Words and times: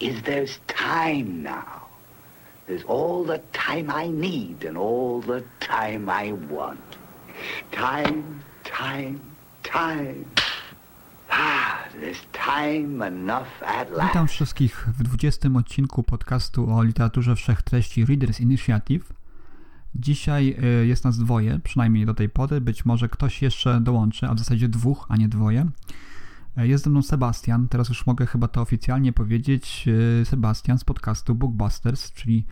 is 0.00 0.22
there's 0.22 0.58
time 0.66 1.42
now. 1.42 1.80
There's 2.66 2.84
all 2.84 3.24
the 3.24 3.40
time 3.52 3.90
I 3.90 4.08
need 4.08 4.64
and 4.64 4.78
all 4.78 5.20
the 5.20 5.42
time 5.60 6.08
I 6.08 6.32
want. 6.32 6.80
Time, 7.72 8.42
time, 8.64 9.20
time. 9.62 10.24
Ah, 11.30 11.86
there's 12.00 12.20
enough 13.08 13.62
at 13.62 13.90
last. 13.90 14.08
Witam 14.08 14.28
wszystkich 14.28 14.88
w 14.98 15.02
20 15.02 15.48
odcinku 15.58 16.02
podcastu 16.02 16.74
o 16.74 16.82
literaturze 16.82 17.36
wszechtreści 17.36 18.04
Readers 18.04 18.40
Initiative. 18.40 19.04
Dzisiaj 19.94 20.56
y, 20.82 20.86
jest 20.86 21.04
nas 21.04 21.18
dwoje, 21.18 21.58
przynajmniej 21.64 22.06
do 22.06 22.14
tej 22.14 22.28
pory. 22.28 22.60
Być 22.60 22.84
może 22.84 23.08
ktoś 23.08 23.42
jeszcze 23.42 23.80
dołączy, 23.80 24.26
a 24.26 24.34
w 24.34 24.38
zasadzie 24.38 24.68
dwóch, 24.68 25.06
a 25.08 25.16
nie 25.16 25.28
dwoje. 25.28 25.66
Y, 26.58 26.68
Jest 26.68 26.84
ze 26.84 26.90
mną 26.90 27.02
Sebastian, 27.02 27.68
teraz 27.68 27.88
już 27.88 28.06
mogę 28.06 28.26
chyba 28.26 28.48
to 28.48 28.60
oficjalnie 28.60 29.12
powiedzieć. 29.12 29.84
y, 30.22 30.24
Sebastian 30.24 30.78
z 30.78 30.84
podcastu 30.84 31.34
Bookbusters, 31.34 32.12
czyli 32.12 32.46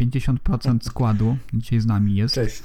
50% 0.00 0.78
składu 0.90 1.36
dzisiaj 1.54 1.80
z 1.80 1.86
nami 1.86 2.14
jest. 2.14 2.34
Cześć. 2.34 2.62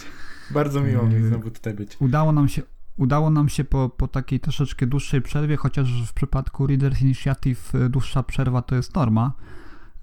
Bardzo 0.51 0.81
miło 0.81 1.03
mi 1.07 1.13
Yy, 1.13 1.27
znowu 1.27 1.51
tutaj 1.51 1.73
być. 1.73 1.97
Udało 1.99 2.31
nam 2.31 2.47
się, 2.49 2.61
udało 2.97 3.29
nam 3.29 3.49
się 3.49 3.63
po, 3.63 3.89
po 3.89 4.07
takiej 4.07 4.39
troszeczkę 4.39 4.87
dłuższej 4.87 5.21
przerwie, 5.21 5.57
chociaż 5.57 6.07
w 6.07 6.13
przypadku 6.13 6.67
Readers 6.67 7.01
Initiative 7.01 7.73
dłuższa 7.89 8.23
przerwa 8.23 8.61
to 8.61 8.75
jest 8.75 8.95
norma. 8.95 9.33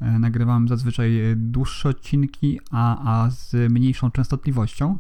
E, 0.00 0.18
Nagrywam 0.18 0.68
zazwyczaj 0.68 1.10
dłuższe 1.36 1.88
odcinki, 1.88 2.60
a, 2.70 3.24
a 3.24 3.30
z 3.30 3.72
mniejszą 3.72 4.10
częstotliwością. 4.10 4.98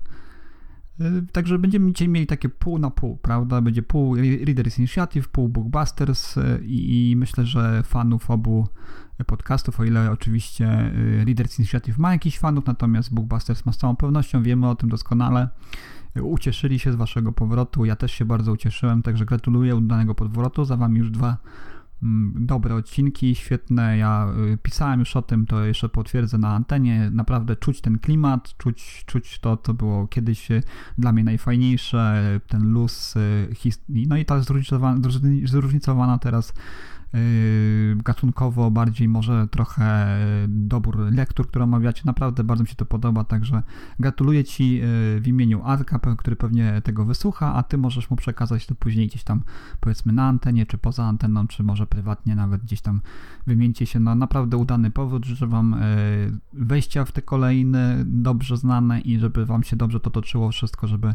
Y, 1.00 1.26
Także 1.32 1.58
będziemy 1.58 1.92
dzisiaj 1.92 2.08
mieli 2.08 2.26
takie 2.26 2.48
pół 2.48 2.78
na 2.78 2.90
pół, 2.90 3.16
prawda? 3.16 3.60
Będzie 3.60 3.82
pół 3.82 4.16
Readers 4.16 4.78
Initiative, 4.78 5.28
pół 5.28 5.48
Bookbusters 5.48 6.36
y, 6.36 6.60
i, 6.64 7.10
i 7.10 7.16
myślę, 7.16 7.46
że 7.46 7.82
fanów 7.82 8.30
obu 8.30 8.68
podcastów, 9.26 9.80
o 9.80 9.84
ile 9.84 10.10
oczywiście 10.10 10.92
y, 10.94 11.24
Readers 11.24 11.58
Initiative 11.58 11.98
ma 11.98 12.12
jakichś 12.12 12.38
fanów, 12.38 12.66
natomiast 12.66 13.14
Bookbusters 13.14 13.66
ma 13.66 13.72
z 13.72 13.76
całą 13.76 13.96
pewnością, 13.96 14.42
wiemy 14.42 14.68
o 14.68 14.74
tym 14.74 14.88
doskonale. 14.88 15.48
Y, 16.16 16.22
Ucieszyli 16.22 16.78
się 16.78 16.92
z 16.92 16.96
waszego 16.96 17.32
powrotu, 17.32 17.84
ja 17.84 17.96
też 17.96 18.12
się 18.12 18.24
bardzo 18.24 18.52
ucieszyłem, 18.52 19.02
także 19.02 19.24
gratuluję 19.24 19.76
udanego 19.76 20.14
powrotu. 20.14 20.64
Za 20.64 20.76
wami 20.76 20.98
już 20.98 21.10
dwa 21.10 21.36
dobre 22.34 22.74
odcinki, 22.74 23.34
świetne. 23.34 23.98
Ja 23.98 24.28
y, 24.52 24.58
pisałem 24.62 25.00
już 25.00 25.16
o 25.16 25.22
tym, 25.22 25.46
to 25.46 25.64
jeszcze 25.64 25.88
potwierdzę 25.88 26.38
na 26.38 26.48
antenie. 26.48 27.10
Naprawdę 27.12 27.56
czuć 27.56 27.80
ten 27.80 27.98
klimat, 27.98 28.56
czuć, 28.58 29.04
czuć 29.06 29.38
to, 29.38 29.56
co 29.56 29.74
było 29.74 30.06
kiedyś 30.06 30.50
y, 30.50 30.62
dla 30.98 31.12
mnie 31.12 31.24
najfajniejsze, 31.24 32.32
y, 32.36 32.40
ten 32.48 32.72
luz, 32.72 33.14
no 33.88 34.16
i 34.16 34.24
ta 34.24 34.40
zróżnicowana, 34.40 35.00
zróżni- 35.00 35.48
zróżnicowana 35.48 36.18
teraz 36.18 36.52
gatunkowo 37.96 38.70
bardziej 38.70 39.08
może 39.08 39.48
trochę 39.50 40.16
y, 40.44 40.48
dobór 40.48 40.98
lektur, 40.98 41.48
które 41.48 41.64
omawiacie. 41.64 42.02
Naprawdę 42.04 42.44
bardzo 42.44 42.64
mi 42.64 42.68
się 42.68 42.74
to 42.74 42.84
podoba, 42.84 43.24
także 43.24 43.62
gratuluję 44.00 44.44
Ci 44.44 44.80
y, 44.82 45.20
w 45.20 45.24
imieniu 45.26 45.62
Arka, 45.64 45.98
który 46.18 46.36
pewnie 46.36 46.80
tego 46.84 47.04
wysłucha, 47.04 47.54
a 47.54 47.62
Ty 47.62 47.78
możesz 47.78 48.10
mu 48.10 48.16
przekazać 48.16 48.66
to 48.66 48.74
później 48.74 49.06
gdzieś 49.06 49.24
tam 49.24 49.42
powiedzmy 49.80 50.12
na 50.12 50.28
antenie, 50.28 50.66
czy 50.66 50.78
poza 50.78 51.04
anteną, 51.04 51.46
czy 51.46 51.62
może 51.62 51.86
prywatnie 51.86 52.34
nawet 52.34 52.62
gdzieś 52.62 52.80
tam 52.80 53.00
wymieńcie 53.46 53.86
się 53.86 54.00
na 54.00 54.14
naprawdę 54.14 54.56
udany 54.56 54.90
powód. 54.90 55.24
Życzę 55.24 55.46
Wam 55.46 55.76
wejścia 56.52 57.04
w 57.04 57.12
te 57.12 57.22
kolejne 57.22 58.04
dobrze 58.06 58.56
znane 58.56 59.00
i 59.00 59.18
żeby 59.18 59.46
Wam 59.46 59.62
się 59.62 59.76
dobrze 59.76 60.00
to 60.00 60.10
toczyło 60.10 60.50
wszystko, 60.50 60.86
żeby 60.86 61.14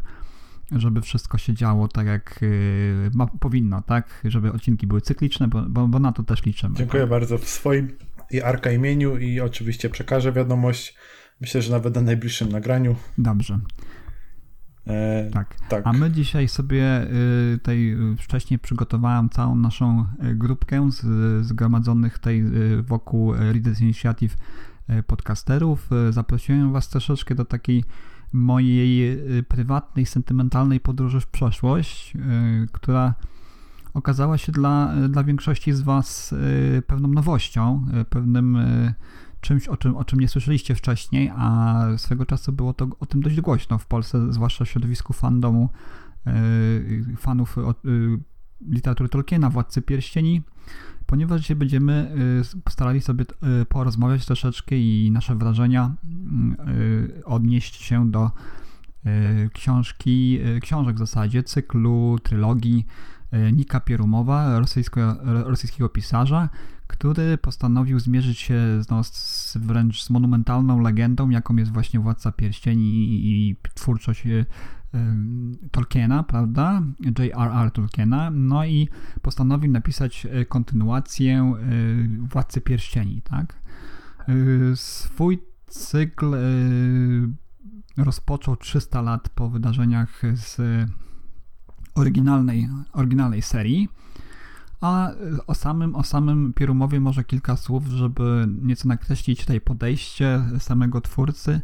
żeby 0.72 1.02
wszystko 1.02 1.38
się 1.38 1.54
działo 1.54 1.88
tak 1.88 2.08
jak 2.08 2.40
y, 2.44 3.12
ma, 3.14 3.28
powinno, 3.28 3.82
tak? 3.82 4.22
Żeby 4.26 4.52
odcinki 4.52 4.88
były 4.88 5.02
cykliczne, 5.02 5.48
bo, 5.48 5.62
bo, 5.62 5.88
bo 5.88 6.00
na 6.00 6.12
to 6.12 6.24
też 6.24 6.46
liczymy. 6.46 6.76
Dziękuję 6.76 7.08
bardzo 7.08 7.38
w 7.38 7.50
swoim 7.50 7.98
i 8.32 8.42
Arka 8.42 8.72
imieniu 8.72 9.18
i 9.18 9.40
oczywiście 9.40 9.90
przekażę 9.90 10.32
wiadomość. 10.32 10.96
Myślę, 11.42 11.62
że 11.62 11.72
nawet 11.72 11.96
na 11.96 12.02
najbliższym 12.02 12.50
nagraniu. 12.50 12.96
Dobrze, 13.18 13.60
E, 14.90 15.30
tak. 15.34 15.56
tak. 15.70 15.88
A 15.88 15.94
my 15.94 16.12
dzisiaj 16.12 16.48
sobie 16.48 17.08
y, 17.54 17.60
tej 17.64 17.94
y, 17.94 18.16
wcześniej 18.18 18.60
przygotowałem 18.60 19.30
całą 19.30 19.56
naszą 19.56 20.06
grupkę 20.36 20.90
z, 20.92 21.06
zgromadzonych 21.46 22.20
tej 22.20 22.44
wokół 22.82 23.34
Readers 23.34 23.82
Initiative 23.82 24.38
podcasterów. 25.08 25.90
Zaprosiłem 26.10 26.72
Was 26.74 26.90
troszeczkę 26.90 27.36
do 27.36 27.46
takiej 27.46 27.84
mojej 28.34 29.12
y, 29.38 29.44
prywatnej, 29.44 30.06
sentymentalnej 30.06 30.80
podróży 30.80 31.20
w 31.20 31.28
przeszłość, 31.28 32.16
y, 32.16 32.68
która 32.72 33.14
okazała 33.94 34.38
się 34.38 34.52
dla, 34.52 34.94
dla 35.10 35.24
większości 35.24 35.74
z 35.74 35.82
Was 35.82 36.32
y, 36.32 36.84
pewną 36.88 37.08
nowością, 37.08 37.86
y, 38.02 38.06
pewnym 38.06 38.56
y, 38.56 38.94
czymś, 39.42 39.68
o 39.68 39.78
czym, 39.78 39.98
o 39.98 40.06
czym 40.06 40.20
nie 40.20 40.28
słyszeliście 40.28 40.76
wcześniej, 40.76 41.32
a 41.36 41.80
swego 41.98 42.26
czasu 42.26 42.52
było 42.52 42.74
to 42.74 42.88
o 43.00 43.06
tym 43.06 43.22
dość 43.22 43.42
głośno 43.42 43.78
w 43.78 43.86
Polsce, 43.86 44.34
zwłaszcza 44.34 44.66
w 44.66 44.70
środowisku 44.70 45.14
fandomu, 45.14 45.70
y, 46.28 47.16
fanów 47.18 47.58
y, 47.58 47.62
literatury 48.62 49.10
Tolkiena, 49.10 49.50
Władcy 49.50 49.82
Pierścieni, 49.82 50.42
ponieważ 51.10 51.42
dzisiaj 51.42 51.58
będziemy 51.58 52.12
y, 52.58 52.62
postarali 52.62 53.02
sobie 53.02 53.26
y, 53.62 53.66
porozmawiać 53.66 54.26
troszeczkę 54.26 54.76
i 54.78 55.12
nasze 55.12 55.36
wrażenia 55.36 55.96
y, 57.18 57.26
odnieść 57.26 57.76
się 57.76 58.12
do 58.12 58.32
książki, 59.54 60.40
książek 60.62 60.96
w 60.96 61.00
zasadzie, 61.00 61.44
cyklu, 61.44 62.18
trylogii 62.24 62.86
Nika 63.54 63.80
Pierumowa, 63.80 64.60
rosyjskiego, 64.60 65.18
rosyjskiego 65.24 65.90
pisarza, 65.90 66.50
który 66.90 67.38
postanowił 67.38 68.00
zmierzyć 68.00 68.40
się 68.40 68.82
no, 68.90 69.04
z, 69.04 69.58
wręcz 69.62 70.04
z 70.04 70.10
monumentalną 70.10 70.80
legendą, 70.80 71.30
jaką 71.30 71.56
jest 71.56 71.72
właśnie 71.72 72.00
Władca 72.00 72.32
Pierścieni 72.32 72.84
i, 72.86 73.50
i 73.50 73.56
twórczość 73.74 74.26
y, 74.26 74.46
Tolkiena, 75.72 76.24
prawda? 76.24 76.82
J.R.R. 77.20 77.72
Tolkiena. 77.72 78.32
No 78.32 78.66
i 78.66 78.90
postanowił 79.22 79.72
napisać 79.72 80.28
kontynuację 80.48 81.54
y, 81.72 82.28
Władcy 82.28 82.62
Pierścieni, 82.62 83.22
tak? 83.22 83.62
Y, 84.30 84.76
Swój 84.76 85.40
cykl 85.68 86.36
rozpoczął 87.98 88.56
300 88.56 89.02
lat 89.02 89.30
po 89.30 89.50
wydarzeniach 89.50 90.22
z 90.34 90.58
oryginalnej, 92.00 92.70
oryginalnej 92.94 93.42
serii. 93.42 93.90
A 94.82 95.12
o 95.48 95.56
samym, 95.56 95.96
o 95.96 96.04
samym 96.04 96.54
Pierumowie 96.54 97.00
może 97.00 97.24
kilka 97.24 97.58
słów, 97.58 97.88
żeby 97.88 98.48
nieco 98.62 98.88
nakreślić 98.88 99.40
tutaj 99.42 99.62
podejście 99.62 100.42
samego 100.60 101.02
twórcy. 101.02 101.62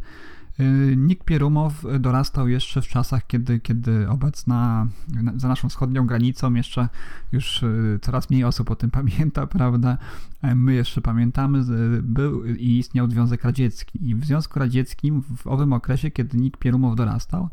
Y, 0.60 0.94
Nick 0.98 1.24
Pierumow 1.24 1.86
dorastał 2.00 2.48
jeszcze 2.48 2.82
w 2.82 2.88
czasach, 2.88 3.28
kiedy, 3.28 3.60
kiedy 3.60 4.10
obecna 4.10 4.88
na- 5.08 5.34
za 5.40 5.48
naszą 5.48 5.70
wschodnią 5.70 6.08
granicą 6.08 6.54
jeszcze 6.54 6.90
już 7.32 7.64
y, 7.64 8.00
coraz 8.02 8.30
mniej 8.30 8.44
osób 8.44 8.72
o 8.72 8.76
tym 8.76 8.92
pamięta, 8.92 9.48
prawda? 9.58 9.98
E, 10.42 10.56
My 10.56 10.74
jeszcze 10.74 11.02
pamiętamy, 11.02 11.64
był 12.04 12.46
i 12.46 12.78
istniał 12.78 13.10
Związek 13.10 13.44
Radziecki. 13.44 14.10
I 14.10 14.16
w 14.16 14.26
Związku 14.26 14.60
Radzieckim 14.60 15.24
w 15.38 15.48
owym 15.48 15.74
okresie, 15.74 16.12
kiedy 16.12 16.38
Nick 16.38 16.58
Pierumow 16.58 16.96
dorastał, 16.96 17.50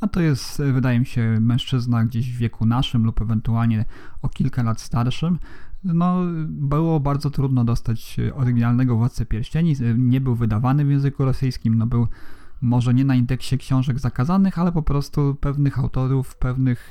a 0.00 0.08
to 0.08 0.20
jest, 0.20 0.60
y, 0.60 0.72
wydaje 0.72 1.00
mi 1.00 1.06
się, 1.06 1.38
mężczyzna 1.40 2.04
gdzieś 2.04 2.32
w 2.32 2.36
wieku 2.36 2.66
naszym 2.66 3.04
lub 3.04 3.20
ewentualnie 3.20 3.84
o 4.22 4.28
kilka 4.28 4.62
lat 4.62 4.80
starszym, 4.80 5.38
no, 5.84 6.20
było 6.48 7.00
bardzo 7.00 7.30
trudno 7.30 7.64
dostać 7.64 8.18
y, 8.18 8.34
oryginalnego 8.34 8.96
Władcę 8.96 9.26
Pierścieni. 9.26 9.72
Y, 9.80 9.94
Nie 9.98 10.20
był 10.20 10.34
wydawany 10.34 10.84
w 10.84 10.90
języku 10.90 11.24
rosyjskim, 11.24 11.78
no 11.78 11.86
był 11.86 12.08
może 12.60 12.94
nie 12.94 13.04
na 13.04 13.14
indeksie 13.14 13.58
książek 13.58 13.98
zakazanych, 13.98 14.58
ale 14.58 14.72
po 14.72 14.82
prostu 14.82 15.36
pewnych 15.40 15.78
autorów, 15.78 16.36
pewnych 16.36 16.90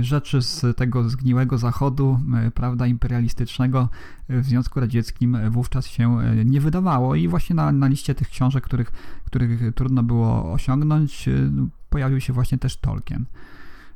rzeczy 0.00 0.42
z 0.42 0.76
tego 0.76 1.08
zgniłego 1.08 1.58
zachodu, 1.58 2.20
y, 2.46 2.50
prawda, 2.50 2.86
imperialistycznego 2.86 3.88
y, 4.30 4.42
w 4.42 4.46
Związku 4.46 4.80
Radzieckim 4.80 5.34
y, 5.34 5.50
wówczas 5.50 5.86
się 5.86 6.20
y, 6.20 6.44
nie 6.44 6.60
wydawało 6.60 7.14
i 7.14 7.28
właśnie 7.28 7.56
na, 7.56 7.72
na 7.72 7.86
liście 7.86 8.14
tych 8.14 8.28
książek, 8.28 8.64
których, 8.64 8.92
których 9.24 9.74
trudno 9.74 10.02
było 10.02 10.52
osiągnąć, 10.52 11.28
y, 11.28 11.50
pojawił 11.90 12.20
się 12.20 12.32
właśnie 12.32 12.58
też 12.58 12.76
Tolkien. 12.76 13.24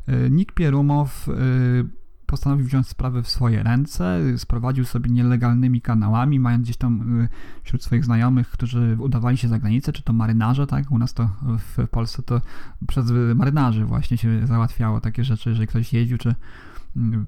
Y, 0.09 0.31
Nick 0.31 0.53
Pierumow 0.53 1.29
y, 1.29 1.33
postanowił 2.31 2.67
wziąć 2.67 2.89
sprawy 2.89 3.23
w 3.23 3.29
swoje 3.29 3.63
ręce, 3.63 4.21
sprowadził 4.37 4.85
sobie 4.85 5.11
nielegalnymi 5.11 5.81
kanałami, 5.81 6.41
mając 6.41 6.65
gdzieś 6.65 6.77
tam 6.77 7.29
wśród 7.63 7.83
swoich 7.83 8.05
znajomych, 8.05 8.51
którzy 8.51 8.97
udawali 9.01 9.37
się 9.37 9.49
za 9.49 9.59
granicę, 9.59 9.93
czy 9.93 10.03
to 10.03 10.13
marynarze, 10.13 10.67
tak? 10.67 10.91
U 10.91 10.99
nas 10.99 11.15
to 11.15 11.29
w 11.59 11.89
Polsce 11.89 12.23
to 12.23 12.41
przez 12.87 13.13
marynarzy 13.35 13.85
właśnie 13.85 14.17
się 14.17 14.47
załatwiało 14.47 15.01
takie 15.01 15.25
rzeczy, 15.25 15.51
jeżeli 15.51 15.67
ktoś 15.67 15.93
jeździł, 15.93 16.19
czy 16.19 16.35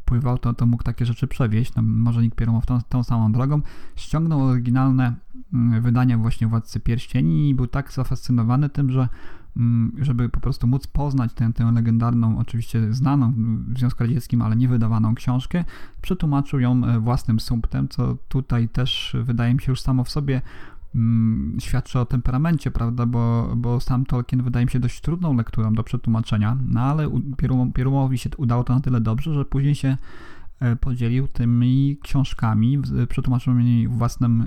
pływał, 0.05 0.39
to, 0.39 0.55
to 0.55 0.67
mógł 0.67 0.83
takie 0.83 1.07
rzeczy 1.07 1.27
przewieźć. 1.27 1.75
No, 1.75 1.83
może 1.83 2.23
nikt 2.23 2.37
Pierumow 2.37 2.67
tą, 2.67 2.81
tą 2.89 3.03
samą 3.03 3.33
drogą. 3.33 3.61
Ściągnął 3.97 4.43
oryginalne 4.43 5.15
mm, 5.53 5.83
wydania 5.83 6.19
właśnie 6.19 6.47
Władcy 6.47 6.81
Pierścieni 6.81 7.49
i 7.49 7.55
był 7.55 7.67
tak 7.67 7.93
zafascynowany 7.93 8.69
tym, 8.69 8.93
że 8.93 9.01
mm, 9.01 9.09
żeby 9.99 10.29
po 10.29 10.41
prostu 10.41 10.67
móc 10.67 10.87
poznać 10.87 11.33
tę, 11.35 11.53
tę 11.53 11.73
legendarną, 11.73 12.39
oczywiście 12.39 12.93
znaną 12.95 13.33
w 13.69 13.79
Związku 13.79 14.05
Radzieckim, 14.05 14.43
ale 14.43 14.57
nie 14.57 14.69
wydawaną 14.69 15.15
książkę, 15.15 15.65
przetłumaczył 16.03 16.61
ją 16.61 16.85
e, 16.85 17.01
własnym 17.01 17.41
sumptem, 17.41 17.89
co 17.89 18.17
tutaj 18.29 18.69
też 18.69 19.17
wydaje 19.23 19.55
mi 19.55 19.61
się 19.61 19.73
już 19.73 19.81
samo 19.81 20.05
w 20.05 20.11
sobie 20.11 20.43
mm, 20.95 21.57
świadczy 21.61 21.99
o 21.99 22.07
temperamencie, 22.07 22.71
prawda, 22.71 23.07
bo, 23.07 23.53
bo 23.57 23.81
sam 23.81 24.07
Tolkien 24.07 24.43
wydaje 24.43 24.67
mi 24.67 24.73
się 24.73 24.81
dość 24.81 25.01
trudną 25.01 25.35
lekturą 25.35 25.75
do 25.75 25.83
przetłumaczenia, 25.83 26.57
no 26.69 26.81
ale 26.81 27.11
Pierum, 27.37 27.73
Pierumowi 27.73 28.19
się 28.19 28.31
udało 28.37 28.65
to 28.65 28.75
na 28.75 28.81
tyle 28.81 29.01
dobrze, 29.01 29.35
że 29.35 29.45
później 29.45 29.75
się 29.75 29.97
e, 30.61 30.77
podzielił 30.77 31.29
tymi 31.29 31.99
książkami 32.03 32.79
przetłumaczonymi 33.09 33.89
własnym 33.89 34.41
e, 34.41 34.47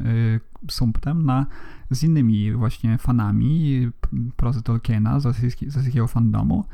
sumptem 0.71 1.25
na, 1.25 1.45
z 1.91 2.03
innymi 2.03 2.53
właśnie 2.53 2.97
fanami 2.97 3.87
prozy 4.35 4.61
Tolkiena, 4.61 5.19
z 5.19 5.25
rosyjskiego 5.25 6.07
fandomu. 6.07 6.65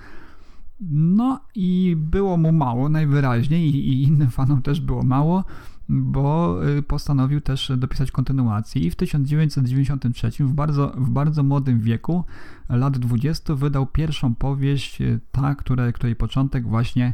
No 0.90 1.40
i 1.56 1.96
było 1.98 2.38
mu 2.38 2.52
mało 2.52 2.90
najwyraźniej 2.90 3.76
i, 3.76 3.90
i 3.90 4.04
innym 4.04 4.30
fanom 4.30 4.62
też 4.62 4.82
było 4.82 5.04
mało, 5.04 5.44
bo 5.90 6.60
y, 6.78 6.84
postanowił 6.84 7.42
też 7.42 7.72
dopisać 7.78 8.12
kontynuację 8.12 8.82
i 8.82 8.92
w 8.92 8.96
1993 8.96 10.32
w 10.46 10.54
bardzo, 10.54 10.94
w 10.98 11.10
bardzo 11.10 11.44
młodym 11.44 11.80
wieku, 11.80 12.24
lat 12.70 12.98
20, 12.98 13.56
wydał 13.56 13.86
pierwszą 13.86 14.36
powieść, 14.36 15.02
y, 15.02 15.20
ta, 15.32 15.56
której, 15.56 15.94
której 15.94 16.16
początek 16.16 16.68
właśnie 16.68 17.14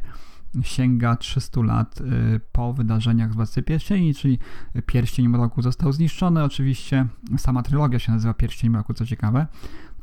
sięga 0.61 1.15
300 1.15 1.61
lat 1.61 2.01
y, 2.01 2.39
po 2.51 2.73
wydarzeniach 2.73 3.33
z 3.33 3.35
Władcy 3.35 3.63
Pierścieni, 3.63 4.13
czyli 4.13 4.39
Pierścień 4.85 5.29
Mroku 5.29 5.61
został 5.61 5.91
zniszczony. 5.91 6.43
Oczywiście 6.43 7.07
sama 7.37 7.63
trylogia 7.63 7.99
się 7.99 8.11
nazywa 8.11 8.33
Pierścień 8.33 8.69
Mroku, 8.69 8.93
co 8.93 9.05
ciekawe. 9.05 9.47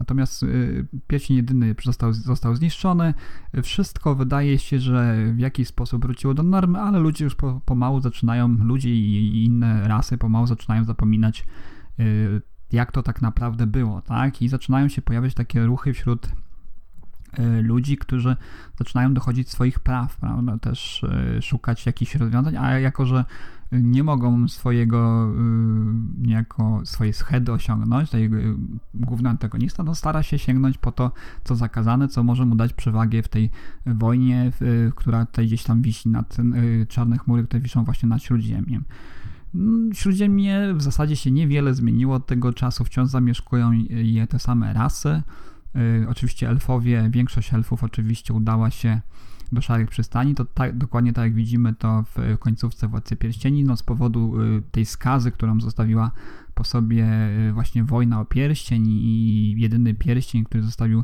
Natomiast 0.00 0.43
y, 0.43 0.87
pierścień 1.06 1.37
jedyny 1.37 1.75
został, 1.85 2.12
został 2.12 2.55
zniszczony. 2.55 3.14
Wszystko 3.62 4.14
wydaje 4.14 4.58
się, 4.58 4.79
że 4.79 5.17
w 5.32 5.38
jakiś 5.38 5.69
sposób 5.69 6.02
wróciło 6.02 6.35
do 6.35 6.43
normy, 6.43 6.81
ale 6.81 6.99
ludzie 6.99 7.25
już 7.25 7.35
po, 7.35 7.61
pomału 7.64 8.00
zaczynają, 8.00 8.49
ludzie 8.49 8.91
i 8.91 9.44
inne 9.44 9.88
rasy 9.88 10.19
pomału 10.19 10.46
zaczynają 10.46 10.85
zapominać, 10.85 11.46
y, 12.00 12.43
jak 12.73 12.93
to 12.93 13.02
tak 13.02 13.23
naprawdę 13.23 13.67
było, 13.67 14.02
tak? 14.02 14.43
I 14.43 14.49
zaczynają 14.49 14.88
się 14.88 15.02
pojawiać 15.02 15.35
takie 15.35 15.67
ruchy 15.67 15.93
wśród 15.93 16.29
ludzi, 17.62 17.96
którzy 17.96 18.36
zaczynają 18.78 19.14
dochodzić 19.14 19.50
swoich 19.50 19.81
praw, 19.81 20.16
prawda? 20.16 20.58
Też 20.58 21.04
szukać 21.40 21.86
jakichś 21.86 22.14
rozwiązań, 22.14 22.56
a 22.56 22.78
jako, 22.78 23.06
że 23.06 23.25
nie 23.82 24.04
mogą 24.04 24.48
swojego 24.48 25.31
y, 25.31 26.26
niejako 26.26 26.81
swojej 26.84 27.12
schedy 27.12 27.52
osiągnąć, 27.52 28.10
tej 28.10 28.25
y, 28.25 28.54
główny 28.94 29.28
antagonista, 29.28 29.82
no 29.82 29.94
stara 29.94 30.22
się 30.22 30.38
sięgnąć 30.38 30.78
po 30.78 30.92
to, 30.92 31.12
co 31.44 31.56
zakazane, 31.56 32.08
co 32.08 32.22
może 32.22 32.46
mu 32.46 32.54
dać 32.54 32.72
przewagę 32.72 33.22
w 33.22 33.28
tej 33.28 33.50
wojnie, 33.86 34.52
która 34.94 35.26
tutaj 35.26 35.46
gdzieś 35.46 35.64
tam 35.64 35.82
wisi 35.82 36.08
nad 36.08 36.38
y, 36.38 36.86
czarne 36.88 37.19
chmury, 37.19 37.44
które 37.44 37.60
wiszą 37.60 37.84
właśnie 37.84 38.08
nad 38.08 38.22
Śródziemiem. 38.22 38.84
Mm, 39.54 39.94
Śródziemie 39.94 40.75
w 40.75 40.82
zasadzie 40.82 41.16
się 41.16 41.31
niewiele 41.31 41.75
zmieniło 41.75 42.14
od 42.14 42.26
tego 42.26 42.52
czasu, 42.52 42.84
wciąż 42.84 43.08
zamieszkują 43.08 43.72
je 43.88 44.26
te 44.26 44.38
same 44.38 44.72
rasy. 44.72 45.22
Oczywiście 46.08 46.48
elfowie, 46.48 47.08
większość 47.10 47.54
elfów 47.54 47.84
oczywiście 47.84 48.34
udała 48.34 48.70
się 48.70 49.00
do 49.52 49.60
Szarych 49.60 49.90
Przystani, 49.90 50.34
to 50.34 50.44
tak, 50.44 50.78
dokładnie 50.78 51.12
tak 51.12 51.24
jak 51.24 51.34
widzimy 51.34 51.74
to 51.74 52.04
w 52.16 52.38
końcówce 52.38 52.88
Władcy 52.88 53.16
Pierścieni, 53.16 53.64
no 53.64 53.76
z 53.76 53.82
powodu 53.82 54.42
y, 54.42 54.62
tej 54.72 54.86
skazy, 54.86 55.30
którą 55.30 55.60
zostawiła 55.60 56.10
po 56.54 56.64
sobie 56.64 57.06
y, 57.48 57.52
właśnie 57.52 57.84
wojna 57.84 58.20
o 58.20 58.24
pierścień 58.24 58.86
i 58.88 59.54
jedyny 59.58 59.94
pierścień, 59.94 60.44
który 60.44 60.62
zostawił 60.62 60.98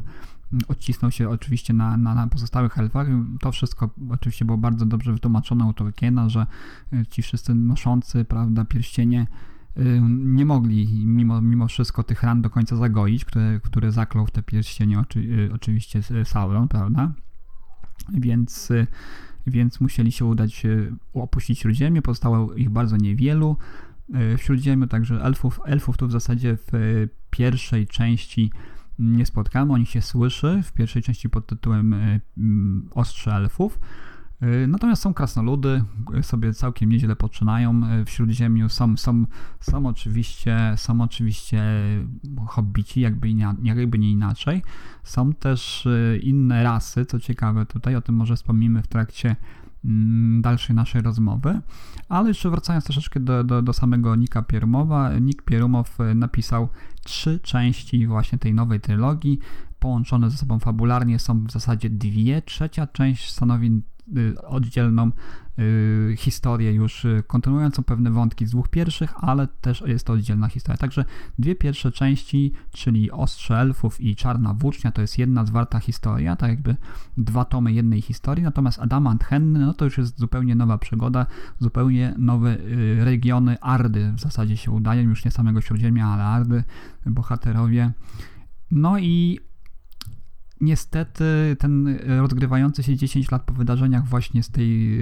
mm, 0.53 0.63
odcisnął 0.69 1.11
się 1.11 1.29
oczywiście 1.29 1.73
na, 1.73 1.97
na, 1.97 2.15
na, 2.15 2.27
pozostałych 2.27 2.79
elfach. 2.79 3.07
To 3.41 3.53
wszystko 3.53 3.91
oczywiście 4.11 4.45
było 4.45 4.59
bardzo 4.59 4.87
dobrze 4.87 5.13
wytłumaczone 5.13 5.65
u 5.65 5.73
Tolkiena, 5.73 6.29
że 6.29 6.47
y, 6.93 7.07
ci 7.07 7.23
wszyscy 7.23 7.55
noszący, 7.55 8.25
prawda, 8.25 8.65
pierścienie 8.65 9.27
nie 10.09 10.45
mogli 10.45 11.07
mimo, 11.07 11.41
mimo 11.41 11.69
wszystko 11.69 12.03
tych 12.03 12.23
ran 12.23 12.43
do 12.43 12.51
końca 12.51 12.77
zagoić, 12.77 13.25
które, 13.25 13.61
które 13.65 13.93
zaklął 13.93 14.27
w 14.27 14.31
te 14.31 14.43
pierścienie 14.43 15.01
oczy, 15.01 15.51
oczywiście 15.53 16.01
Sauron, 16.25 16.69
prawda? 16.69 17.13
więc, 18.09 18.71
y, 18.71 18.87
więc 19.47 19.81
musieli 19.81 20.13
się 20.13 20.25
udać 20.25 20.65
y, 20.65 20.93
opuścić 21.15 21.59
Śródziemie, 21.59 22.03
pozostało 22.03 22.55
ich 22.55 22.71
bardzo 22.71 22.97
niewielu. 22.97 23.57
Y, 24.09 24.39
w 24.39 24.43
Śródziemiu 24.43 24.87
także 24.87 25.23
elfów, 25.23 25.61
elfów 25.65 25.97
tu 25.97 26.07
w 26.07 26.13
zasadzie 26.13 26.57
w 26.57 27.07
pierwszej 27.31 27.87
części 27.87 28.53
nie 28.99 29.27
spotkamy, 29.27 29.73
o 29.73 29.79
nich 29.79 29.89
się 29.89 30.03
słyszy, 30.03 30.61
w 30.65 30.73
pierwszej 30.73 31.03
części 31.03 31.31
pod 31.31 31.47
tytułem 31.47 31.95
Ostrze 32.91 33.33
Elfów. 33.33 33.79
Y, 34.43 34.67
natomiast 34.69 35.03
są 35.03 35.15
krasnoludy, 35.15 35.85
y, 36.19 36.23
sobie 36.23 36.55
całkiem 36.55 36.91
nieźle 36.91 37.17
poczynają 37.17 37.83
y, 38.01 38.05
w 38.05 38.11
Śródziemiu. 38.11 38.69
Są, 38.69 38.97
są, 38.97 39.27
są, 39.61 39.87
oczywiście, 39.87 40.75
są 40.77 41.01
oczywiście 41.01 41.63
hobbici, 42.47 43.01
jakby 43.01 43.35
nie, 43.35 43.55
jakby 43.63 43.99
nie 43.99 44.11
inaczej. 44.11 44.63
Są 45.05 45.33
też 45.33 45.89
inne 46.23 46.63
rasy, 46.63 47.07
co 47.07 47.21
ciekawe 47.21 47.67
tutaj, 47.67 47.97
o 47.97 48.01
tym 48.01 48.15
może 48.15 48.37
wspomnimy 48.37 48.83
w 48.83 48.87
trakcie 48.87 49.37
mm, 49.85 50.43
dalszej 50.43 50.77
naszej 50.77 51.03
rozmowy. 51.03 51.61
Ale 52.09 52.29
jeszcze 52.29 52.51
wracając 52.51 52.85
troszeczkę 52.85 53.21
do, 53.21 53.45
do, 53.45 53.63
do 53.63 53.73
samego 53.73 54.17
Nika 54.17 54.43
Pierumowa, 54.43 55.19
Nick 55.19 55.43
Pierumow 55.43 55.99
napisał 56.15 56.69
trzy 57.05 57.41
części 57.41 58.07
właśnie 58.07 58.39
tej 58.39 58.55
nowej 58.55 58.81
trylogii, 58.81 59.39
połączone 59.79 60.31
ze 60.31 60.37
sobą 60.37 60.59
fabularnie 60.59 61.19
są 61.19 61.45
w 61.45 61.51
zasadzie 61.51 61.91
dwie. 61.91 62.43
Trzecia 62.43 62.87
część 62.87 63.31
stanowi 63.31 63.83
oddzielną 64.47 65.11
y, 65.59 66.15
historię 66.17 66.73
już 66.73 67.05
y, 67.05 67.23
kontynuującą 67.27 67.83
pewne 67.85 68.11
wątki 68.11 68.47
z 68.47 68.51
dwóch 68.51 68.69
pierwszych, 68.69 69.15
ale 69.17 69.47
też 69.47 69.83
jest 69.87 70.07
to 70.07 70.13
oddzielna 70.13 70.49
historia. 70.49 70.79
Także 70.79 71.05
dwie 71.39 71.55
pierwsze 71.55 71.93
części, 71.93 72.53
czyli 72.73 73.11
Ostrze 73.11 73.59
Elfów 73.59 74.01
i 74.01 74.17
Czarna 74.17 74.55
Włócznia, 74.55 74.93
to 74.93 75.01
jest 75.01 75.19
jedna 75.19 75.45
zwarta 75.45 75.79
historia, 75.79 76.37
tak 76.37 76.51
jakby 76.51 76.77
dwa 77.17 77.45
tomy 77.45 77.73
jednej 77.73 78.01
historii, 78.01 78.45
natomiast 78.45 78.79
Adamant 78.79 79.25
Henny, 79.25 79.59
no 79.59 79.75
to 79.75 79.85
już 79.85 79.99
jest 79.99 80.19
zupełnie 80.19 80.55
nowa 80.55 80.79
przygoda, 80.79 81.27
zupełnie 81.59 82.15
nowe 82.19 82.57
regiony 82.99 83.61
Ardy 83.61 84.13
w 84.13 84.21
zasadzie 84.21 84.57
się 84.57 84.71
udają, 84.71 85.03
już 85.03 85.25
nie 85.25 85.31
samego 85.31 85.61
Śródziemia, 85.61 86.07
ale 86.07 86.25
Ardy, 86.25 86.65
bohaterowie. 87.07 87.93
No 88.71 88.99
i 88.99 89.41
niestety 90.61 91.25
ten 91.59 91.99
rozgrywający 92.07 92.83
się 92.83 92.97
10 92.97 93.31
lat 93.31 93.43
po 93.43 93.55
wydarzeniach 93.55 94.07
właśnie 94.07 94.43
z 94.43 94.51
tej, 94.51 94.99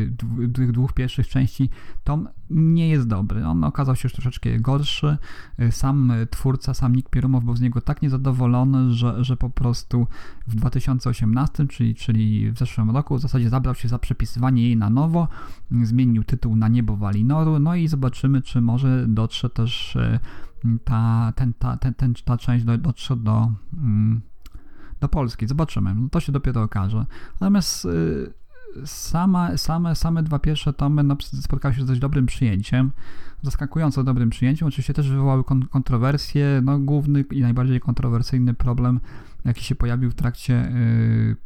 tych 0.54 0.72
dwóch 0.72 0.92
pierwszych 0.92 1.28
części 1.28 1.70
tom 2.04 2.28
nie 2.50 2.88
jest 2.88 3.08
dobry. 3.08 3.46
On 3.46 3.64
okazał 3.64 3.96
się 3.96 4.06
już 4.06 4.12
troszeczkę 4.12 4.60
gorszy. 4.60 5.18
Sam 5.70 6.12
twórca, 6.30 6.74
sam 6.74 6.96
Nick 6.96 7.10
Pierumow 7.10 7.44
był 7.44 7.56
z 7.56 7.60
niego 7.60 7.80
tak 7.80 8.02
niezadowolony, 8.02 8.92
że, 8.94 9.24
że 9.24 9.36
po 9.36 9.50
prostu 9.50 10.06
w 10.46 10.54
2018, 10.54 11.66
czyli, 11.66 11.94
czyli 11.94 12.52
w 12.52 12.58
zeszłym 12.58 12.90
roku 12.90 13.16
w 13.16 13.20
zasadzie 13.20 13.50
zabrał 13.50 13.74
się 13.74 13.88
za 13.88 13.98
przepisywanie 13.98 14.62
jej 14.62 14.76
na 14.76 14.90
nowo, 14.90 15.28
zmienił 15.82 16.24
tytuł 16.24 16.56
na 16.56 16.68
Niebo 16.68 16.96
Walinoru, 16.96 17.58
no 17.58 17.74
i 17.74 17.88
zobaczymy, 17.88 18.42
czy 18.42 18.60
może 18.60 19.06
dotrze 19.08 19.50
też 19.50 19.96
e, 19.96 20.20
ta, 20.84 21.32
ten, 21.36 21.54
ta, 21.54 21.76
ten, 21.76 21.94
ten, 21.94 22.14
ta 22.24 22.36
część 22.36 22.64
do, 22.64 22.78
dotrze 22.78 23.16
do 23.16 23.52
mm, 23.72 24.20
do 25.00 25.08
Polski. 25.08 25.46
Zobaczymy. 25.46 25.94
No 25.94 26.08
to 26.08 26.20
się 26.20 26.32
dopiero 26.32 26.62
okaże. 26.62 27.06
Natomiast 27.40 27.84
y, 27.84 28.32
sama, 28.86 29.56
same, 29.56 29.96
same 29.96 30.22
dwa 30.22 30.38
pierwsze 30.38 30.72
tomy 30.72 31.02
no, 31.02 31.16
spotkały 31.40 31.74
się 31.74 31.82
z 31.82 31.86
dość 31.86 32.00
dobrym 32.00 32.26
przyjęciem, 32.26 32.90
zaskakująco 33.42 34.04
dobrym 34.04 34.30
przyjęciem. 34.30 34.68
Oczywiście 34.68 34.94
też 34.94 35.10
wywołały 35.10 35.44
kon 35.44 35.66
kontrowersje. 35.66 36.60
No, 36.64 36.78
główny 36.78 37.24
i 37.30 37.40
najbardziej 37.40 37.80
kontrowersyjny 37.80 38.54
problem 38.54 39.00
jaki 39.48 39.64
się 39.64 39.74
pojawił 39.74 40.10
w 40.10 40.14
trakcie, 40.14 40.72
y, 40.72 41.36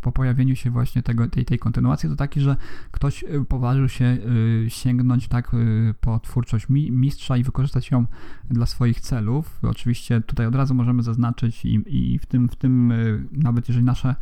po 0.00 0.12
pojawieniu 0.12 0.56
się 0.56 0.70
właśnie 0.70 1.02
tego, 1.02 1.28
tej, 1.28 1.44
tej 1.44 1.58
kontynuacji, 1.58 2.08
to 2.08 2.16
taki, 2.16 2.40
że 2.40 2.56
ktoś 2.90 3.22
y, 3.22 3.44
poważył 3.48 3.88
się 3.88 4.04
y, 4.04 4.66
sięgnąć 4.68 5.28
tak 5.28 5.52
po 6.00 6.20
twórczość 6.20 6.68
mi, 6.68 6.90
mistrza 6.90 7.36
i 7.36 7.42
wykorzystać 7.42 7.90
ją 7.90 8.06
dla 8.50 8.66
swoich 8.66 9.00
celów. 9.00 9.58
Oczywiście 9.62 10.20
tutaj 10.20 10.46
od 10.46 10.54
razu 10.54 10.74
możemy 10.74 11.02
zaznaczyć 11.02 11.64
i, 11.64 11.82
i 11.86 12.18
w 12.18 12.26
tym, 12.26 12.48
w 12.48 12.56
tym 12.56 12.92
nawet 13.32 13.68
jeżeli 13.68 13.86
nasza 13.86 14.14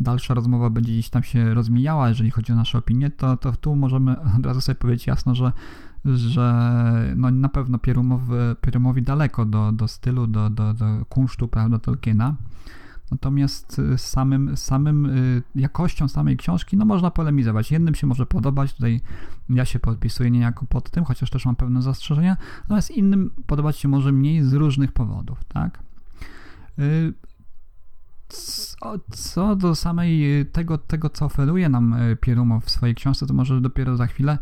dalsza 0.00 0.34
rozmowa 0.34 0.70
będzie 0.70 0.92
gdzieś 0.92 1.10
tam 1.10 1.22
się 1.22 1.54
rozmijała, 1.54 2.08
jeżeli 2.08 2.30
chodzi 2.30 2.52
o 2.52 2.56
nasze 2.56 2.78
opinie, 2.78 3.10
to, 3.10 3.36
to 3.36 3.52
tu 3.52 3.76
możemy 3.76 4.20
od 4.38 4.46
razu 4.46 4.60
sobie 4.60 4.76
powiedzieć 4.76 5.06
jasno, 5.06 5.34
że 5.34 5.52
że 6.04 7.14
no 7.16 7.30
na 7.30 7.48
pewno 7.48 7.78
Pierumowi, 7.78 8.32
Pierumowi 8.60 9.02
daleko 9.02 9.44
do, 9.44 9.72
do 9.72 9.88
stylu, 9.88 10.26
do, 10.26 10.50
do, 10.50 10.74
do 10.74 10.84
kunsztu 11.08 11.48
prawda, 11.48 11.78
Tolkiena. 11.78 12.36
Natomiast 13.10 13.80
samym, 13.96 14.56
samym 14.56 15.06
y, 15.06 15.42
jakością 15.54 16.08
samej 16.08 16.36
książki, 16.36 16.76
no 16.76 16.84
można 16.84 17.10
polemizować. 17.10 17.70
Jednym 17.70 17.94
się 17.94 18.06
może 18.06 18.26
podobać, 18.26 18.74
tutaj 18.74 19.00
ja 19.48 19.64
się 19.64 19.78
podpisuję 19.78 20.30
niejako 20.30 20.66
pod 20.66 20.90
tym, 20.90 21.04
chociaż 21.04 21.30
też 21.30 21.46
mam 21.46 21.56
pewne 21.56 21.82
zastrzeżenia, 21.82 22.36
natomiast 22.62 22.90
innym 22.90 23.30
podobać 23.46 23.76
się 23.76 23.88
może 23.88 24.12
mniej 24.12 24.42
z 24.42 24.52
różnych 24.52 24.92
powodów, 24.92 25.44
tak? 25.44 25.82
Y, 26.78 27.14
co, 29.10 29.56
do 29.56 29.74
samej 29.74 30.40
y, 30.40 30.44
tego, 30.44 30.78
tego, 30.78 31.10
co 31.10 31.24
oferuje 31.24 31.68
nam 31.68 31.96
Pierumow 32.20 32.64
w 32.64 32.70
swojej 32.70 32.94
książce, 32.94 33.26
to 33.26 33.34
może 33.34 33.60
dopiero 33.60 33.96
za 33.96 34.06
chwilę 34.06 34.38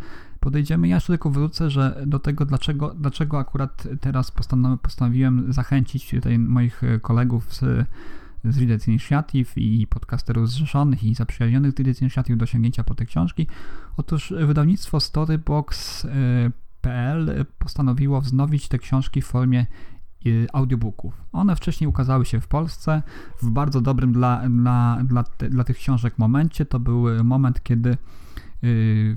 podejdziemy. 0.49 0.89
Ja 0.89 0.95
jeszcze 0.95 1.13
tylko 1.13 1.31
wrócę, 1.31 1.71
że 1.71 2.03
do 2.07 2.19
tego, 2.19 2.45
dlaczego, 2.45 2.95
dlaczego 2.95 3.39
akurat 3.39 3.89
teraz 4.01 4.33
postanowiłem 4.83 5.53
zachęcić 5.53 6.11
tutaj 6.11 6.39
moich 6.39 6.83
kolegów 7.03 7.55
z, 7.55 7.87
z 8.45 8.59
Readers 8.59 8.89
Initiative 8.89 9.59
i 9.59 9.87
podcasterów 9.87 10.51
zrzeszonych 10.51 11.05
i 11.05 11.15
zaprzyjaźnionych 11.15 11.73
z 11.73 11.75
Readers 11.77 12.01
Initiative 12.03 12.37
do 12.37 12.47
sięgnięcia 12.47 12.85
po 12.85 12.95
te 12.95 13.07
książki. 13.07 13.47
Otóż 13.97 14.35
wydawnictwo 14.47 15.01
Storybox.pl 15.01 16.07
postanowiło 17.59 18.21
wznowić 18.21 18.69
te 18.69 18.79
książki 18.79 19.23
w 19.23 19.27
formie 19.27 19.67
y, 20.27 20.47
audiobooków. 20.53 21.25
One 21.33 21.57
wcześniej 21.57 21.89
ukazały 21.89 22.25
się 22.25 22.41
w 22.41 22.49
Polsce 22.49 23.03
w 23.43 23.51
bardzo 23.51 23.81
dobrym 23.81 24.13
dla, 24.13 24.49
dla, 24.49 24.99
dla, 25.05 25.25
dla 25.51 25.65
tych 25.65 25.77
książek 25.77 26.19
momencie. 26.19 26.67
To 26.67 26.81
był 26.81 27.25
moment, 27.25 27.63
kiedy 27.63 27.97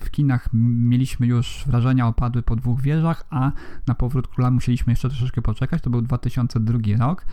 w 0.01 0.09
kinach 0.11 0.49
mieliśmy 0.53 1.27
już 1.27 1.63
wrażenia 1.67 2.07
opadły 2.07 2.43
po 2.43 2.55
dwóch 2.55 2.81
wieżach, 2.81 3.25
a 3.29 3.51
na 3.87 3.95
powrót 3.95 4.27
króla 4.27 4.51
musieliśmy 4.51 4.93
jeszcze 4.93 5.09
troszeczkę 5.09 5.41
poczekać. 5.41 5.81
To 5.81 5.89
był 5.89 6.01
2002 6.01 6.79
rok. 6.99 7.25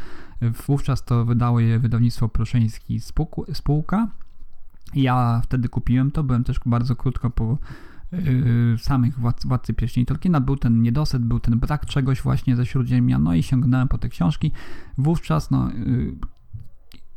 Wówczas 0.67 1.05
to 1.05 1.25
wydało 1.25 1.61
je 1.61 1.79
wydawnictwo 1.79 2.29
Proszeński 2.29 3.01
Spółka. 3.53 4.09
Ja 4.95 5.41
wtedy 5.45 5.69
kupiłem 5.69 6.11
to, 6.11 6.25
byłem 6.25 6.45
też 6.45 6.61
bardzo 6.67 6.97
krótko 6.97 7.31
po 7.31 7.59
yy, 8.13 8.77
samych 8.79 9.19
władz, 9.19 9.47
Władcy 9.47 9.75
Pierścieni 9.75 10.07
Tolkiena. 10.07 10.41
Był 10.41 10.57
ten 10.57 10.83
niedosyt, 10.83 11.25
był 11.25 11.41
ten 11.41 11.59
brak 11.59 11.87
czegoś 11.87 12.23
właśnie 12.23 12.57
ze 12.57 12.67
Śródziemia, 12.67 13.19
no 13.19 13.35
i 13.35 13.43
sięgnąłem 13.43 13.89
po 13.89 13.99
te 13.99 14.09
książki. 14.09 14.53
Wówczas, 14.99 15.51
no, 15.51 15.71
yy, 15.71 16.15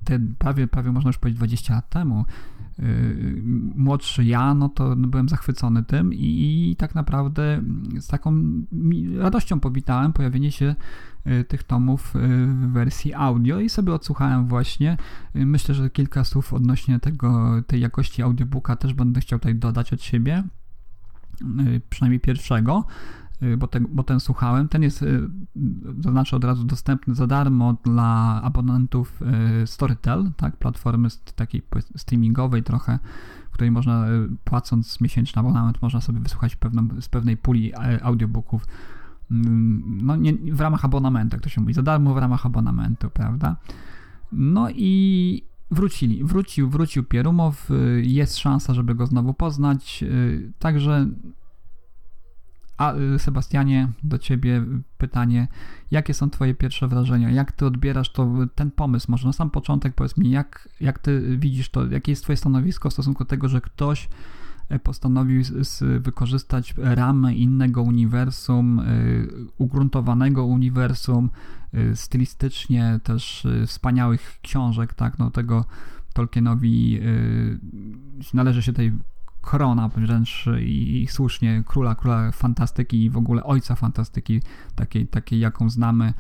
te 0.04 0.20
prawie, 0.38 0.68
prawie 0.68 0.92
można 0.92 1.10
już 1.10 1.18
powiedzieć 1.18 1.38
20 1.38 1.74
lat 1.74 1.90
temu, 1.90 2.26
Y, 2.26 2.61
młodszy 3.76 4.24
ja, 4.24 4.54
no 4.54 4.70
to 4.70 4.96
byłem 4.96 5.30
zachwycony 5.30 5.84
tym 5.84 6.14
i, 6.14 6.76
tak 6.78 6.96
naprawdę 6.96 7.62
z 8.00 8.08
taką 8.08 8.44
radością 9.18 9.60
powitałem 9.60 10.14
pojawienie 10.14 10.52
się 10.52 10.76
y, 11.28 11.44
tych 11.44 11.64
tomów 11.64 12.16
y, 12.16 12.20
w 12.48 12.72
wersji 12.72 13.14
audio 13.14 13.60
i 13.60 13.70
sobie 13.70 13.94
odsłuchałem 13.94 14.48
właśnie. 14.48 14.98
Myślę, 15.34 15.76
że 15.76 15.90
kilka 15.90 16.24
słów 16.24 16.54
odnośnie 16.54 17.00
tego, 17.00 17.62
tej 17.68 17.82
jakości 17.82 18.22
audiobooka 18.22 18.76
też 18.76 18.94
będę 18.94 19.22
chciał 19.22 19.40
tutaj 19.40 19.56
dodać 19.56 19.94
od 19.94 20.02
siebie, 20.02 20.44
przynajmniej 21.90 22.20
pierwszego. 22.20 22.86
Y, 23.44 23.58
bo, 23.58 23.68
te, 23.68 23.80
bo 23.80 24.04
ten 24.04 24.20
słuchałem. 24.20 24.68
Ten 24.68 24.84
jest, 24.84 25.02
y, 25.02 25.30
zaznaczę 26.00 26.36
od 26.36 26.44
razu, 26.44 26.64
dostępny 26.64 27.16
za 27.16 27.28
darmo 27.28 27.78
dla 27.84 28.42
abonentów 28.44 29.22
y, 29.64 29.68
Storytel, 29.68 30.32
tak, 30.38 30.58
platformy 30.58 31.08
takiej 31.36 31.62
streamingowej 31.98 32.64
trochę, 32.64 33.00
w 33.50 33.54
której 33.54 33.72
można, 33.72 34.06
płacąc 34.44 35.02
miesięczny 35.02 35.40
abonament, 35.40 35.82
można 35.82 36.02
sobie 36.02 36.20
wysłuchać 36.20 36.56
pewną, 36.56 36.88
z 37.02 37.10
pewnej 37.10 37.38
puli 37.38 37.74
e, 37.74 38.04
audiobooków. 38.04 38.66
Mm, 39.32 40.00
no 40.04 40.16
nie, 40.16 40.34
w 40.34 40.62
ramach 40.62 40.86
abonamentu, 40.86 41.36
jak 41.36 41.44
to 41.44 41.50
się 41.50 41.62
mówi, 41.62 41.74
za 41.74 41.82
darmo 41.82 42.14
w 42.14 42.18
ramach 42.18 42.46
abonamentu, 42.46 43.10
prawda? 43.10 43.56
No 44.32 44.70
i 44.70 45.44
wrócili, 45.72 46.24
wrócił, 46.24 46.70
wrócił 46.70 47.04
Pierumow, 47.04 47.70
jest 48.02 48.38
szansa, 48.38 48.74
żeby 48.74 48.96
go 48.96 49.06
znowu 49.06 49.34
poznać, 49.34 50.04
także 50.60 51.08
a 52.82 52.96
y, 52.96 53.20
Sebastianie, 53.20 53.90
do 54.04 54.18
ciebie 54.18 54.64
pytanie, 54.98 55.48
jakie 55.92 56.14
są 56.14 56.30
twoje 56.30 56.56
pierwsze 56.56 56.88
wrażenia? 56.88 57.30
Jak 57.30 57.52
ty 57.52 57.66
odbierasz 57.66 58.12
to, 58.12 58.30
ten 58.56 58.72
pomysł? 58.72 59.12
Może 59.12 59.28
na 59.28 59.34
sam 59.34 59.50
początek 59.50 59.94
powiedz 59.94 60.18
mi, 60.18 60.32
jak, 60.32 60.70
jak 60.80 61.00
ty 61.00 61.38
widzisz 61.38 61.70
to, 61.70 61.88
jakie 61.88 62.12
jest 62.12 62.24
twoje 62.24 62.38
stanowisko 62.38 62.90
w 62.90 62.94
stosunku 62.94 63.24
do 63.24 63.28
tego, 63.28 63.50
że 63.50 63.62
ktoś 63.62 64.10
e, 64.70 64.80
postanowił 64.80 65.44
z, 65.44 65.68
z, 65.68 66.04
wykorzystać 66.04 66.74
ramę 66.78 67.36
innego 67.36 67.82
uniwersum, 67.82 68.80
y, 68.80 69.28
ugruntowanego 69.58 70.46
uniwersum, 70.46 71.30
y, 71.74 71.96
stylistycznie 71.96 73.00
też 73.04 73.46
y, 73.46 73.68
wspaniałych 73.68 74.40
książek, 74.42 74.94
tak, 74.94 75.20
no 75.20 75.32
tego 75.32 75.66
Tolkienowi 76.14 77.00
należy 78.34 78.62
się 78.62 78.74
tej 78.74 78.92
korona 79.42 79.90
wręcz 79.90 80.46
i, 80.60 81.04
i, 81.04 81.08
słusznie 81.08 81.64
króla, 81.66 81.96
króla 81.96 82.32
fantastyki 82.32 83.04
i 83.04 83.10
w 83.10 83.18
ogóle 83.18 83.44
ojca 83.44 83.76
fantastyki, 83.76 84.42
takiej, 84.76 85.08
takiej 85.08 85.40
jaką 85.40 85.70
znamy 85.70 86.14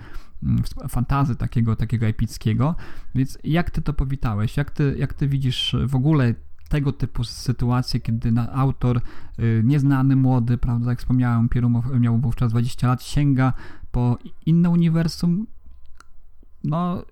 mm, 0.43 0.63
fantazy 0.89 1.35
takiego, 1.35 1.75
takiego 1.75 2.05
epickiego. 2.05 2.75
Więc 3.15 3.37
jak 3.43 3.71
ty 3.71 3.81
to 3.81 3.93
powitałeś? 3.93 4.57
Jak 4.57 4.71
ty, 4.71 4.95
jak 4.97 5.13
ty 5.13 5.27
widzisz 5.27 5.75
w 5.87 5.95
ogóle 5.95 6.35
tego 6.69 6.93
typu 6.93 7.23
sytuacje, 7.23 7.99
kiedy 7.99 8.33
autor 8.53 9.01
y, 9.39 9.61
nieznany, 9.65 10.15
młody, 10.15 10.57
prawda, 10.57 10.89
jak 10.89 10.99
wspomniałem, 10.99 11.49
Pierumow 11.49 11.85
miał 11.99 12.17
wówczas 12.17 12.51
20 12.51 12.87
lat, 12.87 13.03
sięga 13.03 13.53
po 13.91 14.17
inne 14.45 14.69
uniwersum, 14.69 15.47
no 16.63 17.05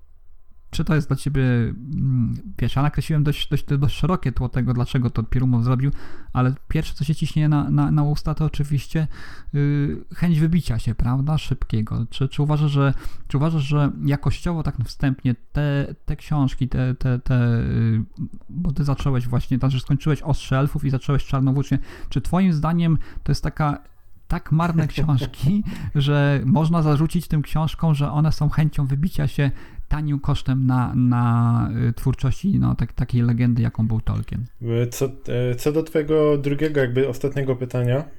czy 0.71 0.83
to 0.83 0.95
jest 0.95 1.07
dla 1.07 1.15
ciebie, 1.15 1.43
mm, 1.43 2.35
wiesz, 2.57 2.75
ja 2.75 2.81
nakreśliłem 2.81 3.23
dość, 3.23 3.49
dość, 3.49 3.65
dość 3.65 3.95
szerokie 3.95 4.31
tło 4.31 4.49
tego, 4.49 4.73
dlaczego 4.73 5.09
to 5.09 5.23
Pierumow 5.23 5.63
zrobił, 5.63 5.91
ale 6.33 6.53
pierwsze, 6.67 6.93
co 6.93 7.03
się 7.03 7.15
ciśnie 7.15 7.49
na, 7.49 7.69
na, 7.69 7.91
na 7.91 8.03
usta, 8.03 8.35
to 8.35 8.45
oczywiście 8.45 9.07
yy, 9.53 10.05
chęć 10.15 10.39
wybicia 10.39 10.79
się, 10.79 10.95
prawda, 10.95 11.37
szybkiego. 11.37 12.05
Czy, 12.09 12.27
czy, 12.27 12.41
uważasz, 12.41 12.71
że, 12.71 12.93
czy 13.27 13.37
uważasz, 13.37 13.63
że 13.63 13.91
jakościowo 14.05 14.63
tak 14.63 14.75
wstępnie 14.85 15.35
te, 15.51 15.95
te 16.05 16.15
książki, 16.15 16.69
te, 16.69 16.95
te, 16.95 17.19
te 17.19 17.63
yy, 17.89 18.03
bo 18.49 18.71
ty 18.71 18.83
zacząłeś 18.83 19.27
właśnie, 19.27 19.57
znaczy 19.57 19.79
skończyłeś 19.79 20.21
Ostrze 20.21 20.59
Elfów 20.59 20.85
i 20.85 20.89
zacząłeś 20.89 21.25
Czarnowłócznie, 21.25 21.79
czy 22.09 22.21
twoim 22.21 22.53
zdaniem 22.53 22.97
to 23.23 23.31
jest 23.31 23.43
taka 23.43 23.89
tak 24.29 24.51
marne 24.51 24.87
książki, 24.87 25.63
że 25.95 26.41
można 26.45 26.81
zarzucić 26.81 27.27
tym 27.27 27.41
książkom, 27.41 27.95
że 27.95 28.11
one 28.11 28.31
są 28.31 28.49
chęcią 28.49 28.85
wybicia 28.85 29.27
się 29.27 29.51
tanim 29.89 30.19
kosztem 30.19 30.65
na, 30.65 30.93
na 30.95 31.71
y, 31.89 31.93
twórczości 31.93 32.59
no, 32.59 32.75
tak, 32.75 32.93
takiej 32.93 33.21
legendy, 33.21 33.61
jaką 33.61 33.87
był 33.87 34.01
Tolkien. 34.01 34.45
Co, 34.91 35.05
e, 35.05 35.55
co 35.55 35.71
do 35.71 35.83
twojego 35.83 36.37
drugiego, 36.37 36.81
jakby 36.81 37.07
ostatniego 37.07 37.55
pytania, 37.55 38.09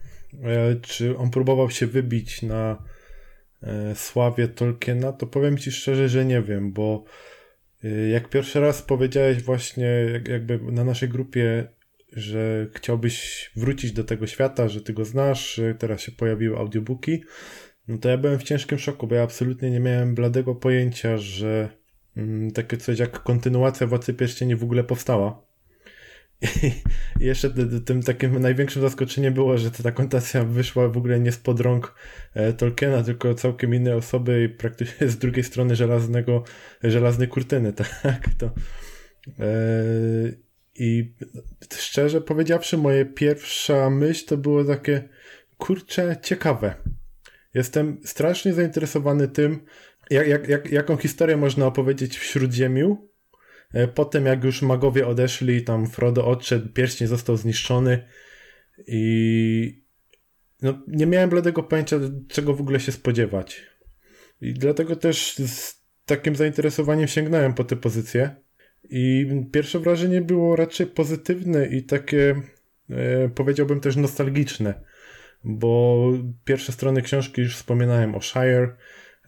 e, 0.43 0.77
czy 0.77 1.19
on 1.19 1.31
próbował 1.31 1.71
się 1.71 1.87
wybić 1.87 2.43
na 2.43 2.83
e, 3.63 3.95
sławie 3.95 4.49
Tolkiena, 4.49 5.13
to 5.13 5.27
powiem 5.27 5.59
ci 5.59 5.73
szczerze, 5.73 6.09
że 6.09 6.25
nie 6.25 6.43
wiem, 6.43 6.73
bo 6.73 7.05
jak 8.11 8.29
pierwszy 8.29 8.61
raz 8.61 8.83
powiedziałeś 8.83 9.43
właśnie 9.43 10.21
jakby 10.29 10.59
na 10.73 10.85
naszej 10.85 11.09
grupie, 11.09 11.69
że 12.13 12.67
chciałbyś 12.75 13.51
wrócić 13.57 13.93
do 13.93 14.05
tego 14.05 14.27
świata, 14.27 14.69
że 14.69 14.81
ty 14.81 14.93
go 14.93 15.05
znasz, 15.05 15.61
teraz 15.79 16.01
się 16.01 16.13
pojawiły 16.13 16.59
audiobooki, 16.59 17.23
no 17.91 17.99
to 17.99 18.09
ja 18.09 18.19
byłem 18.19 18.39
w 18.39 18.43
ciężkim 18.43 18.79
szoku, 18.79 19.07
bo 19.07 19.15
ja 19.15 19.23
absolutnie 19.23 19.71
nie 19.71 19.81
miałem 19.81 20.15
bladego 20.15 20.55
pojęcia, 20.55 21.19
że 21.19 21.69
mm, 22.17 22.51
takie 22.51 22.77
coś 22.77 22.99
jak 22.99 23.23
kontynuacja 23.23 23.87
Władcy 23.87 24.15
Pierścieni 24.15 24.57
w 24.57 24.65
ogóle 24.65 24.85
powstała. 24.85 25.43
I 27.21 27.25
jeszcze 27.25 27.51
tym 27.85 28.03
takim 28.03 28.39
największym 28.39 28.83
zaskoczeniem 28.83 29.35
było, 29.35 29.59
że 29.59 29.71
ta 29.71 29.93
kontacja 29.93 30.45
wyszła 30.45 30.89
w 30.89 30.97
ogóle 30.97 31.21
nie 31.21 31.33
spod 31.33 31.61
rąk 31.61 31.95
e, 32.35 32.53
Tolkiena, 32.53 33.03
tylko 33.03 33.35
całkiem 33.35 33.75
innej 33.75 33.93
osoby 33.93 34.45
i 34.45 34.49
praktycznie 34.49 35.09
z 35.09 35.19
drugiej 35.19 35.45
strony 35.45 35.77
żelaznego, 35.77 36.45
żelaznej 36.83 37.29
kurtyny, 37.29 37.73
tak? 38.03 38.29
To, 38.39 38.47
e, 38.47 39.53
I 40.75 41.15
szczerze 41.79 42.21
powiedziawszy, 42.21 42.77
moje 42.77 43.07
pierwsza 43.07 43.91
myśl 43.91 44.27
to 44.27 44.37
było 44.37 44.65
takie, 44.65 45.09
kurcze, 45.59 46.17
ciekawe. 46.23 46.75
Jestem 47.55 48.01
strasznie 48.05 48.53
zainteresowany 48.53 49.29
tym, 49.29 49.65
jak, 50.11 50.29
jak, 50.29 50.49
jak, 50.49 50.73
jaką 50.73 50.97
historię 50.97 51.37
można 51.37 51.67
opowiedzieć 51.67 52.19
w 52.19 52.25
Śródziemiu, 52.25 53.11
E, 53.73 53.89
potem 53.89 54.27
jak 54.27 54.45
już 54.45 54.63
magowie 54.63 55.07
odeszli, 55.07 55.63
tam 55.63 55.87
Frodo 55.87 56.27
odszedł, 56.27 56.69
pierścień 56.69 57.09
został 57.09 57.37
zniszczony 57.37 58.05
i 58.87 59.83
no, 60.63 60.83
nie 60.89 61.07
miałem 61.07 61.31
bladego 61.31 61.63
pojęcia, 61.63 61.97
czego 62.29 62.55
w 62.55 62.61
ogóle 62.61 62.81
się 62.81 62.93
spodziewać. 62.93 63.67
I 64.41 64.55
dlatego 64.55 64.97
też 64.97 65.35
z 65.37 65.81
takim 66.07 66.37
zainteresowaniem 66.37 67.09
sięgnąłem 67.09 67.55
po 67.55 67.65
tę 67.65 67.77
pozycję. 67.77 68.37
I 68.91 69.27
pierwsze 69.53 69.79
wrażenie 69.79 70.21
było 70.21 70.57
raczej 70.57 70.87
pozytywne 70.87 71.67
i 71.67 71.83
takie, 71.83 72.43
e, 72.91 73.29
powiedziałbym 73.29 73.81
też 73.81 73.97
nostalgiczne, 73.97 74.75
bo 75.45 76.05
pierwsze 76.45 76.73
strony 76.73 77.03
książki 77.03 77.43
już 77.43 77.57
wspominałem 77.57 78.15
o 78.15 78.21
Shire, 78.21 78.77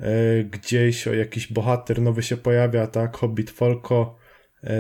e, 0.01 0.45
gdzieś 0.45 1.09
o 1.09 1.15
jakiś 1.15 1.53
bohater 1.53 2.03
nowy 2.03 2.23
się 2.23 2.37
pojawia, 2.37 2.87
tak, 2.87 3.17
Hobbit 3.17 3.51
Folko, 3.51 4.19
e, 4.65 4.71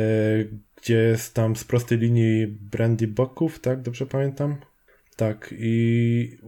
gdzie 0.76 0.96
jest 0.96 1.34
tam 1.34 1.56
z 1.56 1.64
prostej 1.64 1.98
linii 1.98 2.46
Brandy 2.46 3.08
Boków, 3.08 3.60
tak, 3.60 3.82
dobrze 3.82 4.06
pamiętam? 4.06 4.56
Tak, 5.16 5.54
i 5.58 6.38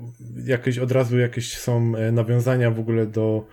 jakieś 0.44 0.78
od 0.78 0.92
razu 0.92 1.18
jakieś 1.18 1.58
są 1.58 1.96
e, 1.96 2.12
nawiązania 2.12 2.70
w 2.70 2.80
ogóle 2.80 3.06
do 3.06 3.46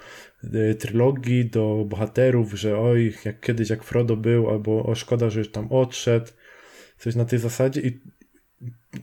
trylogii, 0.79 1.45
do 1.45 1.85
bohaterów, 1.88 2.53
że 2.53 2.79
oj, 2.79 3.13
jak 3.25 3.39
kiedyś 3.39 3.69
jak 3.69 3.83
Frodo 3.83 4.17
był, 4.17 4.50
albo 4.50 4.83
o 4.83 4.95
szkoda, 4.95 5.29
że 5.29 5.39
już 5.39 5.51
tam 5.51 5.67
odszedł, 5.71 6.31
coś 6.97 7.15
na 7.15 7.25
tej 7.25 7.39
zasadzie 7.39 7.81
i 7.81 8.00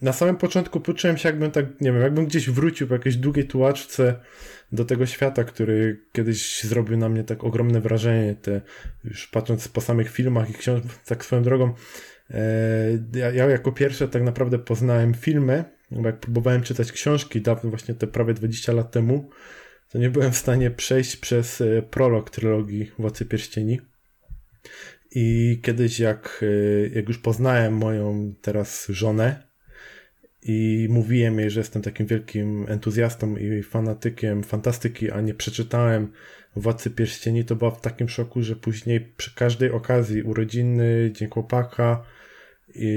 na 0.03 0.13
samym 0.13 0.37
początku 0.37 0.81
poczułem 0.81 1.17
się 1.17 1.29
jakbym 1.29 1.51
tak, 1.51 1.81
nie 1.81 1.93
wiem, 1.93 2.03
jakbym 2.03 2.27
gdzieś 2.27 2.51
wrócił 2.51 2.87
po 2.87 2.95
jakiejś 2.95 3.17
długiej 3.17 3.47
tułaczce 3.47 4.21
do 4.73 4.85
tego 4.85 5.07
świata, 5.07 5.45
który 5.45 6.05
kiedyś 6.13 6.65
zrobił 6.65 6.97
na 6.97 7.09
mnie 7.09 7.25
tak 7.25 7.45
ogromne 7.45 7.81
wrażenie, 7.81 8.35
te, 8.35 8.61
już 9.05 9.27
patrząc 9.27 9.69
po 9.69 9.81
samych 9.81 10.11
filmach 10.11 10.51
i 10.51 10.55
książkach, 10.55 11.05
tak 11.05 11.25
swoją 11.25 11.43
drogą, 11.43 11.75
e, 12.31 12.41
ja, 13.15 13.31
ja 13.31 13.47
jako 13.47 13.73
pierwsze 13.73 14.09
tak 14.09 14.23
naprawdę 14.23 14.59
poznałem 14.59 15.15
filmy, 15.15 15.65
bo 15.91 16.07
jak 16.07 16.21
próbowałem 16.21 16.63
czytać 16.63 16.93
książki 16.93 17.41
dawno, 17.41 17.71
właśnie 17.71 17.95
te 17.95 18.07
prawie 18.07 18.35
20 18.35 18.73
lat 18.73 18.91
temu, 18.91 19.31
to 19.89 19.99
nie 19.99 20.11
byłem 20.11 20.33
w 20.33 20.37
stanie 20.37 20.71
przejść 20.71 21.17
przez 21.17 21.61
e, 21.61 21.83
prolog 21.83 22.31
trylogii 22.31 22.91
Władcy 22.99 23.27
Pierścieni. 23.27 23.81
I 25.11 25.61
kiedyś 25.63 26.01
jak, 26.01 26.45
e, 26.45 26.89
jak 26.89 27.09
już 27.09 27.19
poznałem 27.19 27.77
moją 27.77 28.35
teraz 28.43 28.87
żonę 28.89 29.48
i 30.43 30.87
mówiłem 30.91 31.39
jej, 31.39 31.51
że 31.51 31.61
jestem 31.61 31.83
takim 31.83 32.07
wielkim 32.07 32.67
entuzjastą 32.69 33.37
i 33.37 33.63
fanatykiem 33.63 34.43
fantastyki, 34.43 35.11
a 35.11 35.21
nie 35.21 35.35
przeczytałem 35.35 36.13
Władcy 36.57 36.91
Pierścieni, 36.91 37.45
to 37.45 37.57
była 37.57 37.71
w 37.71 37.81
takim 37.81 38.09
szoku, 38.09 38.43
że 38.43 38.57
później 38.57 39.01
przy 39.01 39.35
każdej 39.35 39.71
okazji 39.71 40.23
urodziny, 40.23 41.11
Dzień 41.15 41.29
Chłopaka, 41.29 42.05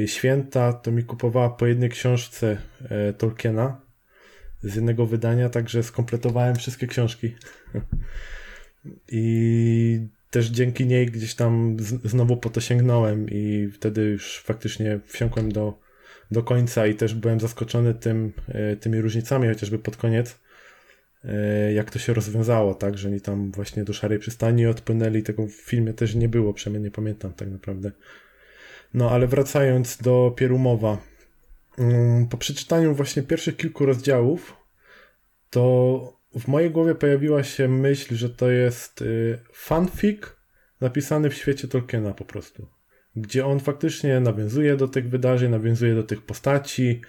święta 0.06 0.74
to 0.74 0.92
mi 0.92 1.04
kupowała 1.04 1.50
po 1.50 1.68
jednej 1.68 1.90
książce 1.90 2.58
e, 2.90 3.14
Tolkiena 3.14 3.82
z 4.64 4.76
jednego 4.76 5.06
wydania, 5.06 5.50
także 5.50 5.84
skompletowałem 5.84 6.56
wszystkie 6.56 6.88
książki. 6.88 7.36
I 9.12 10.08
też 10.30 10.48
dzięki 10.48 10.86
niej 10.86 11.06
gdzieś 11.06 11.36
tam 11.36 11.78
znowu 12.04 12.38
po 12.38 12.50
to 12.50 12.62
sięgnąłem 12.62 13.30
i 13.30 13.70
wtedy 13.74 14.02
już 14.02 14.42
faktycznie 14.46 15.00
wsiąkłem 15.06 15.52
do, 15.52 15.80
do 16.32 16.44
końca 16.44 16.88
i 16.88 16.96
też 16.96 17.14
byłem 17.16 17.40
zaskoczony 17.40 17.94
tym, 17.94 18.34
e, 18.48 18.76
tymi 18.76 19.02
różnicami, 19.02 19.48
chociażby 19.48 19.80
pod 19.80 19.98
koniec, 19.98 20.40
e, 21.26 21.74
jak 21.74 21.92
to 21.92 22.00
się 22.00 22.14
rozwiązało, 22.14 22.76
tak, 22.76 22.98
że 22.98 23.10
oni 23.10 23.22
tam 23.22 23.52
właśnie 23.52 23.84
do 23.84 23.94
Szarej 23.94 24.20
Przystani 24.20 24.66
odpłynęli, 24.66 25.24
tego 25.24 25.48
w 25.48 25.52
filmie 25.52 25.94
też 25.94 26.16
nie 26.16 26.30
było, 26.30 26.54
przynajmniej 26.54 26.84
nie 26.84 26.92
pamiętam 26.92 27.34
tak 27.34 27.50
naprawdę. 27.50 27.92
No 28.94 29.12
ale 29.12 29.28
wracając 29.28 29.98
do 29.98 30.34
Pierumowa. 30.36 30.98
Mm, 31.78 32.28
po 32.28 32.38
przeczytaniu 32.38 32.96
właśnie 32.96 33.24
pierwszych 33.24 33.58
kilku 33.58 33.86
rozdziałów, 33.86 34.58
to 35.50 36.22
w 36.40 36.48
mojej 36.48 36.72
głowie 36.72 36.96
pojawiła 36.96 37.44
się 37.44 37.68
myśl, 37.68 38.16
że 38.16 38.30
to 38.30 38.52
jest 38.52 39.02
y, 39.02 39.40
fanfic 39.54 40.22
napisany 40.82 41.30
w 41.30 41.34
świecie 41.34 41.68
Tolkiena 41.68 42.14
po 42.14 42.26
prostu. 42.26 42.68
Gdzie 43.16 43.46
on 43.46 43.60
faktycznie 43.60 44.20
nawiązuje 44.20 44.78
do 44.78 44.88
tych 44.88 45.10
wydarzeń, 45.10 45.52
nawiązuje 45.52 45.96
do 45.96 46.04
tych 46.04 46.22
postaci, 46.22 47.02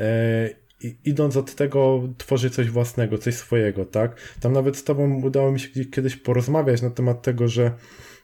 e, 0.00 0.50
i 0.80 0.96
idąc 1.04 1.36
od 1.36 1.54
tego 1.54 2.08
tworzy 2.18 2.50
coś 2.50 2.70
własnego, 2.70 3.18
coś 3.18 3.34
swojego, 3.34 3.84
tak? 3.84 4.20
Tam 4.40 4.52
nawet 4.52 4.76
z 4.76 4.84
tobą 4.84 5.22
udało 5.22 5.52
mi 5.52 5.60
się 5.60 5.84
kiedyś 5.84 6.16
porozmawiać 6.16 6.82
na 6.82 6.90
temat 6.90 7.22
tego, 7.22 7.48
że 7.48 7.72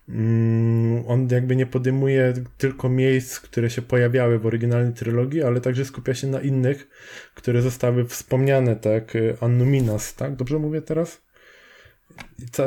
Mm, 0.08 1.04
on 1.06 1.28
jakby 1.30 1.56
nie 1.56 1.66
podejmuje 1.66 2.34
tylko 2.58 2.88
miejsc, 2.88 3.40
które 3.40 3.70
się 3.70 3.82
pojawiały 3.82 4.38
w 4.38 4.46
oryginalnej 4.46 4.94
trylogii, 4.94 5.42
ale 5.42 5.60
także 5.60 5.84
skupia 5.84 6.14
się 6.14 6.26
na 6.26 6.40
innych, 6.40 6.88
które 7.34 7.62
zostały 7.62 8.04
wspomniane, 8.04 8.76
tak? 8.76 9.12
Annuminas, 9.40 10.14
tak? 10.14 10.36
Dobrze 10.36 10.58
mówię 10.58 10.82
teraz? 10.82 11.22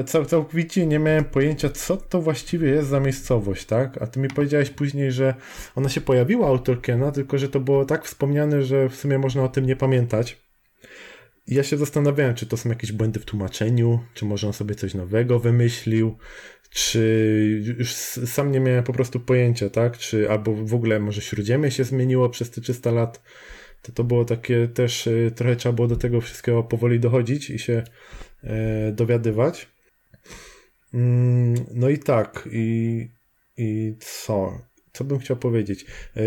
Cał, 0.06 0.26
całkowicie 0.26 0.86
nie 0.86 1.00
miałem 1.00 1.24
pojęcia, 1.24 1.70
co 1.70 1.98
to 1.98 2.22
właściwie 2.22 2.70
jest 2.70 2.90
za 2.90 3.00
miejscowość, 3.00 3.66
tak? 3.66 4.02
A 4.02 4.08
ty 4.08 4.20
mi 4.20 4.28
powiedziałeś 4.28 4.70
później, 4.70 5.12
że 5.12 5.34
ona 5.76 5.90
się 5.90 6.02
pojawiła 6.02 6.52
u 6.52 6.60
Tolkiena, 6.60 7.12
tylko 7.12 7.38
że 7.38 7.50
to 7.50 7.60
było 7.60 7.86
tak 7.86 8.06
wspomniane, 8.06 8.64
że 8.64 8.90
w 8.90 8.96
sumie 8.96 9.20
można 9.20 9.44
o 9.44 9.50
tym 9.50 9.66
nie 9.66 9.76
pamiętać. 9.76 10.38
I 11.48 11.56
ja 11.56 11.64
się 11.64 11.78
zastanawiałem, 11.78 12.36
czy 12.36 12.46
to 12.46 12.58
są 12.58 12.70
jakieś 12.70 12.92
błędy 12.92 13.20
w 13.20 13.26
tłumaczeniu, 13.26 14.00
czy 14.14 14.26
może 14.26 14.48
on 14.48 14.54
sobie 14.54 14.76
coś 14.76 14.94
nowego 14.94 15.40
wymyślił, 15.40 16.18
czy 16.70 17.76
już 17.78 17.94
sam 17.94 18.52
nie 18.52 18.60
miałem 18.60 18.84
po 18.84 18.94
prostu 18.94 19.20
pojęcia, 19.20 19.70
tak? 19.70 19.98
Czy 19.98 20.30
albo 20.30 20.54
w 20.54 20.74
ogóle 20.74 21.00
może 21.00 21.22
śródziemie 21.22 21.72
się 21.72 21.84
zmieniło 21.84 22.30
przez 22.30 22.52
te 22.52 22.62
300 22.62 22.92
lat. 22.92 23.24
To 23.82 23.92
to 23.92 24.04
było 24.04 24.26
takie 24.26 24.68
też, 24.68 25.08
y, 25.08 25.32
trochę 25.36 25.56
trzeba 25.56 25.74
było 25.74 25.88
do 25.88 25.96
tego 25.96 26.22
wszystkiego 26.22 26.64
powoli 26.64 27.00
dochodzić 27.00 27.50
i 27.50 27.60
się 27.60 27.84
dowiadywać. 28.94 29.68
Mm, 30.94 31.56
no 31.74 31.90
i 31.90 31.98
tak, 31.98 32.50
i, 32.52 33.08
i 33.58 33.96
co? 34.00 34.62
Co 34.94 35.04
bym 35.04 35.20
chciał 35.20 35.38
powiedzieć? 35.38 35.86
E, 36.16 36.22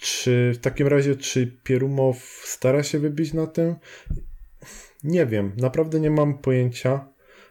czy 0.00 0.52
w 0.54 0.58
takim 0.58 0.86
razie, 0.86 1.16
czy 1.16 1.46
Pierumow 1.64 2.42
stara 2.44 2.82
się 2.82 2.98
wybić 2.98 3.32
na 3.32 3.46
tym? 3.46 3.74
Nie 5.04 5.26
wiem, 5.26 5.52
naprawdę 5.56 6.00
nie 6.00 6.10
mam 6.10 6.38
pojęcia, 6.38 7.08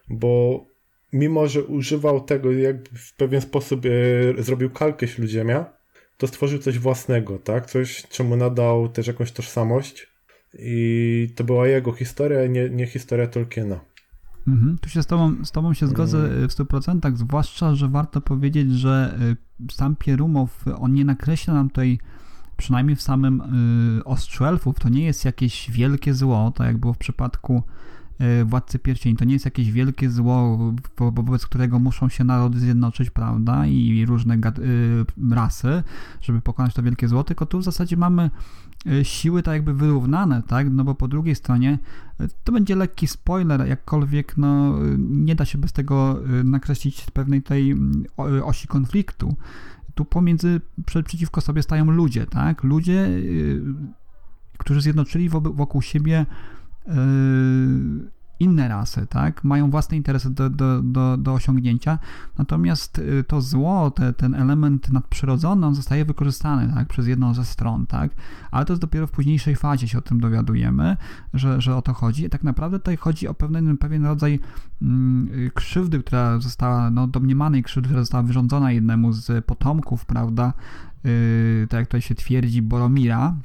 bo 0.10 0.66
mimo 1.14 1.48
że 1.48 1.64
używał 1.64 2.22
tego, 2.22 2.52
jak 2.52 2.90
w 2.90 3.16
pewien 3.16 3.42
sposób 3.42 3.86
e, 3.86 4.44
zrobił 4.44 4.70
kalkę 4.70 5.08
śródziemia, 5.08 5.74
to 6.18 6.28
stworzył 6.28 6.60
coś 6.60 6.80
własnego, 6.80 7.40
tak? 7.40 7.66
Coś, 7.66 8.08
czemu 8.10 8.36
nadał 8.36 8.90
też 8.90 9.08
jakąś 9.08 9.32
tożsamość. 9.32 10.08
I 10.54 11.30
to 11.36 11.44
była 11.44 11.68
jego 11.68 11.92
historia, 11.92 12.48
nie, 12.48 12.70
nie 12.70 12.88
historia 12.88 13.28
Tolkiena. 13.28 13.91
Mhm, 14.48 14.78
tu 14.78 14.90
się 14.90 15.04
z 15.04 15.06
tobą, 15.06 15.46
z 15.46 15.52
tobą 15.52 15.74
się 15.74 15.88
zgodzę 15.88 16.18
mm. 16.18 16.50
w 16.50 16.52
100%, 16.52 17.16
zwłaszcza, 17.16 17.76
że 17.76 17.88
warto 17.88 18.22
powiedzieć, 18.22 18.72
że 18.72 19.18
e, 19.68 19.72
sam 19.74 19.96
Pierumow, 19.96 20.66
on 20.80 20.94
nie 20.94 21.06
nakreśla 21.06 21.54
nam 21.54 21.70
tutaj 21.70 22.00
przynajmniej 22.58 22.96
w 22.96 23.02
samym 23.02 23.42
y, 24.00 24.04
ostrzu 24.04 24.46
elfów, 24.46 24.80
to 24.80 24.90
nie 24.90 25.04
jest 25.04 25.26
jakieś 25.26 25.72
wielkie 25.72 26.14
zło, 26.14 26.52
tak 26.56 26.68
jak 26.68 26.78
było 26.78 26.94
w 26.94 26.98
przypadku 26.98 27.64
Władcy 28.46 28.80
Pierścieni. 28.80 29.16
To 29.16 29.26
nie 29.26 29.34
jest 29.34 29.46
jakieś 29.46 29.72
wielkie 29.72 30.10
zło, 30.10 30.58
wobec 30.98 31.46
którego 31.46 31.80
muszą 31.80 32.10
się 32.10 32.24
narody 32.24 32.60
zjednoczyć, 32.60 33.10
prawda, 33.10 33.66
i 33.66 34.06
różne 34.06 34.36
e, 34.36 34.40
rasy, 35.36 35.84
żeby 36.22 36.42
pokonać 36.42 36.74
to 36.74 36.84
wielkie 36.84 37.08
zło, 37.08 37.24
tylko 37.24 37.46
tu 37.46 37.60
w 37.60 37.64
zasadzie 37.64 37.98
mamy 37.98 38.30
e, 38.86 39.06
siły 39.06 39.44
tak 39.44 39.54
jakby 39.54 39.74
wyrównane, 39.74 40.44
tak, 40.44 40.68
no 40.72 40.84
bo 40.84 40.96
po 40.96 41.08
drugiej 41.08 41.36
stronie 41.36 41.80
to 42.44 42.52
będzie 42.52 42.76
lekki 42.76 43.08
spoiler, 43.08 43.68
jakkolwiek 43.68 44.38
no 44.38 44.80
nie 44.98 45.36
da 45.36 45.46
się 45.46 45.58
bez 45.58 45.74
tego 45.74 46.20
nakreślić 46.44 47.06
pewnej 47.14 47.42
tej 47.42 47.76
osi 48.44 48.68
konfliktu. 48.68 49.36
Tu 49.96 50.06
pomiędzy, 50.06 50.62
przeciwko 50.86 51.42
sobie 51.42 51.64
stają 51.64 51.86
ludzie, 51.86 52.26
tak, 52.26 52.64
ludzie, 52.64 53.10
którzy 54.58 54.82
zjednoczyli 54.82 55.30
wokół 55.30 55.82
siebie 55.82 56.26
inne 58.42 58.68
rasy, 58.68 59.08
tak? 59.08 59.44
Mają 59.44 59.70
własne 59.70 59.98
interesy 59.98 60.30
do, 60.30 60.50
do, 60.50 60.82
do, 60.82 61.18
do 61.18 61.34
osiągnięcia, 61.34 62.00
natomiast 62.38 63.00
y, 63.00 63.24
to 63.28 63.42
zło, 63.42 63.92
te, 63.92 64.14
ten 64.14 64.36
element 64.36 64.90
nadprzyrodzony, 64.90 65.66
on 65.66 65.76
zostaje 65.76 66.06
wykorzystany, 66.06 66.74
tak? 66.74 66.88
Przez 66.88 67.08
jedną 67.08 67.34
ze 67.34 67.46
stron, 67.46 67.86
tak? 67.88 68.12
Ale 68.52 68.66
to 68.66 68.74
jest 68.74 68.82
dopiero 68.82 69.08
w 69.08 69.12
późniejszej 69.12 69.56
fazie 69.56 69.88
się 69.88 69.98
o 69.98 70.02
tym 70.02 70.20
dowiadujemy, 70.20 70.98
że, 71.34 71.62
że 71.62 71.76
o 71.76 71.82
to 71.82 71.94
chodzi. 71.94 72.30
Tak 72.30 72.44
naprawdę 72.44 72.80
tutaj 72.80 72.98
chodzi 72.98 73.28
o 73.28 73.34
pewien, 73.34 73.78
pewien 73.78 74.06
rodzaj 74.06 74.40
mm, 74.82 75.30
krzywdy, 75.54 76.00
która 76.00 76.40
została, 76.40 76.92
no 76.92 77.08
domniemanej 77.08 77.64
krzywdy, 77.64 77.88
która 77.88 78.02
została 78.02 78.24
wyrządzona 78.24 78.72
jednemu 78.72 79.14
z 79.14 79.46
potomków, 79.46 80.06
prawda? 80.06 80.54
Yy, 81.04 81.68
tak 81.70 81.80
jak 81.80 81.88
tutaj 81.88 82.02
się 82.02 82.16
twierdzi, 82.16 82.62
Boromira, 82.62 83.36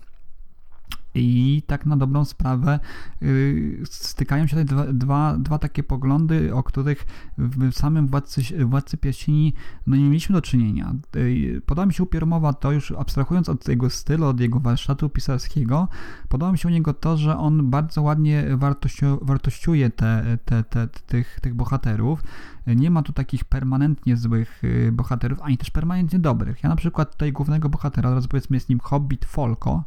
I 1.17 1.63
tak 1.67 1.87
na 1.87 1.97
dobrą 1.97 2.25
sprawę 2.25 2.81
yy, 3.21 3.81
stykają 3.85 4.47
się 4.47 4.57
te 4.57 4.65
dwa, 4.65 4.93
dwa, 4.93 5.37
dwa, 5.39 5.59
takie 5.59 5.83
poglądy, 5.83 6.55
o 6.55 6.63
których 6.63 7.07
w 7.39 7.73
samym 7.73 8.07
Władcy, 8.07 8.67
Władcy 8.67 8.97
Pierścieni 8.97 9.55
no 9.87 9.97
nie 9.97 10.05
mieliśmy 10.05 10.33
do 10.33 10.43
czynienia. 10.43 10.95
Yy, 11.15 11.61
podoba 11.61 11.87
mi 11.87 11.95
się 11.95 12.03
u 12.03 12.07
Piermowa 12.07 12.53
to, 12.53 12.73
już 12.73 12.93
abstrahując 12.93 13.49
od 13.49 13.69
jego 13.69 13.91
stylu, 13.91 14.27
od 14.27 14.41
jego 14.41 14.61
warsztatu 14.61 15.09
pisarskiego, 15.09 15.89
podoba 16.29 16.53
mi 16.53 16.59
się 16.59 16.69
u 16.69 16.73
niego 16.73 16.95
to, 16.95 17.17
że 17.17 17.39
on 17.39 17.71
bardzo 17.71 18.03
ładnie 18.03 18.45
wartościu, 18.57 19.19
wartościuje 19.23 19.91
te, 19.91 20.39
te, 20.45 20.65
te, 20.65 20.89
tych, 20.89 21.41
tych 21.41 21.55
bohaterów. 21.55 22.23
Nie 22.67 22.91
ma 22.91 23.03
tu 23.03 23.13
takich 23.13 23.45
permanentnie 23.45 24.17
złych 24.17 24.61
yy, 24.63 24.93
bohaterów, 24.93 25.39
ani 25.43 25.59
też 25.59 25.71
permanentnie 25.71 26.19
dobrych. 26.19 26.63
Ja 26.63 26.69
na 26.69 26.77
przykład 26.77 27.13
tutaj 27.13 27.33
głównego 27.33 27.69
bohatera, 27.69 28.09
teraz 28.09 28.27
powiedzmy 28.27 28.57
jest 28.57 28.69
nim 28.69 28.81
Hobbit 28.81 29.25
Folko, 29.25 29.85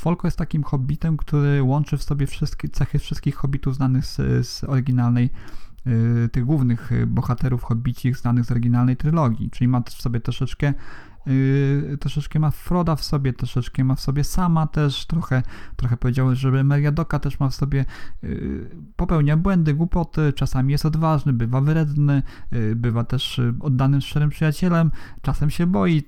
Folko 0.00 0.26
jest 0.26 0.38
takim 0.38 0.62
hobbitem, 0.62 1.16
który 1.16 1.62
łączy 1.62 1.98
w 1.98 2.02
sobie 2.02 2.26
wszystkie 2.26 2.68
cechy 2.68 2.98
wszystkich 2.98 3.36
hobbitów 3.36 3.74
znanych 3.74 4.06
z, 4.06 4.46
z 4.48 4.64
oryginalnej 4.64 5.30
y, 5.86 6.28
tych 6.28 6.44
głównych 6.44 6.90
bohaterów 7.06 7.62
hobbicich 7.62 8.16
znanych 8.16 8.44
z 8.44 8.50
oryginalnej 8.50 8.96
trylogii, 8.96 9.50
czyli 9.50 9.68
ma 9.68 9.80
w 9.80 10.02
sobie 10.02 10.20
troszeczkę 10.20 10.74
Yy, 11.26 11.96
troszeczkę 12.00 12.38
ma 12.38 12.50
Froda 12.50 12.96
w 12.96 13.04
sobie, 13.04 13.32
troszeczkę 13.32 13.84
ma 13.84 13.94
w 13.94 14.00
sobie 14.00 14.24
sama 14.24 14.66
też, 14.66 15.06
trochę, 15.06 15.42
trochę 15.76 15.96
powiedział, 15.96 16.34
że 16.34 16.64
Meriadoka 16.64 17.18
też 17.18 17.40
ma 17.40 17.48
w 17.48 17.54
sobie, 17.54 17.84
yy, 18.22 18.70
popełnia 18.96 19.36
błędy, 19.36 19.74
głupoty, 19.74 20.32
czasami 20.32 20.72
jest 20.72 20.86
odważny, 20.86 21.32
bywa 21.32 21.60
wredny, 21.60 22.22
yy, 22.52 22.76
bywa 22.76 23.04
też 23.04 23.40
oddanym, 23.60 24.00
szczerym 24.00 24.30
przyjacielem, 24.30 24.90
czasem 25.22 25.50
się 25.50 25.66
boi. 25.66 26.02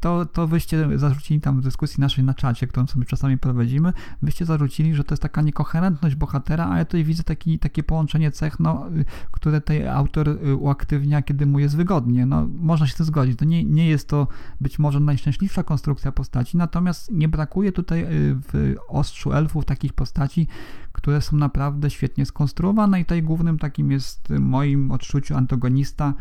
To, 0.00 0.26
to 0.26 0.46
wyście 0.46 0.98
zarzucili 0.98 1.40
tam 1.40 1.60
w 1.60 1.64
dyskusji 1.64 2.00
naszej 2.00 2.24
na 2.24 2.34
czacie, 2.34 2.66
którą 2.66 2.86
sobie 2.86 3.04
czasami 3.04 3.38
prowadzimy, 3.38 3.92
wyście 4.22 4.44
zarzucili, 4.44 4.94
że 4.94 5.04
to 5.04 5.14
jest 5.14 5.22
taka 5.22 5.42
niekoherentność 5.42 6.14
bohatera, 6.14 6.70
a 6.70 6.78
ja 6.78 6.84
tutaj 6.84 7.04
widzę 7.04 7.22
taki, 7.22 7.58
takie 7.58 7.82
połączenie 7.82 8.30
cech, 8.30 8.60
no, 8.60 8.86
które 9.30 9.60
tej 9.60 9.88
autor 9.88 10.38
uaktywnia, 10.58 11.22
kiedy 11.22 11.46
mu 11.46 11.58
jest 11.58 11.76
wygodnie. 11.76 12.26
No, 12.26 12.48
można 12.58 12.86
się 12.86 12.96
to 12.96 13.04
zgodzić. 13.04 13.38
To 13.38 13.44
nie, 13.44 13.64
nie 13.64 13.88
jest 13.88 14.08
to 14.08 14.13
to 14.14 14.28
być 14.60 14.78
może 14.78 15.00
najszczęśliwsza 15.00 15.62
konstrukcja 15.62 16.12
postaci, 16.12 16.56
natomiast 16.56 17.10
nie 17.10 17.28
brakuje 17.28 17.72
tutaj 17.72 18.00
y, 18.02 18.06
w 18.52 18.74
ostrzu 18.88 19.32
elfów 19.32 19.64
takich 19.64 19.92
postaci, 19.92 20.48
które 20.94 21.20
są 21.20 21.36
naprawdę 21.36 21.90
świetnie 21.90 22.26
skonstruowane 22.26 23.00
i 23.00 23.04
tutaj 23.04 23.22
głównym 23.22 23.58
takim 23.58 23.90
jest 23.90 24.28
w 24.28 24.40
moim 24.40 24.90
odczuciu 24.90 25.36
antagonista 25.36 26.14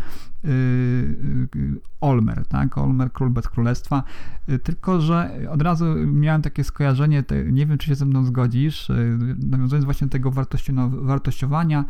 yy, 0.43 0.51
yy, 1.55 1.79
Olmer, 2.01 2.45
tak? 2.45 2.77
Olmer, 2.77 3.11
Król 3.11 3.29
bez 3.29 3.47
Królestwa, 3.47 4.03
tylko, 4.63 5.01
że 5.01 5.39
od 5.49 5.61
razu 5.61 5.85
miałem 6.07 6.41
takie 6.41 6.63
skojarzenie, 6.63 7.23
nie 7.51 7.65
wiem, 7.65 7.77
czy 7.77 7.87
się 7.87 7.95
ze 7.95 8.05
mną 8.05 8.25
zgodzisz, 8.25 8.91
nawiązując 9.47 9.85
właśnie 9.85 10.07
do 10.07 10.11
tego 10.11 10.31
wartościowania, 10.91 11.85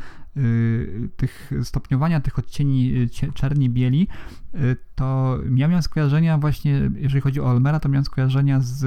tych 1.16 1.52
stopniowania 1.64 2.20
tych 2.20 2.40
odcieni 2.40 2.94
czerni, 3.34 3.70
bieli, 3.70 4.08
to 4.96 5.40
miałem 5.50 5.82
skojarzenia 5.82 6.38
właśnie, 6.38 6.92
jeżeli 6.96 7.22
chodzi 7.22 7.42
o 7.42 7.46
Olmera, 7.46 7.80
to 7.80 7.90
miałem 7.90 8.06
skojarzenia 8.06 8.60
z 8.62 8.86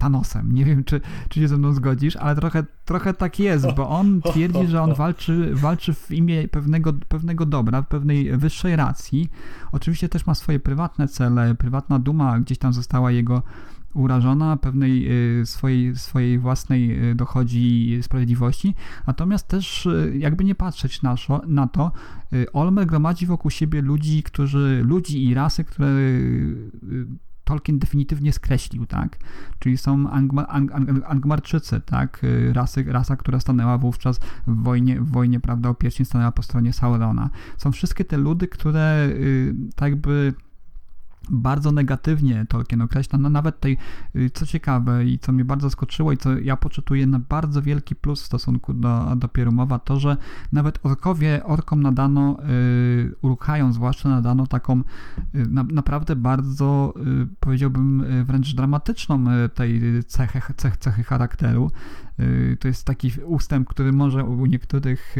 Thanosem. 0.00 0.54
Nie 0.54 0.64
wiem, 0.64 0.84
czy, 0.84 1.00
czy 1.28 1.40
się 1.40 1.48
ze 1.48 1.56
mną 1.56 1.72
zgodzisz, 1.72 2.16
ale 2.16 2.36
trochę, 2.36 2.64
trochę 2.84 3.14
tak 3.14 3.38
jest, 3.38 3.66
bo 3.76 3.88
on 3.88 4.20
twierdzi, 4.32 4.66
że 4.66 4.82
on 4.82 4.94
walczy, 4.94 5.50
walczy 5.54 5.94
w 5.94 6.10
imię 6.10 6.48
pewnego, 6.48 6.92
pewnego 6.92 7.46
dobra, 7.46 7.82
pewnej 7.82 8.38
wyższej 8.38 8.76
racji. 8.76 9.30
Oczywiście 9.72 10.08
też 10.08 10.26
ma 10.26 10.34
swoje 10.34 10.60
prywatne 10.60 11.08
cele, 11.08 11.54
prywatna 11.54 11.98
duma 11.98 12.40
gdzieś 12.40 12.58
tam 12.58 12.72
została 12.72 13.10
jego 13.10 13.42
urażona, 13.94 14.56
pewnej 14.56 15.06
y, 15.40 15.46
swojej, 15.46 15.96
swojej 15.96 16.38
własnej 16.38 17.10
y, 17.10 17.14
dochodzi 17.14 17.98
sprawiedliwości. 18.02 18.74
Natomiast 19.06 19.48
też, 19.48 19.86
y, 19.86 20.14
jakby 20.18 20.44
nie 20.44 20.54
patrzeć 20.54 21.02
na, 21.02 21.14
na 21.46 21.66
to, 21.66 21.92
Olmer 22.52 22.86
gromadzi 22.86 23.26
wokół 23.26 23.50
siebie 23.50 23.82
ludzi, 23.82 24.22
którzy, 24.22 24.82
ludzi 24.84 25.24
i 25.24 25.34
rasy, 25.34 25.64
które 25.64 25.88
Tolkien 27.50 27.78
definitywnie 27.78 28.32
skreślił, 28.32 28.86
tak? 28.86 29.18
Czyli 29.58 29.78
są 29.78 30.10
Angma, 30.10 30.46
Ang, 30.48 30.72
Ang, 30.72 30.88
Angmarczycy, 31.06 31.80
tak? 31.80 32.24
Y, 32.24 32.52
rasy, 32.52 32.84
rasa, 32.88 33.16
która 33.16 33.40
stanęła 33.40 33.78
wówczas 33.78 34.20
w 34.46 34.62
wojnie, 34.62 35.00
w 35.00 35.10
wojnie 35.10 35.40
prawda, 35.40 35.68
o 35.68 35.76
stanęła 36.04 36.32
po 36.32 36.42
stronie 36.42 36.72
Saurona. 36.72 37.30
Są 37.56 37.72
wszystkie 37.72 38.04
te 38.04 38.16
ludy, 38.16 38.48
które 38.48 39.08
y, 39.10 39.54
tak 39.76 39.90
jakby 39.90 40.34
bardzo 41.30 41.72
negatywnie 41.72 42.46
Tolkien 42.48 42.82
określa. 42.82 43.18
No 43.18 43.30
nawet 43.30 43.54
tutaj, 43.54 43.76
y, 44.16 44.30
co 44.30 44.46
ciekawe 44.46 45.04
i 45.04 45.18
co 45.18 45.32
mnie 45.32 45.44
bardzo 45.44 45.66
zaskoczyło 45.66 46.12
i 46.12 46.16
co 46.16 46.38
ja 46.38 46.56
poczytuję 46.56 47.06
na 47.06 47.18
bardzo 47.18 47.62
wielki 47.62 47.94
plus 47.94 48.22
w 48.22 48.26
stosunku 48.26 48.74
do, 48.74 49.16
do 49.16 49.28
Pierumowa, 49.28 49.78
to, 49.78 50.00
że 50.00 50.16
nawet 50.52 50.78
orkowie, 50.82 51.44
orkom 51.44 51.82
nadano, 51.82 52.36
y, 52.50 53.14
Urukhają 53.22 53.72
zwłaszcza 53.72 54.08
nadano 54.08 54.46
taką 54.46 54.78
y, 54.78 54.82
na, 55.48 55.62
naprawdę 55.62 56.16
bardzo, 56.16 56.94
y, 57.22 57.26
powiedziałbym, 57.40 58.04
wręcz 58.24 58.54
dramatyczną 58.54 59.24
tej 59.54 59.80
cechy, 60.06 60.40
cech, 60.56 60.76
cechy 60.76 61.02
charakteru. 61.02 61.70
To 62.60 62.68
jest 62.68 62.86
taki 62.86 63.12
ustęp, 63.24 63.68
który 63.68 63.92
może 63.92 64.24
u 64.24 64.46
niektórych 64.46 65.16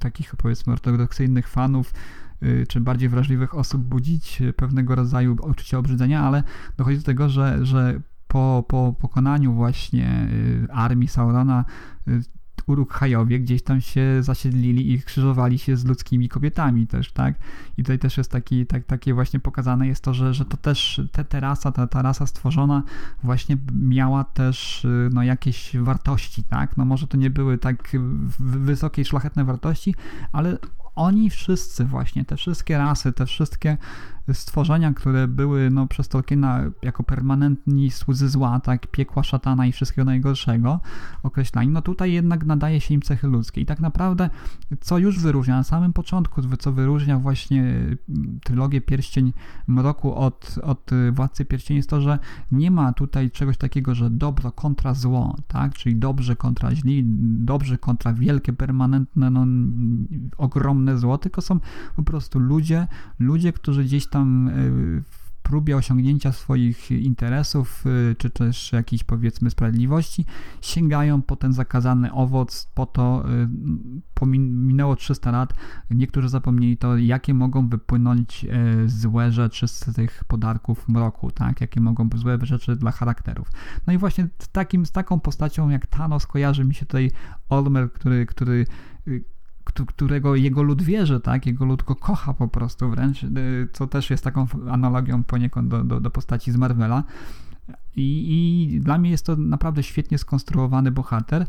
takich, 0.00 0.36
powiedzmy, 0.36 0.72
ortodoksyjnych 0.72 1.48
fanów 1.48 1.92
czy 2.68 2.80
bardziej 2.80 3.08
wrażliwych 3.08 3.54
osób 3.54 3.82
budzić 3.82 4.42
pewnego 4.56 4.94
rodzaju 4.94 5.36
uczucie 5.42 5.78
obrzydzenia, 5.78 6.20
ale 6.20 6.42
dochodzi 6.76 6.98
do 6.98 7.04
tego, 7.04 7.28
że, 7.28 7.66
że 7.66 8.00
po, 8.28 8.64
po 8.68 8.94
pokonaniu 9.00 9.52
właśnie 9.52 10.28
y, 10.32 10.72
armii 10.72 11.08
Saurona 11.08 11.64
y, 12.08 12.20
Uruk-hajowie 12.66 13.40
gdzieś 13.40 13.62
tam 13.62 13.80
się 13.80 14.22
zasiedlili 14.22 14.92
i 14.92 15.02
krzyżowali 15.02 15.58
się 15.58 15.76
z 15.76 15.84
ludzkimi 15.84 16.28
kobietami 16.28 16.86
też, 16.86 17.12
tak? 17.12 17.34
I 17.76 17.82
tutaj 17.82 17.98
też 17.98 18.18
jest 18.18 18.30
taki, 18.30 18.66
tak, 18.66 18.84
takie 18.84 19.14
właśnie 19.14 19.40
pokazane 19.40 19.86
jest 19.86 20.04
to, 20.04 20.14
że, 20.14 20.34
że 20.34 20.44
to 20.44 20.56
też 20.56 21.00
te, 21.12 21.24
te 21.24 21.40
rasa, 21.40 21.72
ta, 21.72 21.86
ta 21.86 22.02
rasa 22.02 22.26
stworzona 22.26 22.82
właśnie 23.22 23.56
miała 23.72 24.24
też 24.24 24.86
no, 25.12 25.22
jakieś 25.22 25.76
wartości, 25.76 26.44
tak? 26.44 26.76
No 26.76 26.84
może 26.84 27.06
to 27.06 27.16
nie 27.16 27.30
były 27.30 27.58
tak 27.58 27.96
wysokie, 28.38 29.04
szlachetne 29.04 29.44
wartości, 29.44 29.94
ale 30.32 30.58
oni 30.96 31.30
wszyscy 31.30 31.84
właśnie, 31.84 32.24
te 32.24 32.36
wszystkie 32.36 32.78
rasy, 32.78 33.12
te 33.12 33.26
wszystkie 33.26 33.76
stworzenia, 34.32 34.94
które 34.94 35.28
były 35.28 35.70
no, 35.70 35.86
przez 35.86 36.08
Tolkiena 36.08 36.60
jako 36.82 37.02
permanentni 37.02 37.90
słudzy 37.90 38.28
zła, 38.28 38.60
tak, 38.60 38.86
piekła 38.86 39.22
szatana 39.22 39.66
i 39.66 39.72
wszystkiego 39.72 40.04
najgorszego 40.04 40.80
określani, 41.22 41.68
no 41.68 41.82
tutaj 41.82 42.12
jednak 42.12 42.44
nadaje 42.44 42.80
się 42.80 42.94
im 42.94 43.02
cechy 43.02 43.26
ludzkie. 43.26 43.60
I 43.60 43.66
tak 43.66 43.80
naprawdę, 43.80 44.30
co 44.80 44.98
już 44.98 45.20
wyróżnia 45.20 45.56
na 45.56 45.64
samym 45.64 45.92
początku, 45.92 46.42
co 46.58 46.72
wyróżnia 46.72 47.18
właśnie 47.18 47.62
mm, 47.62 48.40
trylogię 48.44 48.80
Pierścień 48.80 49.32
Mroku 49.66 50.14
od, 50.14 50.58
od 50.62 50.90
Władcy 51.12 51.44
Pierścieni 51.44 51.76
jest 51.76 51.90
to, 51.90 52.00
że 52.00 52.18
nie 52.52 52.70
ma 52.70 52.92
tutaj 52.92 53.30
czegoś 53.30 53.56
takiego, 53.56 53.94
że 53.94 54.10
dobro 54.10 54.52
kontra 54.52 54.94
zło, 54.94 55.36
tak, 55.48 55.74
czyli 55.74 55.96
dobrze 55.96 56.36
kontra 56.36 56.74
źli, 56.74 57.02
dobrze 57.38 57.78
kontra 57.78 58.12
wielkie, 58.12 58.52
permanentne, 58.52 59.30
no, 59.30 59.46
ogromne 60.38 60.98
zło, 60.98 61.18
tylko 61.18 61.40
są 61.40 61.60
po 61.96 62.02
prostu 62.02 62.38
ludzie, 62.38 62.86
ludzie, 63.18 63.52
którzy 63.52 63.84
gdzieś 63.84 64.06
tam 64.06 64.15
tam 64.16 64.48
e, 64.48 64.52
w 65.02 65.26
próbie 65.42 65.76
osiągnięcia 65.76 66.32
swoich 66.32 66.90
interesów, 66.90 67.84
e, 68.10 68.14
czy 68.14 68.30
też 68.30 68.72
jakiejś 68.72 69.04
powiedzmy 69.04 69.50
sprawiedliwości, 69.50 70.24
sięgają 70.60 71.22
po 71.22 71.36
ten 71.36 71.52
zakazany 71.52 72.12
owoc, 72.12 72.70
po 72.74 72.86
to 72.86 73.24
e, 74.22 74.26
minęło 74.26 74.96
300 74.96 75.30
lat, 75.30 75.54
niektórzy 75.90 76.28
zapomnieli 76.28 76.76
to, 76.76 76.96
jakie 76.96 77.34
mogą 77.34 77.68
wypłynąć 77.68 78.46
złe 78.86 79.32
rzeczy 79.32 79.68
z 79.68 79.94
tych 79.94 80.24
podarków 80.24 80.88
mroku, 80.88 81.30
tak, 81.30 81.60
jakie 81.60 81.80
mogą 81.80 82.08
być 82.08 82.20
złe 82.20 82.38
rzeczy 82.42 82.76
dla 82.76 82.90
charakterów. 82.92 83.50
No 83.86 83.92
i 83.92 83.98
właśnie 83.98 84.28
takim, 84.52 84.86
z 84.86 84.92
taką 84.92 85.20
postacią 85.20 85.68
jak 85.68 85.86
Thanos 85.86 86.26
kojarzy 86.26 86.64
mi 86.64 86.74
się 86.74 86.86
tutaj 86.86 87.10
Olmer, 87.48 87.92
który, 87.92 88.26
który 88.26 88.66
którego 89.84 90.36
jego 90.36 90.62
lud 90.62 90.82
wierzy, 90.82 91.20
tak? 91.20 91.46
Jego 91.46 91.64
lud 91.64 91.82
go 91.82 91.94
kocha 91.94 92.34
po 92.34 92.48
prostu 92.48 92.90
wręcz, 92.90 93.22
y, 93.22 93.68
co 93.72 93.86
też 93.86 94.10
jest 94.10 94.24
taką 94.24 94.46
analogią 94.70 95.24
poniekąd 95.24 95.68
do, 95.68 95.84
do, 95.84 96.00
do 96.00 96.10
postaci 96.10 96.52
z 96.52 96.56
Marvela. 96.56 97.04
I, 97.96 98.72
I, 98.74 98.80
dla 98.80 98.98
mnie 98.98 99.10
jest 99.10 99.26
to 99.26 99.36
naprawdę 99.36 99.82
świetnie 99.82 100.18
skonstruowany 100.18 100.90
bohater. 100.90 101.46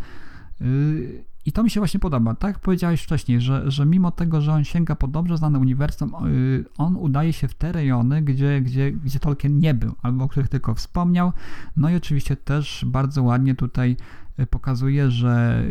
Y, 0.62 1.26
I 1.46 1.52
to 1.52 1.63
mi 1.63 1.70
się 1.70 1.80
właśnie 1.80 2.00
podoba. 2.00 2.36
Tak 2.36 2.60
powiedziałeś 2.60 3.02
wcześniej, 3.02 3.42
że, 3.42 3.72
że 3.72 3.86
mimo 3.86 4.12
tego, 4.12 4.42
że 4.42 4.54
on 4.54 4.63
sięga 4.63 4.96
po 4.96 5.08
dobrze 5.08 5.38
znane 5.38 5.60
uniwersum, 5.60 6.12
y, 6.28 6.66
on 6.78 6.96
udaje 6.96 7.34
się 7.34 7.48
w 7.48 7.54
te 7.54 7.72
rejony, 7.72 8.22
gdzie, 8.22 8.62
gdzie, 8.62 8.92
gdzie 8.92 9.20
Tolkien 9.20 9.60
nie 9.60 9.74
był, 9.74 9.96
albo 10.02 10.24
o 10.24 10.28
których 10.28 10.50
tylko 10.50 10.74
wspomniał. 10.74 11.32
No 11.78 11.90
i 11.90 11.96
oczywiście 11.96 12.36
też 12.36 12.86
bardzo 12.88 13.24
ładnie 13.24 13.56
tutaj 13.56 13.98
pokazuje, 14.45 15.12
że 15.12 15.63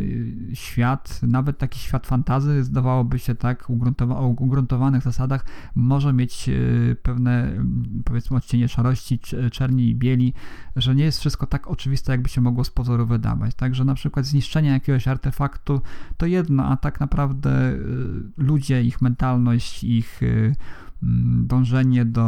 świat, 0.53 1.19
nawet 1.23 1.57
taki 1.57 1.79
świat 1.79 2.07
fantazy, 2.07 2.63
zdawałoby 2.63 3.19
się 3.19 3.35
tak, 3.35 3.69
ugruntowa 3.69 4.17
o 4.17 4.27
ugruntowanych 4.27 5.03
zasadach, 5.03 5.45
może 5.75 6.13
mieć 6.13 6.49
pewne, 7.03 7.51
powiedzmy, 8.05 8.37
odcienie 8.37 8.67
szarości, 8.67 9.19
czerni 9.51 9.89
i 9.89 9.95
bieli, 9.95 10.33
że 10.75 10.95
nie 10.95 11.03
jest 11.03 11.19
wszystko 11.19 11.45
tak 11.45 11.67
oczywiste, 11.67 12.11
jakby 12.11 12.29
się 12.29 12.41
mogło 12.41 12.63
z 12.63 12.69
pozoru 12.69 13.05
wydawać. 13.05 13.55
Także 13.55 13.85
na 13.85 13.95
przykład 13.95 14.25
zniszczenie 14.25 14.69
jakiegoś 14.69 15.07
artefaktu 15.07 15.81
to 16.17 16.25
jedno, 16.25 16.65
a 16.65 16.77
tak 16.77 16.99
naprawdę 16.99 17.73
ludzie, 18.37 18.83
ich 18.83 19.01
mentalność, 19.01 19.83
ich 19.83 20.21
Mm, 20.21 20.55
dążenie 21.41 22.05
do 22.05 22.23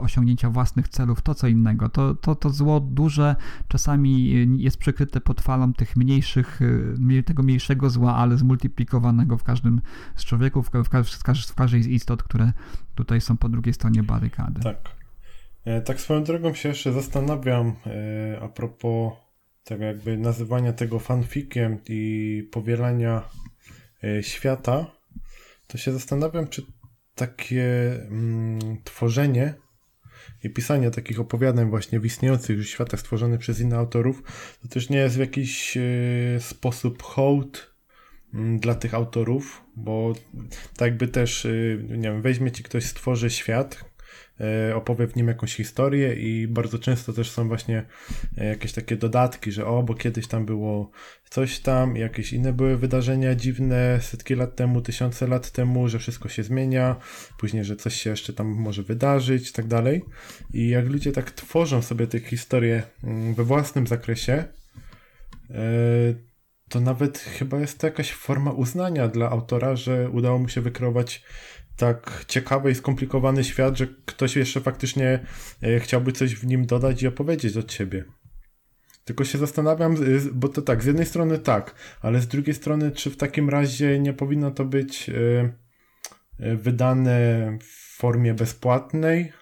osiągnięcia 0.00 0.50
własnych 0.50 0.88
celów 0.88 1.22
to 1.22 1.34
co 1.34 1.48
innego. 1.48 1.88
To, 1.88 2.14
to, 2.14 2.34
to 2.34 2.50
zło 2.50 2.80
duże 2.80 3.36
czasami 3.68 4.32
jest 4.62 4.76
przykryte 4.76 5.20
pod 5.20 5.40
falą 5.40 5.72
tych 5.72 5.96
mniejszych, 5.96 6.62
y, 6.62 7.22
tego 7.26 7.42
mniejszego 7.42 7.90
zła, 7.90 8.16
ale 8.16 8.36
zmultiplikowanego 8.36 9.38
w 9.38 9.42
każdym 9.42 9.80
z 10.16 10.24
człowieków, 10.24 10.70
w, 10.70 10.88
w, 11.04 11.48
w 11.48 11.54
każdej 11.54 11.82
z 11.82 11.86
istot, 11.86 12.22
które 12.22 12.52
tutaj 12.94 13.20
są 13.20 13.36
po 13.36 13.48
drugiej 13.48 13.74
stronie 13.74 14.02
barykady. 14.02 14.60
Tak. 14.60 14.76
E, 15.64 15.80
tak 15.80 16.00
swoją 16.00 16.24
drogą 16.24 16.54
się 16.54 16.68
jeszcze 16.68 16.92
zastanawiam 16.92 17.76
e, 17.86 18.40
a 18.42 18.48
propos 18.48 19.12
tego 19.64 19.84
jakby 19.84 20.18
nazywania 20.18 20.72
tego 20.72 20.98
fanfikiem 20.98 21.78
i 21.88 22.48
powielania 22.52 23.22
e, 24.04 24.22
świata, 24.22 24.86
to 25.66 25.78
się 25.78 25.92
zastanawiam, 25.92 26.48
czy 26.48 26.62
takie 27.14 27.92
mm, 28.10 28.58
tworzenie 28.84 29.54
i 30.44 30.50
pisanie 30.50 30.90
takich 30.90 31.20
opowiadań 31.20 31.70
właśnie 31.70 32.00
w 32.00 32.06
istniejących 32.06 32.56
już 32.56 32.68
światach 32.68 33.00
stworzonych 33.00 33.40
przez 33.40 33.60
innych 33.60 33.78
autorów, 33.78 34.22
to 34.62 34.68
też 34.68 34.90
nie 34.90 34.98
jest 34.98 35.16
w 35.16 35.20
jakiś 35.20 35.76
y, 35.76 36.38
sposób 36.40 37.02
hołd 37.02 37.74
y, 38.34 38.58
dla 38.58 38.74
tych 38.74 38.94
autorów, 38.94 39.64
bo 39.76 40.12
tak 40.76 40.88
jakby 40.88 41.08
też, 41.08 41.44
y, 41.44 41.84
nie 41.90 42.10
wiem, 42.10 42.22
weźmie 42.22 42.52
ci 42.52 42.62
ktoś, 42.62 42.84
stworzy 42.84 43.30
świat, 43.30 43.84
E, 43.84 43.93
opowie 44.74 45.06
w 45.06 45.16
nim 45.16 45.28
jakąś 45.28 45.54
historię 45.54 46.14
i 46.14 46.48
bardzo 46.48 46.78
często 46.78 47.12
też 47.12 47.30
są 47.30 47.48
właśnie 47.48 47.84
e, 48.38 48.44
jakieś 48.44 48.72
takie 48.72 48.96
dodatki, 48.96 49.52
że 49.52 49.66
o, 49.66 49.82
bo 49.82 49.94
kiedyś 49.94 50.26
tam 50.26 50.46
było 50.46 50.90
coś 51.30 51.60
tam, 51.60 51.96
jakieś 51.96 52.32
inne 52.32 52.52
były 52.52 52.76
wydarzenia 52.76 53.34
dziwne 53.34 53.98
setki 54.02 54.34
lat 54.34 54.56
temu, 54.56 54.80
tysiące 54.80 55.26
lat 55.26 55.50
temu, 55.50 55.88
że 55.88 55.98
wszystko 55.98 56.28
się 56.28 56.42
zmienia, 56.42 56.96
później, 57.38 57.64
że 57.64 57.76
coś 57.76 57.94
się 57.94 58.10
jeszcze 58.10 58.32
tam 58.32 58.46
może 58.46 58.82
wydarzyć 58.82 59.50
i 59.50 59.52
tak 59.52 59.66
dalej. 59.66 60.04
I 60.52 60.68
jak 60.68 60.88
ludzie 60.88 61.12
tak 61.12 61.30
tworzą 61.30 61.82
sobie 61.82 62.06
te 62.06 62.20
historie 62.20 62.82
mm, 63.04 63.34
we 63.34 63.44
własnym 63.44 63.86
zakresie, 63.86 64.44
e, 65.50 65.64
to 66.68 66.80
nawet 66.80 67.18
chyba 67.18 67.60
jest 67.60 67.78
to 67.78 67.86
jakaś 67.86 68.12
forma 68.12 68.50
uznania 68.50 69.08
dla 69.08 69.30
autora, 69.30 69.76
że 69.76 70.10
udało 70.10 70.38
mu 70.38 70.48
się 70.48 70.60
wykreować 70.60 71.22
tak 71.76 72.24
ciekawy 72.28 72.70
i 72.70 72.74
skomplikowany 72.74 73.44
świat, 73.44 73.78
że 73.78 73.86
ktoś 74.04 74.36
jeszcze 74.36 74.60
faktycznie 74.60 75.26
e, 75.62 75.80
chciałby 75.80 76.12
coś 76.12 76.34
w 76.34 76.46
nim 76.46 76.66
dodać 76.66 77.02
i 77.02 77.06
opowiedzieć 77.06 77.56
od 77.56 77.72
siebie. 77.72 78.04
Tylko 79.04 79.24
się 79.24 79.38
zastanawiam, 79.38 79.96
bo 80.32 80.48
to 80.48 80.62
tak, 80.62 80.82
z 80.82 80.86
jednej 80.86 81.06
strony 81.06 81.38
tak, 81.38 81.74
ale 82.00 82.20
z 82.20 82.28
drugiej 82.28 82.54
strony, 82.54 82.90
czy 82.90 83.10
w 83.10 83.16
takim 83.16 83.50
razie 83.50 83.98
nie 83.98 84.12
powinno 84.12 84.50
to 84.50 84.64
być 84.64 85.10
e, 85.10 85.12
e, 86.38 86.56
wydane 86.56 87.58
w 87.62 87.96
formie 87.96 88.34
bezpłatnej, 88.34 89.32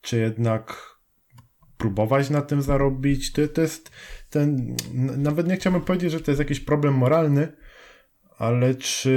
czy 0.00 0.18
jednak 0.18 0.96
próbować 1.78 2.30
na 2.30 2.42
tym 2.42 2.62
zarobić. 2.62 3.32
To, 3.32 3.48
to 3.48 3.60
jest 3.60 3.90
ten, 4.30 4.76
nawet 5.16 5.48
nie 5.48 5.56
chciałbym 5.56 5.82
powiedzieć, 5.82 6.12
że 6.12 6.20
to 6.20 6.30
jest 6.30 6.38
jakiś 6.38 6.60
problem 6.60 6.94
moralny, 6.94 7.52
ale 8.38 8.74
czy 8.74 9.10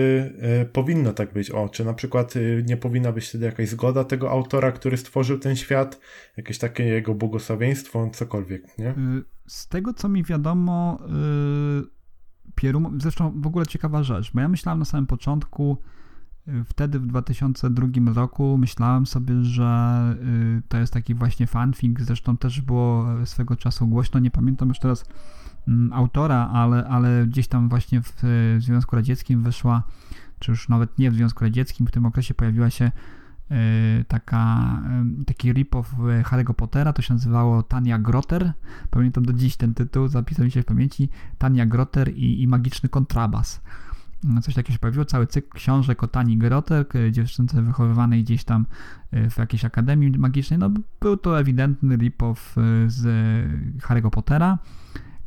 y, 0.62 0.66
powinno 0.66 1.14
tak 1.14 1.34
być? 1.34 1.52
O, 1.52 1.70
czy 1.70 1.86
na 1.86 1.94
przykład 1.94 2.36
y, 2.36 2.64
nie 2.68 2.78
powinna 2.78 3.12
być 3.12 3.28
wtedy 3.28 3.46
jakaś 3.46 3.70
zgoda 3.70 4.04
tego 4.04 4.32
autora, 4.32 4.72
który 4.72 4.98
stworzył 4.98 5.40
ten 5.40 5.56
świat, 5.56 6.00
jakieś 6.38 6.58
takie 6.58 6.84
jego 6.84 7.16
błogosławieństwo, 7.16 8.10
cokolwiek, 8.14 8.78
nie? 8.78 8.90
Y, 8.90 9.24
z 9.48 9.68
tego, 9.68 9.94
co 9.94 10.10
mi 10.10 10.24
wiadomo, 10.24 11.00
Pierum, 12.56 12.98
zresztą 13.02 13.42
w 13.42 13.48
ogóle 13.48 13.66
ciekawa 13.66 14.04
rzecz, 14.04 14.32
bo 14.34 14.42
ja 14.42 14.48
myślałem 14.48 14.80
na 14.80 14.86
samym 14.86 15.08
początku, 15.08 15.78
wtedy 16.66 17.00
w 17.00 17.08
2002 17.08 17.88
roku 18.14 18.58
myślałem 18.58 19.06
sobie, 19.06 19.44
że 19.44 20.02
to 20.68 20.78
jest 20.78 20.94
taki 20.94 21.16
właśnie 21.16 21.48
fanfic, 21.48 22.00
zresztą 22.00 22.38
też 22.38 22.62
było 22.62 23.06
swego 23.26 23.56
czasu 23.56 23.88
głośno, 23.88 24.20
nie 24.20 24.32
pamiętam 24.32 24.70
już 24.70 24.80
teraz 24.80 25.06
autora, 25.92 26.50
ale, 26.54 26.88
ale 26.88 27.28
gdzieś 27.28 27.48
tam 27.48 27.70
właśnie 27.70 28.02
w 28.02 28.24
Związku 28.58 28.96
Radzieckim 28.96 29.44
wyszła, 29.44 29.84
czy 30.40 30.52
już 30.52 30.70
nawet 30.70 31.00
nie 31.00 31.12
w 31.12 31.16
Związku 31.16 31.44
Radzieckim, 31.44 31.88
w 31.88 31.92
tym 31.92 32.06
okresie 32.06 32.34
pojawiła 32.34 32.70
się 32.70 32.86
e, 33.52 34.04
taka, 34.08 34.80
taki 35.26 35.54
rip-off 35.54 35.84
Harry'ego 36.24 36.54
Pottera, 36.54 36.94
to 36.94 37.02
się 37.02 37.14
nazywało 37.14 37.64
Tania 37.64 38.00
Grotter, 38.00 38.54
pamiętam 38.90 39.26
do 39.26 39.34
dziś 39.34 39.58
ten 39.58 39.74
tytuł, 39.74 40.08
zapisał 40.08 40.46
mi 40.46 40.52
się 40.52 40.62
w 40.62 40.66
pamięci, 40.66 41.10
Tania 41.38 41.66
Grotter 41.66 42.14
i, 42.18 42.42
i 42.42 42.48
Magiczny 42.48 42.90
Kontrabas. 42.90 43.62
No, 44.24 44.42
coś 44.42 44.56
takiego 44.56 44.74
się 44.74 44.80
pojawiło, 44.80 45.06
cały 45.06 45.28
cykl 45.28 45.50
książek 45.58 46.04
o 46.04 46.08
Tani 46.08 46.38
Grotter, 46.38 46.86
dziewczynce 47.12 47.62
wychowywanej 47.62 48.24
gdzieś 48.24 48.44
tam 48.44 48.66
e, 49.12 49.30
w 49.30 49.38
jakiejś 49.38 49.66
akademii 49.66 50.18
magicznej, 50.18 50.60
no 50.60 50.72
był 51.02 51.18
to 51.18 51.40
ewidentny 51.40 51.98
rip-off 51.98 52.58
e, 52.58 52.90
z 52.90 53.04
Harry'ego 53.78 54.10
Pottera, 54.10 54.58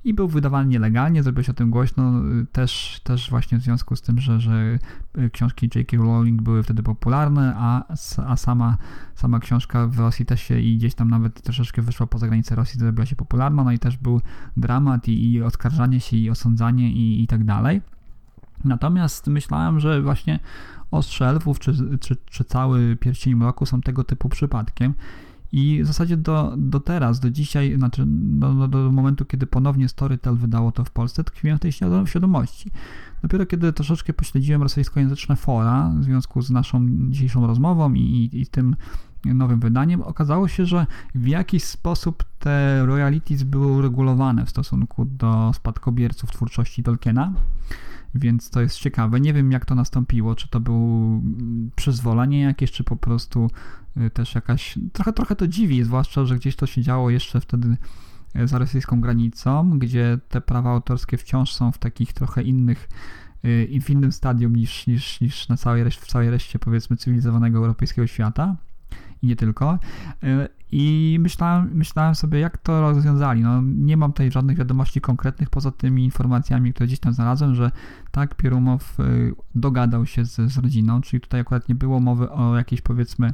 i 0.05 0.15
był 0.15 0.29
wydawany 0.29 0.69
nielegalnie, 0.69 1.23
zrobiło 1.23 1.43
się 1.43 1.53
o 1.53 1.55
tym 1.55 1.71
głośno 1.71 2.25
y, 2.43 2.47
też, 2.53 3.01
też 3.05 3.31
właśnie 3.31 3.59
w 3.59 3.63
związku 3.63 3.97
z 3.97 4.03
tym, 4.03 4.21
że, 4.21 4.41
że 4.41 4.79
y, 5.19 5.31
książki 5.31 5.71
J.K. 5.75 5.97
Rowling 5.97 6.43
były 6.43 6.63
wtedy 6.63 6.83
popularne, 6.83 7.55
a, 7.57 7.85
a 8.27 8.37
sama, 8.37 8.77
sama 9.15 9.39
książka 9.41 9.87
w 9.87 9.99
Rosji 9.99 10.27
też 10.27 10.41
się 10.43 10.61
i 10.61 10.77
gdzieś 10.77 10.95
tam 10.95 11.11
nawet 11.11 11.43
troszeczkę 11.43 11.83
wyszła 11.83 12.07
poza 12.07 12.27
granicę 12.27 12.55
Rosji, 12.55 12.81
zrobiła 12.81 13.07
się 13.07 13.17
popularna, 13.17 13.65
no 13.65 13.73
i 13.73 13.79
też 13.79 13.97
był 13.97 14.21
dramat 14.57 15.09
i, 15.09 15.33
i 15.33 15.43
oskarżanie 15.43 16.01
się 16.01 16.17
i 16.17 16.31
osądzanie 16.31 16.93
i, 16.93 17.23
i 17.23 17.27
tak 17.27 17.45
dalej. 17.45 17.81
Natomiast 18.65 19.27
myślałem, 19.27 19.81
że 19.81 20.03
właśnie 20.03 20.39
Ostrze 20.91 21.29
Elfów 21.29 21.59
czy, 21.59 21.99
czy, 22.01 22.17
czy 22.27 22.45
cały 22.45 22.97
Pierścień 22.97 23.35
Mroku 23.35 23.67
są 23.67 23.81
tego 23.81 24.05
typu 24.05 24.29
przypadkiem 24.29 24.95
i 25.55 25.83
w 25.83 25.87
zasadzie 25.87 26.17
do, 26.17 26.55
do 26.57 26.81
teraz, 26.81 27.21
do 27.21 27.31
dzisiaj, 27.31 27.75
znaczy 27.77 28.05
do, 28.07 28.69
do 28.69 28.93
momentu, 28.93 29.25
kiedy 29.25 29.47
ponownie 29.47 29.89
Storytel 29.89 30.37
wydało 30.37 30.73
to 30.73 30.85
w 30.85 30.91
Polsce, 30.91 31.25
tkwiłem 31.25 31.59
w 31.59 31.61
tej 31.61 31.73
świadomości. 32.07 32.71
Dopiero 33.23 33.47
kiedy 33.47 33.73
troszeczkę 33.73 34.13
pośledziłem 34.13 34.63
rosyjskojęzyczne 34.63 35.37
fora 35.37 35.93
w 35.99 36.05
związku 36.05 36.43
z 36.43 36.51
naszą 36.51 36.87
dzisiejszą 37.11 37.47
rozmową 37.47 37.93
i, 37.93 38.01
i, 38.01 38.41
i 38.41 38.47
tym 38.47 38.77
nowym 39.25 39.61
wydaniem, 39.61 40.03
okazało 40.03 40.49
się, 40.49 40.67
że 40.67 40.87
w 41.15 41.27
jakiś 41.27 41.65
sposób 41.65 42.25
te 42.39 42.87
royalties 42.87 43.43
były 43.43 43.67
uregulowane 43.67 44.47
w 44.47 44.51
stosunku 44.51 45.05
do 45.05 45.53
spadkobierców 45.55 46.31
twórczości 46.31 46.83
Tolkiena 46.83 47.33
więc 48.15 48.51
to 48.51 48.61
jest 48.61 48.79
ciekawe. 48.79 49.21
Nie 49.21 49.33
wiem, 49.33 49.53
jak 49.53 49.65
to 49.65 49.75
nastąpiło, 49.75 50.35
czy 50.35 50.49
to 50.49 50.61
było 50.61 51.21
przyzwolenie 51.77 52.41
jakieś, 52.41 52.73
czy 52.73 52.85
po 52.85 52.97
prostu 52.97 53.51
y, 53.97 54.11
też 54.11 54.35
jakaś. 54.35 54.79
Trochę, 54.93 55.13
trochę 55.13 55.37
to 55.37 55.49
dziwi, 55.49 55.85
zwłaszcza, 55.85 56.25
że 56.25 56.37
gdzieś 56.37 56.57
to 56.57 56.67
się 56.67 56.83
działo 56.83 57.11
jeszcze 57.11 57.41
wtedy 57.41 57.77
y, 58.37 58.49
za 58.49 58.59
rosyjską 58.59 59.01
granicą, 59.01 59.79
gdzie 59.79 60.19
te 60.29 60.41
prawa 60.41 60.71
autorskie 60.71 61.17
wciąż 61.17 61.53
są 61.53 61.73
w 61.73 61.79
takich 61.79 62.13
trochę 62.13 62.43
innych 62.43 62.89
y, 63.45 63.81
w 63.83 63.91
innym 63.91 64.13
stadium 64.13 64.57
niż, 64.57 64.87
niż, 64.87 65.21
niż 65.21 65.49
na 65.49 65.57
całej 65.57 65.91
w 65.91 66.07
całej 66.07 66.31
reszcie 66.31 66.59
powiedzmy 66.59 66.97
cywilizowanego 66.97 67.59
europejskiego 67.59 68.07
świata 68.07 68.57
i 69.25 69.27
nie 69.27 69.37
tylko. 69.37 69.79
I 70.73 71.17
myślałem, 71.21 71.71
myślałem 71.75 72.15
sobie, 72.15 72.39
jak 72.39 72.59
to 72.59 72.81
rozwiązali. 72.81 73.43
No, 73.43 73.63
nie 73.63 73.97
mam 73.97 74.13
tutaj 74.13 74.31
żadnych 74.31 74.57
wiadomości 74.57 75.01
konkretnych, 75.01 75.51
poza 75.51 75.71
tymi 75.71 76.05
informacjami, 76.05 76.73
które 76.73 76.87
gdzieś 76.87 76.99
tam 76.99 77.13
znalazłem, 77.13 77.55
że 77.55 77.71
tak, 78.11 78.35
Pierumow 78.35 79.01
y, 79.01 79.35
dogadał 79.55 80.07
się 80.07 80.25
z, 80.25 80.53
z 80.53 80.59
rodziną, 80.59 81.01
czyli 81.01 81.21
tutaj 81.21 81.41
akurat 81.41 81.69
nie 81.69 81.75
było 81.75 82.01
mowy 82.01 82.31
o 82.31 82.57
jakiejś 82.57 82.81
powiedzmy 82.81 83.33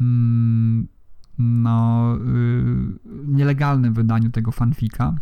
mm, 0.00 0.88
no, 1.38 2.16
yy, 2.16 3.24
nielegalnym 3.26 3.94
wydaniu 3.94 4.30
tego 4.30 4.52
fanfika. 4.52 5.14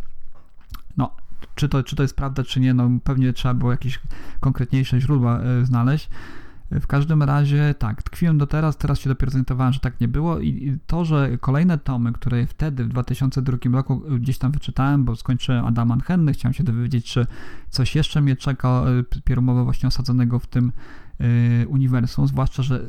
No, 0.97 1.11
czy 1.55 1.69
to, 1.69 1.83
czy 1.83 1.95
to 1.95 2.03
jest 2.03 2.15
prawda, 2.15 2.43
czy 2.43 2.59
nie, 2.59 2.73
no 2.73 2.89
pewnie 3.03 3.33
trzeba 3.33 3.53
było 3.53 3.71
jakieś 3.71 3.99
konkretniejsze 4.39 5.01
źródła 5.01 5.39
znaleźć. 5.63 6.09
W 6.71 6.87
każdym 6.87 7.23
razie 7.23 7.75
tak, 7.79 8.03
tkwiłem 8.03 8.37
do 8.37 8.47
teraz, 8.47 8.77
teraz 8.77 8.99
się 8.99 9.09
dopiero 9.09 9.31
zorientowałem, 9.31 9.73
że 9.73 9.79
tak 9.79 10.01
nie 10.01 10.07
było 10.07 10.39
i 10.39 10.77
to, 10.87 11.05
że 11.05 11.37
kolejne 11.37 11.77
tomy, 11.77 12.13
które 12.13 12.47
wtedy 12.47 12.83
w 12.83 12.87
2002 12.87 13.57
roku 13.71 14.03
gdzieś 14.19 14.37
tam 14.37 14.51
wyczytałem, 14.51 15.05
bo 15.05 15.15
skończyłem 15.15 15.65
Adama 15.65 15.97
Henny, 16.05 16.33
chciałem 16.33 16.53
się 16.53 16.63
dowiedzieć, 16.63 17.05
czy 17.05 17.27
coś 17.69 17.95
jeszcze 17.95 18.21
mnie 18.21 18.35
czeka 18.35 18.83
y, 19.15 19.21
pierumowo 19.21 19.63
właśnie 19.63 19.87
osadzonego 19.87 20.39
w 20.39 20.47
tym 20.47 20.71
y, 21.21 21.67
uniwersum, 21.67 22.27
zwłaszcza, 22.27 22.63
że 22.63 22.85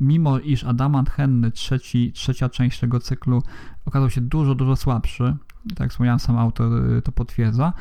mimo 0.00 0.38
iż 0.38 0.64
Adamant 0.64 1.10
Henny, 1.10 1.50
trzeci, 1.50 2.12
trzecia 2.12 2.48
część 2.48 2.80
tego 2.80 3.00
cyklu 3.00 3.42
okazał 3.84 4.10
się 4.10 4.20
dużo, 4.20 4.54
dużo 4.54 4.76
słabszy, 4.76 5.36
tak 5.68 5.80
jak 5.80 5.90
wspomniałem, 5.90 6.18
sam 6.18 6.38
autor 6.38 6.72
y, 6.72 7.02
to 7.02 7.12
potwierdza, 7.12 7.72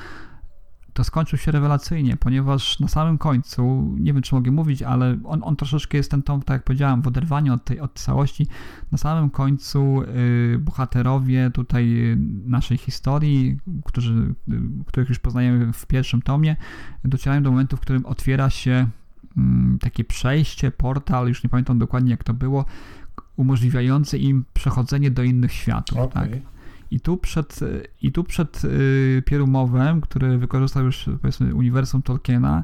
to 0.94 1.04
skończył 1.04 1.40
się 1.40 1.52
rewelacyjnie, 1.52 2.18
ponieważ 2.18 2.80
na 2.80 2.88
samym 2.88 3.18
końcu, 3.18 3.94
nie 4.00 4.14
wiem 4.14 4.22
czy 4.22 4.36
mogę 4.36 4.52
mówić, 4.52 4.82
ale 4.82 5.18
on, 5.24 5.42
on 5.44 5.56
troszeczkę 5.56 5.98
jest 5.98 6.12
ten 6.12 6.24
tom, 6.24 6.42
tak 6.42 6.56
jak 6.56 6.64
powiedziałem, 6.64 7.02
w 7.02 7.08
oderwaniu 7.08 7.54
od 7.54 7.66
tej 7.66 7.80
od 7.80 7.94
całości. 7.94 8.48
Na 8.92 8.98
samym 8.98 9.30
końcu 9.30 10.02
y, 10.02 10.60
bohaterowie 10.60 11.52
tutaj 11.54 12.12
y, 12.12 12.18
naszej 12.46 12.78
historii, 12.78 13.60
którzy, 13.86 14.36
y, 14.50 14.62
których 14.86 15.10
już 15.10 15.20
poznajemy 15.20 15.74
w 15.74 15.86
pierwszym 15.86 16.22
tomie, 16.22 16.56
docierają 17.06 17.44
do 17.44 17.52
momentu, 17.52 17.78
w 17.78 17.80
którym 17.80 18.06
otwiera 18.06 18.50
się 18.50 18.88
y, 19.38 19.80
takie 19.80 20.04
przejście, 20.04 20.72
portal, 20.72 21.28
już 21.28 21.44
nie 21.44 21.50
pamiętam 21.50 21.80
dokładnie 21.80 22.12
jak 22.12 22.24
to 22.24 22.34
było, 22.34 22.66
umożliwiający 23.36 24.18
im 24.18 24.46
przechodzenie 24.54 25.12
do 25.12 25.24
innych 25.24 25.54
światów. 25.54 25.98
Okej. 25.98 26.30
Tak? 26.30 26.53
I 26.94 27.00
tu 27.00 27.18
przed, 27.18 27.60
i 28.02 28.12
tu 28.12 28.24
przed 28.24 28.66
y, 28.66 29.24
Pierumowem, 29.26 30.02
który 30.02 30.38
wykorzystał 30.38 30.86
już 30.86 31.10
powiedzmy 31.22 31.56
uniwersum 31.56 32.02
Tolkiena, 32.02 32.64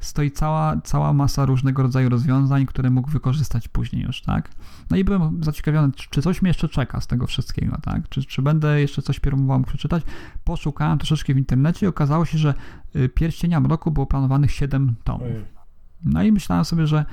stoi 0.00 0.30
cała, 0.30 0.80
cała 0.80 1.12
masa 1.12 1.46
różnego 1.46 1.82
rodzaju 1.82 2.08
rozwiązań, 2.08 2.66
które 2.66 2.90
mógł 2.90 3.10
wykorzystać 3.10 3.68
później 3.68 4.02
już, 4.02 4.22
tak? 4.22 4.50
No 4.90 4.96
i 4.96 5.04
byłem 5.04 5.44
zaciekawiony, 5.44 5.92
czy, 6.10 6.22
coś 6.22 6.42
mnie 6.42 6.48
jeszcze 6.48 6.68
czeka 6.68 7.00
z 7.00 7.06
tego 7.06 7.26
wszystkiego, 7.26 7.78
tak? 7.82 8.08
Czy, 8.08 8.24
czy 8.24 8.42
będę 8.42 8.80
jeszcze 8.80 9.02
coś 9.02 9.20
Pierumowa 9.20 9.58
mógł 9.58 9.68
przeczytać? 9.68 10.02
Poszukałem 10.44 10.98
troszeczkę 10.98 11.34
w 11.34 11.38
internecie 11.38 11.86
i 11.86 11.88
okazało 11.88 12.24
się, 12.24 12.38
że 12.38 12.54
y, 12.96 13.08
Pierścienia 13.08 13.60
Mroku 13.60 13.90
było 13.90 14.06
planowanych 14.06 14.50
7 14.52 14.94
tomów. 15.04 15.28
No 16.04 16.22
i 16.22 16.32
myślałem 16.32 16.64
sobie, 16.64 16.86
że 16.86 17.04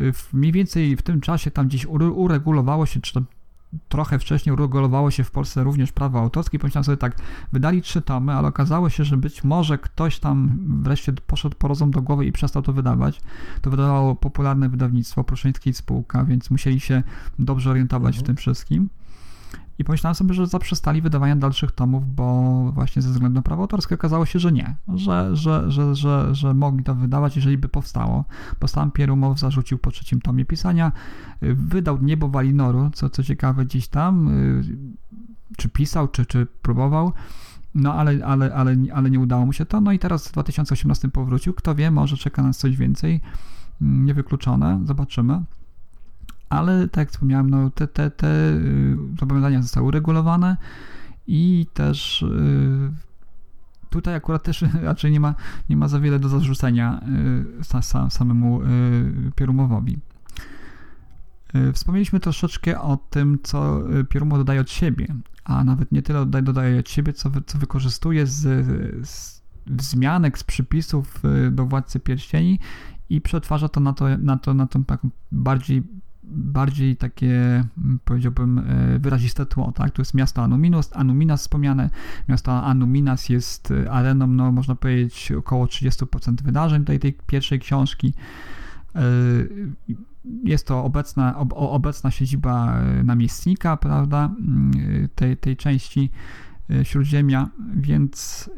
y, 0.00 0.12
w, 0.12 0.32
mniej 0.32 0.52
więcej 0.52 0.96
w 0.96 1.02
tym 1.02 1.20
czasie 1.20 1.50
tam 1.50 1.68
gdzieś 1.68 1.86
ure- 1.86 2.12
uregulowało 2.12 2.86
się, 2.86 3.00
czy 3.00 3.12
to 3.12 3.22
trochę 3.88 4.18
wcześniej 4.18 4.52
uregulowało 4.52 5.10
się 5.10 5.24
w 5.24 5.30
Polsce 5.30 5.64
również 5.64 5.92
prawo 5.92 6.20
autorskie. 6.20 6.58
Pomyślałem 6.58 6.84
sobie 6.84 6.96
tak, 6.96 7.16
wydali 7.52 7.82
trzy 7.82 8.02
tomy, 8.02 8.32
ale 8.32 8.48
okazało 8.48 8.90
się, 8.90 9.04
że 9.04 9.16
być 9.16 9.44
może 9.44 9.78
ktoś 9.78 10.18
tam 10.18 10.58
wreszcie 10.82 11.12
poszedł 11.12 11.56
po 11.58 11.68
rozum 11.68 11.90
do 11.90 12.02
głowy 12.02 12.26
i 12.26 12.32
przestał 12.32 12.62
to 12.62 12.72
wydawać. 12.72 13.20
To 13.62 13.70
wydawało 13.70 14.14
popularne 14.14 14.68
wydawnictwo, 14.68 15.24
Pruszyński 15.24 15.70
i 15.70 15.74
spółka, 15.74 16.24
więc 16.24 16.50
musieli 16.50 16.80
się 16.80 17.02
dobrze 17.38 17.70
orientować 17.70 18.18
w 18.18 18.22
tym 18.22 18.36
wszystkim. 18.36 18.88
I 19.78 19.84
pomyślałem 19.84 20.14
sobie, 20.14 20.34
że 20.34 20.46
zaprzestali 20.46 21.02
wydawania 21.02 21.36
dalszych 21.36 21.72
tomów, 21.72 22.14
bo 22.14 22.52
właśnie 22.72 23.02
ze 23.02 23.10
względu 23.10 23.34
na 23.34 23.42
prawo 23.42 23.62
autorskie 23.62 23.94
okazało 23.94 24.26
się, 24.26 24.38
że 24.38 24.52
nie, 24.52 24.76
że, 24.94 25.36
że, 25.36 25.70
że, 25.70 25.94
że, 25.94 26.34
że 26.34 26.54
mogli 26.54 26.84
to 26.84 26.94
wydawać, 26.94 27.36
jeżeli 27.36 27.58
by 27.58 27.68
powstało. 27.68 28.24
Bo 28.60 28.68
sam 28.68 28.90
Pierumow 28.90 29.38
zarzucił 29.38 29.78
po 29.78 29.90
trzecim 29.90 30.20
tomie 30.20 30.44
pisania, 30.44 30.92
wydał 31.40 31.98
Niebo 32.02 32.28
Walinoru, 32.28 32.90
co, 32.94 33.10
co 33.10 33.24
ciekawe 33.24 33.64
gdzieś 33.64 33.88
tam, 33.88 34.28
y, 34.28 34.62
czy 35.56 35.68
pisał, 35.68 36.08
czy, 36.08 36.26
czy 36.26 36.46
próbował, 36.62 37.12
no 37.74 37.94
ale, 37.94 38.26
ale, 38.26 38.54
ale, 38.54 38.76
ale 38.94 39.10
nie 39.10 39.20
udało 39.20 39.46
mu 39.46 39.52
się 39.52 39.66
to. 39.66 39.80
No 39.80 39.92
i 39.92 39.98
teraz 39.98 40.28
w 40.28 40.32
2018 40.32 41.08
powrócił. 41.08 41.54
Kto 41.54 41.74
wie, 41.74 41.90
może 41.90 42.16
czeka 42.16 42.42
nas 42.42 42.58
coś 42.58 42.76
więcej. 42.76 43.20
Mm, 43.82 44.04
Niewykluczone, 44.04 44.80
zobaczymy. 44.84 45.42
Ale 46.48 46.88
tak 46.88 46.96
jak 46.96 47.10
wspomniałem, 47.10 47.50
no 47.50 47.70
te, 47.70 47.88
te, 47.88 48.10
te 48.10 48.28
y, 48.28 48.96
zobowiązania 49.20 49.62
zostały 49.62 49.86
uregulowane 49.86 50.56
i 51.26 51.66
też 51.74 52.22
y, 52.22 52.90
tutaj 53.90 54.14
akurat 54.14 54.42
też 54.42 54.64
raczej 54.82 55.12
nie 55.12 55.20
ma, 55.20 55.34
nie 55.68 55.76
ma 55.76 55.88
za 55.88 56.00
wiele 56.00 56.18
do 56.18 56.28
zarzucenia 56.28 57.00
y, 57.60 57.64
sa, 57.64 57.82
sa, 57.82 58.10
samemu 58.10 58.60
Pierumowowi. 59.36 59.98
Wspomnieliśmy 61.72 62.20
troszeczkę 62.20 62.80
o 62.80 62.96
tym, 63.10 63.38
co 63.42 63.90
y, 63.98 64.04
Pierumo 64.04 64.38
dodaje 64.38 64.60
od 64.60 64.70
siebie, 64.70 65.06
a 65.44 65.64
nawet 65.64 65.92
nie 65.92 66.02
tyle 66.02 66.26
dodaje, 66.26 66.80
od 66.80 66.88
siebie, 66.88 67.12
co, 67.12 67.30
co 67.46 67.58
wykorzystuje 67.58 68.26
z, 68.26 68.40
z 69.08 69.42
wzmianek, 69.66 70.38
z 70.38 70.44
przypisów 70.44 71.22
do 71.50 71.66
Władcy 71.66 72.00
Pierścieni 72.00 72.58
i 73.10 73.20
przetwarza 73.20 73.68
to 73.68 73.80
na 73.80 73.92
to, 73.92 74.18
na 74.18 74.36
to, 74.36 74.54
na 74.54 74.66
tą 74.66 74.84
taką 74.84 75.10
bardziej, 75.32 75.82
bardziej 76.30 76.96
takie, 76.96 77.64
mm, 77.78 77.98
powiedziałbym, 78.04 78.58
y, 78.58 78.98
wyraziste 78.98 79.46
tło, 79.46 79.72
tak? 79.72 79.90
Tu 79.90 80.02
jest 80.02 80.14
miasto 80.14 80.42
Anuminas, 80.42 80.90
Anuminas 80.94 81.40
wspomniane. 81.40 81.90
Miasto 82.28 82.62
Anuminas 82.64 83.28
jest 83.28 83.70
y, 83.70 83.90
areną, 83.90 84.26
no 84.26 84.52
można 84.52 84.74
powiedzieć, 84.74 85.32
około 85.32 85.66
30% 85.66 86.42
wydarzeń 86.42 86.84
tej, 86.84 86.98
tej 86.98 87.12
pierwszej 87.26 87.60
książki. 87.60 88.14
Y, 88.96 89.72
Jest 90.44 90.66
to 90.66 90.84
obecna, 90.84 91.38
ob, 91.38 91.52
obecna 91.56 92.10
siedziba 92.10 92.80
namiestnika, 93.04 93.76
prawda, 93.76 94.30
y, 94.76 95.08
tej, 95.14 95.36
tej 95.36 95.56
części 95.56 96.10
Śródziemia, 96.82 97.48
więc 97.76 98.50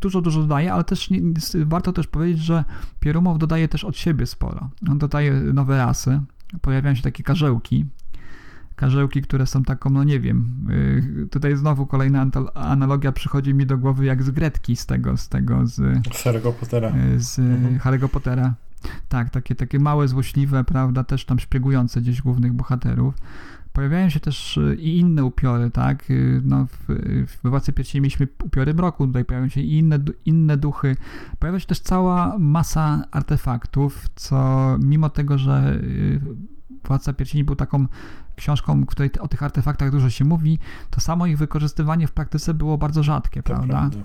dużo, 0.00 0.20
dużo 0.20 0.40
dodaje, 0.40 0.72
ale 0.72 0.84
też 0.84 1.10
nie, 1.10 1.20
warto 1.64 1.92
też 1.92 2.06
powiedzieć, 2.06 2.42
że 2.42 2.64
Pierumow 3.00 3.38
dodaje 3.38 3.68
też 3.68 3.84
od 3.84 3.96
siebie 3.96 4.26
sporo. 4.26 4.70
On 4.90 4.98
dodaje 4.98 5.32
nowe 5.32 5.76
rasy, 5.78 6.20
pojawiają 6.60 6.94
się 6.96 7.02
takie 7.02 7.22
karzełki, 7.22 7.86
karzełki, 8.76 9.22
które 9.22 9.46
są 9.46 9.62
taką, 9.62 9.90
no 9.90 10.04
nie 10.04 10.20
wiem, 10.20 10.66
y, 11.24 11.28
tutaj 11.30 11.56
znowu 11.56 11.86
kolejna 11.86 12.26
analogia 12.54 13.12
przychodzi 13.12 13.54
mi 13.54 13.66
do 13.66 13.78
głowy 13.78 14.04
jak 14.04 14.22
z 14.22 14.30
Gretki 14.30 14.76
z 14.76 14.86
tego, 14.86 15.16
z 15.16 15.28
tego, 15.28 15.66
z, 15.66 15.74
Z 15.74 16.24
Harry'ego 16.24 16.52
Pottera. 16.52 16.92
y, 17.16 17.20
z 17.20 17.38
Mhm. 17.38 17.78
Harry'ego 17.78 18.08
Pottera. 18.08 18.54
Tak, 19.08 19.30
takie, 19.30 19.54
takie 19.54 19.78
małe, 19.78 20.08
złośliwe, 20.08 20.64
prawda, 20.64 21.04
też 21.04 21.24
tam 21.24 21.38
szpiegujące 21.38 22.00
gdzieś 22.00 22.22
głównych 22.22 22.52
bohaterów. 22.52 23.14
Pojawiają 23.76 24.08
się 24.08 24.20
też 24.20 24.56
y, 24.56 24.76
i 24.80 24.98
inne 24.98 25.24
upiory, 25.24 25.70
tak? 25.70 26.10
Y, 26.10 26.40
No, 26.44 26.66
w, 26.66 26.84
w 27.44 27.48
Władcy 27.50 27.72
Pierścieni 27.72 28.02
mieliśmy 28.02 28.28
upiory 28.44 28.74
mroku, 28.74 29.06
tutaj 29.06 29.24
pojawiają 29.24 29.48
się 29.48 29.60
i 29.60 29.78
inne, 29.78 29.98
inne 30.24 30.56
duchy. 30.56 30.96
Pojawia 31.38 31.60
się 31.60 31.66
też 31.66 31.80
cała 31.80 32.38
masa 32.38 33.04
artefaktów, 33.10 34.08
co 34.14 34.66
mimo 34.82 35.10
tego, 35.10 35.38
że 35.38 35.74
y, 35.82 36.20
Władca 36.84 37.12
Pierścieni 37.12 37.44
był 37.44 37.56
taką 37.56 37.86
książką, 38.36 38.82
w 38.82 38.86
której 38.86 39.10
o 39.20 39.28
tych 39.28 39.42
artefaktach 39.42 39.90
dużo 39.90 40.10
się 40.10 40.24
mówi, 40.24 40.58
to 40.90 41.00
samo 41.00 41.26
ich 41.26 41.38
wykorzystywanie 41.38 42.06
w 42.06 42.12
praktyce 42.12 42.54
było 42.54 42.78
bardzo 42.78 43.02
rzadkie, 43.02 43.42
To 43.42 43.46
prawda? 43.54 43.66
prawda. 43.90 43.98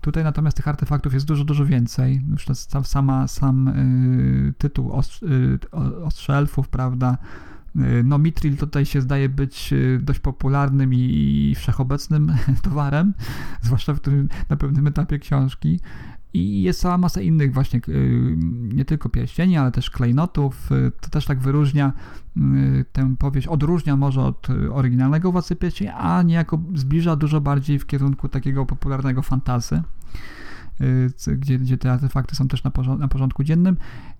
Tutaj 0.00 0.24
natomiast 0.24 0.56
tych 0.56 0.68
artefaktów 0.68 1.14
jest 1.14 1.26
dużo, 1.26 1.44
dużo 1.44 1.64
więcej. 1.66 2.22
Już 2.30 2.46
sama, 2.84 3.28
sam 3.28 3.68
y, 3.68 4.54
tytuł 4.58 4.92
ostrz, 4.92 5.22
y, 5.22 5.58
o- 5.72 6.04
Ostrze 6.04 6.36
Elfów, 6.36 6.68
prawda? 6.68 7.18
Y, 7.76 8.02
no 8.04 8.18
Mitril 8.18 8.56
tutaj 8.56 8.86
się 8.86 9.00
zdaje 9.00 9.28
być 9.28 9.72
y, 9.72 10.00
dość 10.02 10.20
popularnym 10.20 10.94
i, 10.94 11.54
wszechobecnym 11.56 12.32
towarem, 12.62 13.14
zwłaszcza 13.62 13.94
w 13.94 14.00
tym, 14.00 14.28
na 14.48 14.56
pewnym 14.56 14.86
etapie 14.86 15.18
książki. 15.18 15.80
I 16.32 16.62
jest 16.62 16.80
cała 16.80 16.98
masa 16.98 17.20
innych 17.20 17.52
właśnie, 17.52 17.80
y, 17.88 18.36
nie 18.74 18.84
tylko 18.84 19.08
pierścieni, 19.08 19.56
ale 19.56 19.72
też 19.72 19.90
klejnotów. 19.90 20.70
To 21.00 21.10
też 21.10 21.26
tak 21.26 21.38
wyróżnia 21.38 21.92
tę 22.92 23.16
powieść, 23.18 23.46
odróżnia 23.46 23.96
może 23.96 24.22
od 24.22 24.48
oryginalnego 24.72 25.32
Władcy 25.32 25.56
Pierścieni, 25.56 25.90
a 25.94 26.22
niejako 26.22 26.60
zbliża 26.74 27.16
dużo 27.16 27.40
bardziej 27.40 27.78
w 27.78 27.86
kierunku 27.86 28.28
takiego 28.28 28.66
popularnego 28.66 29.22
fantazy, 29.22 29.82
gdzie, 31.26 31.58
gdzie 31.58 31.78
te 31.78 31.92
artefakty 31.92 32.36
są 32.36 32.48
też 32.48 32.64
na, 32.64 32.70
porząd- 32.70 32.98
na 32.98 33.08
porządku 33.08 33.44
dziennym. 33.44 33.76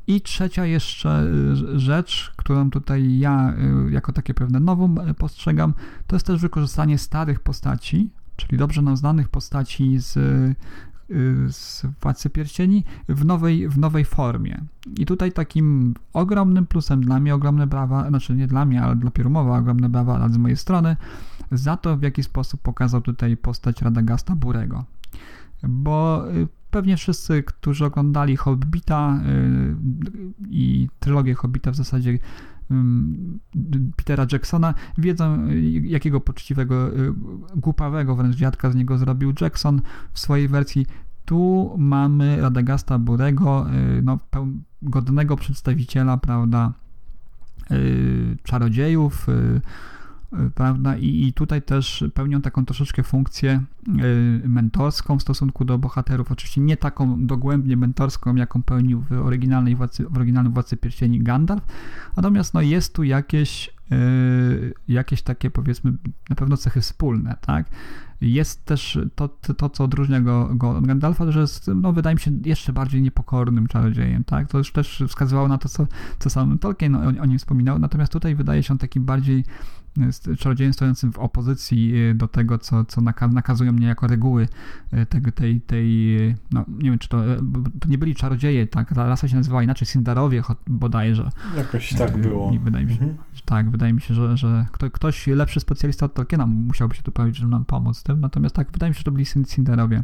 I 0.07 0.21
trzecia 0.21 0.67
jeszcze 0.67 1.23
y, 1.75 1.79
rzecz, 1.79 2.33
którą 2.37 2.71
tutaj 2.71 3.19
ja 3.19 3.55
y, 3.89 3.91
jako 3.91 4.13
takie 4.13 4.35
pewne 4.35 4.61
nowum 4.61 4.99
y, 4.99 5.15
postrzegam, 5.15 5.75
to 6.07 6.17
jest 6.17 6.27
też 6.27 6.41
wykorzystanie 6.41 6.99
starych 6.99 7.41
postaci, 7.41 8.11
czyli 8.37 8.59
dobrze 8.59 8.83
nam 8.83 8.97
znanych 8.97 9.29
postaci 9.29 9.99
z 9.99 10.17
y, 10.17 10.55
z 11.49 11.87
Władcy 12.01 12.31
Pierścieni 12.31 12.85
w 13.09 13.25
nowej, 13.25 13.69
w 13.69 13.79
nowej 13.79 14.05
formie. 14.05 14.61
I 14.99 15.07
tutaj 15.07 15.33
takim 15.33 15.95
ogromnym 16.13 16.67
plusem 16.67 17.01
dla 17.01 17.21
mnie, 17.21 17.35
ogromne 17.35 17.67
brawa, 17.67 18.09
znaczy 18.09 18.35
nie 18.35 18.47
dla 18.47 18.65
mnie, 18.65 18.83
ale 18.83 18.97
dla 18.97 19.11
Pierumowa, 19.11 19.59
ogromne 19.59 19.89
brawa 19.89 20.29
z 20.29 20.39
mojej 20.39 20.57
strony, 20.57 20.97
za 21.53 21.77
to, 21.77 21.97
w 21.97 22.03
jaki 22.03 22.23
sposób 22.23 22.61
pokazał 22.61 23.01
tutaj 23.01 23.37
postać 23.37 23.83
Radagasta 23.83 24.37
Burego. 24.37 24.85
Bo 25.69 26.25
y, 26.31 26.49
pewnie 26.71 26.97
wszyscy, 26.97 27.43
którzy 27.43 27.85
oglądali 27.85 28.37
Hobbita 28.37 29.21
y, 29.27 29.77
i 30.51 30.89
trylogię 31.01 31.35
Hobbita 31.35 31.71
w 31.71 31.77
zasadzie 31.77 32.19
Petera 33.97 34.27
Jacksona, 34.33 34.75
wiedzą, 34.99 35.49
y, 35.49 35.61
jakiego 35.85 36.21
poczciwego, 36.21 36.91
głupawego 37.57 38.17
wręcz 38.17 38.37
dziadka 38.37 38.71
z 38.71 38.75
niego 38.75 38.99
zrobił 38.99 39.33
Jackson 39.41 39.83
w 40.13 40.21
swojej 40.21 40.49
wersji. 40.49 40.87
Tu 41.25 41.75
mamy 41.79 42.41
Radagasta 42.41 42.99
Burego, 42.99 43.67
no, 44.03 44.19
godnego 44.83 45.37
przedstawiciela, 45.37 46.17
prawda, 46.17 46.73
czarodziejów, 48.43 49.27
prawda, 50.55 50.97
i, 50.97 51.27
i 51.27 51.33
tutaj 51.33 51.63
też 51.63 52.05
pełnią 52.15 52.43
taką 52.43 52.65
troszeczkę 52.65 53.03
funkcję 53.03 53.63
y, 54.45 54.49
mentorską 54.49 55.19
w 55.19 55.23
stosunku 55.23 55.65
do 55.65 55.79
bohaterów, 55.79 56.33
oczywiście 56.33 56.61
nie 56.61 56.77
taką 56.77 57.27
dogłębnie 57.27 57.77
mentorską, 57.77 58.35
jaką 58.35 58.63
pełnił 58.63 59.01
w 59.01 59.13
oryginalnej 59.13 59.77
władcy, 59.77 60.05
w 60.11 60.17
oryginalnym 60.17 60.53
Władcy 60.53 60.77
Pierścieni 60.77 61.23
Gandalf, 61.23 61.63
natomiast 62.17 62.55
no, 62.55 62.61
jest 62.61 62.95
tu 62.95 63.05
jakieś 63.05 63.71
y, 63.93 64.75
jakieś 64.89 65.23
takie 65.23 65.51
powiedzmy 65.51 65.93
na 66.31 66.37
pewno 66.37 66.57
cechy 66.57 66.81
wspólne, 66.81 67.37
tak? 67.41 67.71
Jest 68.21 68.65
też 68.65 68.99
to, 69.15 69.29
to 69.29 69.71
co 69.71 69.85
odróżnia 69.85 70.21
go, 70.21 70.51
go 70.55 70.71
od 70.71 70.87
Gandalfa, 70.87 71.33
że 71.33 71.41
jest, 71.41 71.71
no, 71.75 71.93
wydaje 71.93 72.15
mi 72.15 72.21
się, 72.21 72.31
jeszcze 72.45 72.73
bardziej 72.73 73.03
niepokornym 73.03 73.67
czarodziejem, 73.67 74.25
tak? 74.25 74.49
To 74.49 74.59
już 74.59 74.73
też 74.73 75.05
wskazywało 75.09 75.49
na 75.49 75.59
to, 75.59 75.69
co, 75.69 75.87
co 76.19 76.31
sam 76.31 76.59
Tolkien 76.59 76.95
o, 76.95 77.23
o 77.23 77.27
nim 77.27 77.39
wspominał, 77.39 77.79
natomiast 77.79 78.13
tutaj 78.13 78.35
wydaje 78.35 78.63
się 78.63 78.75
on 78.75 78.79
takim 78.79 79.05
bardziej 79.05 79.45
czarodziejem 80.39 80.73
stojącym 80.73 81.13
w 81.13 81.19
opozycji 81.19 81.97
y, 81.97 82.15
do 82.15 82.29
tego, 82.29 82.59
co, 82.59 82.85
co 82.85 83.01
nakazują 83.31 83.73
mnie 83.73 83.87
jako 83.87 84.07
reguły 84.07 84.49
y, 84.95 85.07
tego, 85.07 85.33
tej, 85.33 85.61
tej, 85.61 85.87
no 86.53 86.65
nie 86.69 86.91
wiem, 86.91 86.99
czy 86.99 87.09
to, 87.09 87.33
y, 87.33 87.39
to 87.81 87.89
nie 87.89 87.99
byli 87.99 88.15
czarodzieje, 88.15 88.67
tak, 88.67 88.95
ta 88.95 89.07
rasa 89.07 89.29
się 89.29 89.37
nazywała 89.37 89.63
inaczej, 89.63 89.87
Sindarowie 89.87 90.43
bodajże. 90.67 91.31
Jakoś 91.57 91.95
tak 91.95 92.19
było. 92.19 92.53
Wydaje 92.65 92.87
mi 92.87 92.95
się, 92.95 93.01
mhm. 93.01 93.19
Tak, 93.45 93.71
wydaje 93.71 93.93
mi 93.93 94.01
się, 94.01 94.15
że, 94.15 94.37
że 94.37 94.67
ktoś 94.93 95.27
lepszy 95.27 95.61
specjalista 95.61 96.07
od 96.07 96.15
Tolkiena 96.15 96.47
musiałby 96.47 96.95
się 96.95 97.03
tu 97.03 97.13
pojawić, 97.13 97.37
żeby 97.37 97.51
nam 97.51 97.65
pomóc 97.65 97.99
z 97.99 98.03
tym, 98.03 98.21
natomiast 98.21 98.55
tak, 98.55 98.73
wydaje 98.73 98.91
mi 98.91 98.95
się, 98.95 98.99
że 98.99 99.05
to 99.05 99.13
byli 99.13 99.25
Sindarowie. 99.25 100.03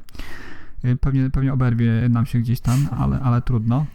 Pewnie, 1.00 1.30
pewnie 1.30 1.52
oberwie 1.52 2.08
nam 2.08 2.26
się 2.26 2.38
gdzieś 2.38 2.60
tam, 2.60 2.88
ale, 2.98 3.20
ale 3.20 3.42
trudno. 3.42 3.86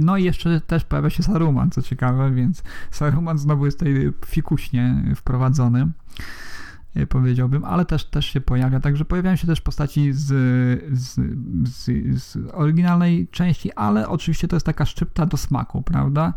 No 0.00 0.16
i 0.16 0.24
jeszcze 0.24 0.60
też 0.60 0.84
pojawia 0.84 1.10
się 1.10 1.22
Saruman, 1.22 1.70
co 1.70 1.82
ciekawe, 1.82 2.30
więc 2.30 2.62
Saruman 2.90 3.38
znowu 3.38 3.64
jest 3.64 3.78
tutaj 3.78 4.12
fikuśnie 4.26 5.02
wprowadzony 5.16 5.88
e, 6.94 7.06
powiedziałbym, 7.06 7.64
ale 7.64 7.84
też, 7.84 8.04
też 8.04 8.26
się 8.26 8.40
pojawia, 8.40 8.80
także 8.80 9.04
pojawiają 9.04 9.36
się 9.36 9.46
też 9.46 9.60
postaci 9.60 10.12
z, 10.12 10.26
z, 10.98 11.20
z, 11.68 11.84
z 12.22 12.36
oryginalnej 12.52 13.28
części, 13.28 13.72
ale 13.72 14.08
oczywiście 14.08 14.48
to 14.48 14.56
jest 14.56 14.66
taka 14.66 14.86
szczypta 14.86 15.26
do 15.26 15.36
smaku, 15.36 15.82
prawda? 15.82 16.34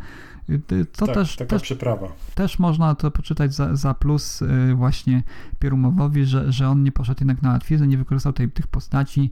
To 0.91 1.05
tak, 1.05 1.15
też, 1.15 1.35
taka 1.35 1.49
też, 1.49 1.61
przyprawa. 1.61 2.07
Też 2.35 2.59
można 2.59 2.95
to 2.95 3.11
poczytać 3.11 3.53
za, 3.53 3.75
za 3.75 3.93
plus 3.93 4.41
e, 4.41 4.75
właśnie 4.75 5.23
Pierumowowi, 5.59 6.25
że, 6.25 6.51
że 6.51 6.69
on 6.69 6.83
nie 6.83 6.91
poszedł 6.91 7.21
jednak 7.21 7.41
na 7.41 7.51
łatwiznę, 7.51 7.87
nie 7.87 7.97
wykorzystał 7.97 8.33
tej, 8.33 8.51
tych 8.51 8.67
postaci, 8.67 9.31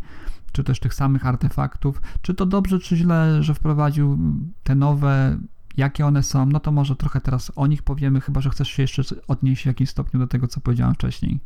czy 0.52 0.64
też 0.64 0.80
tych 0.80 0.94
samych 0.94 1.26
artefaktów. 1.26 2.02
Czy 2.22 2.34
to 2.34 2.46
dobrze, 2.46 2.80
czy 2.80 2.96
źle, 2.96 3.44
że 3.44 3.54
wprowadził 3.54 4.18
te 4.64 4.76
nowe, 4.76 5.38
jakie 5.78 6.06
one 6.06 6.24
są, 6.24 6.46
no 6.46 6.60
to 6.60 6.72
może 6.72 6.96
trochę 6.96 7.22
teraz 7.22 7.52
o 7.56 7.68
nich 7.68 7.84
powiemy, 7.84 8.22
chyba 8.22 8.42
że 8.42 8.50
chcesz 8.50 8.70
się 8.70 8.84
jeszcze 8.84 9.04
odnieść 9.28 9.64
w 9.64 9.66
jakimś 9.66 9.90
stopniu 9.90 10.20
do 10.20 10.28
tego, 10.28 10.48
co 10.48 10.62
powiedziałem 10.62 10.96
wcześniej. 10.96 11.40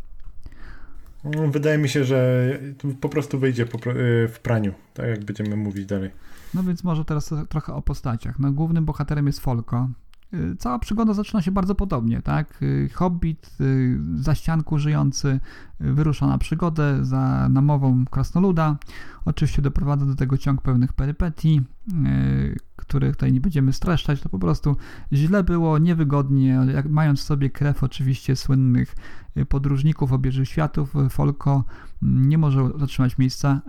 No, 1.23 1.47
wydaje 1.47 1.77
mi 1.77 1.89
się, 1.89 2.03
że 2.03 2.49
po 3.01 3.09
prostu 3.09 3.39
wyjdzie 3.39 3.63
y, 3.63 3.67
w 4.27 4.39
praniu, 4.43 4.73
tak 4.93 5.07
jak 5.07 5.23
będziemy 5.23 5.55
mówić 5.55 5.85
dalej. 5.85 6.11
No 6.53 6.63
więc 6.63 6.83
może 6.83 7.05
teraz 7.05 7.33
trochę 7.49 7.73
o 7.73 7.81
postaciach. 7.81 8.39
No, 8.39 8.51
głównym 8.51 8.85
bohaterem 8.85 9.27
jest 9.27 9.39
Folko, 9.39 9.89
cała 10.59 10.79
przygoda 10.79 11.13
zaczyna 11.13 11.41
się 11.41 11.51
bardzo 11.51 11.75
podobnie, 11.75 12.21
tak? 12.21 12.63
Y, 12.63 12.89
Hobbit, 12.93 13.55
y, 13.61 13.99
za 14.15 14.35
ścianku 14.35 14.79
żyjący, 14.79 15.39
wyrusza 15.79 16.27
na 16.27 16.37
przygodę 16.37 17.05
za 17.05 17.49
namową 17.49 18.05
krasnoluda. 18.05 18.77
Oczywiście 19.25 19.61
doprowadza 19.61 20.05
do 20.05 20.15
tego 20.15 20.37
ciąg 20.37 20.61
pewnych 20.61 20.93
perypetii, 20.93 21.61
których 22.75 23.15
tutaj 23.15 23.33
nie 23.33 23.41
będziemy 23.41 23.73
streszczać. 23.73 24.21
To 24.21 24.29
po 24.29 24.39
prostu 24.39 24.75
źle 25.13 25.43
było, 25.43 25.77
niewygodnie, 25.77 26.59
jak, 26.73 26.89
mając 26.89 27.19
w 27.19 27.23
sobie 27.23 27.49
krew 27.49 27.83
oczywiście 27.83 28.35
słynnych 28.35 28.95
podróżników 29.49 30.13
obieży 30.13 30.45
światów, 30.45 30.93
Folko 31.09 31.63
mm, 32.03 32.29
nie 32.29 32.37
może 32.37 32.69
zatrzymać 32.79 33.17
miejsca 33.17 33.61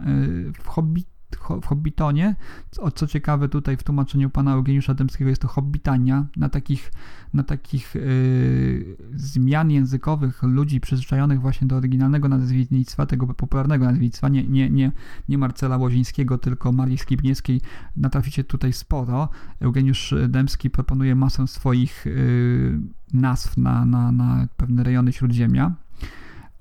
w 0.62 0.69
Hobbit 0.69 1.16
w 1.62 1.66
Hobbitonie. 1.66 2.37
Co, 2.70 2.91
co 2.91 3.07
ciekawe, 3.07 3.49
tutaj 3.49 3.77
w 3.77 3.83
tłumaczeniu 3.83 4.31
pana 4.31 4.53
Eugeniusza 4.53 4.95
Dębskiego 4.95 5.31
jest 5.31 5.43
to 5.43 5.49
Hobbitania. 5.49 6.27
Na 6.37 6.49
takich, 6.49 6.93
na 7.35 7.43
takich 7.43 7.95
yy, 7.95 8.97
zmian 9.14 9.70
językowych 9.70 10.43
ludzi 10.43 10.81
przyzwyczajonych 10.81 11.41
właśnie 11.41 11.66
do 11.66 11.77
oryginalnego 11.77 12.29
nazewnictwa, 12.29 13.07
tego 13.07 13.27
popularnego 13.27 13.85
nazewnictwa, 13.85 14.29
nie, 14.29 14.45
nie, 14.45 14.70
nie, 14.70 14.93
nie 15.29 15.39
Marcela 15.39 15.77
Łozińskiego, 15.77 16.39
tylko 16.39 16.72
Marii 16.72 16.99
Skibniewskiej, 16.99 17.61
natraficie 17.97 18.45
tutaj 18.45 18.72
sporo. 18.72 19.29
Eugeniusz 19.61 20.14
Dębski 20.29 20.70
proponuje 20.70 21.14
masę 21.14 21.47
swoich 21.47 22.07
yy, 22.07 22.81
nazw 23.12 23.57
na, 23.57 23.85
na, 23.85 24.12
na 24.12 24.49
pewne 24.57 24.83
rejony 24.83 25.12
Śródziemia. 25.12 25.74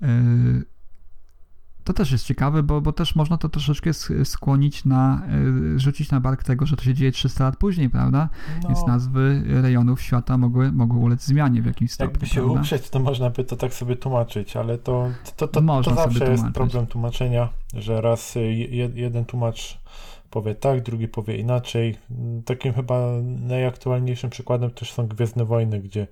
Yy, 0.00 0.75
to 1.86 1.92
też 1.92 2.12
jest 2.12 2.24
ciekawe, 2.24 2.62
bo, 2.62 2.80
bo 2.80 2.92
też 2.92 3.16
można 3.16 3.38
to 3.38 3.48
troszeczkę 3.48 3.90
skłonić 4.24 4.84
na, 4.84 5.22
e, 5.74 5.78
rzucić 5.78 6.10
na 6.10 6.20
bark 6.20 6.42
tego, 6.42 6.66
że 6.66 6.76
to 6.76 6.84
się 6.84 6.94
dzieje 6.94 7.12
300 7.12 7.44
lat 7.44 7.56
później, 7.56 7.90
prawda? 7.90 8.28
No. 8.62 8.68
Więc 8.68 8.86
nazwy 8.86 9.42
rejonów 9.46 10.02
świata 10.02 10.38
mogły, 10.38 10.72
mogły 10.72 10.98
ulec 10.98 11.24
zmianie 11.24 11.62
w 11.62 11.66
jakimś 11.66 11.92
stopniu. 11.92 12.12
Jakby 12.12 12.26
się 12.26 12.40
prawda? 12.40 12.60
uprzeć, 12.60 12.90
to 12.90 13.00
można 13.00 13.30
by 13.30 13.44
to 13.44 13.56
tak 13.56 13.74
sobie 13.74 13.96
tłumaczyć, 13.96 14.56
ale 14.56 14.78
to, 14.78 15.08
to, 15.36 15.48
to, 15.48 15.62
to, 15.62 15.82
to 15.82 15.94
zawsze 15.94 16.30
jest 16.30 16.44
problem 16.54 16.86
tłumaczenia, 16.86 17.48
że 17.74 18.00
raz 18.00 18.34
jeden 18.94 19.24
tłumacz 19.24 19.78
powie 20.30 20.54
tak, 20.54 20.82
drugi 20.82 21.08
powie 21.08 21.36
inaczej. 21.36 21.96
Takim 22.44 22.72
chyba 22.72 23.00
najaktualniejszym 23.22 24.30
przykładem 24.30 24.70
też 24.70 24.92
są 24.92 25.06
Gwiezdne 25.06 25.44
Wojny, 25.44 25.80
gdzie 25.80 26.06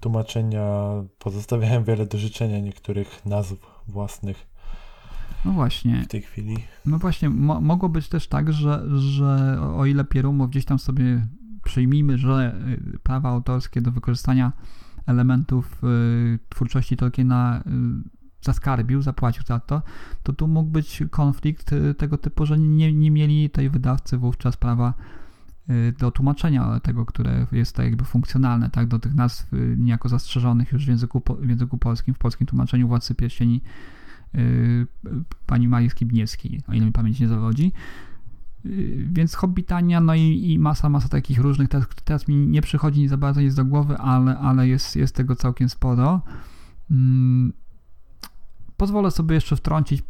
tłumaczenia 0.00 0.90
pozostawiają 1.18 1.84
wiele 1.84 2.06
do 2.06 2.18
życzenia 2.18 2.60
niektórych 2.60 3.26
nazw 3.26 3.54
własnych. 3.88 4.49
No 5.44 5.52
właśnie. 5.52 6.02
W 6.02 6.08
tej 6.08 6.22
chwili. 6.22 6.56
No 6.86 6.98
właśnie, 6.98 7.30
mo 7.30 7.60
mogło 7.60 7.88
być 7.88 8.08
też 8.08 8.28
tak, 8.28 8.52
że, 8.52 8.98
że 8.98 9.58
o 9.76 9.86
ile 9.86 10.04
Pierumow 10.04 10.50
gdzieś 10.50 10.64
tam 10.64 10.78
sobie 10.78 11.26
przyjmijmy, 11.64 12.18
że 12.18 12.54
y, 12.94 12.98
prawa 13.02 13.28
autorskie 13.28 13.80
do 13.80 13.92
wykorzystania 13.92 14.52
elementów 15.06 15.84
y, 15.84 16.38
twórczości 16.48 16.96
Tolkiena 16.96 17.62
y, 18.06 18.20
zaskarbił, 18.42 19.02
zapłacił 19.02 19.42
za 19.46 19.60
to, 19.60 19.82
to 20.22 20.32
tu 20.32 20.48
mógł 20.48 20.70
być 20.70 21.02
konflikt 21.10 21.72
y, 21.72 21.94
tego 21.94 22.18
typu, 22.18 22.46
że 22.46 22.58
nie, 22.58 22.92
nie 22.92 23.10
mieli 23.10 23.50
tej 23.50 23.70
wydawcy 23.70 24.18
wówczas 24.18 24.56
prawa 24.56 24.94
y, 25.70 25.94
do 25.98 26.10
tłumaczenia 26.10 26.80
tego, 26.80 27.06
które 27.06 27.46
jest 27.52 27.76
tak 27.76 27.86
jakby 27.86 28.04
funkcjonalne, 28.04 28.70
tak, 28.70 28.86
do 28.86 28.98
tych 28.98 29.14
nazw 29.14 29.46
niejako 29.76 30.08
zastrzeżonych 30.08 30.72
już 30.72 30.86
w 30.86 30.88
języku, 30.88 31.22
w 31.38 31.48
języku 31.48 31.78
polskim, 31.78 32.14
w 32.14 32.18
polskim 32.18 32.46
tłumaczeniu 32.46 32.88
Władcy 32.88 33.14
Pierścieni 33.14 33.60
pani 35.46 35.68
Marii 35.68 35.90
Skibniewskiej, 35.90 36.62
o 36.68 36.72
ile 36.72 36.86
mi 36.86 36.92
pamięć 36.92 37.20
nie 37.20 37.28
zawodzi. 37.28 37.72
Y, 38.66 39.06
więc 39.12 39.34
Hobbitania, 39.34 40.00
no 40.00 40.14
i, 40.14 40.52
i, 40.52 40.58
masa, 40.58 40.88
masa 40.88 41.08
takich 41.08 41.38
różnych, 41.38 41.68
teraz, 41.68 41.86
teraz 42.04 42.28
mi 42.28 42.36
nie 42.36 42.62
przychodzi 42.62 43.08
za 43.08 43.16
bardzo 43.16 43.40
nic 43.40 43.54
do 43.54 43.64
głowy, 43.64 43.98
ale, 43.98 44.38
ale 44.38 44.68
jest, 44.68 44.96
jest 44.96 45.14
tego 45.14 45.36
całkiem 45.36 45.68
sporo. 45.68 46.20
Hmm. 46.88 47.52
Pozwolę 48.76 49.10
sobie 49.10 49.34
jeszcze 49.34 49.56
wtrącić, 49.56 50.02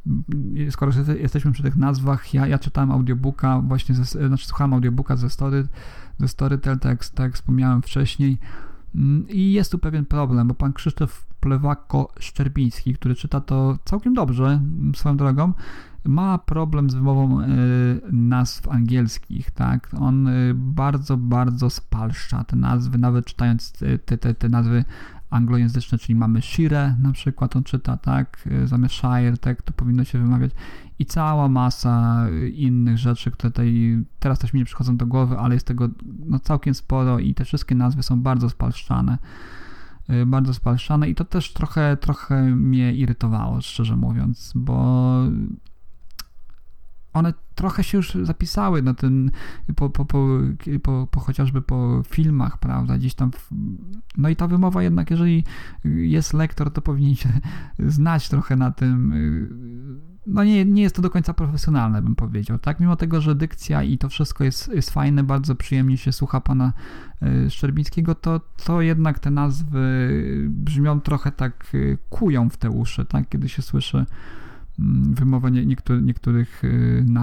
skoro 0.71 0.93
jesteśmy 1.19 1.53
przy 1.53 1.63
tych 1.63 1.77
nazwach, 1.77 2.35
ja, 2.35 2.47
ja 2.47 2.59
czytałem 2.59 2.91
audiobooka, 2.91 3.61
właśnie, 3.61 3.95
ze, 3.95 4.05
znaczy 4.05 4.47
słuchałem 4.47 4.73
audiobooka 4.73 5.17
ze, 5.17 5.31
story, 5.31 5.69
ze 6.19 6.29
Storytel, 6.29 6.79
tak, 6.79 7.09
tak 7.09 7.25
jak 7.25 7.35
wspomniałem 7.35 7.83
wcześniej, 7.83 8.39
mm, 8.39 8.70
i 9.29 9.53
jest 9.53 9.73
tu 9.73 9.79
pewien 9.79 10.07
problem, 10.07 10.49
bo 10.49 10.55
pan 10.55 10.73
Krzysztof 10.73 11.27
Plewako-Szczerbiński, 11.41 12.95
który 12.95 13.15
czyta 13.15 13.41
to 13.41 13.79
całkiem 13.85 14.15
dobrze, 14.15 14.61
swoją 14.95 15.17
drogą, 15.17 15.53
ma 16.05 16.39
problem 16.39 16.91
z 16.91 16.95
wymową 16.95 17.41
y, 17.41 17.47
nazw 18.13 18.69
angielskich, 18.69 19.51
tak? 19.51 19.91
On 20.01 20.29
y, 20.29 20.53
bardzo, 20.55 21.17
bardzo 21.17 21.71
spalszcza 21.71 22.45
te 22.45 22.57
nazwy, 22.57 22.99
nawet 22.99 23.27
czytając 23.27 23.73
te, 24.05 24.19
te, 24.19 24.35
te 24.35 24.49
nazwy 24.49 24.85
anglojęzyczne, 25.31 25.99
czyli 25.99 26.19
mamy 26.19 26.43
Shire 26.43 26.97
na 27.03 27.13
przykład, 27.13 27.57
on 27.57 27.65
czyta, 27.65 27.97
tak? 27.97 28.49
Zamiast 28.65 28.95
Shire, 28.95 29.37
tak? 29.41 29.63
To 29.63 29.73
powinno 29.73 30.05
się 30.05 30.19
wymawiać. 30.19 30.51
I 30.99 31.07
cała 31.07 31.49
masa 31.49 32.27
innych 32.53 32.99
rzeczy, 32.99 33.31
które 33.31 33.51
tutaj 33.51 33.99
teraz 34.19 34.39
też 34.39 34.53
mi 34.53 34.61
nie 34.61 34.67
przychodzą 34.67 34.97
do 34.97 35.07
głowy, 35.07 35.39
ale 35.39 35.55
jest 35.55 35.67
tego 35.67 35.89
no, 36.27 36.39
całkiem 36.39 36.75
sporo 36.75 37.19
i 37.19 37.35
te 37.35 37.45
wszystkie 37.45 37.75
nazwy 37.75 38.03
są 38.03 38.21
bardzo 38.21 38.51
spalszczane. 38.51 39.19
Y, 40.11 40.27
bardzo 40.27 40.55
spalszane 40.55 41.09
i 41.09 41.15
to 41.15 41.25
też 41.25 41.53
trochę, 41.53 41.97
trochę 41.97 42.43
mnie 42.43 42.95
irytowało, 42.95 43.61
szczerze 43.61 43.97
mówiąc, 43.97 44.53
bo 44.55 45.15
one 47.13 47.35
trochę 47.55 47.85
się 47.85 47.99
już 47.99 48.15
zapisały 48.23 48.83
na 48.83 48.95
ten, 48.95 49.31
po, 49.77 49.91
po, 49.91 50.05
po, 50.05 51.07
po, 51.11 51.21
chociażby 51.21 51.63
po 51.63 52.03
filmach, 52.09 52.59
prawda, 52.59 52.99
gdzieś 52.99 53.15
tam, 53.15 53.31
no 54.17 54.29
i 54.29 54.37
ta 54.37 54.47
wymowa 54.47 54.83
jednak, 54.83 55.11
jeżeli 55.11 55.45
jest 55.85 56.35
lektor, 56.35 56.73
to 56.73 56.83
powinien 56.83 57.15
się 57.15 57.29
znać 57.79 58.29
trochę 58.29 58.57
na 58.57 58.71
tym, 58.71 59.13
no 60.27 60.45
nie, 60.45 60.65
nie 60.65 60.83
jest 60.83 60.97
to 60.97 61.03
do 61.03 61.11
końca 61.11 61.35
profesjonalne, 61.35 62.03
bym 62.03 62.15
powiedział, 62.15 62.59
tak? 62.59 62.81
Mimo 62.81 62.97
tego, 62.97 63.21
że 63.21 63.35
dykcja 63.35 63.83
i 63.83 63.99
to 63.99 64.09
wszystko 64.09 64.45
jest, 64.45 64.69
jest 64.69 64.91
fajne, 64.91 65.25
bardzo 65.25 65.55
przyjemnie 65.55 65.99
się 65.99 66.13
słucha 66.13 66.41
pana 66.41 66.73
e, 67.23 67.51
Szczerbińskiego, 67.51 68.15
to, 68.15 68.41
to 68.65 68.83
jednak 68.83 69.19
te 69.19 69.31
nazwy 69.31 70.09
brzmią 70.49 71.01
trochę 71.01 71.33
tak, 71.33 71.73
e, 71.75 71.97
kują 72.11 72.51
w 72.51 72.57
te 72.57 72.71
uszy, 72.71 73.05
tak? 73.05 73.29
Kiedy 73.29 73.49
się 73.49 73.63
słyszy 73.63 74.07
mm, 74.81 75.15
wymowę 75.15 75.51
niektórych, 75.51 76.05
niektórych 76.05 76.63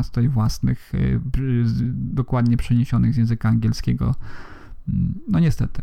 tutaj 0.07 0.29
własnych, 0.29 0.91
dokładnie 1.93 2.57
przeniesionych 2.57 3.13
z 3.13 3.17
języka 3.17 3.49
angielskiego. 3.49 4.15
Mm, 4.89 5.13
no 5.27 5.39
niestety. 5.39 5.81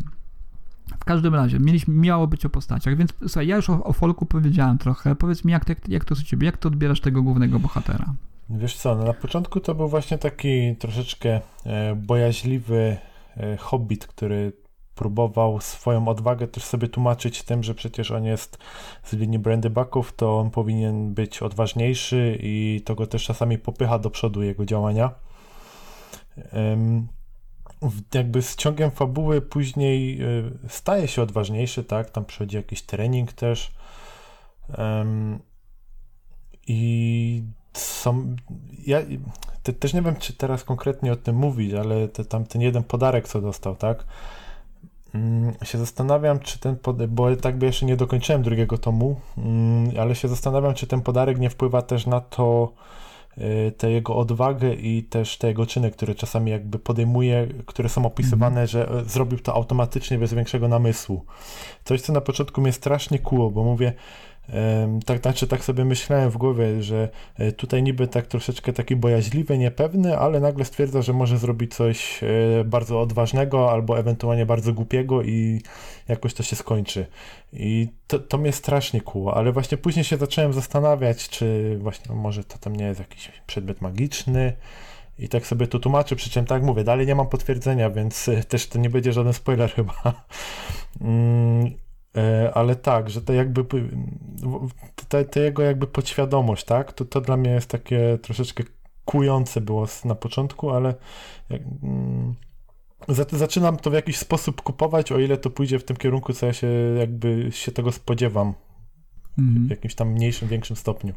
W 1.01 1.05
każdym 1.05 1.35
razie, 1.35 1.59
mieliśmy, 1.59 1.95
miało 1.95 2.27
być 2.27 2.47
o 2.47 2.51
postaciach, 2.51 2.97
więc 2.97 3.14
słuchaj, 3.20 3.47
ja 3.47 3.57
już 3.57 3.70
o, 3.70 3.85
o 3.85 3.93
Folku 3.93 4.27
powiedziałem 4.27 4.79
trochę. 4.79 5.14
Powiedz 5.14 5.45
mi, 5.45 5.53
jak, 5.53 5.68
jak, 5.68 5.89
jak 5.89 6.05
to 6.05 6.14
u 6.14 6.16
ciebie, 6.16 6.47
jak 6.47 6.57
to 6.57 6.68
odbierasz 6.68 7.01
tego 7.01 7.22
głównego 7.22 7.59
bohatera? 7.59 8.14
Wiesz 8.51 8.77
co, 8.77 8.95
no 8.95 9.05
na 9.05 9.12
początku 9.12 9.61
to 9.61 9.75
był 9.75 9.89
właśnie 9.89 10.18
taki 10.18 10.77
troszeczkę 10.77 11.41
e, 11.66 11.95
bojaźliwy 11.97 12.97
e, 13.37 13.57
hobbit, 13.57 14.07
który 14.07 14.53
próbował 14.95 15.61
swoją 15.61 16.09
odwagę 16.09 16.49
też 16.49 16.64
sobie 16.64 16.88
tłumaczyć 16.88 17.42
tym, 17.42 17.62
że 17.62 17.74
przecież 17.74 18.11
on 18.11 18.24
jest 18.24 18.59
z 19.05 19.12
linii 19.12 19.38
Brandy 19.38 19.70
Bucków, 19.70 20.12
to 20.16 20.38
on 20.38 20.51
powinien 20.51 21.14
być 21.14 21.42
odważniejszy 21.42 22.38
i 22.42 22.82
to 22.84 22.95
go 22.95 23.07
też 23.07 23.24
czasami 23.24 23.59
popycha 23.59 23.99
do 23.99 24.11
przodu 24.11 24.42
jego 24.42 24.64
działania. 24.64 25.11
jakby 28.14 28.42
z 28.42 28.57
ciągiem 28.57 28.90
fabuły 28.90 29.40
później 29.40 30.22
e, 30.22 30.26
staje 30.68 31.09
się 31.09 31.22
odważniejszy, 31.22 31.84
tak? 31.84 32.11
Tam 32.11 32.24
przychodzi 32.24 32.57
jakiś 32.57 32.82
trening 32.82 33.32
też. 33.32 33.72
I 36.66 37.42
są. 37.72 38.36
Ja 38.86 38.99
te, 39.62 39.72
też 39.72 39.95
nie 39.95 40.03
wiem, 40.03 40.16
czy 40.16 40.32
teraz 40.32 40.64
konkretnie 40.64 41.12
o 41.12 41.16
tym 41.16 41.36
mówić, 41.36 41.74
ale 41.74 42.09
te, 42.09 42.24
tam 42.24 42.45
ten 42.45 42.62
jeden 42.62 42.84
podarek, 42.84 43.28
co 43.28 43.40
dostał, 43.40 43.76
tak? 43.76 44.05
Mm, 45.14 45.52
się 45.64 45.78
zastanawiam, 45.78 46.38
czy 46.38 46.58
ten 46.58 46.76
podarek, 46.76 47.10
bo 47.10 47.36
tak 47.36 47.58
by 47.58 47.66
jeszcze 47.66 47.86
nie 47.86 47.96
dokończyłem 47.96 48.42
drugiego 48.42 48.78
tomu, 48.78 49.20
mm, 49.38 49.90
ale 50.00 50.14
się 50.14 50.28
zastanawiam, 50.28 50.74
czy 50.74 50.86
ten 50.86 51.00
podarek 51.00 51.38
nie 51.38 51.50
wpływa 51.50 51.82
też 51.82 52.06
na 52.06 52.20
to, 52.20 52.72
y, 53.38 53.72
tę 53.78 53.90
jego 53.90 54.16
odwagę 54.16 54.74
i 54.74 55.02
też 55.02 55.38
te 55.38 55.48
jego 55.48 55.66
czyny, 55.66 55.90
które 55.90 56.14
czasami 56.14 56.50
jakby 56.50 56.78
podejmuje, 56.78 57.48
które 57.66 57.88
są 57.88 58.06
opisywane, 58.06 58.56
mm. 58.56 58.66
że 58.66 58.88
e, 58.88 59.04
zrobił 59.04 59.38
to 59.38 59.54
automatycznie 59.54 60.18
bez 60.18 60.34
większego 60.34 60.68
namysłu. 60.68 61.24
Coś, 61.84 62.00
co 62.00 62.12
na 62.12 62.20
początku 62.20 62.60
mnie 62.60 62.72
strasznie 62.72 63.18
kuło, 63.18 63.50
bo 63.50 63.64
mówię, 63.64 63.92
tak, 65.07 65.22
znaczy 65.22 65.47
tak 65.47 65.64
sobie 65.64 65.84
myślałem 65.84 66.30
w 66.30 66.36
głowie, 66.36 66.82
że 66.82 67.09
e, 67.38 67.53
tutaj 67.53 67.82
niby 67.82 68.09
tak 68.09 68.26
troszeczkę 68.26 68.72
taki 68.72 68.97
bojaźliwy, 68.97 69.59
niepewny, 69.59 70.18
ale 70.18 70.40
nagle 70.40 70.64
stwierdza, 70.64 71.03
że 71.03 71.12
może 71.12 71.38
zrobić 71.38 71.74
coś 71.74 72.22
e, 72.22 72.64
bardzo 72.64 73.01
odważnego 73.01 73.72
albo 73.72 73.99
ewentualnie 73.99 74.47
bardzo 74.47 74.72
głupiego 74.72 75.22
i 75.22 75.61
jakoś 76.09 76.34
to 76.34 76.42
się 76.42 76.57
skończy. 76.57 77.07
I 77.53 77.88
to, 78.07 78.18
to 78.18 78.38
mnie 78.38 78.53
strasznie 78.53 79.01
kuło, 79.01 79.36
ale 79.36 79.53
właśnie 79.53 79.78
później 79.78 80.05
się 80.05 80.16
zacząłem 80.16 80.53
zastanawiać, 80.53 81.28
czy 81.28 81.76
właśnie 81.80 82.05
no 82.09 82.14
może 82.14 82.45
to 82.45 82.59
tam 82.59 82.76
nie 82.76 82.84
jest 82.84 83.01
jakiś 83.01 83.32
przedmiot 83.47 83.80
magiczny, 83.80 84.53
i 85.18 85.28
tak 85.28 85.47
sobie 85.47 85.66
to 85.66 85.78
tłumaczę, 85.78 86.16
przy 86.16 86.30
czym 86.30 86.45
tak 86.45 86.62
mówię, 86.62 86.84
dalej 86.84 87.07
nie 87.07 87.14
mam 87.14 87.28
potwierdzenia, 87.28 87.90
więc 87.90 88.28
e, 88.28 88.45
też 88.45 88.66
to 88.66 88.78
nie 88.78 88.90
będzie 88.90 89.12
żaden 89.12 89.32
spoiler 89.32 89.70
chyba. 89.76 90.24
E, 92.16 92.50
ale 92.54 92.76
tak, 92.76 93.10
że 93.10 93.22
to 93.22 93.32
jakby 93.32 93.64
to, 95.08 95.40
jego 95.40 95.62
jakby 95.62 95.86
podświadomość, 95.86 96.64
tak, 96.64 96.92
to, 96.92 97.04
to 97.04 97.20
dla 97.20 97.36
mnie 97.36 97.50
jest 97.50 97.70
takie 97.70 98.18
troszeczkę 98.22 98.64
kujące 99.04 99.60
było 99.60 99.86
na 100.04 100.14
początku, 100.14 100.70
ale 100.70 100.94
jak, 101.50 101.62
mm, 101.82 102.34
zaczynam 103.32 103.76
to 103.76 103.90
w 103.90 103.94
jakiś 103.94 104.16
sposób 104.16 104.62
kupować, 104.62 105.12
o 105.12 105.18
ile 105.18 105.36
to 105.36 105.50
pójdzie 105.50 105.78
w 105.78 105.84
tym 105.84 105.96
kierunku, 105.96 106.32
co 106.32 106.46
ja 106.46 106.52
się 106.52 106.66
jakby 106.98 107.48
się 107.52 107.72
tego 107.72 107.92
spodziewam 107.92 108.54
mhm. 109.38 109.66
w 109.66 109.70
jakimś 109.70 109.94
tam 109.94 110.08
mniejszym, 110.08 110.48
większym 110.48 110.76
stopniu. 110.76 111.14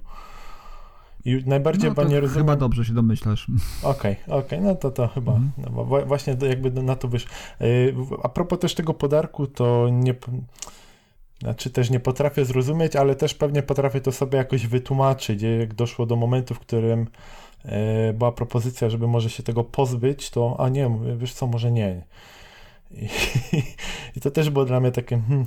I 1.25 1.43
najbardziej 1.45 1.89
no, 1.89 1.95
chyba 1.95 2.09
nie 2.09 2.19
rozumiem. 2.19 2.45
Chyba 2.45 2.55
dobrze 2.55 2.85
się 2.85 2.93
domyślasz. 2.93 3.47
Okej, 3.83 3.91
okay, 4.11 4.37
okej, 4.37 4.59
okay, 4.59 4.61
no 4.61 4.75
to 4.75 4.91
to 4.91 5.07
chyba. 5.07 5.31
Mhm. 5.31 5.51
No, 5.75 6.05
właśnie 6.05 6.37
jakby 6.41 6.83
na 6.83 6.95
to 6.95 7.07
wysz. 7.07 7.25
E, 7.61 7.65
a 8.23 8.29
propos 8.29 8.59
też 8.59 8.75
tego 8.75 8.93
podarku, 8.93 9.47
to 9.47 9.89
nie. 9.91 10.15
Znaczy 11.41 11.69
też 11.69 11.89
nie 11.89 11.99
potrafię 11.99 12.45
zrozumieć, 12.45 12.95
ale 12.95 13.15
też 13.15 13.33
pewnie 13.33 13.63
potrafię 13.63 14.01
to 14.01 14.11
sobie 14.11 14.37
jakoś 14.37 14.67
wytłumaczyć. 14.67 15.41
Jak 15.41 15.73
doszło 15.73 16.05
do 16.05 16.15
momentu, 16.15 16.53
w 16.55 16.59
którym 16.59 17.07
e, 17.65 18.13
była 18.13 18.31
propozycja, 18.31 18.89
żeby 18.89 19.07
może 19.07 19.29
się 19.29 19.43
tego 19.43 19.63
pozbyć, 19.63 20.29
to 20.29 20.55
a 20.59 20.69
nie, 20.69 20.99
wiesz 21.17 21.33
co, 21.33 21.47
może 21.47 21.71
nie. 21.71 22.05
I, 22.91 23.07
i 24.15 24.21
to 24.21 24.31
też 24.31 24.49
było 24.49 24.65
dla 24.65 24.79
mnie 24.79 24.91
takie. 24.91 25.21
Hmm, 25.27 25.45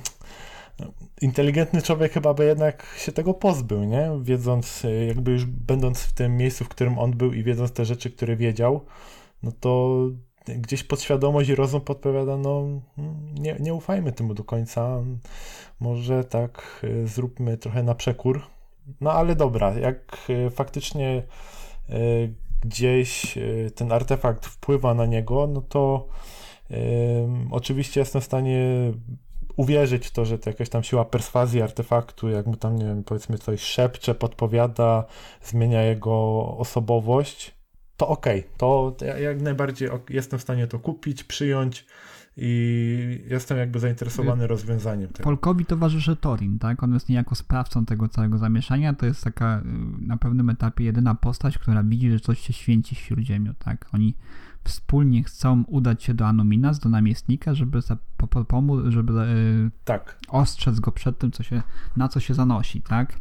inteligentny 1.21 1.81
człowiek 1.81 2.11
chyba 2.11 2.33
by 2.33 2.45
jednak 2.45 2.95
się 2.97 3.11
tego 3.11 3.33
pozbył, 3.33 3.83
nie? 3.83 4.09
Wiedząc, 4.21 4.85
e, 4.85 5.05
jakby 5.05 5.31
już 5.31 5.45
będąc 5.45 5.99
w 5.99 6.13
tym 6.13 6.37
miejscu, 6.37 6.65
w 6.65 6.69
którym 6.69 6.99
on 6.99 7.11
był 7.11 7.33
i 7.33 7.43
wiedząc 7.43 7.71
te 7.71 7.85
rzeczy, 7.85 8.11
które 8.11 8.35
wiedział, 8.35 8.85
no 9.43 9.51
to 9.59 9.97
gdzieś 10.45 10.83
podświadomość 10.83 11.49
i 11.49 11.55
rozum 11.55 11.81
podpowiada, 11.81 12.37
no 12.37 12.63
nie, 13.33 13.55
nie 13.59 13.73
ufajmy 13.73 14.11
temu 14.11 14.33
do 14.33 14.43
końca, 14.43 15.03
może 15.79 16.23
tak 16.23 16.81
y, 16.83 17.07
zróbmy 17.07 17.57
trochę 17.57 17.83
na 17.83 17.95
przekór. 17.95 18.41
No 19.01 19.11
ale 19.11 19.35
dobra, 19.35 19.73
jak 19.73 20.17
y, 20.29 20.49
faktycznie 20.49 21.23
y, 21.89 22.33
gdzieś 22.61 23.37
ten 23.75 23.91
artefakt 23.91 24.45
wpływa 24.45 24.93
na 24.93 25.05
niego, 25.05 25.47
no 25.47 25.61
to 25.61 26.07
oczywiście 27.51 27.99
jestem 27.99 28.21
w 28.21 28.25
stanie 28.25 28.91
uwierzyć 29.55 30.07
w 30.07 30.11
to, 30.11 30.25
że 30.25 30.39
to 30.39 30.49
jakaś 30.49 30.69
tam 30.69 30.83
siła 30.83 31.05
perswazji 31.05 31.61
artefaktu, 31.61 32.29
jak 32.29 32.45
mu 32.45 32.55
tam, 32.55 32.75
nie 32.75 32.85
wiem, 32.85 33.03
powiedzmy 33.03 33.37
coś 33.37 33.61
szepcze, 33.61 34.15
podpowiada, 34.15 35.05
zmienia 35.43 35.83
jego 35.83 36.13
osobowość, 36.57 37.53
to 38.01 38.07
okej, 38.07 38.39
okay. 38.39 38.51
to 38.57 38.95
jak 39.19 39.41
najbardziej 39.41 39.89
jestem 40.09 40.39
w 40.39 40.41
stanie 40.41 40.67
to 40.67 40.79
kupić, 40.79 41.23
przyjąć 41.23 41.85
i 42.37 43.23
jestem 43.29 43.57
jakby 43.57 43.79
zainteresowany 43.79 44.47
rozwiązaniem 44.47 45.09
tego. 45.09 45.23
Polkowi 45.23 45.65
towarzyszy 45.65 46.15
Torin, 46.15 46.59
tak? 46.59 46.83
On 46.83 46.93
jest 46.93 47.09
niejako 47.09 47.35
sprawcą 47.35 47.85
tego 47.85 48.07
całego 48.07 48.37
zamieszania. 48.37 48.93
To 48.93 49.05
jest 49.05 49.23
taka 49.23 49.59
y, 49.59 49.63
na 50.07 50.17
pewnym 50.17 50.49
etapie 50.49 50.83
jedyna 50.83 51.15
postać, 51.15 51.57
która 51.57 51.83
widzi, 51.83 52.11
że 52.11 52.19
coś 52.19 52.39
się 52.39 52.53
święci 52.53 52.95
w 52.95 52.99
Śródziemiu, 52.99 53.53
tak? 53.53 53.89
Oni 53.93 54.15
wspólnie 54.63 55.23
chcą 55.23 55.63
udać 55.67 56.03
się 56.03 56.13
do 56.13 56.27
Anuminas, 56.27 56.79
do 56.79 56.89
namiestnika, 56.89 57.53
żeby 57.53 57.79
pomóc, 58.47 58.85
żeby 58.87 59.13
y, 59.13 59.71
tak. 59.85 60.17
ostrzec 60.27 60.79
go 60.79 60.91
przed 60.91 61.17
tym, 61.17 61.31
co 61.31 61.43
się, 61.43 61.61
na 61.97 62.07
co 62.07 62.19
się 62.19 62.33
zanosi, 62.33 62.81
tak? 62.81 63.19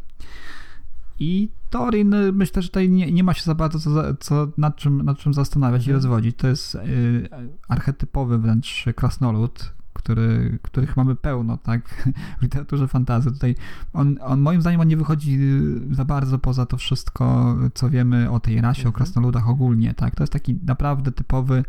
I 1.20 1.48
Torin, 1.70 2.14
y, 2.14 2.32
myślę, 2.32 2.62
że 2.62 2.68
tutaj 2.68 2.88
nie, 2.88 3.12
nie 3.12 3.24
ma 3.24 3.34
się 3.34 3.42
za 3.42 3.54
bardzo 3.54 3.78
co, 3.78 4.14
co, 4.14 4.48
nad, 4.58 4.76
czym, 4.76 5.02
nad 5.02 5.18
czym 5.18 5.34
zastanawiać 5.34 5.80
mhm. 5.80 5.92
i 5.92 5.94
rozwodzić. 5.94 6.36
To 6.36 6.48
jest 6.48 6.74
y, 6.74 7.28
archetypowy 7.68 8.38
wręcz 8.38 8.84
krasnolud, 8.96 9.72
który, 9.92 10.58
których 10.62 10.96
mamy 10.96 11.16
pełno, 11.16 11.56
tak, 11.56 12.10
w 12.38 12.42
literaturze 12.42 12.88
fantazy. 12.88 13.32
Tutaj 13.32 13.54
on, 13.92 14.16
on, 14.20 14.40
moim 14.40 14.60
zdaniem, 14.60 14.80
on 14.80 14.88
nie 14.88 14.96
wychodzi 14.96 15.38
y, 15.40 15.94
za 15.94 16.04
bardzo 16.04 16.38
poza 16.38 16.66
to 16.66 16.76
wszystko, 16.76 17.56
co 17.74 17.90
wiemy 17.90 18.30
o 18.30 18.40
tej 18.40 18.60
rasie, 18.60 18.80
mhm. 18.80 18.88
o 18.88 18.96
krasnoludach 18.96 19.48
ogólnie, 19.48 19.94
tak. 19.94 20.14
To 20.14 20.22
jest 20.22 20.32
taki 20.32 20.58
naprawdę 20.66 21.12
typowy 21.12 21.64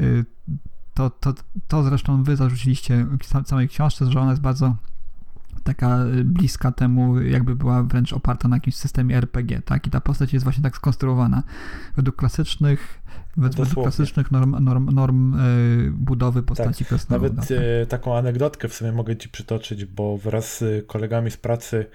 y, 0.00 0.24
to, 0.94 1.10
to, 1.10 1.34
to 1.68 1.82
zresztą 1.82 2.22
wy 2.22 2.36
zarzuciliście 2.36 3.06
w 3.22 3.44
całej 3.44 3.68
książce, 3.68 4.12
że 4.12 4.20
ona 4.20 4.30
jest 4.30 4.42
bardzo 4.42 4.76
taka 5.64 6.04
y, 6.04 6.24
bliska 6.24 6.72
temu, 6.72 7.20
jakby 7.20 7.56
była 7.56 7.82
wręcz 7.82 8.12
oparta 8.12 8.48
na 8.48 8.56
jakimś 8.56 8.76
systemie 8.76 9.16
RPG, 9.16 9.62
tak? 9.62 9.86
I 9.86 9.90
ta 9.90 10.00
postać 10.00 10.32
jest 10.32 10.44
właśnie 10.44 10.62
tak 10.62 10.76
skonstruowana. 10.76 11.42
Według 11.96 12.16
klasycznych 12.16 13.04
według 13.36 13.74
klasycznych 13.74 14.30
norm, 14.30 14.64
norm, 14.64 14.94
norm 14.94 15.34
y, 15.34 15.90
budowy 15.90 16.42
postaci 16.42 16.84
tak. 16.84 17.10
Nawet 17.10 17.36
tak? 17.36 17.50
y, 17.50 17.86
taką 17.88 18.16
anegdotkę 18.16 18.68
w 18.68 18.74
sumie 18.74 18.92
mogę 18.92 19.16
ci 19.16 19.28
przytoczyć, 19.28 19.84
bo 19.84 20.18
wraz 20.18 20.58
z 20.58 20.86
kolegami 20.86 21.30
z 21.30 21.36
pracy 21.36 21.86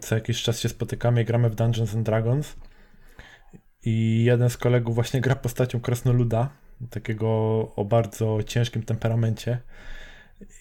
co 0.00 0.14
jakiś 0.14 0.42
czas 0.42 0.60
się 0.60 0.68
spotykamy 0.68 1.22
i 1.22 1.24
gramy 1.24 1.50
w 1.50 1.54
Dungeons 1.54 1.94
and 1.94 2.06
Dragons 2.06 2.56
i 3.84 4.24
jeden 4.24 4.50
z 4.50 4.56
kolegów 4.56 4.94
właśnie 4.94 5.20
gra 5.26 5.34
postacią 5.34 5.80
krasnoluda, 5.80 6.48
takiego 6.90 7.28
o 7.76 7.84
bardzo 7.84 8.38
ciężkim 8.46 8.82
temperamencie 8.82 9.58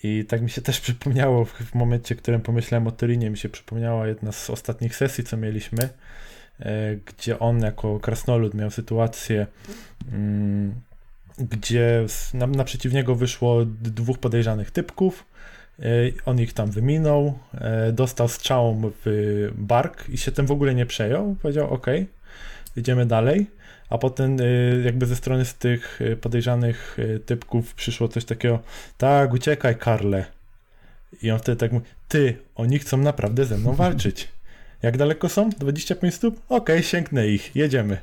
i 0.03 0.25
tak 0.28 0.41
mi 0.41 0.49
się 0.49 0.61
też 0.61 0.80
przypomniało 0.80 1.45
w 1.45 1.75
momencie, 1.75 2.15
w 2.15 2.17
którym 2.17 2.41
pomyślałem 2.41 2.88
o 2.88 2.91
Tyrinie, 2.91 3.30
mi 3.30 3.38
się 3.38 3.49
przypomniała 3.49 4.07
jedna 4.07 4.32
z 4.32 4.49
ostatnich 4.49 4.95
sesji, 4.95 5.23
co 5.23 5.38
mieliśmy, 5.38 5.89
e, 6.59 6.95
gdzie 6.95 7.39
on 7.39 7.61
jako 7.61 7.99
krasnolud 7.99 8.53
miał 8.53 8.71
sytuację, 8.71 9.47
mm, 10.11 10.75
gdzie 11.38 12.05
naprzeciw 12.47 12.93
niego 12.93 13.15
wyszło 13.15 13.65
dwóch 13.65 14.17
podejrzanych 14.17 14.71
typków. 14.71 15.25
E, 15.80 15.84
on 16.25 16.39
ich 16.39 16.53
tam 16.53 16.71
wyminął, 16.71 17.39
e, 17.53 17.91
dostał 17.91 18.28
strzałą 18.28 18.91
w 19.05 19.49
bark 19.57 20.09
i 20.09 20.17
się 20.17 20.32
tym 20.32 20.45
w 20.45 20.51
ogóle 20.51 20.75
nie 20.75 20.86
przejął. 20.86 21.36
Powiedział: 21.41 21.73
OK, 21.73 21.86
idziemy 22.75 23.05
dalej 23.05 23.57
a 23.90 23.98
potem 23.98 24.40
y, 24.40 24.82
jakby 24.86 25.06
ze 25.06 25.16
strony 25.16 25.46
z 25.46 25.56
tych 25.56 26.02
y, 26.02 26.18
podejrzanych 26.18 27.00
y, 27.00 27.20
typków 27.20 27.74
przyszło 27.74 28.08
coś 28.08 28.26
takiego, 28.26 28.60
tak, 28.98 29.34
uciekaj 29.34 29.76
Karle. 29.76 30.26
I 31.22 31.32
on 31.32 31.40
wtedy 31.40 31.58
tak 31.60 31.72
mówi, 31.72 31.86
ty, 32.08 32.38
oni 32.56 32.80
chcą 32.80 32.98
naprawdę 32.98 33.46
ze 33.46 33.58
mną 33.58 33.74
walczyć. 33.74 34.28
Jak 34.82 34.97
daleko 34.97 35.30
są? 35.30 35.49
25 35.49 36.13
stóp? 36.13 36.36
Okej, 36.49 36.57
okay, 36.57 36.84
sięgnę 36.84 37.28
ich, 37.28 37.55
jedziemy. 37.55 37.97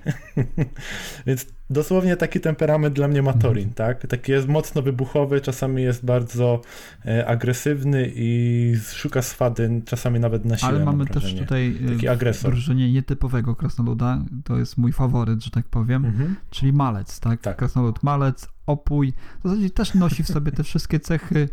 Więc 1.27 1.47
dosłownie 1.71 2.17
taki 2.17 2.41
temperament 2.41 2.95
dla 2.95 3.09
mnie 3.09 3.23
ma 3.23 3.33
Torin, 3.33 3.69
mhm. 3.69 3.75
tak? 3.75 4.07
Taki 4.07 4.33
jest 4.33 4.49
mocno 4.49 4.83
wybuchowy, 4.83 5.41
czasami 5.41 5.83
jest 5.83 6.05
bardzo 6.05 6.61
e, 7.07 7.27
agresywny 7.27 8.13
i 8.15 8.75
szuka 8.93 9.23
swady, 9.23 9.83
czasami 9.85 10.21
nawet 10.21 10.45
na 10.45 10.57
siłę. 10.57 10.69
Ale 10.69 10.85
mamy 10.85 11.07
też 11.07 11.35
tutaj 11.35 11.79
e, 11.87 11.93
taki 11.93 12.09
agresor. 12.09 12.51
drużynie 12.51 12.93
nietypowego 12.93 13.57
krasnoluda, 13.57 14.25
to 14.45 14.59
jest 14.59 14.79
mój 14.79 14.93
faworyt, 14.93 15.45
że 15.45 15.51
tak 15.51 15.67
powiem, 15.67 16.05
mhm. 16.05 16.37
czyli 16.51 16.73
malec, 16.73 17.21
tak? 17.21 17.41
tak? 17.41 17.57
Krasnolud 17.57 18.03
malec, 18.03 18.49
opój, 18.67 19.13
w 19.45 19.49
zasadzie 19.49 19.71
też 19.71 19.95
nosi 19.95 20.23
w 20.23 20.29
sobie 20.29 20.53
te 20.53 20.65
wszystkie 20.65 21.01
cechy 21.01 21.49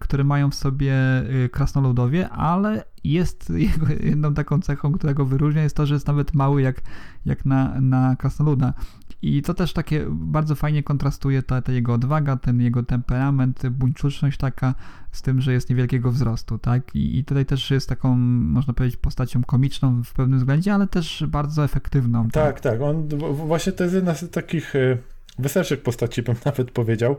które 0.00 0.24
mają 0.24 0.50
w 0.50 0.54
sobie 0.54 0.94
y, 1.44 1.48
krasnoludowie, 1.48 2.28
ale 2.28 2.84
jest 3.04 3.50
jego 3.68 3.86
jedną 4.00 4.34
taką 4.34 4.60
cechą, 4.60 4.92
która 4.92 5.14
go 5.14 5.24
wyróżnia, 5.24 5.62
jest 5.62 5.76
to, 5.76 5.86
że 5.86 5.94
jest 5.94 6.06
nawet 6.06 6.34
mały 6.34 6.62
jak, 6.62 6.82
jak 7.26 7.44
na, 7.44 7.80
na 7.80 8.16
krasnoluda. 8.16 8.74
I 9.22 9.42
to 9.42 9.54
też 9.54 9.72
takie 9.72 10.06
bardzo 10.10 10.54
fajnie 10.54 10.82
kontrastuje 10.82 11.42
ta, 11.42 11.62
ta 11.62 11.72
jego 11.72 11.92
odwaga, 11.92 12.36
ten 12.36 12.60
jego 12.60 12.82
temperament, 12.82 13.68
buńczuczność 13.68 14.38
taka 14.38 14.74
z 15.12 15.22
tym, 15.22 15.40
że 15.40 15.52
jest 15.52 15.70
niewielkiego 15.70 16.12
wzrostu, 16.12 16.58
tak? 16.58 16.94
I, 16.94 17.18
I, 17.18 17.24
tutaj 17.24 17.46
też 17.46 17.70
jest 17.70 17.88
taką, 17.88 18.16
można 18.16 18.74
powiedzieć, 18.74 18.96
postacią 18.96 19.44
komiczną 19.44 20.02
w 20.02 20.12
pewnym 20.12 20.38
względzie, 20.38 20.74
ale 20.74 20.86
też 20.86 21.24
bardzo 21.28 21.64
efektywną. 21.64 22.28
Tak, 22.28 22.60
tak. 22.60 22.60
tak. 22.60 22.80
On 22.80 23.08
właśnie 23.32 23.72
to 23.72 23.84
jest 23.84 23.94
jedna 23.94 24.14
z 24.14 24.30
takich 24.30 24.74
y, 24.74 24.98
weselszych 25.40 25.82
postaci 25.82 26.22
bym 26.22 26.36
nawet 26.44 26.70
powiedział, 26.70 27.16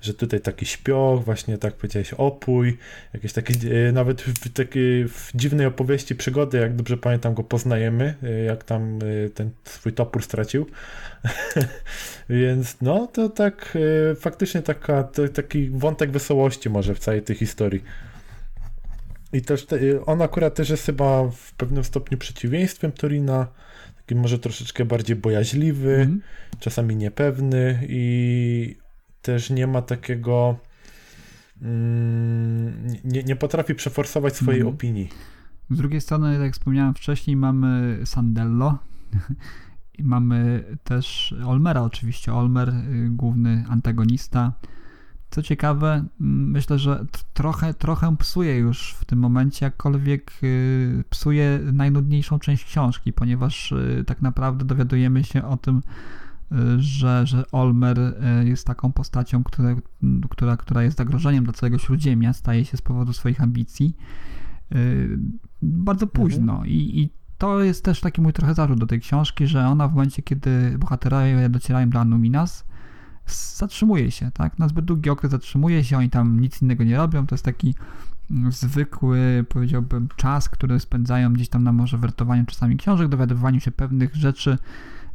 że 0.00 0.14
tutaj 0.14 0.40
taki 0.40 0.66
śpioch, 0.66 1.24
właśnie 1.24 1.58
tak 1.58 1.74
powiedziałeś, 1.74 2.14
opój, 2.14 2.78
jakieś 3.14 3.32
takie, 3.32 3.54
e, 3.88 3.92
nawet 3.92 4.22
w 4.22 4.52
takiej 4.52 5.08
w 5.08 5.30
dziwnej 5.34 5.66
opowieści 5.66 6.14
przygody, 6.14 6.58
jak 6.58 6.76
dobrze 6.76 6.96
pamiętam, 6.96 7.34
go 7.34 7.42
poznajemy, 7.42 8.14
e, 8.22 8.30
jak 8.30 8.64
tam 8.64 8.98
e, 9.26 9.30
ten 9.30 9.50
swój 9.64 9.92
topór 9.92 10.22
stracił. 10.22 10.66
Więc 12.28 12.76
no, 12.80 13.06
to 13.06 13.28
tak 13.28 13.78
faktycznie 14.20 14.62
taka, 14.62 15.04
to, 15.04 15.28
taki 15.28 15.70
wątek 15.70 16.10
wesołości 16.10 16.70
może 16.70 16.94
w 16.94 16.98
całej 16.98 17.22
tej 17.22 17.36
historii. 17.36 17.82
I 19.32 19.42
też 19.42 19.66
te, 19.66 19.78
on 20.06 20.22
akurat 20.22 20.54
też 20.54 20.70
jest 20.70 20.86
chyba 20.86 21.30
w 21.30 21.52
pewnym 21.52 21.84
stopniu 21.84 22.18
przeciwieństwem 22.18 22.92
Torina, 22.92 23.46
może 24.14 24.38
troszeczkę 24.38 24.84
bardziej 24.84 25.16
bojaźliwy, 25.16 25.94
mm. 25.94 26.20
czasami 26.58 26.96
niepewny 26.96 27.86
i 27.88 28.76
też 29.22 29.50
nie 29.50 29.66
ma 29.66 29.82
takiego. 29.82 30.58
Mm, 31.62 32.86
nie, 33.04 33.22
nie 33.22 33.36
potrafi 33.36 33.74
przeforsować 33.74 34.36
swojej 34.36 34.60
mm. 34.60 34.74
opinii. 34.74 35.08
Z 35.70 35.76
drugiej 35.76 36.00
strony, 36.00 36.34
tak 36.34 36.42
jak 36.42 36.52
wspomniałem 36.52 36.94
wcześniej, 36.94 37.36
mamy 37.36 38.00
Sandello. 38.06 38.78
I 39.98 40.02
mamy 40.04 40.64
też 40.84 41.34
Olmera, 41.46 41.82
oczywiście. 41.82 42.34
Olmer, 42.34 42.68
y, 42.68 43.08
główny 43.10 43.64
antagonista 43.68 44.52
co 45.30 45.42
ciekawe, 45.42 46.04
myślę, 46.20 46.78
że 46.78 47.04
trochę, 47.34 47.74
trochę 47.74 48.16
psuje 48.16 48.58
już 48.58 48.92
w 49.00 49.04
tym 49.04 49.18
momencie, 49.18 49.66
jakkolwiek 49.66 50.32
y, 50.42 51.04
psuje 51.10 51.60
najnudniejszą 51.72 52.38
część 52.38 52.64
książki, 52.64 53.12
ponieważ 53.12 53.72
y, 53.72 54.04
tak 54.06 54.22
naprawdę 54.22 54.64
dowiadujemy 54.64 55.24
się 55.24 55.44
o 55.44 55.56
tym, 55.56 55.82
y, 56.52 56.56
że, 56.78 57.26
że 57.26 57.50
Olmer 57.52 57.98
jest 58.44 58.66
taką 58.66 58.92
postacią, 58.92 59.44
która, 59.44 59.76
która, 60.30 60.56
która 60.56 60.82
jest 60.82 60.98
zagrożeniem 60.98 61.44
dla 61.44 61.52
całego 61.52 61.78
Śródziemia, 61.78 62.32
staje 62.32 62.64
się 62.64 62.76
z 62.76 62.82
powodu 62.82 63.12
swoich 63.12 63.40
ambicji 63.40 63.96
bardzo 65.62 66.06
późno 66.06 66.52
mhm. 66.52 66.70
I, 66.70 67.00
i 67.00 67.10
to 67.38 67.62
jest 67.62 67.84
też 67.84 68.00
taki 68.00 68.20
mój 68.20 68.32
trochę 68.32 68.54
zarzut 68.54 68.80
do 68.80 68.86
tej 68.86 69.00
książki, 69.00 69.46
że 69.46 69.66
ona 69.66 69.88
w 69.88 69.92
momencie, 69.92 70.22
kiedy 70.22 70.78
bohaterowie 70.78 71.48
docierają 71.48 71.90
do 71.90 72.00
Anuminas, 72.00 72.64
zatrzymuje 73.32 74.10
się, 74.10 74.30
tak? 74.30 74.58
Na 74.58 74.68
zbyt 74.68 74.84
długi 74.84 75.10
okres 75.10 75.30
zatrzymuje 75.30 75.84
się, 75.84 75.98
oni 75.98 76.10
tam 76.10 76.40
nic 76.40 76.62
innego 76.62 76.84
nie 76.84 76.96
robią, 76.96 77.26
to 77.26 77.34
jest 77.34 77.44
taki 77.44 77.74
mm, 78.30 78.52
zwykły, 78.52 79.44
powiedziałbym, 79.48 80.08
czas, 80.16 80.48
który 80.48 80.80
spędzają 80.80 81.32
gdzieś 81.32 81.48
tam 81.48 81.64
na 81.64 81.72
może 81.72 81.98
wertowaniu 81.98 82.46
czasami 82.46 82.76
książek, 82.76 83.08
dowiadywaniu 83.08 83.60
się 83.60 83.70
pewnych 83.70 84.14
rzeczy 84.14 84.58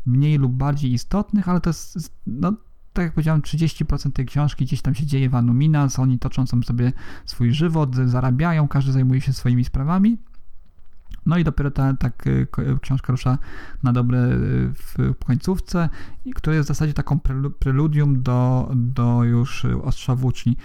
mniej 0.06 0.38
lub 0.38 0.52
bardziej 0.52 0.94
istotnych, 0.94 1.50
ale 1.50 1.62
to 1.62 1.70
jest, 1.70 2.14
no, 2.28 2.54
tak 2.94 3.06
jak 3.06 3.14
powiedziałem, 3.14 3.42
30% 3.42 4.12
tej 4.12 4.26
książki 4.26 4.66
gdzieś 4.66 4.82
tam 4.82 4.96
się 4.96 5.06
dzieje 5.06 5.30
w 5.30 5.36
Anuminas, 5.36 6.00
oni 6.00 6.20
toczą 6.20 6.46
sobie 6.48 6.94
swój 7.26 7.54
żywot, 7.54 7.96
zarabiają, 7.96 8.68
każdy 8.68 8.92
zajmuje 8.92 9.22
się 9.22 9.34
swoimi 9.34 9.66
sprawami, 9.66 10.18
no 11.26 11.38
i 11.38 11.44
dopiero 11.44 11.72
ta, 11.72 11.94
ta 11.94 12.12
książka 12.82 13.12
rusza 13.12 13.38
na 13.84 13.94
dobre 13.94 14.20
y, 14.20 14.74
w 14.74 15.16
końcówce, 15.26 15.90
która 16.36 16.56
jest 16.56 16.68
w 16.68 16.68
zasadzie 16.68 16.94
taką 16.94 17.20
preludium 17.60 18.22
do, 18.22 18.72
do 18.76 19.24
już 19.24 19.66
Ostrza 19.66 20.16
Włóczni. 20.16 20.58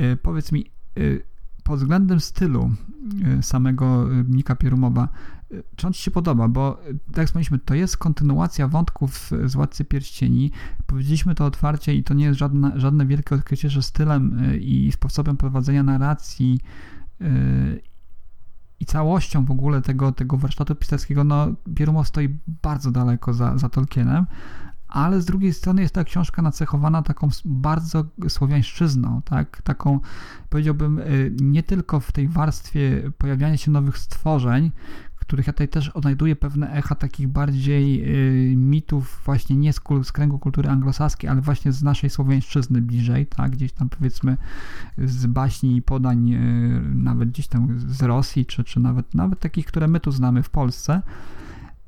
Y, 0.00 0.16
powiedz 0.16 0.52
mi, 0.52 0.70
y, 0.98 1.22
pod 1.64 1.78
względem 1.78 2.20
stylu 2.20 2.70
samego 3.40 4.08
Nika 4.28 4.56
Pierumowa, 4.56 5.08
czy 5.76 5.86
on 5.86 5.92
Ci 5.92 6.02
się 6.02 6.10
podoba? 6.10 6.48
Bo 6.48 6.80
tak 7.06 7.16
jak 7.16 7.26
wspomnieliśmy, 7.26 7.58
to 7.58 7.74
jest 7.74 7.96
kontynuacja 7.96 8.68
wątków 8.68 9.30
z 9.44 9.54
Władcy 9.54 9.84
Pierścieni. 9.84 10.50
Powiedzieliśmy 10.86 11.34
to 11.34 11.46
otwarcie 11.46 11.94
i 11.94 12.04
to 12.04 12.14
nie 12.14 12.24
jest 12.24 12.38
żadne, 12.38 12.72
żadne 12.76 13.06
wielkie 13.06 13.34
odkrycie, 13.34 13.70
że 13.70 13.82
stylem 13.82 14.40
i 14.60 14.92
sposobem 14.92 15.36
prowadzenia 15.36 15.82
narracji 15.82 16.60
i 18.82 18.86
całością 18.86 19.44
w 19.44 19.50
ogóle 19.50 19.82
tego, 19.82 20.12
tego 20.12 20.36
warsztatu 20.36 20.74
pisarskiego, 20.74 21.24
no 21.24 21.48
Bierumow 21.68 22.08
stoi 22.08 22.28
bardzo 22.62 22.90
daleko 22.90 23.32
za, 23.32 23.58
za 23.58 23.68
Tolkienem, 23.68 24.26
ale 24.88 25.20
z 25.20 25.24
drugiej 25.24 25.52
strony 25.52 25.82
jest 25.82 25.94
ta 25.94 26.04
książka 26.04 26.42
nacechowana 26.42 27.02
taką 27.02 27.28
bardzo 27.44 28.04
słowiańszczyzną, 28.28 29.22
tak? 29.22 29.62
taką 29.62 30.00
powiedziałbym 30.50 30.98
y, 30.98 31.32
nie 31.40 31.62
tylko 31.62 32.00
w 32.00 32.12
tej 32.12 32.28
warstwie 32.28 33.10
pojawiania 33.18 33.56
się 33.56 33.70
nowych 33.70 33.98
stworzeń, 33.98 34.70
których 35.32 35.46
ja 35.46 35.52
tutaj 35.52 35.68
też 35.68 35.88
odnajduję 35.88 36.36
pewne 36.36 36.72
echa 36.72 36.94
takich 36.94 37.28
bardziej 37.28 38.02
y, 38.52 38.56
mitów 38.56 39.22
właśnie 39.24 39.56
nie 39.56 39.72
z, 39.72 39.80
z, 40.02 40.12
kręgu 40.12 40.38
kultury 40.38 40.68
anglosaskiej, 40.68 41.30
ale 41.30 41.40
właśnie 41.40 41.72
z 41.72 41.82
naszej 41.82 42.10
słowiańszczyzny 42.10 42.80
bliżej, 42.80 43.26
tak, 43.26 43.50
gdzieś 43.50 43.72
tam 43.72 43.88
powiedzmy 43.88 44.36
z 44.98 45.26
baśni 45.26 45.76
i 45.76 45.82
podań 45.82 46.32
y, 46.32 46.94
nawet 46.94 47.28
gdzieś 47.28 47.48
tam 47.48 47.78
z 47.78 48.02
Rosji, 48.02 48.46
czy, 48.46 48.64
czy 48.64 48.80
nawet, 48.80 49.14
nawet 49.14 49.38
takich, 49.38 49.66
które 49.66 49.88
my 49.88 50.00
tu 50.00 50.10
znamy 50.10 50.42
w 50.42 50.50
Polsce. 50.50 51.02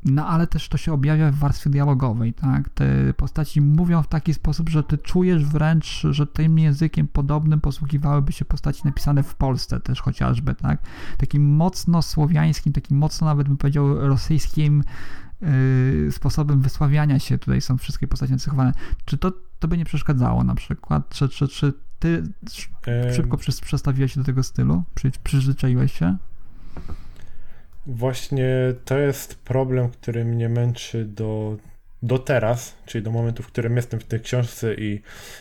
No 0.04 0.26
ale 0.26 0.46
też 0.46 0.68
to 0.68 0.78
się 0.78 0.92
objawia 0.92 1.30
w 1.30 1.34
warstwie 1.34 1.70
dialogowej, 1.70 2.34
tak? 2.34 2.68
Te 2.68 3.14
postaci 3.14 3.60
mówią 3.60 4.02
w 4.02 4.08
taki 4.08 4.34
sposób, 4.34 4.68
że 4.68 4.82
ty 4.82 4.98
czujesz 4.98 5.44
wręcz, 5.44 6.06
że 6.10 6.26
tym 6.26 6.58
językiem 6.58 7.08
podobnym 7.08 7.60
posługiwałyby 7.60 8.32
się 8.32 8.44
postaci 8.44 8.82
napisane 8.84 9.22
w 9.22 9.34
Polsce 9.34 9.80
też 9.80 10.00
chociażby, 10.00 10.54
tak? 10.54 10.82
Takim 11.18 11.56
mocno 11.56 12.02
słowiańskim, 12.02 12.72
takim 12.72 12.98
mocno 12.98 13.26
nawet 13.26 13.48
bym 13.48 13.56
powiedział 13.56 14.08
rosyjskim 14.08 14.84
yy, 15.40 16.12
sposobem 16.12 16.60
wysławiania 16.60 17.18
się 17.18 17.38
tutaj 17.38 17.60
są 17.60 17.78
wszystkie 17.78 18.08
postaci 18.08 18.32
nacechowane. 18.32 18.72
Czy 19.04 19.18
to, 19.18 19.32
to 19.58 19.68
by 19.68 19.78
nie 19.78 19.84
przeszkadzało 19.84 20.44
na 20.44 20.54
przykład? 20.54 21.08
Czy, 21.08 21.28
czy, 21.28 21.48
czy 21.48 21.72
ty 21.98 22.22
szybko 23.16 23.36
przestawiłeś 23.62 24.12
się 24.12 24.20
do 24.20 24.26
tego 24.26 24.42
stylu? 24.42 24.82
Przy, 24.94 25.10
przyzwyczaiłeś 25.24 25.92
się? 25.92 26.16
Właśnie 27.86 28.48
to 28.84 28.98
jest 28.98 29.34
problem, 29.34 29.90
który 29.90 30.24
mnie 30.24 30.48
męczy 30.48 31.04
do, 31.04 31.56
do 32.02 32.18
teraz, 32.18 32.76
czyli 32.86 33.04
do 33.04 33.10
momentu, 33.10 33.42
w 33.42 33.46
którym 33.46 33.76
jestem 33.76 34.00
w 34.00 34.04
tej 34.04 34.20
książce 34.20 34.74
i 34.74 35.00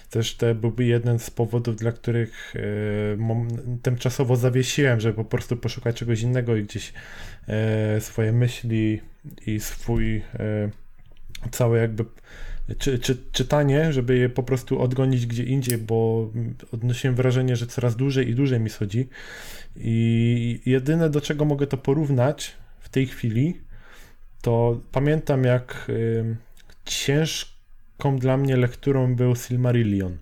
też 0.09 0.35
to 0.35 0.55
byłby 0.55 0.85
jeden 0.85 1.19
z 1.19 1.29
powodów, 1.29 1.75
dla 1.75 1.91
których 1.91 2.53
e, 2.55 2.59
tymczasowo 3.81 4.35
zawiesiłem, 4.35 4.99
żeby 4.99 5.15
po 5.15 5.25
prostu 5.25 5.57
poszukać 5.57 5.95
czegoś 5.95 6.21
innego 6.21 6.55
i 6.55 6.63
gdzieś 6.63 6.93
e, 7.47 8.01
swoje 8.01 8.31
myśli 8.31 9.01
i 9.47 9.59
swój 9.59 10.17
e, 10.17 10.69
cały 11.51 11.77
jakby 11.77 12.05
czy, 12.77 12.99
czy, 12.99 13.17
czytanie, 13.31 13.93
żeby 13.93 14.17
je 14.17 14.29
po 14.29 14.43
prostu 14.43 14.81
odgonić 14.81 15.25
gdzie 15.25 15.43
indziej, 15.43 15.77
bo 15.77 16.29
odnosiłem 16.71 17.15
wrażenie, 17.15 17.55
że 17.55 17.67
coraz 17.67 17.95
dłużej 17.95 18.29
i 18.29 18.35
dłużej 18.35 18.59
mi 18.59 18.69
schodzi. 18.69 19.09
I 19.75 20.61
jedyne 20.65 21.09
do 21.09 21.21
czego 21.21 21.45
mogę 21.45 21.67
to 21.67 21.77
porównać 21.77 22.55
w 22.79 22.89
tej 22.89 23.07
chwili, 23.07 23.61
to 24.41 24.81
pamiętam 24.91 25.43
jak 25.43 25.85
y, 25.89 26.35
ciężką 26.85 28.19
dla 28.19 28.37
mnie 28.37 28.57
lekturą 28.57 29.15
był 29.15 29.35
Silmarillion. 29.35 30.17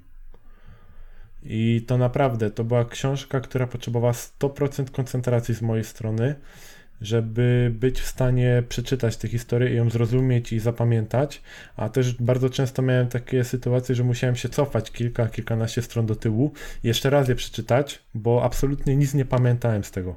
I 1.44 1.84
to 1.88 1.98
naprawdę, 1.98 2.52
to 2.52 2.64
była 2.64 2.86
książka, 2.86 3.40
która 3.40 3.68
potrzebowała 3.68 4.14
100% 4.14 4.92
koncentracji 4.92 5.56
z 5.56 5.62
mojej 5.62 5.84
strony 5.84 6.36
żeby 7.02 7.72
być 7.80 8.02
w 8.02 8.08
stanie 8.08 8.64
przeczytać 8.70 9.18
tę 9.18 9.28
historię 9.28 9.74
i 9.74 9.76
ją 9.76 9.90
zrozumieć 9.90 10.54
i 10.54 10.60
zapamiętać, 10.60 11.42
a 11.76 11.90
też 11.90 12.14
bardzo 12.14 12.50
często 12.50 12.82
miałem 12.82 13.08
takie 13.08 13.44
sytuacje, 13.44 13.96
że 13.96 14.04
musiałem 14.04 14.36
się 14.36 14.50
cofać 14.50 14.92
kilka, 14.92 15.28
kilkanaście 15.28 15.82
stron 15.82 16.06
do 16.06 16.16
tyłu 16.16 16.52
jeszcze 16.84 17.10
raz 17.10 17.30
je 17.30 17.36
przeczytać, 17.36 18.04
bo 18.14 18.44
absolutnie 18.44 18.96
nic 18.96 19.14
nie 19.14 19.26
pamiętałem 19.26 19.84
z 19.84 19.92
tego. 19.92 20.16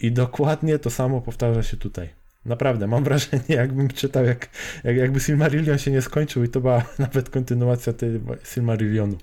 I 0.00 0.12
dokładnie 0.12 0.78
to 0.78 0.90
samo 0.90 1.20
powtarza 1.20 1.62
się 1.62 1.76
tutaj. 1.76 2.08
Naprawdę, 2.44 2.86
mam 2.86 3.04
wrażenie, 3.04 3.42
jakbym 3.48 3.88
czytał, 3.88 4.24
jak, 4.24 4.48
jak, 4.84 4.96
jakby 4.96 5.20
Silmarillion 5.20 5.78
się 5.78 5.90
nie 5.90 6.02
skończył 6.02 6.44
i 6.44 6.48
to 6.48 6.60
była 6.60 6.82
nawet 6.98 7.30
kontynuacja 7.30 7.92
tej 7.92 8.20
Silmarillionu 8.44 9.18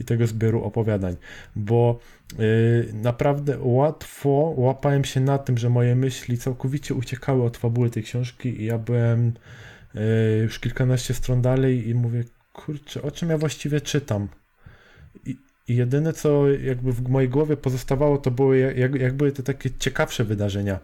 i 0.00 0.04
tego 0.04 0.26
zbioru 0.26 0.64
opowiadań, 0.64 1.16
bo 1.56 1.98
yy, 2.38 2.92
naprawdę 2.92 3.58
łatwo 3.60 4.54
łapałem 4.56 5.04
się 5.04 5.20
na 5.20 5.38
tym, 5.38 5.58
że 5.58 5.70
moje 5.70 5.94
myśli 5.96 6.38
całkowicie 6.38 6.94
uciekały 6.94 7.44
od 7.44 7.56
fabuły 7.56 7.90
tej 7.90 8.02
książki 8.02 8.60
i 8.60 8.64
ja 8.64 8.78
byłem 8.78 9.32
yy, 9.94 10.02
już 10.42 10.58
kilkanaście 10.58 11.14
stron 11.14 11.42
dalej 11.42 11.88
i 11.88 11.94
mówię, 11.94 12.24
kurczę, 12.52 13.02
o 13.02 13.10
czym 13.10 13.30
ja 13.30 13.38
właściwie 13.38 13.80
czytam? 13.80 14.28
I 15.72 15.76
jedyne, 15.76 16.12
co 16.12 16.50
jakby 16.50 16.92
w 16.92 17.08
mojej 17.08 17.28
głowie 17.28 17.56
pozostawało, 17.56 18.18
to 18.18 18.30
były, 18.30 18.58
jak, 18.98 19.14
były 19.14 19.32
te 19.32 19.42
takie 19.42 19.70
ciekawsze 19.78 20.24
wydarzenia. 20.24 20.78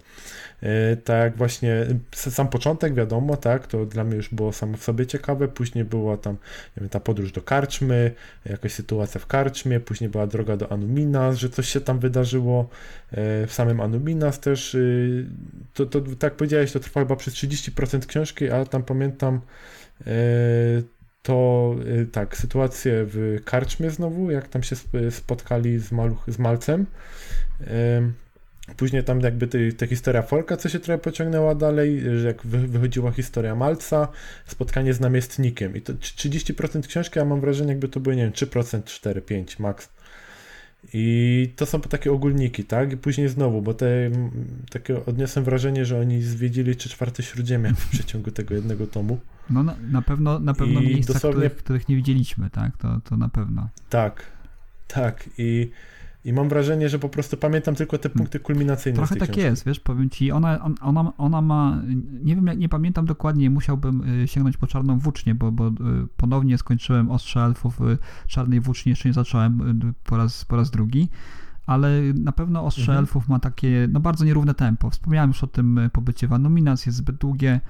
E, 0.63 0.97
tak 0.97 1.37
właśnie 1.37 1.87
sam 2.13 2.49
początek 2.49 2.95
wiadomo, 2.95 3.37
tak, 3.37 3.67
to 3.67 3.87
dla 3.87 4.05
mnie 4.05 4.17
już 4.17 4.29
było 4.29 4.53
samo 4.53 4.77
w 4.77 4.85
sobie 4.85 5.07
ciekawe, 5.07 5.49
później 5.49 5.85
była 5.85 6.17
tam 6.17 6.37
wiem, 6.77 6.89
ta 6.89 7.01
podróż 7.01 7.33
do 7.33 7.43
Karczmy, 7.43 8.13
jakaś 8.45 8.73
sytuacja 8.73 9.21
w 9.21 9.27
Karczmie, 9.27 9.81
później 9.81 10.11
była 10.11 10.27
droga 10.27 10.57
do 10.57 10.73
Anuminas, 10.73 11.37
że 11.37 11.51
coś 11.51 11.69
się 11.69 11.81
tam 11.81 11.99
wydarzyło 11.99 12.69
e, 13.11 13.47
w 13.47 13.53
samym 13.53 13.81
Anuminas 13.81 14.41
też, 14.41 14.75
y, 14.75 15.27
to, 15.75 15.87
to 15.87 16.01
tak 16.19 16.35
powiedziałeś, 16.35 16.73
to 16.73 16.81
trwa 16.81 17.01
chyba 17.01 17.17
przez 17.17 17.35
30% 17.35 18.07
książki, 18.07 18.51
ale 18.51 18.67
tam 18.67 18.83
pamiętam 18.83 19.41
e, 20.07 20.13
to 21.23 21.75
y, 21.87 22.07
tak, 22.07 22.37
sytuację 22.37 22.93
w 23.07 23.39
Karczmie 23.45 23.91
znowu, 23.91 24.31
jak 24.31 24.49
tam 24.49 24.63
się 24.63 24.77
spotkali 25.11 25.79
z, 25.79 25.93
Maluch, 25.93 26.25
z 26.29 26.39
Malcem, 26.39 26.87
Później 28.77 29.05
tam 29.05 29.21
jakby 29.21 29.49
te, 29.77 29.87
historia 29.87 30.23
Folka, 30.23 30.57
co 30.57 30.69
się 30.69 30.81
trochę 30.81 30.99
pociągnęła 30.99 31.55
dalej, 31.55 32.01
że 32.21 32.27
jak 32.27 32.47
wy, 32.47 32.59
wychodziła 32.59 33.13
historia 33.13 33.55
Malca, 33.55 34.09
spotkanie 34.47 34.95
z 34.95 35.01
namiestnikiem. 35.01 35.77
I 35.77 35.81
to 35.81 35.93
30% 35.93 36.87
książki, 36.87 37.21
a 37.21 37.25
mam 37.25 37.41
wrażenie, 37.41 37.71
jakby 37.71 37.89
to 37.89 38.01
były, 38.01 38.17
nie 38.17 38.23
wiem, 38.23 38.33
3%, 38.33 38.85
4, 38.85 39.23
5 39.23 39.59
max. 39.59 39.89
I 40.95 41.53
to 41.57 41.67
są 41.67 41.81
takie 41.81 42.13
ogólniki, 42.13 42.65
tak? 42.65 42.93
I 42.93 42.97
później 42.97 43.29
znowu, 43.29 43.63
bo 43.63 43.75
te 43.75 44.11
takie 44.71 45.07
odniosłem 45.07 45.45
wrażenie, 45.45 45.85
że 45.85 46.01
oni 46.01 46.23
zwiedzili 46.23 46.77
czy 46.77 46.89
czwarte 46.89 47.23
śródziemie 47.23 47.75
w 47.75 47.89
przeciągu 47.89 48.31
tego 48.31 48.55
jednego 48.55 48.87
tomu. 48.87 49.19
No 49.51 49.63
na, 49.63 49.77
na 49.91 50.03
pewno 50.03 50.39
na 50.39 50.55
pewno 50.55 50.81
I 50.81 50.87
miejsca, 50.87 51.13
dosłownie... 51.13 51.41
których, 51.41 51.57
których 51.57 51.89
nie 51.89 51.97
widzieliśmy, 51.97 52.51
tak? 52.51 52.77
To, 52.77 53.01
to 53.05 53.17
na 53.17 53.29
pewno. 53.29 53.69
Tak, 53.91 54.25
tak. 54.89 55.31
I 55.39 55.71
i 56.29 56.33
mam 56.33 56.49
wrażenie, 56.49 56.89
że 56.89 56.99
po 56.99 57.09
prostu 57.09 57.37
pamiętam 57.37 57.75
tylko 57.75 57.99
te 57.99 58.11
punkty 58.11 58.41
kulminacyjne. 58.41 58.97
Trochę 58.97 59.17
tak 59.17 59.29
książki. 59.29 59.41
jest, 59.41 59.67
wiesz, 59.67 59.81
powiem 59.81 60.11
ci, 60.11 60.33
ona, 60.33 60.71
ona, 60.81 61.13
ona 61.19 61.43
ma, 61.43 61.83
nie 62.23 62.37
wiem, 62.37 62.59
nie 62.59 62.69
pamiętam 62.69 63.07
dokładnie, 63.07 63.51
musiałbym 63.51 64.23
y, 64.23 64.29
sięgnąć 64.29 64.57
po 64.57 64.67
czarną 64.67 64.99
włócznię, 64.99 65.35
bo, 65.35 65.53
bo 65.53 65.69
y, 65.69 65.73
ponownie 66.17 66.59
skończyłem 66.59 67.11
Ostrze 67.11 67.41
Elfów, 67.41 67.81
y, 67.81 67.99
czarnej 68.27 68.61
włóczni 68.61 68.91
jeszcze 68.91 69.09
nie 69.09 69.13
zacząłem 69.13 69.83
po 70.05 70.17
raz, 70.17 70.45
po 70.45 70.57
raz 70.57 70.71
drugi 70.71 71.09
ale 71.67 71.89
na 72.15 72.33
pewno 72.33 72.65
Ostrze 72.65 72.83
mhm. 72.83 72.99
Elfów 72.99 73.29
ma 73.29 73.39
takie, 73.39 73.89
no 73.93 74.01
bardzo 74.01 74.25
nierówne 74.25 74.55
tempo. 74.55 74.91
Wspomniałem 74.91 75.31
już 75.31 75.45
o 75.45 75.47
tym 75.47 75.81
pobycie 75.93 76.29
w 76.29 76.33
Anuminas, 76.33 76.87
jest 76.87 76.99
zbyt 76.99 77.17
długie. 77.17 77.61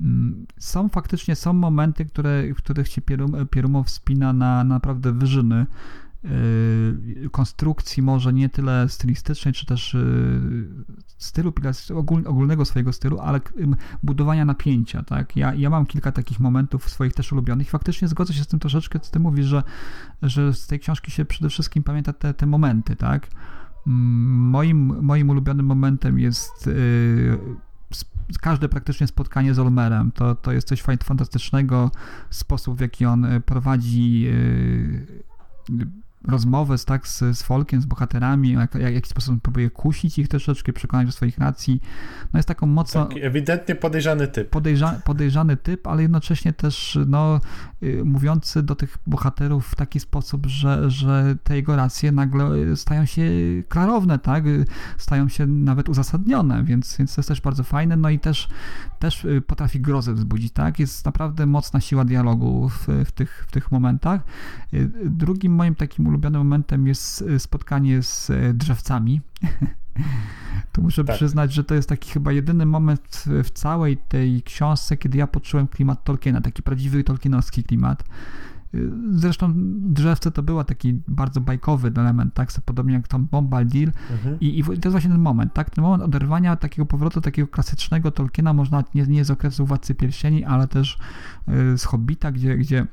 Mm, 0.00 0.46
są 0.58 0.88
faktycznie, 0.88 1.36
są 1.36 1.52
momenty, 1.52 2.04
które, 2.04 2.54
w 2.54 2.56
których 2.56 2.88
się 2.88 3.02
Pierumo 3.50 3.82
wspina 3.82 4.32
na 4.32 4.64
naprawdę 4.64 5.12
wyżyny 5.12 5.66
konstrukcji 7.30 8.02
może 8.02 8.32
nie 8.32 8.48
tyle 8.48 8.88
stylistycznej, 8.88 9.54
czy 9.54 9.66
też 9.66 9.94
y, 9.94 10.68
stylu, 11.18 11.52
ogólnego 12.26 12.64
swojego 12.64 12.92
stylu, 12.92 13.18
ale 13.18 13.40
budowania 14.02 14.44
napięcia, 14.44 15.02
tak? 15.02 15.36
Ja, 15.36 15.54
ja 15.54 15.70
mam 15.70 15.86
kilka 15.86 16.12
takich 16.12 16.40
momentów 16.40 16.90
swoich 16.90 17.12
też 17.12 17.32
ulubionych 17.32 17.66
i 17.66 17.70
faktycznie 17.70 18.08
zgodzę 18.08 18.34
się 18.34 18.44
z 18.44 18.46
tym 18.46 18.60
troszeczkę, 18.60 19.00
co 19.00 19.10
ty 19.12 19.20
mówisz, 19.20 19.46
że, 19.46 19.62
że 20.22 20.52
z 20.52 20.66
tej 20.66 20.80
książki 20.80 21.10
się 21.10 21.24
przede 21.24 21.48
wszystkim 21.48 21.82
pamięta 21.82 22.12
te, 22.12 22.34
te 22.34 22.46
momenty, 22.46 22.96
tak? 22.96 23.28
Mm, 23.86 24.50
moim, 24.50 25.02
moim 25.02 25.30
ulubionym 25.30 25.66
momentem 25.66 26.18
jest 26.18 26.66
yy, 26.66 27.38
każde 28.40 28.68
praktycznie 28.68 29.06
spotkanie 29.06 29.54
z 29.54 29.58
Olmerem. 29.58 30.12
To, 30.12 30.34
to 30.34 30.52
jest 30.52 30.68
coś 30.68 30.82
fantastycznego, 30.82 31.90
sposób 32.30 32.76
w 32.78 32.80
jaki 32.80 33.06
on 33.06 33.26
prowadzi 33.46 34.20
yy, 34.20 36.03
rozmowę 36.28 36.78
z, 36.78 36.84
tak, 36.84 37.08
z, 37.08 37.18
z 37.18 37.42
folkiem, 37.42 37.80
z 37.80 37.86
bohaterami, 37.86 38.52
jak, 38.52 38.74
jak, 38.74 38.92
w 38.92 38.94
jaki 38.94 39.08
sposób 39.08 39.42
próbuje 39.42 39.70
kusić 39.70 40.18
ich 40.18 40.28
troszeczkę, 40.28 40.72
przekonać 40.72 41.06
do 41.06 41.12
swoich 41.12 41.38
racji. 41.38 41.80
No 42.32 42.38
jest 42.38 42.48
taką 42.48 42.66
mocno... 42.66 43.06
Taki 43.06 43.22
ewidentnie 43.22 43.74
podejrzany 43.74 44.28
typ. 44.28 44.50
Podejrza, 44.50 45.00
podejrzany 45.04 45.56
typ, 45.56 45.86
ale 45.86 46.02
jednocześnie 46.02 46.52
też 46.52 46.98
no, 47.06 47.40
y, 47.82 48.04
mówiący 48.04 48.62
do 48.62 48.74
tych 48.74 48.98
bohaterów 49.06 49.66
w 49.66 49.74
taki 49.74 50.00
sposób, 50.00 50.46
że, 50.46 50.90
że 50.90 51.36
te 51.44 51.56
jego 51.56 51.76
racje 51.76 52.12
nagle 52.12 52.76
stają 52.76 53.04
się 53.04 53.22
klarowne, 53.68 54.18
tak? 54.18 54.44
Stają 54.98 55.28
się 55.28 55.46
nawet 55.46 55.88
uzasadnione, 55.88 56.64
więc, 56.64 56.96
więc 56.96 57.14
to 57.14 57.20
jest 57.20 57.28
też 57.28 57.40
bardzo 57.40 57.64
fajne, 57.64 57.96
no 57.96 58.10
i 58.10 58.18
też, 58.18 58.48
też 58.98 59.24
y, 59.24 59.42
potrafi 59.46 59.80
grozę 59.80 60.14
wzbudzić, 60.14 60.52
tak? 60.52 60.78
Jest 60.78 61.06
naprawdę 61.06 61.46
mocna 61.46 61.80
siła 61.80 62.04
dialogu 62.04 62.68
w, 62.68 62.88
w, 63.04 63.12
tych, 63.12 63.44
w 63.48 63.52
tych 63.52 63.72
momentach. 63.72 64.20
Y, 64.74 64.90
drugim 65.04 65.54
moim 65.54 65.74
takim 65.74 66.13
ulubionym 66.14 66.40
momentem 66.40 66.86
jest 66.86 67.22
e, 67.22 67.38
spotkanie 67.38 68.02
z 68.02 68.30
e, 68.30 68.54
drzewcami. 68.54 69.20
tu 70.72 70.82
muszę 70.82 71.04
tak. 71.04 71.16
przyznać, 71.16 71.52
że 71.52 71.64
to 71.64 71.74
jest 71.74 71.88
taki 71.88 72.10
chyba 72.10 72.32
jedyny 72.32 72.66
moment 72.66 73.24
w 73.44 73.50
całej 73.50 73.96
tej 73.96 74.42
książce, 74.42 74.96
kiedy 74.96 75.18
ja 75.18 75.26
poczułem 75.26 75.68
klimat 75.68 76.04
Tolkiena, 76.04 76.40
taki 76.40 76.62
prawdziwy 76.62 77.04
tolkienowski 77.04 77.64
klimat. 77.64 78.02
E, 78.74 78.78
zresztą 79.10 79.52
drzewce 79.76 80.30
to 80.30 80.42
był 80.42 80.64
taki 80.64 81.00
bardzo 81.08 81.40
bajkowy 81.40 81.92
element, 81.96 82.34
tak, 82.34 82.48
podobnie 82.64 82.94
jak 82.94 83.08
Tom 83.08 83.28
Bombadil 83.30 83.90
mhm. 84.10 84.40
I, 84.40 84.58
I, 84.58 84.64
to 84.64 84.72
jest 84.72 84.90
właśnie 84.90 85.10
ten 85.10 85.20
moment, 85.20 85.52
tak, 85.54 85.70
ten 85.70 85.84
moment 85.84 86.02
oderwania 86.02 86.56
takiego 86.56 86.86
powrotu 86.86 87.20
takiego 87.20 87.48
klasycznego 87.48 88.10
Tolkiena, 88.10 88.52
można 88.52 88.84
nie, 88.94 89.02
nie 89.02 89.24
z 89.24 89.30
okresu 89.30 89.66
Władcy 89.66 89.94
Pierścieni, 89.94 90.44
ale 90.44 90.68
też 90.68 90.98
z 91.76 91.84
Hobbita, 91.84 92.32
gdzie, 92.32 92.56
gdzie 92.56 92.86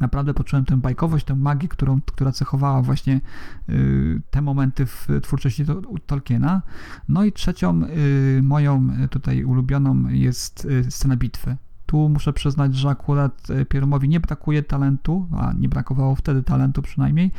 naprawdę 0.00 0.34
poczułem 0.34 0.64
tę 0.64 0.76
bajkowość, 0.76 1.24
tę 1.24 1.36
magię, 1.36 1.68
którą, 1.68 2.00
która 2.00 2.32
cechowała 2.32 2.82
właśnie 2.82 3.20
y, 3.68 4.22
te 4.30 4.42
momenty 4.42 4.86
w 4.86 5.08
twórczości 5.22 5.64
Tolkiena. 6.06 6.62
No 7.08 7.24
i 7.24 7.32
trzecią 7.32 7.82
y, 7.82 8.40
moją 8.42 8.88
tutaj 9.10 9.44
ulubioną 9.44 10.08
jest 10.08 10.64
y, 10.64 10.90
scena 10.90 11.16
bitwy. 11.16 11.56
Tu 11.86 12.08
muszę 12.08 12.32
przyznać, 12.32 12.74
że 12.74 12.88
akurat 12.88 13.48
Pieromowi 13.68 14.08
nie 14.08 14.20
brakuje 14.20 14.62
talentu, 14.62 15.28
a 15.38 15.52
nie 15.52 15.68
brakowało 15.68 16.14
wtedy 16.14 16.42
talentu 16.42 16.82
przynajmniej, 16.82 17.30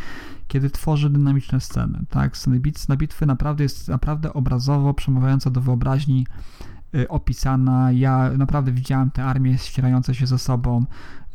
kiedy 0.47 0.70
tworzy 0.70 1.10
dynamiczne 1.10 1.60
sceny. 1.60 1.99
Tak? 2.10 2.38
Scena 2.38 2.95
bitwy 2.97 3.26
naprawdę 3.26 3.64
jest 3.64 3.88
naprawdę 3.88 4.34
obrazowo 4.34 4.93
przemawiająca 4.93 5.49
do 5.49 5.62
wyobraźni 5.62 6.26
Y, 6.77 6.77
opisana. 7.10 7.92
Ja 7.92 8.32
naprawdę 8.38 8.72
widziałem 8.72 9.12
te 9.12 9.24
armie 9.24 9.58
ścierające 9.58 10.16
się 10.16 10.28
ze 10.28 10.40
sobą, 10.40 10.86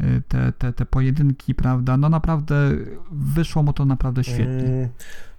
y, 0.01 0.23
te, 0.29 0.53
te, 0.53 0.73
te 0.73 0.87
pojedynki, 0.87 1.55
prawda? 1.55 1.97
No 1.97 2.09
naprawdę 2.09 2.71
wyszło 3.11 3.63
mu 3.63 3.73
to 3.73 3.85
naprawdę 3.85 4.25
świetnie. 4.25 4.65
Mm, 4.65 4.89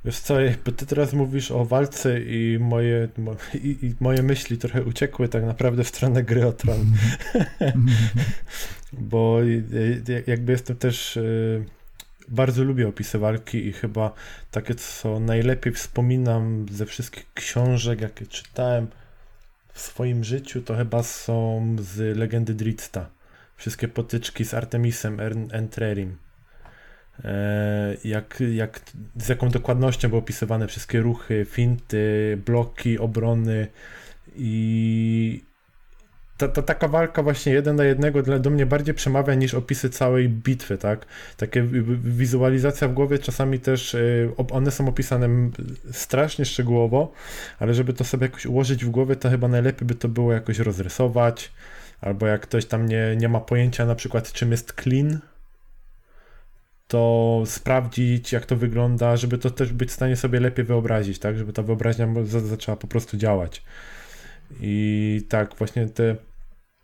wiesz 0.06 0.20
co, 0.20 0.42
jakby 0.42 0.72
ty 0.72 0.86
teraz 0.86 1.14
mówisz 1.14 1.52
o 1.52 1.66
walce 1.66 2.22
i 2.22 2.58
moje, 2.62 3.08
i, 3.54 3.68
i 3.82 3.96
moje 4.00 4.24
myśli 4.24 4.58
trochę 4.58 4.84
uciekły 4.84 5.28
tak 5.28 5.44
naprawdę 5.44 5.84
w 5.84 5.88
stronę 5.88 6.24
gry 6.24 6.48
o 6.48 6.52
tron. 6.54 6.80
Bo 8.94 9.40
jakby 10.28 10.52
jestem 10.52 10.76
też 10.76 11.18
y, 11.18 11.66
bardzo 12.28 12.64
lubię 12.64 12.88
opisy 12.88 13.20
walki 13.20 13.68
i 13.68 13.74
chyba 13.74 14.14
takie, 14.52 14.76
co 14.76 15.20
najlepiej 15.20 15.74
wspominam 15.74 16.66
ze 16.72 16.86
wszystkich 16.86 17.34
książek, 17.34 18.02
jakie 18.02 18.28
czytałem, 18.28 18.88
w 19.74 19.80
swoim 19.82 20.24
życiu 20.24 20.62
to 20.62 20.76
chyba 20.76 21.04
są 21.04 21.76
z 21.80 22.18
legendy 22.18 22.54
Dritta. 22.54 23.10
Wszystkie 23.56 23.88
potyczki 23.88 24.46
z 24.46 24.54
Artemisem 24.54 25.20
Entrerim. 25.52 26.18
E, 27.24 27.98
jak, 28.04 28.44
jak, 28.54 28.82
z 29.16 29.30
jaką 29.30 29.50
dokładnością 29.50 30.10
były 30.10 30.22
opisywane 30.22 30.68
wszystkie 30.68 31.02
ruchy, 31.02 31.46
finty, 31.50 32.38
bloki, 32.46 33.00
obrony 33.00 33.68
i 34.36 35.44
ta, 36.38 36.48
ta, 36.48 36.62
taka 36.62 36.88
walka 36.88 37.24
właśnie 37.24 37.54
jeden 37.54 37.76
na 37.76 37.84
jednego 37.84 38.22
dla, 38.22 38.40
do 38.40 38.50
mnie 38.50 38.66
bardziej 38.66 38.94
przemawia 38.94 39.34
niż 39.34 39.54
opisy 39.54 39.90
całej 39.90 40.30
bitwy, 40.30 40.78
tak? 40.78 41.06
Takie 41.38 41.64
wizualizacja 42.04 42.88
w 42.88 42.94
głowie 42.94 43.20
czasami 43.20 43.60
też, 43.60 43.94
y, 43.94 44.30
one 44.52 44.72
są 44.72 44.88
opisane 44.88 45.30
strasznie 45.92 46.46
szczegółowo, 46.46 47.12
ale 47.60 47.74
żeby 47.74 47.94
to 47.94 48.04
sobie 48.04 48.26
jakoś 48.26 48.46
ułożyć 48.46 48.86
w 48.86 48.90
głowie, 48.90 49.16
to 49.16 49.30
chyba 49.30 49.48
najlepiej 49.48 49.88
by 49.88 49.96
to 49.96 50.08
było 50.08 50.34
jakoś 50.34 50.60
rozrysować, 50.60 51.52
albo 52.02 52.28
jak 52.28 52.42
ktoś 52.42 52.66
tam 52.66 52.86
nie, 52.86 53.16
nie 53.18 53.30
ma 53.30 53.40
pojęcia 53.40 53.86
na 53.86 53.96
przykład 53.96 54.32
czym 54.32 54.52
jest 54.52 54.74
clean, 54.82 55.20
to 56.88 57.44
sprawdzić, 57.46 58.32
jak 58.32 58.46
to 58.46 58.56
wygląda, 58.56 59.18
żeby 59.18 59.38
to 59.38 59.50
też 59.50 59.74
być 59.74 59.90
w 59.90 59.94
stanie 59.94 60.16
sobie 60.16 60.40
lepiej 60.40 60.66
wyobrazić, 60.66 61.20
tak? 61.20 61.38
Żeby 61.38 61.54
ta 61.54 61.64
wyobraźnia 61.64 62.08
zaczęła 62.26 62.78
po 62.78 62.88
prostu 62.88 63.18
działać. 63.18 63.64
I 64.62 65.26
tak, 65.30 65.56
właśnie 65.56 65.88
te. 65.88 66.16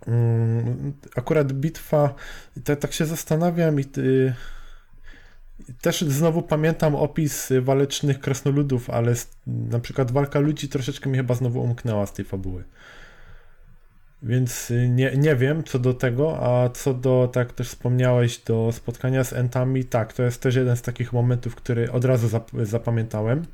Um, 0.08 0.94
akurat 1.16 1.54
bitwa, 1.54 2.16
te, 2.64 2.76
tak 2.76 2.94
się 2.94 3.06
zastanawiam 3.06 3.80
i. 3.80 3.86
Ty, 3.86 4.34
też 5.82 6.02
znowu 6.02 6.42
pamiętam 6.42 6.96
opis 6.96 7.50
walecznych 7.62 8.20
krasnoludów, 8.20 8.90
ale 8.90 9.14
na 9.48 9.80
przykład 9.80 10.12
walka 10.12 10.40
ludzi 10.40 10.70
troszeczkę 10.70 11.10
mi 11.10 11.18
chyba 11.18 11.34
znowu 11.34 11.62
umknęła 11.62 12.06
z 12.06 12.14
tej 12.14 12.26
fabuły. 12.26 12.64
Więc 14.24 14.72
y, 14.72 14.90
nie, 14.90 15.12
nie 15.18 15.36
wiem 15.36 15.64
co 15.64 15.80
do 15.80 15.94
tego, 15.94 16.40
a 16.40 16.70
co 16.70 16.94
do, 16.94 17.30
tak 17.34 17.54
też 17.54 17.68
wspomniałeś, 17.68 18.38
do 18.38 18.72
spotkania 18.72 19.24
z 19.24 19.34
Entami, 19.34 19.86
tak, 19.86 20.14
to 20.14 20.24
jest 20.24 20.42
też 20.42 20.56
jeden 20.56 20.78
z 20.78 20.82
takich 20.82 21.14
momentów, 21.14 21.56
który 21.56 21.92
od 21.92 22.06
razu 22.06 22.28
zap 22.28 22.52
zapamiętałem. 22.64 23.46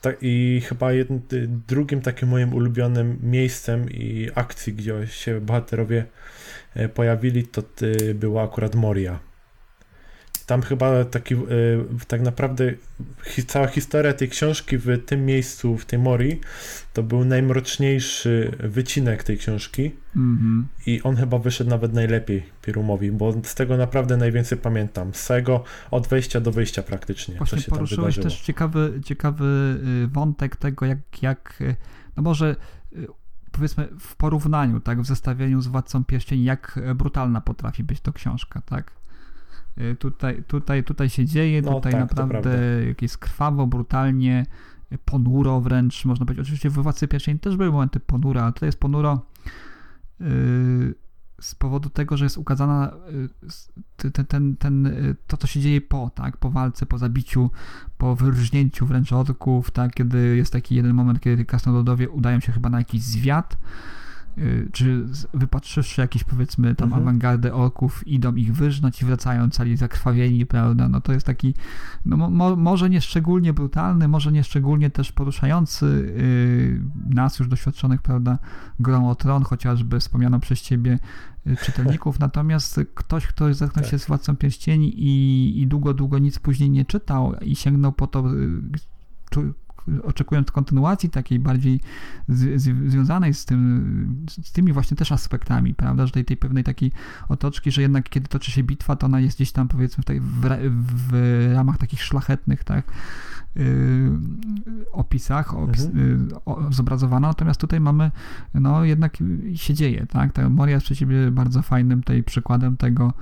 Tak, 0.00 0.16
I 0.22 0.62
chyba 0.64 0.92
jednym, 0.92 1.22
y, 1.32 1.48
drugim 1.68 2.00
takim 2.00 2.28
moim 2.28 2.54
ulubionym 2.54 3.18
miejscem 3.22 3.90
i 3.90 4.30
akcji, 4.34 4.72
gdzie 4.72 5.06
się 5.06 5.40
bohaterowie 5.40 6.04
e, 6.74 6.88
pojawili, 6.88 7.46
to 7.46 7.62
była 8.14 8.42
akurat 8.42 8.74
Moria 8.74 9.25
tam 10.46 10.62
chyba 10.62 11.04
taki, 11.04 11.34
e, 11.34 11.38
tak 12.08 12.20
naprawdę 12.20 12.72
cała 13.46 13.66
historia 13.66 14.12
tej 14.12 14.28
książki 14.28 14.78
w 14.78 15.04
tym 15.04 15.26
miejscu, 15.26 15.76
w 15.76 15.84
tej 15.84 15.98
Mori, 15.98 16.40
to 16.92 17.02
był 17.02 17.24
najmroczniejszy 17.24 18.56
wycinek 18.58 19.22
tej 19.22 19.38
książki 19.38 19.90
mm 20.16 20.38
-hmm. 20.38 20.88
i 20.90 21.02
on 21.02 21.16
chyba 21.16 21.38
wyszedł 21.38 21.70
nawet 21.70 21.92
najlepiej 21.92 22.42
Pirumowi, 22.62 23.12
bo 23.12 23.32
z 23.42 23.54
tego 23.54 23.76
naprawdę 23.76 24.16
najwięcej 24.16 24.58
pamiętam. 24.58 25.14
Z 25.14 25.24
całego 25.24 25.64
od 25.90 26.08
wejścia 26.08 26.40
do 26.40 26.52
wyjścia 26.52 26.82
praktycznie. 26.82 27.34
Właśnie 27.34 27.60
się 27.60 27.70
poruszyłeś 27.70 28.18
też 28.18 28.40
ciekawy, 28.40 29.00
ciekawy 29.04 29.44
y, 30.04 30.08
wątek 30.08 30.56
tego, 30.56 30.86
jak, 30.86 31.22
jak 31.22 31.58
y, 31.60 31.76
no 32.16 32.22
może 32.22 32.56
y, 32.92 33.06
powiedzmy 33.52 33.88
w 34.00 34.16
porównaniu, 34.16 34.80
tak, 34.80 35.02
w 35.02 35.06
zestawieniu 35.06 35.60
z 35.60 35.66
Władcą 35.66 36.04
Pierścieni, 36.04 36.44
jak 36.44 36.80
brutalna 36.94 37.40
potrafi 37.40 37.84
być 37.84 38.00
to 38.00 38.12
książka, 38.12 38.60
tak? 38.60 38.92
Y, 39.80 39.96
tutaj, 39.96 40.42
tutaj, 40.46 40.84
tutaj 40.84 41.08
się 41.08 41.26
dzieje, 41.26 41.62
no, 41.62 41.74
tutaj 41.74 41.92
tak, 41.92 42.00
naprawdę 42.00 42.58
jest 43.00 43.18
krwawo, 43.18 43.66
brutalnie, 43.66 44.46
ponuro 45.04 45.60
wręcz, 45.60 46.04
można 46.04 46.26
powiedzieć. 46.26 46.42
Oczywiście 46.42 46.70
w 46.70 46.72
Władcy 46.72 47.08
Pierścieni 47.08 47.38
też 47.38 47.56
były 47.56 47.72
momenty 47.72 48.00
ponura, 48.00 48.42
ale 48.42 48.52
tutaj 48.52 48.66
jest 48.66 48.80
ponuro 48.80 49.26
yy, 50.20 50.26
z 51.40 51.54
powodu 51.54 51.90
tego, 51.90 52.16
że 52.16 52.24
jest 52.24 52.38
ukazana 52.38 52.92
yy, 54.02 54.10
ten, 54.10 54.26
ten, 54.26 54.56
ten, 54.56 54.84
yy, 54.84 55.16
to, 55.26 55.36
co 55.36 55.46
się 55.46 55.60
dzieje 55.60 55.80
po, 55.80 56.10
tak, 56.14 56.36
po 56.36 56.50
walce, 56.50 56.86
po 56.86 56.98
zabiciu, 56.98 57.50
po 57.98 58.16
wyrżnięciu 58.16 58.86
wręcz 58.86 59.12
orków, 59.12 59.70
tak, 59.70 59.94
kiedy 59.94 60.36
jest 60.36 60.52
taki 60.52 60.74
jeden 60.74 60.94
moment, 60.94 61.20
kiedy 61.20 61.44
krasnoludowie 61.44 62.10
udają 62.10 62.40
się 62.40 62.52
chyba 62.52 62.70
na 62.70 62.78
jakiś 62.78 63.02
zwiat, 63.02 63.56
Y, 63.56 64.05
czy 64.72 65.06
wypatrzywszy 65.34 66.00
jakieś 66.00 66.24
powiedzmy 66.24 66.74
tam 66.74 66.88
mhm. 66.88 67.02
awangardę 67.02 67.54
orków, 67.54 68.08
idą 68.08 68.34
ich 68.34 68.54
wyżnąć 68.54 69.02
i 69.02 69.04
wracają 69.04 69.50
cali 69.50 69.76
zakrwawieni, 69.76 70.46
prawda, 70.46 70.88
no 70.88 71.00
to 71.00 71.12
jest 71.12 71.26
taki, 71.26 71.54
no 72.04 72.16
mo, 72.16 72.56
może 72.56 72.90
nie 72.90 73.00
szczególnie 73.00 73.52
brutalny, 73.52 74.08
może 74.08 74.32
nie 74.32 74.44
szczególnie 74.44 74.90
też 74.90 75.12
poruszający 75.12 76.12
yy, 77.06 77.14
nas 77.14 77.38
już 77.38 77.48
doświadczonych, 77.48 78.02
prawda, 78.02 78.38
grą 78.80 79.10
o 79.10 79.14
tron, 79.14 79.42
chociażby 79.42 80.00
wspomniano 80.00 80.40
przez 80.40 80.62
ciebie 80.62 80.98
y, 81.46 81.56
czytelników, 81.64 82.18
natomiast 82.18 82.80
ktoś, 82.94 83.26
kto 83.26 83.54
zetknął 83.54 83.82
tak. 83.82 83.90
się 83.90 83.98
z 83.98 84.06
Władcą 84.06 84.36
Pierścieni 84.36 85.02
i, 85.02 85.60
i 85.62 85.66
długo, 85.66 85.94
długo 85.94 86.18
nic 86.18 86.38
później 86.38 86.70
nie 86.70 86.84
czytał 86.84 87.34
i 87.40 87.56
sięgnął 87.56 87.92
po 87.92 88.06
to 88.06 88.24
y, 89.36 89.65
oczekując 90.02 90.50
kontynuacji 90.50 91.10
takiej 91.10 91.38
bardziej 91.38 91.80
z, 92.28 92.62
z, 92.62 92.90
związanej 92.90 93.34
z, 93.34 93.44
tym, 93.44 94.26
z 94.42 94.52
tymi 94.52 94.72
właśnie 94.72 94.96
też 94.96 95.12
aspektami, 95.12 95.74
prawda, 95.74 96.06
że 96.06 96.12
tej, 96.12 96.24
tej 96.24 96.36
pewnej 96.36 96.64
takiej 96.64 96.92
otoczki, 97.28 97.70
że 97.70 97.82
jednak 97.82 98.08
kiedy 98.08 98.28
toczy 98.28 98.50
się 98.50 98.62
bitwa, 98.62 98.96
to 98.96 99.06
ona 99.06 99.20
jest 99.20 99.36
gdzieś 99.36 99.52
tam 99.52 99.68
powiedzmy 99.68 100.02
w, 100.02 100.06
tej, 100.06 100.20
w, 100.20 100.40
w 101.10 101.50
ramach 101.54 101.78
takich 101.78 102.02
szlachetnych, 102.02 102.64
tak, 102.64 102.84
yy, 103.56 103.64
opisach 104.92 105.54
opis, 105.54 105.84
mhm. 105.84 106.28
yy, 106.28 106.36
o, 106.44 106.72
zobrazowana, 106.72 107.28
natomiast 107.28 107.60
tutaj 107.60 107.80
mamy, 107.80 108.10
no 108.54 108.84
jednak 108.84 109.16
się 109.54 109.74
dzieje, 109.74 110.06
tak, 110.06 110.32
ta 110.32 110.48
Moria 110.48 110.74
jest 110.74 110.86
przecież 110.86 111.30
bardzo 111.30 111.62
fajnym 111.62 112.02
tej 112.02 112.22
przykładem 112.22 112.76
tego, 112.76 113.12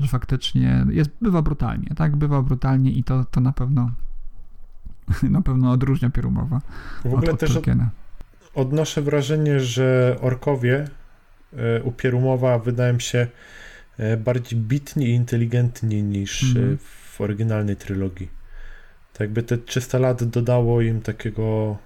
że 0.00 0.08
faktycznie 0.08 0.86
jest, 0.90 1.10
bywa 1.20 1.42
brutalnie, 1.42 1.88
tak, 1.96 2.16
bywa 2.16 2.42
brutalnie 2.42 2.92
i 2.92 3.04
to, 3.04 3.24
to 3.24 3.40
na 3.40 3.52
pewno 3.52 3.90
na 5.30 5.42
pewno 5.42 5.70
odróżnia 5.70 6.10
Pierumowa 6.10 6.60
W 7.04 7.14
ogóle 7.14 7.32
od, 7.32 7.40
też 7.40 7.56
od, 7.56 7.64
odnoszę 8.54 9.02
wrażenie, 9.02 9.60
że 9.60 10.16
orkowie 10.20 10.88
e, 11.56 11.82
u 11.82 11.92
Pierumowa 11.92 12.58
wydają 12.58 12.98
się 12.98 13.26
e, 13.98 14.16
bardziej 14.16 14.60
bitni 14.60 15.06
i 15.06 15.10
inteligentni 15.10 16.02
niż 16.02 16.56
mm. 16.56 16.78
w 16.78 17.20
oryginalnej 17.20 17.76
trylogii. 17.76 18.28
Tak 19.12 19.20
jakby 19.20 19.42
te 19.42 19.58
300 19.58 19.98
lat 19.98 20.24
dodało 20.24 20.82
im 20.82 21.00
takiego 21.00 21.76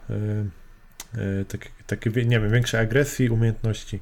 takie, 1.48 1.68
takie, 1.86 2.10
nie 2.10 2.40
wiem, 2.40 2.50
większej 2.50 2.80
agresji, 2.80 3.30
umiejętności. 3.30 4.00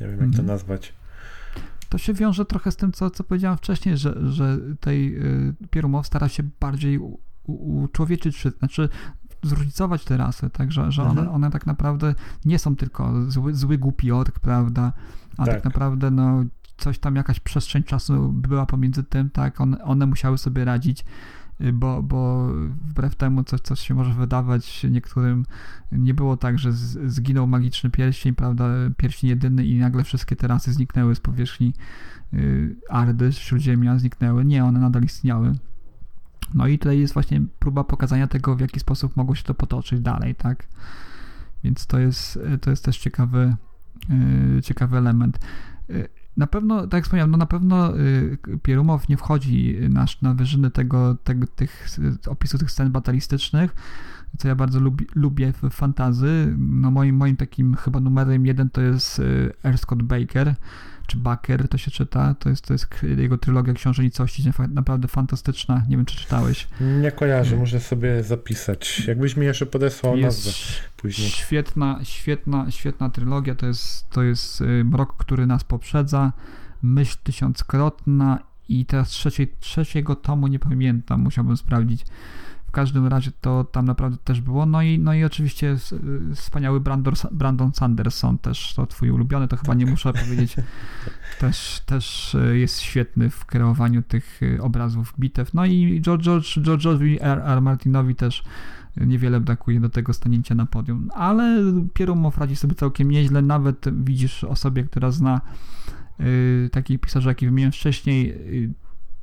Nie 0.00 0.06
wiem, 0.06 0.10
jak 0.10 0.20
mm. 0.20 0.32
to 0.32 0.38
mhm. 0.38 0.46
nazwać. 0.46 0.92
To 1.88 1.98
się 1.98 2.14
wiąże 2.14 2.44
trochę 2.44 2.72
z 2.72 2.76
tym, 2.76 2.92
co, 2.92 3.10
co 3.10 3.24
powiedziałem 3.24 3.58
wcześniej, 3.58 3.96
że, 3.96 4.14
że 4.30 4.58
tej 4.80 5.20
Pierumow 5.70 6.06
stara 6.06 6.28
się 6.28 6.42
bardziej 6.60 7.00
uczłowieczyć, 7.48 8.44
znaczy 8.58 8.88
zróżnicować 9.42 10.04
te 10.04 10.16
rasy, 10.16 10.50
tak, 10.50 10.72
że, 10.72 10.92
że 10.92 11.02
one, 11.02 11.10
mhm. 11.10 11.28
one 11.28 11.50
tak 11.50 11.66
naprawdę 11.66 12.14
nie 12.44 12.58
są 12.58 12.76
tylko 12.76 13.30
zły, 13.30 13.54
zły 13.54 13.78
głupi 13.78 14.12
ork, 14.12 14.40
prawda, 14.40 14.92
a 15.36 15.44
tak. 15.44 15.54
tak 15.54 15.64
naprawdę 15.64 16.10
no 16.10 16.44
coś 16.78 16.98
tam, 16.98 17.16
jakaś 17.16 17.40
przestrzeń 17.40 17.82
czasu 17.82 18.32
była 18.32 18.66
pomiędzy 18.66 19.04
tym, 19.04 19.30
tak, 19.30 19.60
one, 19.60 19.84
one 19.84 20.06
musiały 20.06 20.38
sobie 20.38 20.64
radzić, 20.64 21.04
y, 21.60 21.72
bo, 21.72 22.02
bo 22.02 22.48
wbrew 22.84 23.16
temu, 23.16 23.44
co, 23.44 23.58
co 23.58 23.76
się 23.76 23.94
może 23.94 24.14
wydawać 24.14 24.84
niektórym, 24.84 25.46
nie 25.92 26.14
było 26.14 26.36
tak, 26.36 26.58
że 26.58 26.72
z, 26.72 27.12
zginął 27.12 27.46
magiczny 27.46 27.90
pierścień, 27.90 28.34
prawda, 28.34 28.64
pierścień 28.96 29.30
jedyny 29.30 29.66
i 29.66 29.78
nagle 29.78 30.04
wszystkie 30.04 30.36
te 30.36 30.48
rasy 30.48 30.72
zniknęły 30.72 31.14
z 31.14 31.20
powierzchni 31.20 31.74
y, 32.34 32.76
Ardy, 32.90 33.32
Śródziemia, 33.32 33.98
zniknęły. 33.98 34.44
Nie, 34.44 34.64
one 34.64 34.80
nadal 34.80 35.02
istniały. 35.02 35.52
No 36.54 36.66
i 36.66 36.78
tutaj 36.78 36.98
jest 36.98 37.14
właśnie 37.14 37.40
próba 37.58 37.84
pokazania 37.84 38.26
tego, 38.26 38.56
w 38.56 38.60
jaki 38.60 38.80
sposób 38.80 39.16
mogło 39.16 39.34
się 39.34 39.42
to 39.42 39.54
potoczyć 39.54 40.00
dalej, 40.00 40.34
tak? 40.34 40.66
Więc 41.64 41.86
to 41.86 41.98
jest, 41.98 42.38
to 42.60 42.70
jest 42.70 42.84
też 42.84 42.98
ciekawy, 42.98 43.56
yy, 44.54 44.62
ciekawy 44.62 44.96
element. 44.96 45.38
Yy, 45.88 46.08
na 46.36 46.46
pewno, 46.46 46.82
tak 46.82 46.92
jak 46.92 47.04
wspomniałem, 47.04 47.30
no 47.30 47.38
na 47.38 47.46
pewno 47.46 47.92
Pierumow 48.62 49.08
nie 49.08 49.16
wchodzi 49.16 49.76
na, 49.88 50.06
na 50.22 50.34
wyżyny 50.34 50.70
tego, 50.70 51.14
tego, 51.14 51.46
tych 51.46 51.88
opisu 52.26 52.58
tych 52.58 52.70
scen 52.70 52.92
batalistycznych, 52.92 53.74
co 54.38 54.48
ja 54.48 54.54
bardzo 54.54 54.80
lubi, 54.80 55.06
lubię 55.14 55.52
w 55.52 55.70
fantazy. 55.70 56.54
No 56.58 56.90
moim, 56.90 57.16
moim 57.16 57.36
takim 57.36 57.74
chyba 57.74 58.00
numerem 58.00 58.46
jeden 58.46 58.70
to 58.70 58.80
jest 58.80 59.22
R. 59.62 59.78
Scott 59.78 60.02
Baker, 60.02 60.54
czy 61.08 61.16
Baker 61.16 61.68
to 61.68 61.78
się 61.78 61.90
czyta, 61.90 62.34
to 62.34 62.48
jest, 62.48 62.66
to 62.66 62.74
jest 62.74 62.86
jego 63.16 63.38
trylogia 63.38 63.74
Książę 63.74 64.02
Nicości, 64.02 64.42
naprawdę 64.68 65.08
fantastyczna, 65.08 65.82
nie 65.88 65.96
wiem 65.96 66.06
czy 66.06 66.16
czytałeś. 66.16 66.68
Nie 66.80 67.12
kojarzę, 67.12 67.56
muszę 67.56 67.80
sobie 67.80 68.22
zapisać. 68.22 69.06
Jakbyś 69.06 69.36
mi 69.36 69.46
jeszcze 69.46 69.66
podesłał 69.66 70.16
jest 70.16 70.46
nazwę 70.46 70.52
później. 70.96 71.30
Świetna, 71.30 72.00
świetna, 72.02 72.70
świetna 72.70 73.10
trylogia, 73.10 73.54
to 73.54 73.66
jest, 73.66 74.10
to 74.10 74.22
jest 74.22 74.60
y, 74.60 74.84
Mrok, 74.84 75.16
który 75.16 75.46
nas 75.46 75.64
poprzedza, 75.64 76.32
Myśl 76.82 77.16
tysiąckrotna 77.22 78.38
i 78.68 78.86
teraz 78.86 79.08
trzeciej, 79.08 79.52
trzeciego 79.60 80.16
tomu 80.16 80.46
nie 80.46 80.58
pamiętam, 80.58 81.20
musiałbym 81.20 81.56
sprawdzić. 81.56 82.04
W 82.68 82.70
każdym 82.70 83.06
razie 83.06 83.30
to 83.40 83.64
tam 83.64 83.84
naprawdę 83.84 84.18
też 84.24 84.40
było. 84.40 84.66
No 84.66 84.82
i, 84.82 84.98
no 84.98 85.14
i 85.14 85.24
oczywiście 85.24 85.76
wspaniały 86.34 86.80
Brandon, 86.80 87.14
Brandon 87.32 87.72
Sanderson, 87.74 88.38
też 88.38 88.74
to 88.74 88.86
twój 88.86 89.10
ulubiony, 89.10 89.48
to 89.48 89.56
chyba 89.56 89.74
nie 89.74 89.86
muszę 89.86 90.12
powiedzieć. 90.12 90.56
Też, 91.40 91.82
też 91.86 92.34
e, 92.34 92.58
jest 92.58 92.80
świetny 92.80 93.30
w 93.30 93.44
kreowaniu 93.44 94.02
tych 94.02 94.40
e, 94.42 94.62
obrazów 94.62 95.14
bitew. 95.18 95.54
No 95.54 95.66
i 95.66 96.00
George, 96.00 96.24
George, 96.24 96.58
George'owi 96.58 97.18
R. 97.20 97.42
R. 97.44 97.62
Martinowi 97.62 98.14
też 98.14 98.42
niewiele 98.96 99.40
brakuje 99.40 99.80
do 99.80 99.88
tego 99.88 100.12
stanięcia 100.12 100.54
na 100.54 100.66
podium. 100.66 101.10
Ale 101.14 101.62
Pierumow 101.94 102.38
radzi 102.38 102.56
sobie 102.56 102.74
całkiem 102.74 103.10
nieźle. 103.10 103.42
Nawet 103.42 104.04
widzisz 104.04 104.44
osobie, 104.44 104.84
która 104.84 105.10
zna 105.10 105.40
y, 106.20 106.70
takich 106.72 107.00
pisarzy, 107.00 107.28
jaki 107.28 107.46
wymieniłem 107.46 107.72
wcześniej, 107.72 108.30
y, 108.30 108.72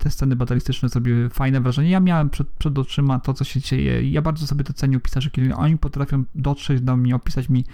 te 0.05 0.11
sceny 0.11 0.35
batalistyczne 0.35 0.89
zrobiły 0.89 1.29
fajne 1.29 1.61
wrażenie. 1.61 1.89
Ja 1.89 1.99
miałem 1.99 2.29
przed, 2.29 2.47
przed 2.47 2.79
oczyma 2.79 3.19
to, 3.19 3.33
co 3.33 3.43
się 3.43 3.59
dzieje. 3.59 4.09
Ja 4.11 4.21
bardzo 4.21 4.47
sobie 4.47 4.63
to 4.63 4.73
cenię 4.73 4.99
pisarzy, 4.99 5.31
kiedy 5.31 5.55
oni 5.55 5.77
potrafią 5.77 6.23
dotrzeć 6.35 6.81
do 6.81 6.97
mnie, 6.97 7.15
opisać 7.15 7.49
mi 7.49 7.65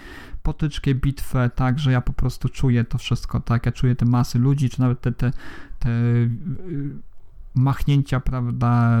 potyczkę, 0.42 0.94
bitwę, 0.94 1.50
tak, 1.54 1.78
że 1.78 1.92
ja 1.92 2.00
po 2.00 2.12
prostu 2.12 2.48
czuję 2.48 2.84
to 2.84 2.98
wszystko, 2.98 3.40
tak, 3.40 3.66
ja 3.66 3.72
czuję 3.72 3.96
te 3.96 4.06
masy 4.06 4.38
ludzi, 4.38 4.70
czy 4.70 4.80
nawet 4.80 5.00
te, 5.00 5.12
te, 5.12 5.30
te 5.78 5.90
machnięcia, 7.54 8.20
prawda, 8.20 9.00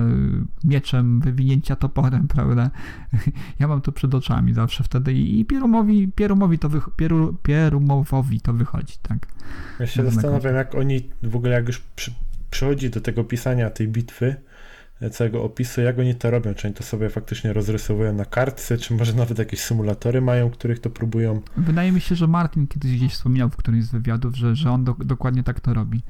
mieczem, 0.64 1.20
wywinięcia 1.20 1.76
toporem, 1.76 2.28
prawda. 2.28 2.70
Ja 3.58 3.68
mam 3.68 3.80
to 3.80 3.92
przed 3.92 4.14
oczami 4.14 4.54
zawsze 4.54 4.84
wtedy 4.84 5.12
i 5.12 5.44
Pierumowi, 5.44 6.08
Pierumowi 6.08 6.58
to, 6.58 6.68
wych, 6.68 6.88
Pieru, 6.96 7.36
Pierumowowi 7.42 8.40
to 8.40 8.52
wychodzi, 8.52 8.94
tak. 9.02 9.26
Ja 9.80 9.86
się 9.86 10.10
zastanawiam, 10.10 10.54
jak 10.54 10.74
oni 10.74 11.08
w 11.22 11.36
ogóle, 11.36 11.52
jak 11.52 11.66
już 11.66 11.78
przy, 11.80 12.12
przychodzi 12.52 12.90
do 12.90 13.00
tego 13.00 13.24
pisania 13.24 13.70
tej 13.70 13.88
bitwy, 13.88 14.36
całego 15.10 15.42
opisu, 15.42 15.80
jak 15.80 15.98
oni 15.98 16.14
to 16.14 16.30
robią, 16.30 16.54
czy 16.54 16.66
oni 16.66 16.74
to 16.74 16.82
sobie 16.82 17.10
faktycznie 17.10 17.52
rozrysowują 17.52 18.12
na 18.12 18.24
kartce, 18.24 18.78
czy 18.78 18.94
może 18.94 19.12
nawet 19.12 19.38
jakieś 19.38 19.60
symulatory 19.60 20.20
mają, 20.20 20.50
których 20.50 20.78
to 20.78 20.90
próbują. 20.90 21.40
Wydaje 21.56 21.92
mi 21.92 22.00
się, 22.00 22.14
że 22.14 22.26
Martin 22.26 22.66
kiedyś 22.66 22.96
gdzieś 22.96 23.12
wspominał 23.12 23.50
w 23.50 23.56
którymś 23.56 23.84
z 23.84 23.90
wywiadów, 23.90 24.36
że, 24.36 24.56
że 24.56 24.70
on 24.70 24.84
do, 24.84 24.94
dokładnie 24.98 25.42
tak 25.42 25.60
to 25.60 25.74
robi 25.74 26.02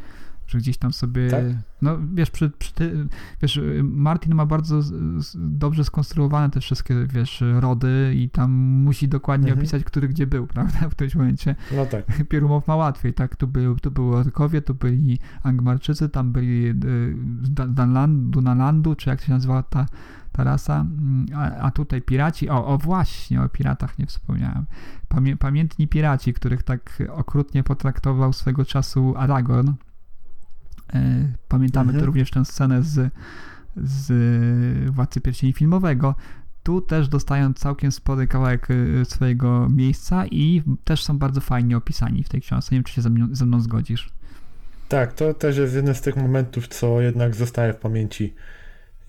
że 0.53 0.59
gdzieś 0.59 0.79
tam 0.79 0.93
sobie, 0.93 1.31
tak? 1.31 1.45
no 1.83 1.99
wiesz, 2.15 2.31
przy, 2.31 2.51
przy 2.51 2.75
ty, 2.75 3.07
wiesz, 3.43 3.61
Martin 3.83 4.35
ma 4.35 4.47
bardzo 4.47 4.83
z, 4.83 5.37
dobrze 5.39 5.85
skonstruowane 5.85 6.51
te 6.51 6.61
wszystkie, 6.61 7.07
wiesz, 7.07 7.45
rody 7.61 8.15
i 8.17 8.31
tam 8.31 8.53
musi 8.53 9.09
dokładnie 9.09 9.49
mhm. 9.49 9.59
opisać, 9.59 9.85
który 9.85 10.09
gdzie 10.09 10.27
był, 10.27 10.47
prawda, 10.55 10.89
w 10.89 10.95
tym 10.95 11.09
momencie. 11.15 11.55
No 11.77 11.87
tak. 11.87 12.29
Pierumow 12.29 12.67
ma 12.67 12.77
łatwiej, 12.77 13.15
tak, 13.15 13.37
tu, 13.37 13.47
był, 13.47 13.77
tu 13.77 13.91
były 13.91 14.17
Orkowie, 14.17 14.63
tu 14.63 14.75
byli 14.75 15.19
Angmarczycy, 15.43 16.09
tam 16.09 16.33
byli 16.33 16.67
y, 16.67 16.75
Danland, 17.69 18.31
Dunalandu, 18.31 18.95
czy 18.95 19.11
jak 19.11 19.21
się 19.21 19.33
nazywała 19.33 19.63
ta 19.63 19.87
ta 20.33 20.45
rasa, 20.45 20.81
mm, 20.81 21.27
a, 21.35 21.57
a, 21.57 21.71
tutaj 21.71 22.03
piraci, 22.03 22.51
o, 22.51 22.67
o 22.67 22.79
właśnie, 22.79 23.43
o 23.43 23.49
piratach 23.49 23.99
nie 23.99 24.07
wspomniałem. 24.07 24.67
Pamię, 25.09 25.37
pamiętni 25.37 25.89
piraci, 25.89 26.33
których 26.33 26.63
tak 26.63 27.03
okrutnie 27.09 27.63
potraktował 27.63 28.33
swego 28.33 28.65
czasu 28.65 29.15
Aragorn, 29.17 29.73
pamiętamy 31.49 31.89
mhm. 31.89 32.01
to 32.01 32.07
również 32.07 32.31
tę 32.31 32.45
scenę 32.45 32.83
z, 32.83 33.13
z 33.77 34.91
Władcy 34.91 35.21
Pierścieni 35.21 35.53
filmowego. 35.53 36.15
Tu 36.63 36.81
też 36.81 37.09
dostają 37.09 37.55
całkiem 37.55 37.93
spory 37.93 38.27
kawałek 38.27 38.69
e, 38.71 39.05
swojego 39.05 39.69
miejsca 39.69 40.27
i 40.27 40.63
też 40.85 41.03
są 41.03 41.19
bardzo 41.19 41.41
fajnie 41.41 41.77
opisani 41.77 42.25
w 42.25 42.29
tej 42.29 42.41
książce. 42.41 42.75
Nie 42.75 42.77
wiem, 42.77 42.85
czy 42.85 42.93
się 42.93 43.03
ze 43.03 43.11
mną, 43.11 43.29
ze 43.33 43.47
mną 43.47 43.61
zgodzisz. 43.61 44.13
Tak, 44.89 45.13
to 45.13 45.35
też 45.35 45.57
jest 45.57 45.75
jeden 45.75 45.95
z 45.95 46.01
tych 46.01 46.17
momentów, 46.17 46.69
co 46.69 47.01
jednak 47.01 47.35
zostaje 47.35 47.73
w 47.73 47.77
pamięci 47.77 48.35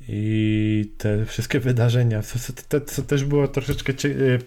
i 0.08 0.94
te 0.98 1.26
wszystkie 1.26 1.60
wydarzenia, 1.60 2.22
co, 2.22 2.40
co, 2.70 2.82
co 2.82 3.02
też 3.02 3.26
było 3.26 3.48
troszeczkę 3.48 3.94
cie- 3.94 4.40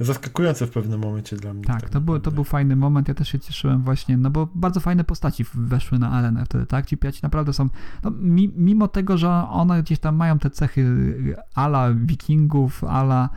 zaskakujące 0.00 0.66
w 0.66 0.70
pewnym 0.70 1.00
momencie 1.00 1.36
dla 1.36 1.54
mnie. 1.54 1.64
Tak, 1.64 1.80
tak 1.80 1.90
to, 1.90 2.00
był, 2.00 2.20
to 2.20 2.30
był 2.30 2.44
fajny 2.44 2.76
moment, 2.76 3.08
ja 3.08 3.14
też 3.14 3.28
się 3.28 3.38
cieszyłem 3.38 3.82
właśnie, 3.82 4.16
no 4.16 4.30
bo 4.30 4.48
bardzo 4.54 4.80
fajne 4.80 5.04
postaci 5.04 5.44
weszły 5.54 5.98
na 5.98 6.10
arenę 6.10 6.44
wtedy, 6.44 6.66
tak? 6.66 6.86
Ci 6.86 6.96
piaci 6.96 7.20
naprawdę 7.22 7.52
są, 7.52 7.68
no, 8.02 8.10
mi, 8.10 8.52
mimo 8.56 8.88
tego, 8.88 9.18
że 9.18 9.28
one 9.48 9.82
gdzieś 9.82 9.98
tam 9.98 10.16
mają 10.16 10.38
te 10.38 10.50
cechy 10.50 10.80
y, 10.80 11.36
ala 11.54 11.94
wikingów, 11.94 12.84
ala 12.84 13.28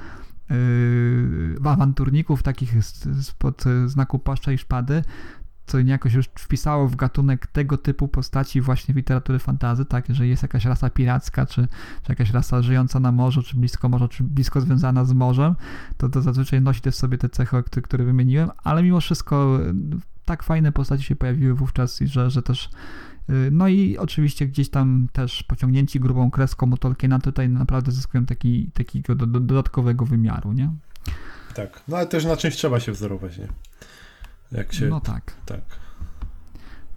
yy, 0.50 1.56
awanturników 1.64 2.44
takich 2.44 2.84
spod 3.22 3.64
znaku 3.86 4.20
płaszcza 4.20 4.52
i 4.52 4.58
szpady, 4.58 5.04
niejako 5.78 6.10
się 6.10 6.18
już 6.18 6.26
wpisało 6.26 6.88
w 6.88 6.96
gatunek 6.96 7.48
tego 7.48 7.78
typu 7.78 8.08
postaci 8.08 8.62
właśnie 8.62 8.94
w 8.94 8.98
literatury 8.98 9.40
fantazy, 9.40 9.86
tak, 9.86 10.06
że 10.10 10.28
jest 10.28 10.42
jakaś 10.42 10.66
rasa 10.66 10.90
piracka, 10.90 11.46
czy, 11.46 11.68
czy 12.04 12.12
jakaś 12.12 12.32
rasa 12.32 12.62
żyjąca 12.62 13.00
na 13.00 13.12
morzu, 13.12 13.44
czy 13.44 13.58
blisko 13.58 13.90
morza, 13.90 14.08
czy 14.08 14.24
blisko 14.24 14.62
związana 14.62 15.06
z 15.06 15.14
morzem, 15.14 15.56
to, 15.98 16.10
to 16.10 16.22
zazwyczaj 16.22 16.62
nosi 16.62 16.82
też 16.82 16.96
sobie 16.96 17.18
te 17.18 17.30
cechy, 17.30 17.64
które 17.84 18.06
wymieniłem, 18.06 18.50
ale 18.64 18.84
mimo 18.84 19.02
wszystko 19.02 19.60
tak 20.26 20.44
fajne 20.44 20.72
postaci 20.72 21.04
się 21.04 21.16
pojawiły 21.16 21.54
wówczas, 21.54 22.00
że, 22.00 22.30
że 22.30 22.42
też 22.42 22.70
y, 23.30 23.50
no 23.52 23.68
i 23.68 23.98
oczywiście 23.98 24.48
gdzieś 24.48 24.70
tam 24.70 25.08
też 25.14 25.44
pociągnięci 25.44 26.00
grubą 26.00 26.32
kreską 26.32 26.72
u 26.72 26.78
Tolkiena 26.78 27.20
tutaj 27.20 27.50
naprawdę 27.50 27.92
zyskują 27.92 28.26
taki, 28.26 28.72
takiego 28.74 29.16
do, 29.16 29.26
do, 29.26 29.40
dodatkowego 29.40 30.06
wymiaru, 30.06 30.54
nie? 30.54 30.72
Tak, 31.56 31.84
no 31.88 31.98
ale 31.98 32.08
też 32.08 32.26
na 32.26 32.38
czymś 32.38 32.56
trzeba 32.56 32.80
się 32.80 32.92
wzorować, 32.92 33.38
nie? 33.38 33.48
Jak 34.52 34.74
się... 34.74 34.88
No 34.88 35.00
tak. 35.00 35.34
Tak. 35.46 35.62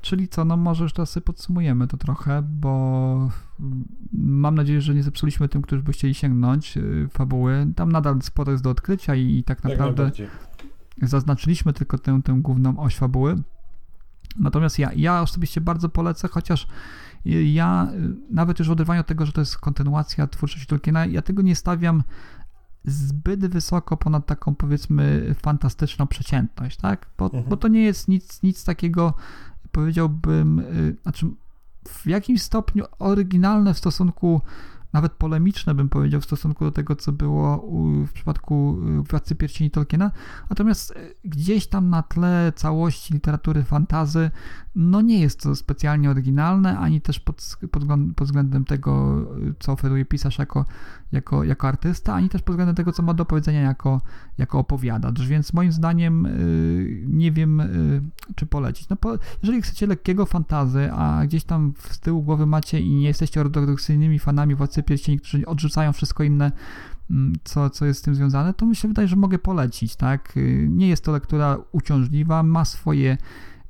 Czyli 0.02 0.28
co, 0.28 0.44
no 0.44 0.56
może 0.56 0.84
już 0.84 0.92
teraz 0.92 1.18
podsumujemy 1.24 1.88
to 1.88 1.96
trochę, 1.96 2.42
bo 2.42 3.30
mam 4.12 4.54
nadzieję, 4.54 4.80
że 4.80 4.94
nie 4.94 5.02
zepsuliśmy 5.02 5.48
tym, 5.48 5.62
którzy 5.62 5.82
by 5.82 5.92
chcieli 5.92 6.14
sięgnąć 6.14 6.76
y, 6.76 7.08
fabuły. 7.10 7.66
Tam 7.76 7.92
nadal 7.92 8.22
sporo 8.22 8.52
jest 8.52 8.64
do 8.64 8.70
odkrycia 8.70 9.14
i 9.14 9.42
tak 9.44 9.64
naprawdę 9.64 10.10
zaznaczyliśmy 11.02 11.72
tylko 11.72 11.98
tę, 11.98 12.20
tę 12.24 12.38
główną 12.40 12.78
oś 12.78 12.96
fabuły. 12.96 13.42
Natomiast 14.36 14.78
ja, 14.78 14.90
ja 14.96 15.22
osobiście 15.22 15.60
bardzo 15.60 15.88
polecę, 15.88 16.28
chociaż 16.28 16.66
ja 17.24 17.88
y, 17.94 18.34
nawet 18.34 18.58
już 18.58 18.68
w 18.68 18.72
oderwaniu 18.72 19.00
od 19.00 19.06
tego, 19.06 19.26
że 19.26 19.32
to 19.32 19.40
jest 19.40 19.58
kontynuacja 19.58 20.26
twórczości 20.26 20.66
Tolkiena, 20.66 21.06
ja 21.06 21.22
tego 21.22 21.42
nie 21.42 21.56
stawiam 21.56 22.02
zbyt 22.84 23.46
wysoko 23.46 23.96
ponad 23.96 24.26
taką 24.26 24.54
powiedzmy 24.54 25.34
fantastyczną 25.42 26.06
przeciętność, 26.06 26.76
tak? 26.76 27.06
Bo, 27.18 27.24
mhm. 27.24 27.44
bo 27.44 27.56
to 27.56 27.68
nie 27.68 27.82
jest 27.82 28.08
nic, 28.08 28.42
nic 28.42 28.64
takiego, 28.64 29.14
powiedziałbym, 29.72 30.64
yy, 30.74 30.96
znaczy 31.02 31.26
w 31.88 32.06
jakimś 32.06 32.42
stopniu 32.42 32.84
oryginalne 32.98 33.74
w 33.74 33.78
stosunku 33.78 34.40
nawet 34.92 35.12
polemiczne, 35.12 35.74
bym 35.74 35.88
powiedział, 35.88 36.20
w 36.20 36.24
stosunku 36.24 36.64
do 36.64 36.72
tego, 36.72 36.96
co 36.96 37.12
było 37.12 37.68
w 38.06 38.12
przypadku 38.12 38.78
y, 39.00 39.02
Władcy 39.02 39.34
Pierścieni 39.34 39.70
Tolkiena. 39.70 40.10
Natomiast 40.50 40.90
y, 40.90 41.14
gdzieś 41.24 41.66
tam 41.66 41.90
na 41.90 42.02
tle 42.02 42.52
całości 42.56 43.14
literatury 43.14 43.62
fantazy, 43.62 44.30
no 44.74 45.00
nie 45.00 45.20
jest 45.20 45.40
to 45.40 45.56
specjalnie 45.56 46.10
oryginalne, 46.10 46.78
ani 46.78 47.00
też 47.00 47.20
pod, 47.20 47.56
pod, 47.70 47.84
pod 48.16 48.26
względem 48.26 48.64
tego, 48.64 49.22
y, 49.38 49.54
co 49.58 49.72
oferuje 49.72 50.04
pisarz 50.04 50.38
jako, 50.38 50.64
jako, 51.12 51.44
jako 51.44 51.68
artysta, 51.68 52.14
ani 52.14 52.28
też 52.28 52.42
pod 52.42 52.52
względem 52.52 52.76
tego, 52.76 52.92
co 52.92 53.02
ma 53.02 53.14
do 53.14 53.24
powiedzenia 53.24 53.60
jako, 53.60 54.00
jako 54.38 54.58
opowiadacz. 54.58 55.20
Więc 55.20 55.52
moim 55.52 55.72
zdaniem 55.72 56.28
nie 57.06 57.32
wiem, 57.32 57.62
czy 58.34 58.46
polecić. 58.46 58.88
No, 58.88 58.96
po, 58.96 59.18
jeżeli 59.42 59.62
chcecie 59.62 59.86
lekkiego 59.86 60.26
fantazy, 60.26 60.92
a 60.92 61.26
gdzieś 61.26 61.44
tam 61.44 61.72
z 61.90 62.00
tyłu 62.00 62.22
głowy 62.22 62.46
macie 62.46 62.80
i 62.80 62.94
nie 62.94 63.06
jesteście 63.06 63.40
ortodoksyjnymi 63.40 64.18
fanami 64.18 64.54
Władcy 64.54 64.81
pierścieni, 64.82 65.18
którzy 65.18 65.46
odrzucają 65.46 65.92
wszystko 65.92 66.22
inne, 66.22 66.52
mm, 67.10 67.32
co, 67.44 67.70
co 67.70 67.86
jest 67.86 68.00
z 68.00 68.02
tym 68.02 68.14
związane, 68.14 68.54
to 68.54 68.66
mi 68.66 68.76
się 68.76 68.88
wydaje, 68.88 69.08
że 69.08 69.16
mogę 69.16 69.38
polecić, 69.38 69.96
tak? 69.96 70.36
Y, 70.36 70.66
nie 70.70 70.88
jest 70.88 71.04
to 71.04 71.12
lektura 71.12 71.58
uciążliwa, 71.72 72.42
ma 72.42 72.64
swoje 72.64 73.18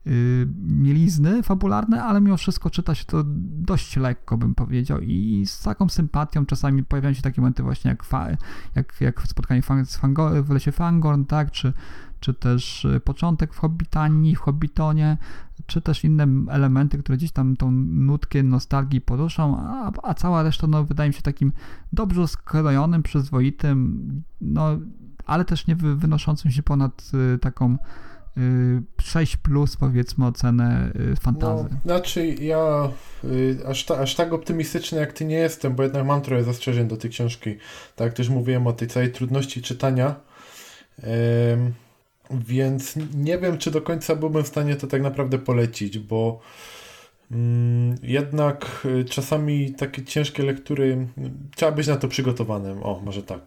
y, 0.07 0.49
mielizny 0.63 1.43
fabularne, 1.43 2.03
ale 2.05 2.21
mimo 2.21 2.37
wszystko 2.37 2.71
czyta 2.71 2.95
się 2.95 3.05
to 3.05 3.23
dość 3.27 3.97
lekko, 3.97 4.39
bym 4.39 4.55
powiedział, 4.55 5.01
i 5.01 5.45
z 5.47 5.63
taką 5.63 5.89
sympatią 5.89 6.47
czasami 6.47 6.85
pojawiają 6.85 7.15
się 7.15 7.23
takie 7.23 7.41
momenty 7.41 7.63
właśnie 7.63 7.89
jak, 7.89 8.05
jak, 8.75 9.01
jak 9.01 9.23
spotkanie 9.23 9.63
w 10.43 10.51
lesie 10.51 10.73
Fangorn, 10.73 11.25
tak, 11.25 11.51
czy, 11.51 11.73
czy 12.23 12.35
też 12.35 12.85
y, 12.85 13.01
początek 13.01 13.55
w 13.55 13.59
Hobbitanii, 13.59 14.37
w 14.37 14.39
Hobbitonie, 14.39 15.17
czy 15.67 15.81
też 15.81 16.05
inne 16.05 16.27
elementy, 16.51 16.99
które 16.99 17.19
gdzieś 17.19 17.33
tam 17.33 17.57
tą 17.57 17.71
nutkę 17.71 18.43
nostalgii 18.43 19.01
poruszą, 19.01 19.57
a, 19.59 19.93
a 20.03 20.15
cała 20.15 20.43
reszta 20.43 20.67
no, 20.67 20.85
wydaje 20.85 21.11
mi 21.11 21.15
się 21.15 21.23
takim 21.23 21.53
dobrze 21.93 22.29
skrojonym, 22.29 23.03
przyzwoitym, 23.03 24.23
no, 24.41 24.79
ale 25.27 25.45
też 25.45 25.67
nie 25.67 25.77
wynoszącym 25.77 26.51
się 26.51 26.63
ponad 26.63 27.11
y, 27.35 27.39
taką 27.39 27.77
y, 28.37 28.83
6 29.01 29.37
plus 29.37 29.77
powiedzmy 29.77 30.27
ocenę 30.27 30.93
y, 31.13 31.17
fantazy. 31.17 31.69
No, 31.71 31.81
znaczy 31.85 32.27
ja 32.27 32.89
y, 33.25 33.59
aż, 33.69 33.85
ta, 33.85 33.99
aż 33.99 34.15
tak 34.15 34.33
optymistyczny 34.33 34.99
jak 34.99 35.13
ty 35.13 35.25
nie 35.25 35.37
jestem, 35.37 35.75
bo 35.75 35.83
jednak 35.83 36.07
mam 36.07 36.23
trochę 36.23 36.45
zastrzeżeń 36.45 36.89
do 36.89 36.97
tej 36.97 37.11
książki. 37.11 37.57
Tak 37.97 38.13
też 38.13 38.29
mówiłem 38.29 38.67
o 38.67 38.73
tej 38.73 38.89
całej 38.89 39.13
trudności 39.13 39.63
czytania. 39.63 40.15
Więc 42.33 42.95
nie 43.15 43.39
wiem, 43.39 43.59
czy 43.59 43.71
do 43.71 43.83
końca 43.83 44.17
byłbym 44.17 44.45
w 44.45 44.49
stanie 44.49 44.77
to 44.77 44.87
tak 44.87 45.03
naprawdę 45.03 45.39
polecić, 45.39 45.99
bo 45.99 46.41
mm, 47.31 47.97
jednak 48.03 48.87
y, 49.01 49.05
czasami 49.05 49.75
takie 49.75 50.05
ciężkie 50.05 50.43
lektury 50.43 51.07
trzeba 51.57 51.73
być 51.73 51.87
na 51.87 51.97
to 51.97 52.09
przygotowanym. 52.09 52.83
O, 52.83 53.01
może 53.05 53.23
tak. 53.23 53.41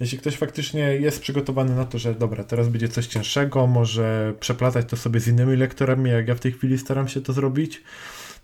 Jeśli 0.00 0.18
ktoś 0.18 0.36
faktycznie 0.36 0.80
jest 0.80 1.20
przygotowany 1.20 1.74
na 1.74 1.84
to, 1.84 1.98
że 1.98 2.14
dobra, 2.14 2.44
teraz 2.44 2.68
będzie 2.68 2.88
coś 2.88 3.06
cięższego, 3.06 3.66
może 3.66 4.34
przeplatać 4.40 4.86
to 4.88 4.96
sobie 4.96 5.20
z 5.20 5.28
innymi 5.28 5.56
lektorami, 5.56 6.10
jak 6.10 6.28
ja 6.28 6.34
w 6.34 6.40
tej 6.40 6.52
chwili 6.52 6.78
staram 6.78 7.08
się 7.08 7.20
to 7.20 7.32
zrobić, 7.32 7.82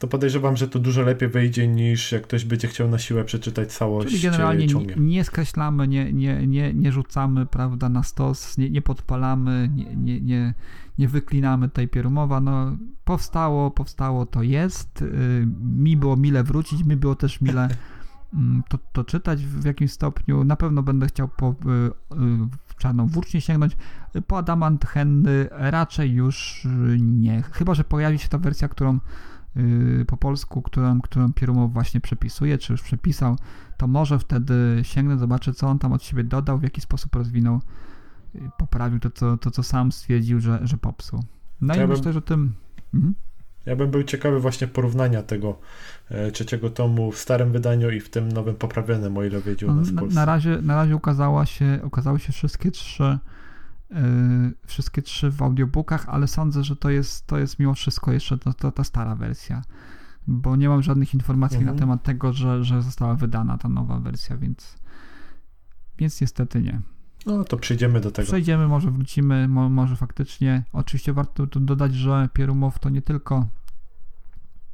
to 0.04 0.08
podejrzewam, 0.08 0.56
że 0.56 0.68
to 0.68 0.78
dużo 0.78 1.02
lepiej 1.02 1.28
wyjdzie 1.28 1.68
niż 1.68 2.12
jak 2.12 2.22
ktoś 2.22 2.44
będzie 2.44 2.68
chciał 2.68 2.88
na 2.88 2.98
siłę 2.98 3.24
przeczytać 3.24 3.72
całość 3.72 4.08
Czyli 4.08 4.22
generalnie 4.22 4.66
nie, 4.66 4.94
nie 4.96 5.24
skreślamy, 5.24 5.88
nie, 5.88 6.12
nie, 6.12 6.46
nie, 6.46 6.74
nie 6.74 6.92
rzucamy 6.92 7.46
prawda, 7.46 7.88
na 7.88 8.02
stos, 8.02 8.58
nie, 8.58 8.70
nie 8.70 8.82
podpalamy, 8.82 9.70
nie, 9.74 9.96
nie, 9.96 10.20
nie, 10.20 10.54
nie 10.98 11.08
wyklinamy 11.08 11.68
tej 11.68 11.88
pierumowa. 11.88 12.40
No, 12.40 12.76
powstało, 13.04 13.70
powstało, 13.70 14.26
to 14.26 14.42
jest. 14.42 15.02
Y, 15.02 15.46
mi 15.62 15.96
było 15.96 16.16
mile 16.16 16.44
wrócić, 16.44 16.84
mi 16.84 16.96
było 16.96 17.14
też 17.14 17.40
mile 17.40 17.68
mm, 18.34 18.62
to, 18.68 18.78
to 18.92 19.04
czytać 19.04 19.44
w 19.44 19.64
jakimś 19.64 19.92
stopniu. 19.92 20.44
Na 20.44 20.56
pewno 20.56 20.82
będę 20.82 21.06
chciał 21.06 21.28
po 21.28 21.50
y, 21.50 21.52
y, 21.52 22.76
czarną 22.78 23.06
włócznie 23.06 23.40
sięgnąć. 23.40 23.76
Po 24.26 24.38
Adamant 24.38 24.84
Henny 24.84 25.48
raczej 25.50 26.12
już 26.12 26.66
nie. 27.00 27.42
Chyba, 27.42 27.74
że 27.74 27.84
pojawi 27.84 28.18
się 28.18 28.28
ta 28.28 28.38
wersja, 28.38 28.68
którą 28.68 28.98
po 30.06 30.16
polsku, 30.16 30.62
którą, 30.62 31.00
którą 31.00 31.32
Pierumow 31.32 31.72
właśnie 31.72 32.00
przepisuje, 32.00 32.58
czy 32.58 32.72
już 32.72 32.82
przepisał, 32.82 33.36
to 33.76 33.86
może 33.86 34.18
wtedy 34.18 34.80
sięgnę, 34.82 35.18
zobaczę, 35.18 35.52
co 35.52 35.68
on 35.68 35.78
tam 35.78 35.92
od 35.92 36.02
siebie 36.02 36.24
dodał, 36.24 36.58
w 36.58 36.62
jaki 36.62 36.80
sposób 36.80 37.14
rozwinął, 37.14 37.60
y, 38.34 38.40
poprawił 38.58 39.00
to, 39.00 39.10
co, 39.10 39.36
to, 39.36 39.50
co 39.50 39.62
sam 39.62 39.92
stwierdził, 39.92 40.40
że, 40.40 40.60
że 40.62 40.76
popsuł. 40.76 41.20
No 41.60 41.74
Ja 41.74 41.84
i 41.84 41.86
bym- 41.86 41.96
myślę, 41.96 42.12
że 42.12 42.22
tym... 42.22 42.54
Mhm. 42.94 43.14
Ja 43.66 43.76
bym 43.76 43.90
był 43.90 44.02
ciekawy 44.02 44.40
właśnie 44.40 44.66
porównania 44.66 45.22
tego 45.22 45.58
e, 46.08 46.30
trzeciego 46.30 46.70
tomu 46.70 47.12
w 47.12 47.18
starym 47.18 47.52
wydaniu 47.52 47.90
i 47.90 48.00
w 48.00 48.10
tym 48.10 48.32
nowym 48.32 48.54
poprawionym, 48.54 49.16
o 49.16 49.24
ile 49.24 49.40
wiedział 49.40 49.70
No, 49.70 49.76
nas 49.76 49.92
na, 49.92 50.02
na 50.02 50.24
razie, 50.24 50.58
na 50.62 50.74
razie 50.74 50.96
ukazała 50.96 51.46
się, 51.46 51.80
ukazały 51.82 52.18
się 52.20 52.32
wszystkie 52.32 52.70
trzy 52.70 53.18
wszystkie 54.66 55.02
trzy 55.02 55.30
w 55.30 55.42
audiobookach, 55.42 56.08
ale 56.08 56.28
sądzę, 56.28 56.64
że 56.64 56.76
to 56.76 56.90
jest, 56.90 57.26
to 57.26 57.38
jest 57.38 57.58
mimo 57.58 57.74
wszystko 57.74 58.12
jeszcze 58.12 58.38
to, 58.38 58.52
to, 58.52 58.72
ta 58.72 58.84
stara 58.84 59.14
wersja, 59.16 59.62
bo 60.26 60.56
nie 60.56 60.68
mam 60.68 60.82
żadnych 60.82 61.14
informacji 61.14 61.58
Mhm. 61.58 61.76
na 61.76 61.80
temat 61.80 62.02
tego, 62.02 62.32
że, 62.32 62.64
że 62.64 62.82
została 62.82 63.14
wydana 63.14 63.58
ta 63.58 63.68
nowa 63.68 64.00
wersja, 64.00 64.36
więc 64.36 64.76
więc 65.98 66.20
niestety 66.20 66.62
nie. 66.62 66.80
No 67.26 67.44
to 67.44 67.56
przyjdziemy 67.56 68.00
do 68.00 68.10
tego. 68.10 68.26
Przejdziemy, 68.26 68.68
może 68.68 68.90
wrócimy, 68.90 69.48
mo, 69.48 69.68
może 69.68 69.96
faktycznie. 69.96 70.62
Oczywiście 70.72 71.12
warto 71.12 71.46
tu 71.46 71.60
dodać, 71.60 71.94
że 71.94 72.28
Pierumow 72.32 72.78
to 72.78 72.90
nie 72.90 73.02
tylko 73.02 73.46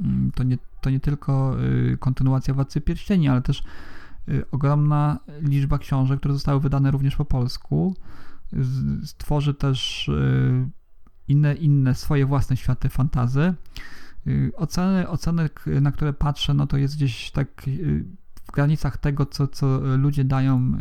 mm, 0.00 0.32
to 0.34 0.42
nie, 0.42 0.58
to 0.80 0.90
nie 0.90 1.00
tylko 1.00 1.56
y, 1.92 1.96
kontynuacja 2.00 2.54
Władcy 2.54 2.80
Pierścieni, 2.80 3.28
ale 3.28 3.42
też 3.42 3.62
y, 4.28 4.44
ogromna 4.50 5.18
liczba 5.42 5.78
książek, 5.78 6.18
które 6.18 6.34
zostały 6.34 6.60
wydane 6.60 6.90
również 6.90 7.16
po 7.16 7.24
polsku. 7.24 7.94
Stworzy 9.04 9.54
też 9.54 10.08
y, 10.08 10.68
inne, 11.28 11.54
inne 11.54 11.94
swoje 11.94 12.26
własne 12.26 12.56
światy 12.56 12.88
fantazy. 12.88 13.54
Y, 14.26 14.52
Oceny, 14.56 15.08
oceny, 15.08 15.48
na 15.66 15.92
które 15.92 16.12
patrzę, 16.12 16.54
no 16.54 16.66
to 16.66 16.76
jest 16.76 16.96
gdzieś 16.96 17.30
tak 17.30 17.68
y, 17.68 18.04
w 18.44 18.52
granicach 18.52 18.96
tego, 18.96 19.26
co, 19.26 19.48
co 19.48 19.80
ludzie 19.96 20.24
dają 20.24 20.72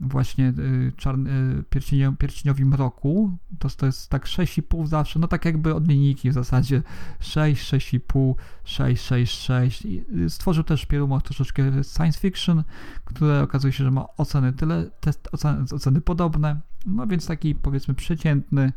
właśnie 0.00 0.52
y, 0.58 0.92
czarny, 0.96 1.30
y, 1.30 1.64
pierścienio, 1.70 2.12
pierścieniowi 2.12 2.64
mroku, 2.64 3.38
to, 3.58 3.68
to 3.68 3.86
jest 3.86 4.10
tak 4.10 4.24
6,5 4.24 4.86
zawsze, 4.86 5.18
no 5.18 5.28
tak 5.28 5.44
jakby 5.44 5.74
od 5.74 5.88
linijki 5.88 6.30
w 6.30 6.32
zasadzie. 6.32 6.82
6, 7.20 7.72
6,5, 7.72 8.34
6, 8.64 9.04
6, 9.04 9.40
6. 9.40 9.84
I, 9.84 10.04
y, 10.24 10.30
Stworzył 10.30 10.64
też 10.64 10.86
Pierumow 10.86 11.22
troszeczkę 11.22 11.84
science 11.84 12.20
fiction, 12.20 12.64
które 13.04 13.42
okazuje 13.42 13.72
się, 13.72 13.84
że 13.84 13.90
ma 13.90 14.06
oceny 14.16 14.52
tyle, 14.52 14.90
test, 15.00 15.28
oceny, 15.32 15.64
oceny 15.72 16.00
podobne, 16.00 16.60
no 16.86 17.06
więc 17.06 17.26
taki 17.26 17.54
powiedzmy 17.54 17.94
przeciętny 17.94 18.72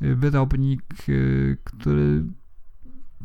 wyrobnik, 0.00 0.82
który 1.64 2.24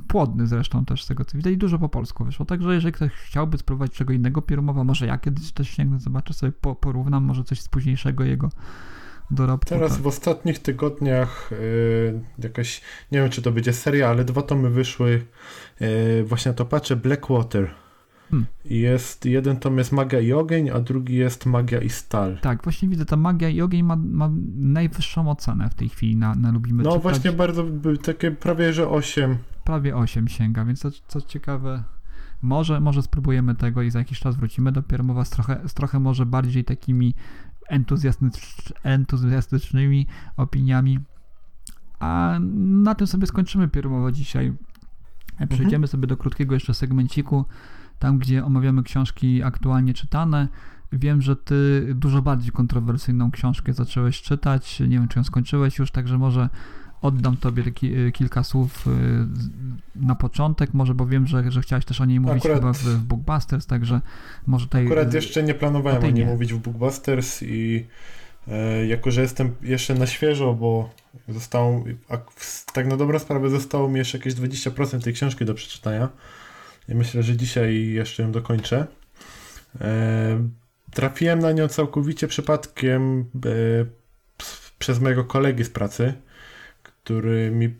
płodny 0.07 0.47
zresztą 0.47 0.85
też 0.85 1.03
z 1.03 1.07
tego 1.07 1.25
co 1.25 1.37
widać 1.37 1.53
i 1.53 1.57
dużo 1.57 1.79
po 1.79 1.89
polsku 1.89 2.25
wyszło, 2.25 2.45
także 2.45 2.73
jeżeli 2.73 2.93
ktoś 2.93 3.11
chciałby 3.11 3.57
spróbować 3.57 3.91
czego 3.91 4.13
innego 4.13 4.41
Pierumowa, 4.41 4.83
może 4.83 5.05
ja 5.05 5.17
kiedyś 5.17 5.51
też 5.51 5.69
sięgnę, 5.69 5.99
zobaczę 5.99 6.33
sobie, 6.33 6.51
po, 6.51 6.75
porównam 6.75 7.23
może 7.23 7.43
coś 7.43 7.61
z 7.61 7.69
późniejszego 7.69 8.23
jego 8.23 8.49
dorobku. 9.31 9.69
Teraz 9.69 9.91
tak. 9.91 10.01
w 10.01 10.07
ostatnich 10.07 10.59
tygodniach 10.59 11.51
y, 11.51 12.21
jakaś, 12.39 12.81
nie 13.11 13.19
wiem 13.19 13.29
czy 13.29 13.41
to 13.41 13.51
będzie 13.51 13.73
seria, 13.73 14.09
ale 14.09 14.25
dwa 14.25 14.41
tomy 14.41 14.69
wyszły. 14.69 15.25
y, 15.81 16.23
właśnie 16.23 16.51
na 16.51 16.55
to 16.55 16.65
patrzę, 16.65 16.95
Blackwater. 16.95 17.71
Hmm. 18.31 18.45
Jest, 18.65 19.25
jeden 19.25 19.57
tom 19.57 19.77
jest 19.77 19.91
Magia 19.91 20.19
i 20.19 20.33
Ogień, 20.33 20.69
a 20.69 20.79
drugi 20.79 21.15
jest 21.15 21.45
Magia 21.45 21.81
i 21.81 21.89
Stal. 21.89 22.37
Tak, 22.41 22.63
właśnie 22.63 22.89
widzę, 22.89 23.05
ta 23.05 23.17
magia 23.17 23.49
i 23.49 23.61
ogień 23.61 23.83
ma, 23.83 23.95
ma 23.95 24.29
najwyższą 24.55 25.29
ocenę 25.29 25.69
w 25.69 25.73
tej 25.73 25.89
chwili 25.89 26.15
na, 26.15 26.35
na 26.35 26.51
Lubimy 26.51 26.83
No 26.83 26.89
Czytać. 26.89 27.03
właśnie 27.03 27.31
bardzo, 27.31 27.65
takie 28.03 28.31
prawie 28.31 28.73
że 28.73 28.89
8. 28.89 29.37
Prawie 29.66 29.95
8 29.95 30.28
sięga, 30.28 30.66
więc 30.66 30.80
co, 30.80 30.89
co 31.07 31.22
ciekawe, 31.22 31.84
może, 32.41 32.80
może 32.80 33.01
spróbujemy 33.01 33.55
tego 33.55 33.82
i 33.82 33.91
za 33.91 33.99
jakiś 33.99 34.20
czas 34.20 34.36
wrócimy 34.36 34.72
do 34.72 34.84
Pierumowa 34.84 35.26
z 35.26 35.30
trochę, 35.30 35.61
z 35.68 35.74
trochę 35.74 35.99
może 35.99 36.26
bardziej 36.26 36.63
takimi 36.63 37.13
entuzjastycz, 37.68 38.74
entuzjastycznymi 38.84 40.07
opiniami. 40.38 40.99
A 41.99 42.39
na 42.55 42.95
tym 42.95 43.07
sobie 43.07 43.28
skończymy 43.28 43.68
Pierumowa 43.68 44.11
dzisiaj. 44.11 44.53
Przejdziemy 45.49 45.88
sobie 45.88 46.07
do 46.07 46.18
krótkiego 46.18 46.53
jeszcze 46.53 46.74
segmenciku, 46.74 47.45
tam 47.99 48.18
gdzie 48.18 48.45
omawiamy 48.45 48.84
książki 48.84 49.43
aktualnie 49.43 49.93
czytane. 49.93 50.47
Wiem, 50.91 51.22
że 51.22 51.36
ty 51.36 51.88
dużo 51.95 52.22
bardziej 52.22 52.51
kontrowersyjną 52.51 53.32
książkę 53.32 53.74
zacząłeś 53.74 54.22
czytać. 54.22 54.80
Nie 54.80 54.88
wiem, 54.89 55.07
czy 55.07 55.20
ją 55.20 55.24
skończyłeś 55.24 55.80
już, 55.80 55.91
także 55.91 56.18
może 56.18 56.49
oddam 57.01 57.37
tobie 57.37 57.63
taki, 57.63 57.97
y, 57.97 58.11
kilka 58.11 58.43
słów 58.43 58.87
y, 58.87 58.91
na 59.95 60.15
początek, 60.15 60.73
może 60.73 60.95
bo 60.95 61.05
wiem, 61.05 61.27
że, 61.27 61.51
że 61.51 61.61
chciałeś 61.61 61.85
też 61.85 62.01
o 62.01 62.05
niej 62.05 62.19
mówić 62.19 62.43
Akurat- 62.43 62.55
chyba 62.55 62.73
w, 62.73 62.77
w 62.77 63.03
Bookbusters, 63.03 63.65
także 63.65 64.01
może 64.47 64.65
tutaj... 64.65 64.85
Akurat 64.85 65.13
y, 65.13 65.15
jeszcze 65.15 65.43
nie 65.43 65.53
planowałem 65.53 66.01
ty 66.01 66.07
o 66.07 66.11
niej 66.11 66.25
nie. 66.25 66.31
mówić 66.31 66.53
w 66.53 66.57
Bookbusters 66.57 67.43
i 67.43 67.85
e, 68.47 68.85
jako, 68.85 69.11
że 69.11 69.21
jestem 69.21 69.55
jeszcze 69.61 69.95
na 69.95 70.07
świeżo, 70.07 70.53
bo 70.53 70.89
zostało, 71.29 71.83
tak 72.73 72.87
na 72.87 72.97
dobrą 72.97 73.19
sprawę 73.19 73.49
zostało 73.49 73.89
mi 73.89 73.97
jeszcze 73.97 74.17
jakieś 74.17 74.33
20% 74.33 75.03
tej 75.03 75.13
książki 75.13 75.45
do 75.45 75.53
przeczytania 75.53 76.09
i 76.89 76.95
myślę, 76.95 77.23
że 77.23 77.37
dzisiaj 77.37 77.87
jeszcze 77.87 78.23
ją 78.23 78.31
dokończę. 78.31 78.87
E, 79.81 80.47
trafiłem 80.93 81.39
na 81.39 81.51
nią 81.51 81.67
całkowicie 81.67 82.27
przypadkiem 82.27 83.19
e, 83.19 83.85
przez 84.79 84.99
mojego 84.99 85.23
kolegi 85.23 85.63
z 85.63 85.69
pracy, 85.69 86.13
który 87.06 87.51
mi 87.51 87.76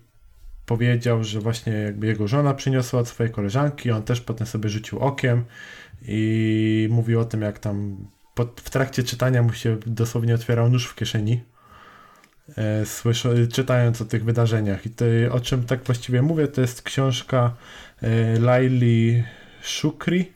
powiedział, 0.66 1.24
że 1.24 1.40
właśnie 1.40 1.72
jakby 1.72 2.06
jego 2.06 2.28
żona 2.28 2.54
przyniosła 2.54 3.00
od 3.00 3.08
swojej 3.08 3.32
koleżanki, 3.32 3.90
on 3.90 4.02
też 4.02 4.20
potem 4.20 4.46
sobie 4.46 4.68
rzucił 4.68 4.98
okiem 4.98 5.44
i 6.02 6.88
mówił 6.90 7.20
o 7.20 7.24
tym, 7.24 7.42
jak 7.42 7.58
tam 7.58 7.96
pod, 8.34 8.60
w 8.60 8.70
trakcie 8.70 9.02
czytania 9.02 9.42
mu 9.42 9.52
się 9.52 9.76
dosłownie 9.86 10.34
otwierał 10.34 10.70
nóż 10.70 10.86
w 10.86 10.94
kieszeni, 10.94 11.42
e, 12.58 13.48
czytając 13.52 14.00
o 14.00 14.04
tych 14.04 14.24
wydarzeniach. 14.24 14.86
I 14.86 14.90
to, 14.90 15.04
o 15.30 15.40
czym 15.40 15.64
tak 15.64 15.84
właściwie 15.84 16.22
mówię, 16.22 16.48
to 16.48 16.60
jest 16.60 16.82
książka 16.82 17.56
e, 18.02 18.38
Laili 18.38 19.24
Shukri. 19.62 20.32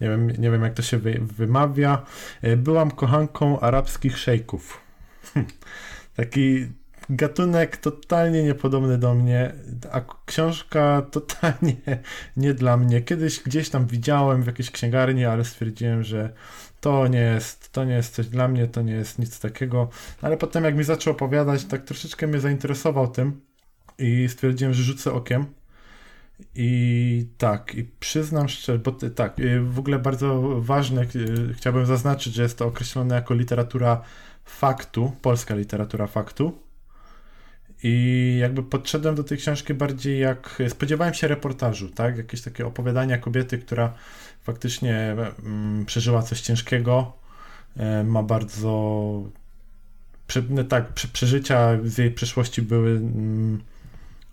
Nie 0.00 0.08
wiem, 0.08 0.30
nie 0.30 0.50
wiem 0.50 0.62
jak 0.62 0.74
to 0.74 0.82
się 0.82 0.98
wy, 0.98 1.20
wymawia. 1.22 2.06
E, 2.42 2.56
byłam 2.56 2.90
kochanką 2.90 3.60
arabskich 3.60 4.18
szejków. 4.18 4.80
Taki 6.16 6.66
gatunek 7.10 7.76
totalnie 7.76 8.42
niepodobny 8.42 8.98
do 8.98 9.14
mnie, 9.14 9.52
a 9.92 10.00
książka 10.26 11.02
totalnie 11.10 11.76
nie 12.36 12.54
dla 12.54 12.76
mnie. 12.76 13.02
Kiedyś 13.02 13.42
gdzieś 13.42 13.70
tam 13.70 13.86
widziałem 13.86 14.42
w 14.42 14.46
jakiejś 14.46 14.70
księgarni, 14.70 15.24
ale 15.24 15.44
stwierdziłem, 15.44 16.02
że 16.02 16.32
to 16.80 17.08
nie 17.08 17.20
jest, 17.20 17.72
to 17.72 17.84
nie 17.84 17.94
jest 17.94 18.14
coś 18.14 18.26
dla 18.26 18.48
mnie, 18.48 18.66
to 18.66 18.82
nie 18.82 18.92
jest 18.92 19.18
nic 19.18 19.40
takiego. 19.40 19.88
Ale 20.22 20.36
potem 20.36 20.64
jak 20.64 20.76
mi 20.76 20.84
zaczął 20.84 21.12
opowiadać, 21.12 21.64
tak 21.64 21.84
troszeczkę 21.84 22.26
mnie 22.26 22.40
zainteresował 22.40 23.08
tym 23.08 23.40
i 23.98 24.28
stwierdziłem, 24.28 24.74
że 24.74 24.82
rzucę 24.82 25.12
okiem. 25.12 25.46
I 26.54 27.26
tak, 27.38 27.74
i 27.74 27.84
przyznam 27.84 28.48
szczerze, 28.48 28.78
bo 28.78 28.92
ty- 28.92 29.10
tak, 29.10 29.38
y, 29.40 29.60
w 29.60 29.78
ogóle 29.78 29.98
bardzo 29.98 30.60
ważne, 30.60 31.02
y, 31.02 31.54
chciałbym 31.54 31.86
zaznaczyć, 31.86 32.34
że 32.34 32.42
jest 32.42 32.58
to 32.58 32.66
określone 32.66 33.14
jako 33.14 33.34
literatura 33.34 34.02
faktu, 34.44 35.12
polska 35.22 35.54
literatura 35.54 36.06
faktu. 36.06 36.67
I 37.82 38.36
jakby 38.40 38.62
podszedłem 38.62 39.14
do 39.14 39.24
tej 39.24 39.38
książki 39.38 39.74
bardziej 39.74 40.20
jak 40.20 40.62
spodziewałem 40.68 41.14
się 41.14 41.28
reportażu, 41.28 41.88
tak? 41.88 42.16
Jakieś 42.16 42.42
takie 42.42 42.66
opowiadania 42.66 43.18
kobiety, 43.18 43.58
która 43.58 43.94
faktycznie 44.42 45.16
mm, 45.44 45.86
przeżyła 45.86 46.22
coś 46.22 46.40
ciężkiego, 46.40 47.12
e, 47.76 48.04
ma 48.04 48.22
bardzo 48.22 48.68
no 50.50 50.64
tak, 50.64 50.92
prze, 50.92 51.08
przeżycia 51.08 51.78
z 51.84 51.98
jej 51.98 52.10
przeszłości 52.10 52.62
były 52.62 52.90
mm, 52.90 53.62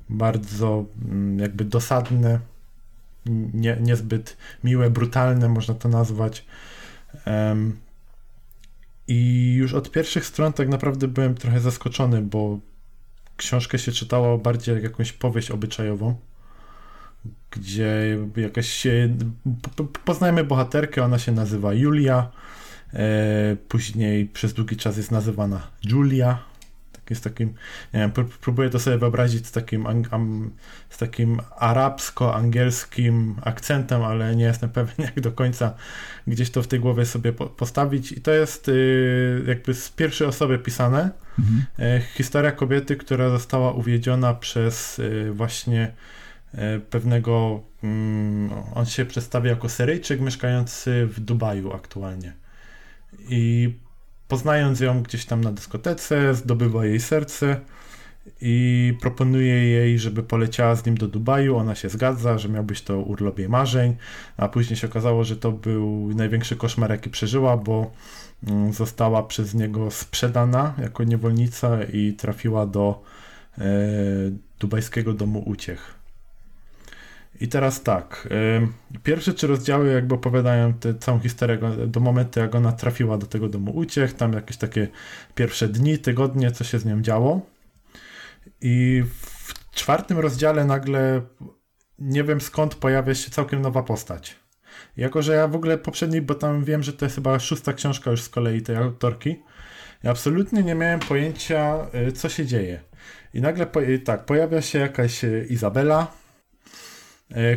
bardzo 0.10 0.86
mm, 1.06 1.40
jakby 1.40 1.66
dosadne, 1.66 2.40
nie, 3.54 3.78
niezbyt 3.82 4.38
miłe, 4.64 4.90
brutalne, 4.90 5.50
można 5.50 5.74
to 5.74 5.90
nazwać. 5.90 6.46
I 9.08 9.54
już 9.54 9.74
od 9.74 9.92
pierwszych 9.92 10.26
stron 10.26 10.54
tak 10.54 10.70
naprawdę 10.70 11.08
byłem 11.08 11.36
trochę 11.36 11.60
zaskoczony, 11.60 12.22
bo 12.22 12.60
książkę 13.38 13.80
się 13.80 13.92
czytało 13.92 14.38
bardziej 14.38 14.76
jak 14.76 14.84
jakąś 14.84 15.12
powieść 15.12 15.52
obyczajową, 15.52 16.16
gdzie 17.52 18.18
jakaś. 18.36 18.88
po- 19.62 19.84
po- 19.84 20.00
Poznajemy 20.06 20.44
bohaterkę, 20.44 21.04
ona 21.04 21.20
się 21.20 21.32
nazywa 21.32 21.74
Julia. 21.74 22.32
E, 22.94 23.56
później 23.68 24.26
przez 24.26 24.54
długi 24.54 24.78
czas 24.78 24.98
jest 24.98 25.12
nazywana 25.12 25.68
Julia. 25.84 26.40
Tak 27.06 27.10
jest 27.10 27.24
takim, 27.24 27.48
nie 27.94 28.00
wiem, 28.00 28.12
pró- 28.12 28.38
próbuję 28.42 28.70
to 28.70 28.80
sobie 28.80 28.98
wyobrazić 28.98 29.48
z 29.48 29.52
takim, 29.52 29.88
am, 30.12 30.52
z 30.90 30.98
takim 30.98 31.42
arabsko-angielskim 31.60 33.36
akcentem, 33.42 34.04
ale 34.04 34.36
nie 34.36 34.44
jestem 34.44 34.70
pewien, 34.70 34.96
jak 35.16 35.22
do 35.22 35.32
końca 35.32 35.74
gdzieś 36.28 36.50
to 36.52 36.64
w 36.64 36.68
tej 36.68 36.80
głowie 36.80 37.06
sobie 37.06 37.34
po, 37.34 37.46
postawić. 37.46 38.12
I 38.12 38.22
to 38.22 38.32
jest 38.32 38.70
y, 38.70 39.44
jakby 39.48 39.74
z 39.74 39.90
pierwszej 39.90 40.28
osoby 40.28 40.60
pisane. 40.60 41.10
Mhm. 41.40 41.66
E, 41.80 42.02
Historia 42.02 42.52
kobiety, 42.52 42.96
która 42.96 43.30
została 43.30 43.72
uwiedziona 43.72 44.34
przez 44.34 45.00
e, 45.00 45.32
właśnie 45.32 45.92
e, 46.54 46.80
pewnego, 46.80 47.64
mm, 47.84 48.50
on 48.74 48.86
się 48.86 49.06
przedstawia 49.06 49.50
jako 49.50 49.70
Syryjczyk 49.70 50.22
mieszkający 50.22 51.08
w 51.08 51.20
Dubaju 51.20 51.74
aktualnie. 51.74 52.34
I 53.30 53.74
poznając 54.28 54.80
ją 54.80 55.04
gdzieś 55.04 55.26
tam 55.26 55.42
na 55.42 55.52
dyskotece, 55.52 56.36
zdobywa 56.36 56.86
jej 56.86 57.00
serce 57.00 57.62
i 58.42 58.94
proponuje 59.02 59.64
jej, 59.70 60.00
żeby 60.00 60.24
poleciała 60.24 60.76
z 60.76 60.86
nim 60.86 60.98
do 60.98 61.08
Dubaju. 61.08 61.58
Ona 61.58 61.76
się 61.76 61.90
zgadza, 61.90 62.38
że 62.38 62.50
miał 62.50 62.64
być 62.64 62.82
to 62.82 63.00
urlop 63.00 63.40
jej 63.40 63.50
marzeń, 63.50 63.96
a 64.38 64.48
później 64.48 64.78
się 64.78 64.88
okazało, 64.88 65.24
że 65.24 65.38
to 65.38 65.52
był 65.52 66.12
największy 66.16 66.56
koszmar, 66.56 66.92
jaki 66.92 67.10
przeżyła, 67.10 67.58
bo 67.58 67.92
mm, 68.48 68.74
została 68.74 69.24
przez 69.24 69.54
niego 69.54 69.92
sprzedana 69.92 70.74
jako 70.82 71.04
niewolnica 71.04 71.84
i 71.84 72.14
trafiła 72.14 72.66
do 72.66 73.04
e, 73.58 73.64
dubajskiego 74.60 75.14
domu 75.14 75.44
uciech. 75.46 75.95
I 77.40 77.48
teraz 77.48 77.84
tak, 77.84 78.28
y, 78.96 79.00
pierwsze 79.04 79.34
trzy 79.34 79.48
rozdziały 79.48 79.94
jakby 79.94 80.16
opowiadają 80.16 80.74
tę 80.74 80.94
całą 80.94 81.20
historię 81.20 81.60
do 81.88 82.00
momentu, 82.00 82.40
jak 82.40 82.56
ona 82.56 82.72
trafiła 82.72 83.18
do 83.18 83.28
tego 83.28 83.50
domu 83.50 83.72
uciech, 83.72 84.14
tam 84.14 84.34
jakieś 84.34 84.58
takie 84.58 84.88
pierwsze 85.36 85.68
dni, 85.68 85.98
tygodnie, 85.98 86.52
co 86.52 86.64
się 86.64 86.80
z 86.80 86.86
nią 86.86 87.02
działo. 87.02 87.42
I 88.62 89.04
w 89.22 89.54
czwartym 89.72 90.20
rozdziale 90.20 90.66
nagle 90.66 91.22
nie 92.00 92.24
wiem 92.24 92.42
skąd 92.42 92.76
pojawia 92.76 93.16
się 93.16 93.32
całkiem 93.32 93.62
nowa 93.62 93.84
postać. 93.84 94.36
Jako, 94.98 95.22
że 95.22 95.34
ja 95.34 95.48
w 95.48 95.56
ogóle 95.56 95.78
poprzedniej, 95.78 96.22
bo 96.22 96.36
tam 96.36 96.64
wiem, 96.64 96.84
że 96.84 96.94
to 96.94 97.06
jest 97.06 97.16
chyba 97.16 97.40
szósta 97.40 97.74
książka 97.74 98.12
już 98.12 98.22
z 98.22 98.30
kolei 98.30 98.62
tej 98.62 98.76
autorki, 98.76 99.44
ja 100.04 100.12
absolutnie 100.12 100.64
nie 100.64 100.76
miałem 100.76 101.00
pojęcia, 101.00 101.88
y, 102.08 102.12
co 102.12 102.30
się 102.30 102.46
dzieje. 102.46 102.80
I 103.34 103.42
nagle, 103.42 103.68
tak, 104.06 104.26
pojawia 104.26 104.62
się 104.62 104.80
jakaś 104.80 105.24
y, 105.24 105.48
Izabela, 105.50 106.08
y, 106.22 106.25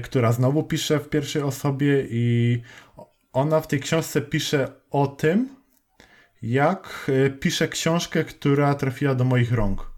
która 0.03 0.33
znowu 0.33 0.63
pisze 0.63 0.99
w 0.99 1.09
pierwszej 1.09 1.43
osobie 1.43 2.07
i 2.11 2.59
ona 3.33 3.61
w 3.61 3.67
tej 3.67 3.81
książce 3.81 4.21
pisze 4.21 4.69
o 4.91 5.07
tym, 5.07 5.49
jak 6.43 7.11
pisze 7.41 7.69
książkę, 7.69 8.25
która 8.25 8.75
trafiła 8.75 9.15
do 9.15 9.25
moich 9.25 9.53
rąk. 9.53 9.91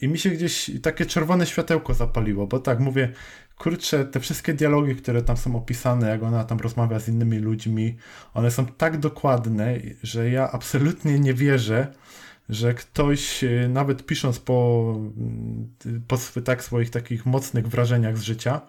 I 0.00 0.08
mi 0.08 0.18
się 0.18 0.30
gdzieś 0.30 0.70
takie 0.82 1.06
czerwone 1.06 1.46
światełko 1.46 1.94
zapaliło, 1.94 2.46
bo 2.46 2.58
tak 2.58 2.80
mówię, 2.80 3.12
kurczę, 3.58 4.04
te 4.04 4.20
wszystkie 4.20 4.54
dialogi, 4.54 4.96
które 4.96 5.22
tam 5.22 5.36
są 5.36 5.56
opisane, 5.56 6.08
jak 6.08 6.22
ona 6.22 6.44
tam 6.44 6.58
rozmawia 6.58 7.00
z 7.00 7.08
innymi 7.08 7.38
ludźmi, 7.38 7.96
one 8.34 8.50
są 8.50 8.66
tak 8.66 8.98
dokładne, 8.98 9.74
że 10.02 10.30
ja 10.30 10.52
absolutnie 10.52 11.18
nie 11.18 11.34
wierzę, 11.34 11.94
że 12.48 12.74
ktoś, 12.74 13.44
e, 13.44 13.68
nawet 13.68 14.06
pisząc 14.06 14.38
po, 14.38 14.94
mm, 14.96 15.74
po 16.08 16.18
tak 16.44 16.64
swoich 16.64 16.90
takich 16.90 17.26
mocnych 17.26 17.68
wrażeniach 17.68 18.18
z 18.18 18.22
życia, 18.22 18.60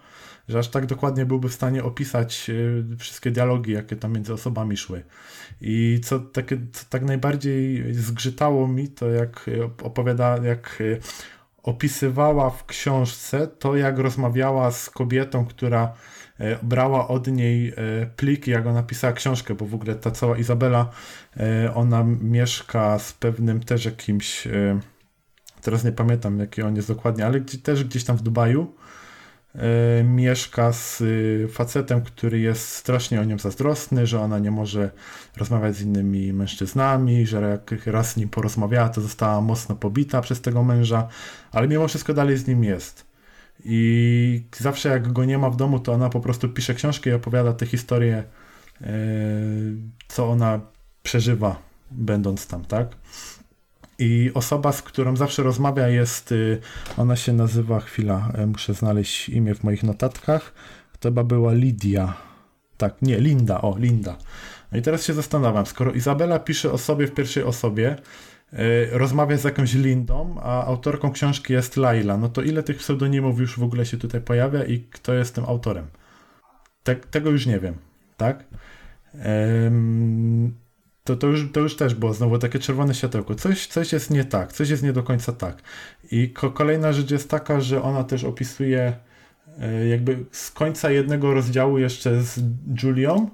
że 0.48 0.58
aż 0.58 0.68
tak 0.68 0.86
dokładnie 0.86 1.26
byłby 1.26 1.48
w 1.48 1.54
stanie 1.54 1.84
opisać 1.84 2.50
e, 2.50 2.96
wszystkie 2.96 3.30
dialogi, 3.30 3.72
jakie 3.72 3.96
tam 3.96 4.12
między 4.12 4.32
osobami 4.32 4.76
szły. 4.76 5.02
I 5.60 6.00
co, 6.04 6.20
takie, 6.20 6.58
co 6.72 6.84
tak 6.90 7.02
najbardziej 7.02 7.94
zgrzytało 7.94 8.68
mi, 8.68 8.88
to 8.88 9.10
jak 9.10 9.50
opowiada, 9.82 10.38
jak 10.44 10.82
opisywała 11.62 12.50
w 12.50 12.66
książce 12.66 13.46
to, 13.46 13.76
jak 13.76 13.98
rozmawiała 13.98 14.70
z 14.70 14.90
kobietą, 14.90 15.46
która 15.46 15.94
e, 16.38 16.58
brała 16.62 17.08
od 17.08 17.26
niej 17.26 17.68
e, 17.68 18.06
pliki, 18.16 18.50
jak 18.50 18.66
ona 18.66 18.82
pisała 18.82 19.12
książkę, 19.12 19.54
bo 19.54 19.66
w 19.66 19.74
ogóle 19.74 19.94
ta 19.94 20.10
cała 20.10 20.38
Izabela, 20.38 20.90
e, 21.36 21.74
ona 21.74 22.04
mieszka 22.20 22.98
z 22.98 23.12
pewnym 23.12 23.60
też 23.60 23.84
jakimś, 23.84 24.48
teraz 25.60 25.84
nie 25.84 25.92
pamiętam 25.92 26.38
jaki 26.38 26.62
on 26.62 26.76
jest 26.76 26.88
dokładnie, 26.88 27.26
ale 27.26 27.40
też 27.40 27.84
gdzieś 27.84 28.04
tam 28.04 28.16
w 28.16 28.22
Dubaju 28.22 28.74
E, 28.81 28.81
mieszka 30.04 30.72
z 30.72 31.00
y, 31.00 31.48
facetem, 31.52 32.02
który 32.02 32.38
jest 32.38 32.68
strasznie 32.68 33.20
o 33.20 33.24
nią 33.24 33.38
zazdrosny, 33.38 34.06
że 34.06 34.20
ona 34.20 34.38
nie 34.38 34.50
może 34.50 34.90
rozmawiać 35.36 35.76
z 35.76 35.82
innymi 35.82 36.32
mężczyznami, 36.32 37.26
że 37.26 37.40
jak 37.40 37.86
raz 37.86 38.10
z 38.10 38.16
nim 38.16 38.28
porozmawiała, 38.28 38.88
to 38.88 39.00
została 39.00 39.40
mocno 39.40 39.74
pobita 39.74 40.20
przez 40.20 40.40
tego 40.40 40.64
męża, 40.64 41.08
ale 41.52 41.68
mimo 41.68 41.88
wszystko 41.88 42.14
dalej 42.14 42.36
z 42.36 42.46
nim 42.46 42.64
jest. 42.64 43.06
I 43.64 44.44
zawsze 44.56 44.88
jak 44.88 45.12
go 45.12 45.24
nie 45.24 45.38
ma 45.38 45.50
w 45.50 45.56
domu, 45.56 45.80
to 45.80 45.92
ona 45.92 46.08
po 46.08 46.20
prostu 46.20 46.48
pisze 46.48 46.74
książkę 46.74 47.10
i 47.10 47.12
opowiada 47.12 47.52
te 47.52 47.66
historie, 47.66 48.24
e, 48.80 48.86
co 50.08 50.30
ona 50.30 50.60
przeżywa, 51.02 51.62
będąc 51.90 52.46
tam, 52.46 52.64
tak? 52.64 52.88
I 54.02 54.30
osoba, 54.34 54.72
z 54.72 54.82
którą 54.82 55.16
zawsze 55.16 55.42
rozmawia 55.42 55.88
jest, 55.88 56.32
y, 56.32 56.60
ona 56.96 57.16
się 57.16 57.32
nazywa, 57.32 57.80
chwila, 57.80 58.32
e, 58.34 58.46
muszę 58.46 58.74
znaleźć 58.74 59.28
imię 59.28 59.54
w 59.54 59.64
moich 59.64 59.82
notatkach, 59.82 60.52
to 61.00 61.08
chyba 61.08 61.24
była 61.24 61.52
Lidia. 61.52 62.14
Tak, 62.76 63.02
nie, 63.02 63.18
Linda, 63.20 63.60
o, 63.60 63.78
Linda. 63.78 64.16
No 64.72 64.78
i 64.78 64.82
teraz 64.82 65.04
się 65.04 65.12
zastanawiam, 65.12 65.66
skoro 65.66 65.92
Izabela 65.92 66.38
pisze 66.38 66.72
o 66.72 66.78
sobie 66.78 67.06
w 67.06 67.14
pierwszej 67.14 67.42
osobie, 67.42 67.96
yy, 68.52 68.58
rozmawia 68.92 69.36
z 69.36 69.44
jakąś 69.44 69.74
Lindą, 69.74 70.36
a 70.42 70.64
autorką 70.64 71.12
książki 71.12 71.52
jest 71.52 71.76
Laila, 71.76 72.16
no 72.16 72.28
to 72.28 72.42
ile 72.42 72.62
tych 72.62 72.76
pseudonimów 72.76 73.38
już 73.38 73.58
w 73.58 73.62
ogóle 73.62 73.86
się 73.86 73.96
tutaj 73.96 74.20
pojawia 74.20 74.64
i 74.64 74.80
kto 74.80 75.14
jest 75.14 75.34
tym 75.34 75.44
autorem? 75.44 75.86
Te, 76.82 76.96
tego 76.96 77.30
już 77.30 77.46
nie 77.46 77.60
wiem, 77.60 77.74
tak? 78.16 78.44
To, 81.04 81.16
to, 81.16 81.26
już, 81.26 81.52
to 81.52 81.60
już 81.60 81.76
też 81.76 81.94
było 81.94 82.14
znowu 82.14 82.38
takie 82.38 82.58
czerwone 82.58 82.94
światełko. 82.94 83.34
Coś, 83.34 83.66
coś 83.66 83.92
jest 83.92 84.10
nie 84.10 84.24
tak, 84.24 84.52
coś 84.52 84.68
jest 84.68 84.82
nie 84.82 84.92
do 84.92 85.02
końca 85.02 85.32
tak. 85.32 85.62
I 86.10 86.30
ko 86.30 86.50
kolejna 86.50 86.92
rzecz 86.92 87.10
jest 87.10 87.30
taka, 87.30 87.60
że 87.60 87.82
ona 87.82 88.04
też 88.04 88.24
opisuje 88.24 88.96
e, 89.60 89.86
jakby 89.86 90.24
z 90.32 90.50
końca 90.50 90.90
jednego 90.90 91.34
rozdziału 91.34 91.78
jeszcze 91.78 92.22
z 92.22 92.40
Julią, 92.82 93.30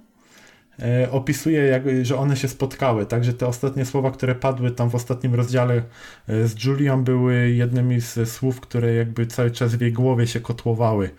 e, 0.78 1.11
opisuje, 1.11 1.62
jak, 1.62 1.82
że 2.03 2.16
one 2.16 2.36
się 2.36 2.49
spotkały, 2.49 3.07
także 3.07 3.32
te 3.32 3.47
ostatnie 3.47 3.85
słowa, 3.85 4.11
które 4.11 4.35
padły 4.35 4.70
tam 4.70 4.90
w 4.90 4.95
ostatnim 4.95 5.35
rozdziale 5.35 5.82
e, 6.28 6.49
z 6.49 6.65
Julią 6.65 7.05
były 7.05 7.51
jednymi 7.51 8.01
z 8.01 8.31
słów, 8.31 8.61
które 8.61 8.95
jakby 8.95 9.27
cały 9.27 9.51
czas 9.51 9.74
w 9.74 9.81
jej 9.81 9.93
głowie 9.93 10.27
się 10.27 10.40
kotłowały. 10.40 11.11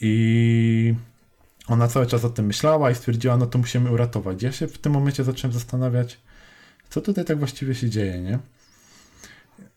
I 0.00 0.94
ona 1.68 1.88
cały 1.88 2.06
czas 2.06 2.24
o 2.24 2.30
tym 2.30 2.46
myślała 2.46 2.90
i 2.90 2.94
stwierdziła, 2.94 3.36
no 3.36 3.46
to 3.46 3.58
musimy 3.58 3.90
uratować. 3.90 4.42
Ja 4.42 4.52
się 4.52 4.66
w 4.66 4.78
tym 4.78 4.92
momencie 4.92 5.24
zacząłem 5.24 5.52
zastanawiać, 5.52 6.20
co 6.90 7.00
tutaj 7.00 7.24
tak 7.24 7.38
właściwie 7.38 7.74
się 7.74 7.90
dzieje, 7.90 8.20
nie? 8.20 8.38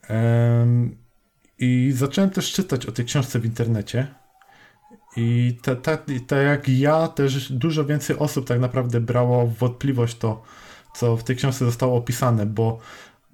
Um, 0.09 0.95
I 1.59 1.91
zacząłem 1.95 2.29
też 2.29 2.51
czytać 2.51 2.85
o 2.85 2.91
tej 2.91 3.05
książce 3.05 3.39
w 3.39 3.45
internecie. 3.45 4.07
I 5.17 5.57
tak 5.63 6.45
jak 6.45 6.69
ja, 6.69 7.07
też 7.07 7.51
dużo 7.51 7.85
więcej 7.85 8.17
osób 8.17 8.47
tak 8.47 8.59
naprawdę 8.59 8.99
brało 8.99 9.47
w 9.47 9.57
wątpliwość 9.57 10.17
to, 10.17 10.43
co 10.95 11.17
w 11.17 11.23
tej 11.23 11.35
książce 11.35 11.65
zostało 11.65 11.97
opisane, 11.97 12.45
bo 12.45 12.79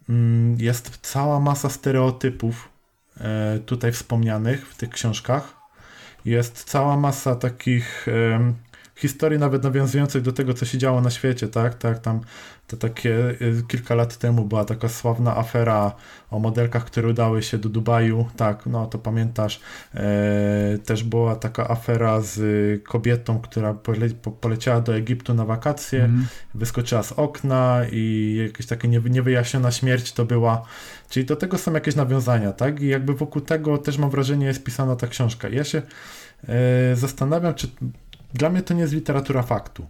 mm, 0.09 0.59
jest 0.59 0.99
cała 1.01 1.39
masa 1.39 1.69
stereotypów 1.69 2.69
e, 3.17 3.59
tutaj 3.59 3.91
wspomnianych 3.91 4.67
w 4.69 4.77
tych 4.77 4.89
książkach 4.89 5.64
jest 6.25 6.63
cała 6.63 6.97
masa 6.97 7.35
takich 7.35 8.07
historii 8.95 9.39
nawet 9.39 9.63
nawiązujących 9.63 10.21
do 10.21 10.33
tego, 10.33 10.53
co 10.53 10.65
się 10.65 10.77
działo 10.77 11.01
na 11.01 11.09
świecie, 11.09 11.47
tak? 11.47 11.75
Tak, 11.75 11.99
tam 11.99 12.21
to 12.67 12.77
takie 12.77 13.29
y, 13.41 13.63
kilka 13.67 13.95
lat 13.95 14.17
temu 14.17 14.45
była 14.45 14.65
taka 14.65 14.89
sławna 14.89 15.37
afera 15.37 15.95
o 16.31 16.39
modelkach, 16.39 16.85
które 16.85 17.09
udały 17.09 17.43
się 17.43 17.57
do 17.57 17.69
Dubaju, 17.69 18.27
tak, 18.37 18.65
no 18.65 18.85
to 18.85 18.97
pamiętasz. 18.99 19.59
E, 19.95 20.77
też 20.85 21.03
była 21.03 21.35
taka 21.35 21.69
afera 21.69 22.21
z 22.21 22.83
kobietą, 22.83 23.39
która 23.39 23.73
pole, 23.73 24.09
poleciała 24.41 24.81
do 24.81 24.95
Egiptu 24.95 25.33
na 25.33 25.45
wakacje, 25.45 26.03
mm. 26.03 26.25
wyskoczyła 26.53 27.03
z 27.03 27.11
okna 27.11 27.81
i 27.91 28.35
jakaś 28.45 28.65
taka 28.65 28.87
niewyjaśniona 28.87 29.71
śmierć 29.71 30.13
to 30.13 30.25
była. 30.25 30.65
Czyli 31.09 31.25
do 31.25 31.35
tego 31.35 31.57
są 31.57 31.73
jakieś 31.73 31.95
nawiązania, 31.95 32.51
tak? 32.53 32.81
I 32.81 32.87
jakby 32.87 33.13
wokół 33.13 33.41
tego 33.41 33.77
też 33.77 33.97
mam 33.97 34.09
wrażenie 34.09 34.45
jest 34.45 34.63
pisana 34.63 34.95
ta 34.95 35.07
książka. 35.07 35.49
Ja 35.49 35.63
się 35.63 35.81
e, 36.47 36.95
zastanawiam, 36.95 37.53
czy 37.53 37.67
dla 38.35 38.49
mnie 38.49 38.61
to 38.61 38.73
nie 38.73 38.81
jest 38.81 38.93
literatura 38.93 39.43
faktu. 39.43 39.87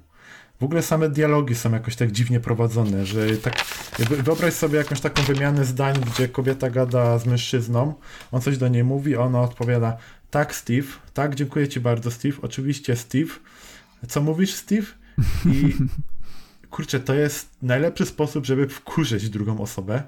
W 0.60 0.64
ogóle 0.64 0.82
same 0.82 1.10
dialogi 1.10 1.56
są 1.56 1.72
jakoś 1.72 1.96
tak 1.96 2.12
dziwnie 2.12 2.40
prowadzone, 2.40 3.06
że 3.06 3.38
tak. 3.38 3.66
Wyobraź 4.00 4.54
sobie 4.54 4.78
jakąś 4.78 5.02
taką 5.02 5.24
wymianę 5.24 5.66
zdań, 5.66 5.96
gdzie 5.96 6.28
kobieta 6.28 6.70
gada 6.70 7.20
z 7.20 7.26
mężczyzną, 7.26 7.94
on 8.32 8.42
coś 8.42 8.58
do 8.58 8.68
niej 8.68 8.84
mówi, 8.84 9.16
ona 9.16 9.42
odpowiada: 9.42 9.98
Tak, 10.32 10.56
Steve, 10.56 10.88
tak, 11.14 11.36
dziękuję 11.36 11.68
ci 11.68 11.80
bardzo, 11.80 12.12
Steve. 12.12 12.38
Oczywiście, 12.42 12.96
Steve. 12.96 13.32
Co 14.08 14.22
mówisz, 14.22 14.54
Steve? 14.54 14.88
I 15.46 15.76
kurczę, 16.70 17.00
to 17.00 17.14
jest 17.14 17.50
najlepszy 17.62 18.06
sposób, 18.06 18.46
żeby 18.46 18.68
wkurzyć 18.68 19.30
drugą 19.30 19.60
osobę, 19.60 20.04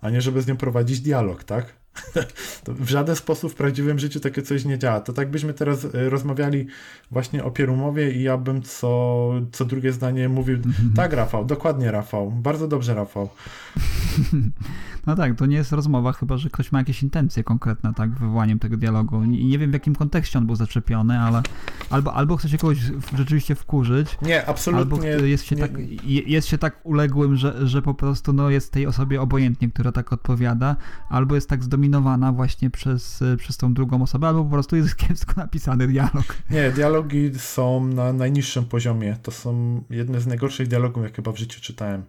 a 0.00 0.10
nie 0.10 0.20
żeby 0.20 0.42
z 0.42 0.46
nią 0.46 0.56
prowadzić 0.56 1.00
dialog, 1.00 1.44
tak? 1.44 1.81
To 2.64 2.74
w 2.74 2.88
żaden 2.88 3.16
sposób 3.16 3.52
w 3.52 3.54
prawdziwym 3.54 3.98
życiu 3.98 4.20
takie 4.20 4.42
coś 4.42 4.64
nie 4.64 4.78
działa. 4.78 5.00
To 5.00 5.12
tak 5.12 5.30
byśmy 5.30 5.54
teraz 5.54 5.84
e, 5.84 6.10
rozmawiali 6.10 6.66
właśnie 7.10 7.44
o 7.44 7.50
pierumowie 7.50 8.12
i 8.12 8.22
ja 8.22 8.36
bym 8.36 8.62
co, 8.62 9.32
co 9.52 9.64
drugie 9.64 9.92
zdanie 9.92 10.28
mówił, 10.28 10.56
mhm. 10.56 10.92
tak 10.96 11.12
Rafał, 11.12 11.44
dokładnie 11.44 11.90
Rafał, 11.90 12.30
bardzo 12.30 12.68
dobrze 12.68 12.94
Rafał. 12.94 13.28
No 15.06 15.16
tak, 15.16 15.36
to 15.36 15.46
nie 15.46 15.56
jest 15.56 15.72
rozmowa, 15.72 16.12
chyba 16.12 16.36
że 16.36 16.50
ktoś 16.50 16.72
ma 16.72 16.78
jakieś 16.78 17.02
intencje 17.02 17.44
konkretne, 17.44 17.94
tak, 17.94 18.10
wywołaniem 18.10 18.58
tego 18.58 18.76
dialogu. 18.76 19.22
I 19.24 19.46
nie 19.46 19.58
wiem 19.58 19.70
w 19.70 19.74
jakim 19.74 19.94
kontekście 19.94 20.38
on 20.38 20.46
był 20.46 20.56
zaczepiony, 20.56 21.18
ale 21.18 21.42
albo, 21.90 22.14
albo 22.14 22.36
chce 22.36 22.48
się 22.48 22.58
kogoś 22.58 22.78
rzeczywiście 23.16 23.54
wkurzyć. 23.54 24.18
Nie, 24.22 24.46
absolutnie. 24.46 25.12
Albo 25.12 25.26
jest 25.26 25.44
się, 25.44 25.56
nie, 25.56 25.62
tak, 25.62 25.72
jest 26.04 26.48
się 26.48 26.58
tak 26.58 26.80
uległym, 26.84 27.36
że, 27.36 27.68
że 27.68 27.82
po 27.82 27.94
prostu 27.94 28.32
no, 28.32 28.50
jest 28.50 28.72
tej 28.72 28.86
osobie 28.86 29.20
obojętnie, 29.20 29.70
która 29.70 29.92
tak 29.92 30.12
odpowiada, 30.12 30.76
albo 31.08 31.34
jest 31.34 31.48
tak 31.48 31.64
zdominowana 31.64 32.32
właśnie 32.32 32.70
przez, 32.70 33.24
przez 33.38 33.56
tą 33.56 33.74
drugą 33.74 34.02
osobę, 34.02 34.28
albo 34.28 34.44
po 34.44 34.50
prostu 34.50 34.76
jest 34.76 34.96
kiepsko 34.96 35.32
napisany 35.36 35.86
dialog. 35.86 36.36
Nie, 36.50 36.70
dialogi 36.70 37.30
są 37.36 37.86
na 37.86 38.12
najniższym 38.12 38.64
poziomie. 38.64 39.16
To 39.22 39.30
są 39.30 39.82
jedne 39.90 40.20
z 40.20 40.26
najgorszych 40.26 40.68
dialogów, 40.68 41.02
jak 41.02 41.16
chyba 41.16 41.32
w 41.32 41.38
życiu 41.38 41.60
czytałem. 41.60 42.02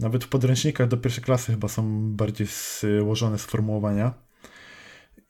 Nawet 0.00 0.24
w 0.24 0.28
podręcznikach 0.28 0.88
do 0.88 0.96
pierwszej 0.96 1.24
klasy 1.24 1.52
chyba 1.52 1.68
są 1.68 2.12
bardziej 2.16 2.46
złożone 3.00 3.38
sformułowania. 3.38 4.14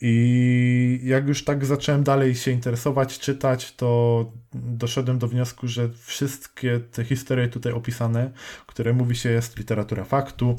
I 0.01 1.01
jak 1.03 1.29
już 1.29 1.45
tak 1.45 1.65
zacząłem 1.65 2.05
dalej 2.05 2.35
się 2.35 2.51
interesować, 2.51 3.19
czytać, 3.19 3.75
to 3.75 4.33
doszedłem 4.53 5.19
do 5.19 5.29
wniosku, 5.29 5.69
że 5.69 5.89
wszystkie 5.89 6.81
te 6.81 7.05
historie 7.05 7.49
tutaj 7.49 7.73
opisane, 7.73 8.31
które 8.67 8.93
mówi 8.93 9.17
się 9.17 9.31
jest 9.31 9.59
literatura 9.59 10.05
faktu, 10.05 10.57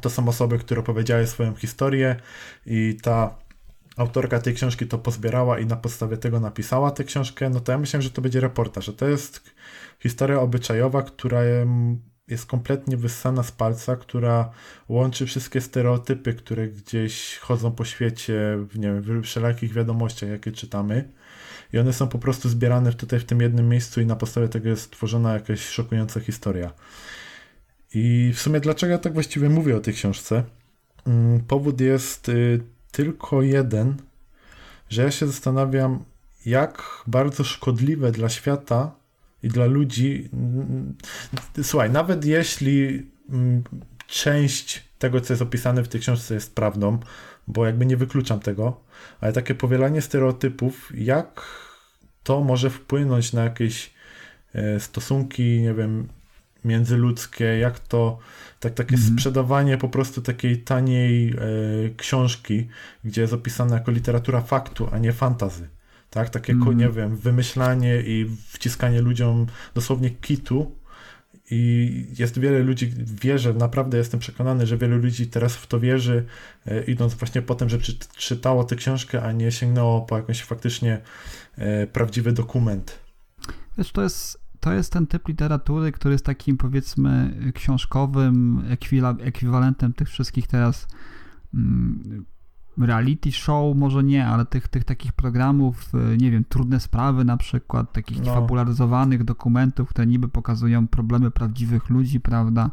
to 0.00 0.10
są 0.10 0.28
osoby, 0.28 0.58
które 0.58 0.80
opowiedziały 0.80 1.26
swoją 1.26 1.54
historię 1.54 2.16
i 2.66 2.96
ta 3.02 3.38
autorka 3.96 4.40
tej 4.40 4.54
książki 4.54 4.86
to 4.86 4.98
pozbierała 4.98 5.58
i 5.58 5.66
na 5.66 5.76
podstawie 5.76 6.16
tego 6.16 6.40
napisała 6.40 6.90
tę 6.90 7.04
książkę, 7.04 7.50
no 7.50 7.60
to 7.60 7.72
ja 7.72 7.78
myślałem, 7.78 8.02
że 8.02 8.10
to 8.10 8.22
będzie 8.22 8.40
reportaż, 8.40 8.86
że 8.86 8.92
to 8.92 9.08
jest 9.08 9.50
historia 9.98 10.40
obyczajowa, 10.40 11.02
która 11.02 11.40
jest 12.30 12.46
kompletnie 12.46 12.96
wyssana 12.96 13.42
z 13.42 13.52
palca, 13.52 13.96
która 13.96 14.50
łączy 14.88 15.26
wszystkie 15.26 15.60
stereotypy, 15.60 16.34
które 16.34 16.68
gdzieś 16.68 17.38
chodzą 17.38 17.72
po 17.72 17.84
świecie, 17.84 18.58
w, 18.70 18.78
nie 18.78 18.88
wiem, 18.88 19.02
w 19.02 19.22
wszelakich 19.22 19.72
wiadomościach, 19.72 20.30
jakie 20.30 20.52
czytamy. 20.52 21.08
I 21.72 21.78
one 21.78 21.92
są 21.92 22.08
po 22.08 22.18
prostu 22.18 22.48
zbierane 22.48 22.92
tutaj 22.92 23.20
w 23.20 23.24
tym 23.24 23.40
jednym 23.40 23.68
miejscu 23.68 24.00
i 24.00 24.06
na 24.06 24.16
podstawie 24.16 24.48
tego 24.48 24.68
jest 24.68 24.90
tworzona 24.90 25.32
jakaś 25.32 25.60
szokująca 25.60 26.20
historia. 26.20 26.72
I 27.94 28.32
w 28.34 28.40
sumie 28.40 28.60
dlaczego 28.60 28.92
ja 28.92 28.98
tak 28.98 29.12
właściwie 29.12 29.48
mówię 29.48 29.76
o 29.76 29.80
tej 29.80 29.94
książce? 29.94 30.44
Mm, 31.06 31.40
powód 31.40 31.80
jest 31.80 32.28
y, 32.28 32.60
tylko 32.92 33.42
jeden, 33.42 33.96
że 34.88 35.02
ja 35.02 35.10
się 35.10 35.26
zastanawiam, 35.26 36.04
jak 36.46 37.02
bardzo 37.06 37.44
szkodliwe 37.44 38.12
dla 38.12 38.28
świata 38.28 38.99
i 39.42 39.48
dla 39.48 39.66
ludzi. 39.66 40.30
Słuchaj, 41.62 41.90
nawet 41.90 42.24
jeśli 42.24 43.06
mm, 43.30 43.62
część 44.06 44.84
tego, 44.98 45.20
co 45.20 45.32
jest 45.32 45.42
opisane 45.42 45.82
w 45.82 45.88
tej 45.88 46.00
książce, 46.00 46.34
jest 46.34 46.54
prawdą, 46.54 46.98
bo 47.46 47.66
jakby 47.66 47.86
nie 47.86 47.96
wykluczam 47.96 48.40
tego, 48.40 48.80
ale 49.20 49.32
takie 49.32 49.54
powielanie 49.54 50.02
stereotypów, 50.02 50.92
jak 50.94 51.42
to 52.22 52.40
może 52.40 52.70
wpłynąć 52.70 53.32
na 53.32 53.44
jakieś 53.44 53.94
e, 54.54 54.80
stosunki, 54.80 55.60
nie 55.60 55.74
wiem, 55.74 56.08
międzyludzkie, 56.64 57.44
jak 57.44 57.78
to 57.78 58.18
tak 58.60 58.74
takie 58.74 58.96
mm. 58.96 59.08
sprzedawanie 59.08 59.78
po 59.78 59.88
prostu 59.88 60.22
takiej 60.22 60.58
taniej 60.58 61.30
e, 61.30 61.36
książki, 61.96 62.68
gdzie 63.04 63.20
jest 63.20 63.32
opisana 63.32 63.74
jako 63.74 63.90
literatura 63.90 64.40
faktu, 64.40 64.88
a 64.92 64.98
nie 64.98 65.12
fantazy. 65.12 65.68
Tak, 66.10 66.30
takie, 66.30 66.52
mm. 66.52 66.78
nie 66.78 66.88
wiem, 66.88 67.16
wymyślanie 67.16 68.02
i 68.06 68.26
wciskanie 68.48 69.00
ludziom 69.00 69.46
dosłownie 69.74 70.10
kitu. 70.10 70.80
I 71.52 72.06
jest 72.18 72.38
wiele 72.38 72.58
ludzi, 72.58 72.92
wierzę, 73.22 73.54
naprawdę 73.54 73.98
jestem 73.98 74.20
przekonany, 74.20 74.66
że 74.66 74.78
wielu 74.78 74.98
ludzi 74.98 75.26
teraz 75.26 75.56
w 75.56 75.66
to 75.66 75.80
wierzy, 75.80 76.24
e, 76.66 76.84
idąc 76.84 77.14
właśnie 77.14 77.42
po 77.42 77.54
tym, 77.54 77.68
że 77.68 77.78
czytało 78.16 78.64
tę 78.64 78.76
książkę, 78.76 79.22
a 79.22 79.32
nie 79.32 79.52
sięgnęło 79.52 80.00
po 80.00 80.16
jakąś 80.16 80.42
faktycznie 80.42 81.00
e, 81.56 81.86
prawdziwy 81.86 82.32
dokument. 82.32 82.98
Wiesz, 83.78 83.92
to 83.92 84.02
jest 84.02 84.40
to 84.60 84.72
jest 84.72 84.92
ten 84.92 85.06
typ 85.06 85.28
literatury, 85.28 85.92
który 85.92 86.14
jest 86.14 86.24
takim 86.24 86.56
powiedzmy 86.56 87.34
książkowym 87.54 88.62
ekwiwalentem 89.20 89.92
tych 89.92 90.08
wszystkich 90.08 90.46
teraz 90.46 90.88
mm, 91.54 92.24
reality 92.82 93.32
show, 93.32 93.76
może 93.76 94.04
nie, 94.04 94.26
ale 94.26 94.46
tych, 94.46 94.68
tych 94.68 94.84
takich 94.84 95.12
programów, 95.12 95.92
y, 95.94 96.16
nie 96.16 96.30
wiem, 96.30 96.44
trudne 96.48 96.80
sprawy 96.80 97.24
na 97.24 97.36
przykład, 97.36 97.92
takich 97.92 98.18
no. 98.24 98.34
fabularyzowanych 98.34 99.24
dokumentów, 99.24 99.88
które 99.88 100.06
niby 100.06 100.28
pokazują 100.28 100.88
problemy 100.88 101.30
prawdziwych 101.30 101.90
ludzi, 101.90 102.20
prawda? 102.20 102.70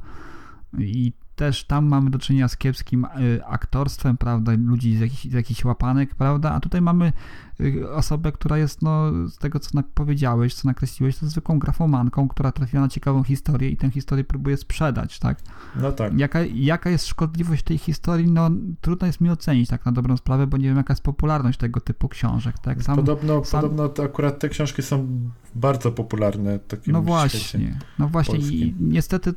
I 0.77 1.13
też 1.37 1.63
tam 1.63 1.85
mamy 1.85 2.09
do 2.09 2.19
czynienia 2.19 2.47
z 2.47 2.57
kiepskim 2.57 3.05
y, 3.05 3.45
aktorstwem, 3.45 4.17
prawda, 4.17 4.51
ludzi 4.65 4.97
z 4.97 4.99
jakichś, 4.99 5.23
z 5.23 5.33
jakichś 5.33 5.65
łapanek, 5.65 6.15
prawda, 6.15 6.51
a 6.51 6.59
tutaj 6.59 6.81
mamy 6.81 7.13
y, 7.59 7.91
osobę, 7.91 8.31
która 8.31 8.57
jest, 8.57 8.81
no, 8.81 9.11
z 9.29 9.37
tego 9.37 9.59
co 9.59 9.83
powiedziałeś, 9.93 10.53
co 10.53 10.67
nakreśliłeś, 10.67 11.17
to 11.17 11.27
zwykłą 11.27 11.59
grafomanką, 11.59 12.27
która 12.27 12.51
trafiła 12.51 12.81
na 12.81 12.89
ciekawą 12.89 13.23
historię 13.23 13.69
i 13.69 13.77
tę 13.77 13.91
historię 13.91 14.23
próbuje 14.23 14.57
sprzedać, 14.57 15.19
tak? 15.19 15.41
No 15.75 15.91
tak. 15.91 16.19
Jaka, 16.19 16.39
jaka 16.53 16.89
jest 16.89 17.07
szkodliwość 17.07 17.63
tej 17.63 17.77
historii, 17.77 18.31
no, 18.31 18.49
trudno 18.81 19.07
jest 19.07 19.21
mi 19.21 19.29
ocenić 19.29 19.69
tak 19.69 19.85
na 19.85 19.91
dobrą 19.91 20.17
sprawę, 20.17 20.47
bo 20.47 20.57
nie 20.57 20.67
wiem, 20.67 20.77
jaka 20.77 20.93
jest 20.93 21.03
popularność 21.03 21.59
tego 21.59 21.81
typu 21.81 22.09
książek, 22.09 22.59
tak? 22.59 22.83
Sam, 22.83 22.95
podobno, 22.95 23.45
sam... 23.45 23.61
podobno 23.61 24.03
akurat 24.03 24.39
te 24.39 24.49
książki 24.49 24.81
są 24.81 25.07
bardzo 25.55 25.91
popularne. 25.91 26.59
no 26.87 27.01
właśnie, 27.01 27.79
no 27.99 28.07
właśnie 28.07 28.39
i 28.39 28.75
niestety 28.79 29.33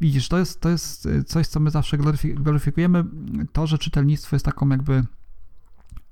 widzisz, 0.00 0.28
to 0.28 0.38
jest, 0.38 0.60
to 0.60 0.68
jest 0.68 1.08
coś, 1.26 1.46
co 1.46 1.60
my 1.60 1.70
zawsze 1.70 1.98
gloryfikujemy. 2.34 3.04
To, 3.52 3.66
że 3.66 3.78
czytelnictwo 3.78 4.36
jest 4.36 4.44
taką 4.44 4.68
jakby 4.68 5.04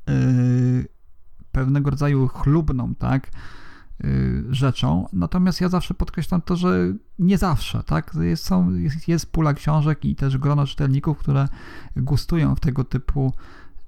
yy, 0.07 0.89
pewnego 1.52 1.90
rodzaju 1.90 2.28
chlubną, 2.28 2.94
tak, 2.94 3.31
yy, 4.01 4.44
rzeczą. 4.51 5.09
Natomiast 5.12 5.61
ja 5.61 5.69
zawsze 5.69 5.94
podkreślam 5.94 6.43
to, 6.43 6.57
że 6.57 6.94
nie 7.19 7.39
zawsze, 7.39 7.82
tak, 7.82 8.15
jest, 8.20 8.44
są, 8.44 8.74
jest, 8.74 9.09
jest 9.09 9.32
pula 9.32 9.55
książek 9.55 10.05
i 10.05 10.16
też 10.16 10.39
grono 10.39 10.66
czytelników, 10.66 11.19
które 11.19 11.48
gustują 11.97 12.55
w 12.55 12.61
tego 12.61 12.85
typu 12.85 13.32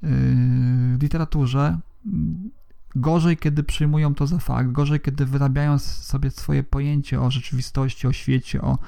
yy, 0.02 0.08
literaturze. 1.00 1.78
Gorzej, 2.94 3.36
kiedy 3.36 3.62
przyjmują 3.62 4.14
to 4.14 4.26
za 4.26 4.38
fakt, 4.38 4.72
gorzej, 4.72 5.00
kiedy 5.00 5.26
wyrabiają 5.26 5.78
sobie 5.78 6.30
swoje 6.30 6.62
pojęcie 6.62 7.20
o 7.20 7.30
rzeczywistości, 7.30 8.06
o 8.06 8.12
świecie, 8.12 8.62
o 8.62 8.78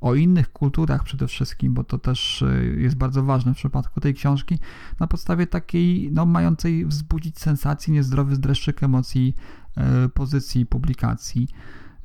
o 0.00 0.14
innych 0.14 0.52
kulturach 0.52 1.04
przede 1.04 1.26
wszystkim, 1.26 1.74
bo 1.74 1.84
to 1.84 1.98
też 1.98 2.42
e, 2.42 2.64
jest 2.64 2.96
bardzo 2.96 3.22
ważne 3.22 3.54
w 3.54 3.56
przypadku 3.56 4.00
tej 4.00 4.14
książki, 4.14 4.58
na 5.00 5.06
podstawie 5.06 5.46
takiej, 5.46 6.10
no, 6.12 6.26
mającej 6.26 6.86
wzbudzić 6.86 7.38
sensacji, 7.38 7.92
niezdrowy 7.92 8.36
dreszczyk 8.36 8.82
emocji, 8.82 9.36
e, 9.76 10.08
pozycji 10.08 10.66
publikacji. 10.66 11.48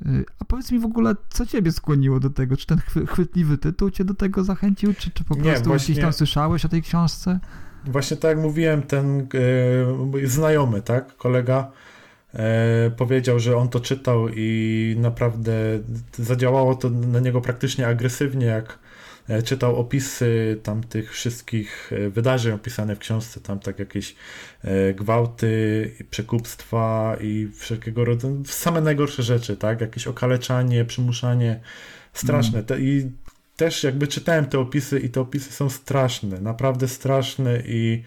E, 0.06 0.10
a 0.40 0.45
powiedz 0.45 0.72
mi 0.72 0.80
w 0.80 0.86
ogóle, 0.86 1.15
co 1.30 1.45
ciebie 1.45 1.72
skłoniło 1.72 2.20
do 2.20 2.30
tego? 2.30 2.57
Czy 2.57 2.68
ten 2.68 2.78
chwytliwy 3.07 3.57
tytuł 3.57 3.91
cię 3.91 4.06
do 4.06 4.14
tego 4.14 4.44
zachęcił, 4.44 4.94
czy, 4.94 5.11
czy 5.11 5.24
po 5.24 5.36
prostu 5.36 5.52
Nie, 5.52 5.65
właśnie... 5.65 5.94
gdzieś 5.94 6.03
tam 6.03 6.14
słyszałeś 6.14 6.65
o 6.65 6.70
tej 6.70 6.82
książce? 6.82 7.40
Właśnie 7.86 8.18
tak 8.18 8.30
jak 8.30 8.40
mówiłem, 8.45 8.82
ten 8.82 9.28
e, 10.24 10.28
znajomy, 10.28 10.82
tak, 10.82 11.18
kolega, 11.18 11.72
E, 12.35 12.91
powiedział, 12.97 13.39
że 13.39 13.57
on 13.57 13.69
to 13.69 13.80
czytał 13.80 14.30
i 14.35 14.95
naprawdę 14.99 15.53
zadziałało 16.18 16.76
to 16.76 16.89
na 16.89 17.19
niego 17.19 17.41
praktycznie 17.41 17.88
agresywnie, 17.88 18.45
jak 18.45 18.80
e, 19.27 19.43
czytał 19.43 19.76
opisy 19.76 20.60
tam 20.64 20.84
tych 20.84 21.11
wszystkich 21.11 21.91
e, 21.93 22.10
wydarzeń 22.10 22.53
opisane 22.53 22.95
w 22.95 22.99
książce, 22.99 23.39
tam 23.39 23.60
tak 23.60 23.80
jakieś 23.80 24.15
gwałty, 24.95 25.91
przekupstwa 26.10 27.18
i 27.22 27.47
wszelkiego 27.55 28.05
rodzaju, 28.05 28.43
same 28.45 28.81
najgorsze 28.81 29.23
rzeczy, 29.23 29.57
tak, 29.57 29.81
jakieś 29.81 30.07
okaleczanie, 30.07 30.85
przymuszanie, 30.85 31.60
straszne. 32.14 32.64
Mm. 32.69 32.84
I 32.84 33.11
też 33.55 33.84
jakby 33.84 34.07
czytałem 34.07 34.45
te 34.45 34.60
opisy 34.60 34.99
i 34.99 35.10
te 35.10 35.22
opisy 35.22 35.51
są 35.51 35.69
straszne, 35.69 36.41
naprawdę 36.41 36.88
straszne 36.88 37.64
i 37.65 38.03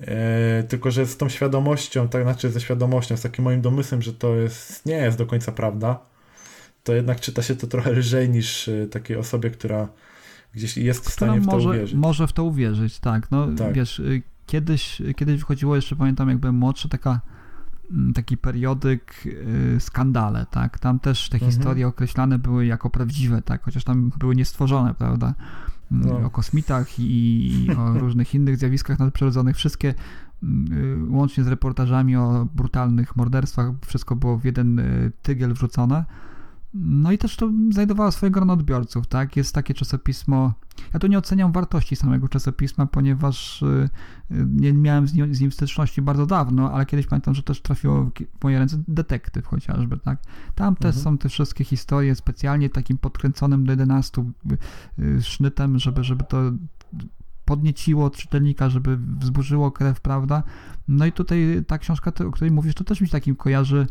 E, 0.00 0.62
tylko, 0.62 0.90
że 0.90 1.06
z 1.06 1.16
tą 1.16 1.28
świadomością, 1.28 2.08
tak 2.08 2.22
znaczy 2.22 2.50
ze 2.50 2.60
świadomością, 2.60 3.16
z 3.16 3.22
takim 3.22 3.44
moim 3.44 3.60
domysłem, 3.60 4.02
że 4.02 4.12
to 4.12 4.34
jest, 4.34 4.86
nie 4.86 4.94
jest 4.94 5.18
do 5.18 5.26
końca 5.26 5.52
prawda, 5.52 6.00
to 6.84 6.94
jednak 6.94 7.20
czyta 7.20 7.42
się 7.42 7.56
to 7.56 7.66
trochę 7.66 7.92
lżej 7.92 8.30
niż 8.30 8.68
e, 8.68 8.86
takiej 8.86 9.16
osobie, 9.16 9.50
która 9.50 9.88
gdzieś 10.54 10.76
jest 10.76 11.08
w 11.08 11.12
stanie 11.12 11.40
w 11.40 11.46
to 11.46 11.52
może, 11.52 11.68
uwierzyć. 11.68 11.94
Może 11.94 12.26
w 12.26 12.32
to 12.32 12.44
uwierzyć, 12.44 12.98
tak. 12.98 13.30
No 13.30 13.46
tak. 13.58 13.72
wiesz, 13.72 13.98
y, 13.98 14.22
kiedyś, 14.46 15.02
kiedyś 15.16 15.38
wychodziło, 15.38 15.76
jeszcze 15.76 15.96
pamiętam, 15.96 16.28
jak 16.28 16.38
byłem 16.38 16.56
młodszy, 16.56 16.88
taka 16.88 17.20
mm, 17.90 18.12
taki 18.12 18.36
periodyk 18.36 19.26
y, 19.26 19.76
skandale, 19.80 20.46
tak? 20.50 20.78
Tam 20.78 21.00
też 21.00 21.28
te 21.28 21.36
mhm. 21.36 21.52
historie 21.52 21.86
określane 21.86 22.38
były 22.38 22.66
jako 22.66 22.90
prawdziwe, 22.90 23.42
tak? 23.42 23.62
Chociaż 23.62 23.84
tam 23.84 24.12
były 24.18 24.36
niestworzone, 24.36 24.94
prawda? 24.94 25.34
No. 25.90 26.26
o 26.26 26.30
kosmitach 26.30 26.98
i 26.98 27.68
o 27.78 27.92
różnych 28.04 28.34
innych 28.34 28.56
zjawiskach 28.56 28.98
nadprzyrodzonych. 28.98 29.56
Wszystkie 29.56 29.94
mm, 30.42 31.14
łącznie 31.14 31.44
z 31.44 31.48
reportażami 31.48 32.16
o 32.16 32.48
brutalnych 32.54 33.16
morderstwach, 33.16 33.70
wszystko 33.86 34.16
było 34.16 34.38
w 34.38 34.44
jeden 34.44 34.78
y, 34.78 35.12
tygiel 35.22 35.52
wrzucone. 35.52 36.04
No 36.78 37.12
i 37.12 37.18
też 37.18 37.36
to 37.36 37.50
znajdowało 37.72 38.12
swoje 38.12 38.30
grono 38.30 38.52
odbiorców, 38.52 39.06
tak? 39.06 39.36
Jest 39.36 39.54
takie 39.54 39.74
czasopismo. 39.74 40.52
Ja 40.94 41.00
tu 41.00 41.06
nie 41.06 41.18
oceniam 41.18 41.52
wartości 41.52 41.96
samego 41.96 42.28
czasopisma, 42.28 42.86
ponieważ 42.86 43.62
y, 43.62 43.88
y, 44.30 44.46
nie 44.50 44.72
miałem 44.72 45.08
z 45.08 45.14
nim, 45.14 45.34
z 45.34 45.40
nim 45.40 45.52
styczności 45.52 46.02
bardzo 46.02 46.26
dawno, 46.26 46.72
ale 46.72 46.86
kiedyś 46.86 47.06
pamiętam, 47.06 47.34
że 47.34 47.42
też 47.42 47.62
trafiło 47.62 48.10
w 48.40 48.44
moje 48.44 48.58
ręce 48.58 48.82
detektyw 48.88 49.46
chociażby, 49.46 49.98
tak? 49.98 50.18
Tam 50.54 50.76
też 50.76 50.96
Mhm. 50.96 51.04
są 51.04 51.18
te 51.18 51.28
wszystkie 51.28 51.64
historie 51.64 52.14
specjalnie 52.14 52.70
takim 52.70 52.98
podkręconym 52.98 53.66
do 53.66 53.72
11 53.72 54.24
y, 54.98 55.22
sznytem, 55.22 55.78
żeby, 55.78 56.04
żeby 56.04 56.24
to 56.24 56.38
podnieciło 57.44 58.10
czytelnika, 58.10 58.70
żeby 58.70 58.96
wzburzyło 58.96 59.70
krew, 59.70 60.00
prawda? 60.00 60.42
No 60.88 61.06
i 61.06 61.12
tutaj 61.12 61.64
ta 61.66 61.78
książka, 61.78 62.12
o 62.26 62.30
której 62.30 62.50
mówisz, 62.50 62.74
to 62.74 62.84
też 62.84 63.00
mi 63.00 63.06
się 63.06 63.12
takim 63.12 63.36
kojarzy 63.36 63.86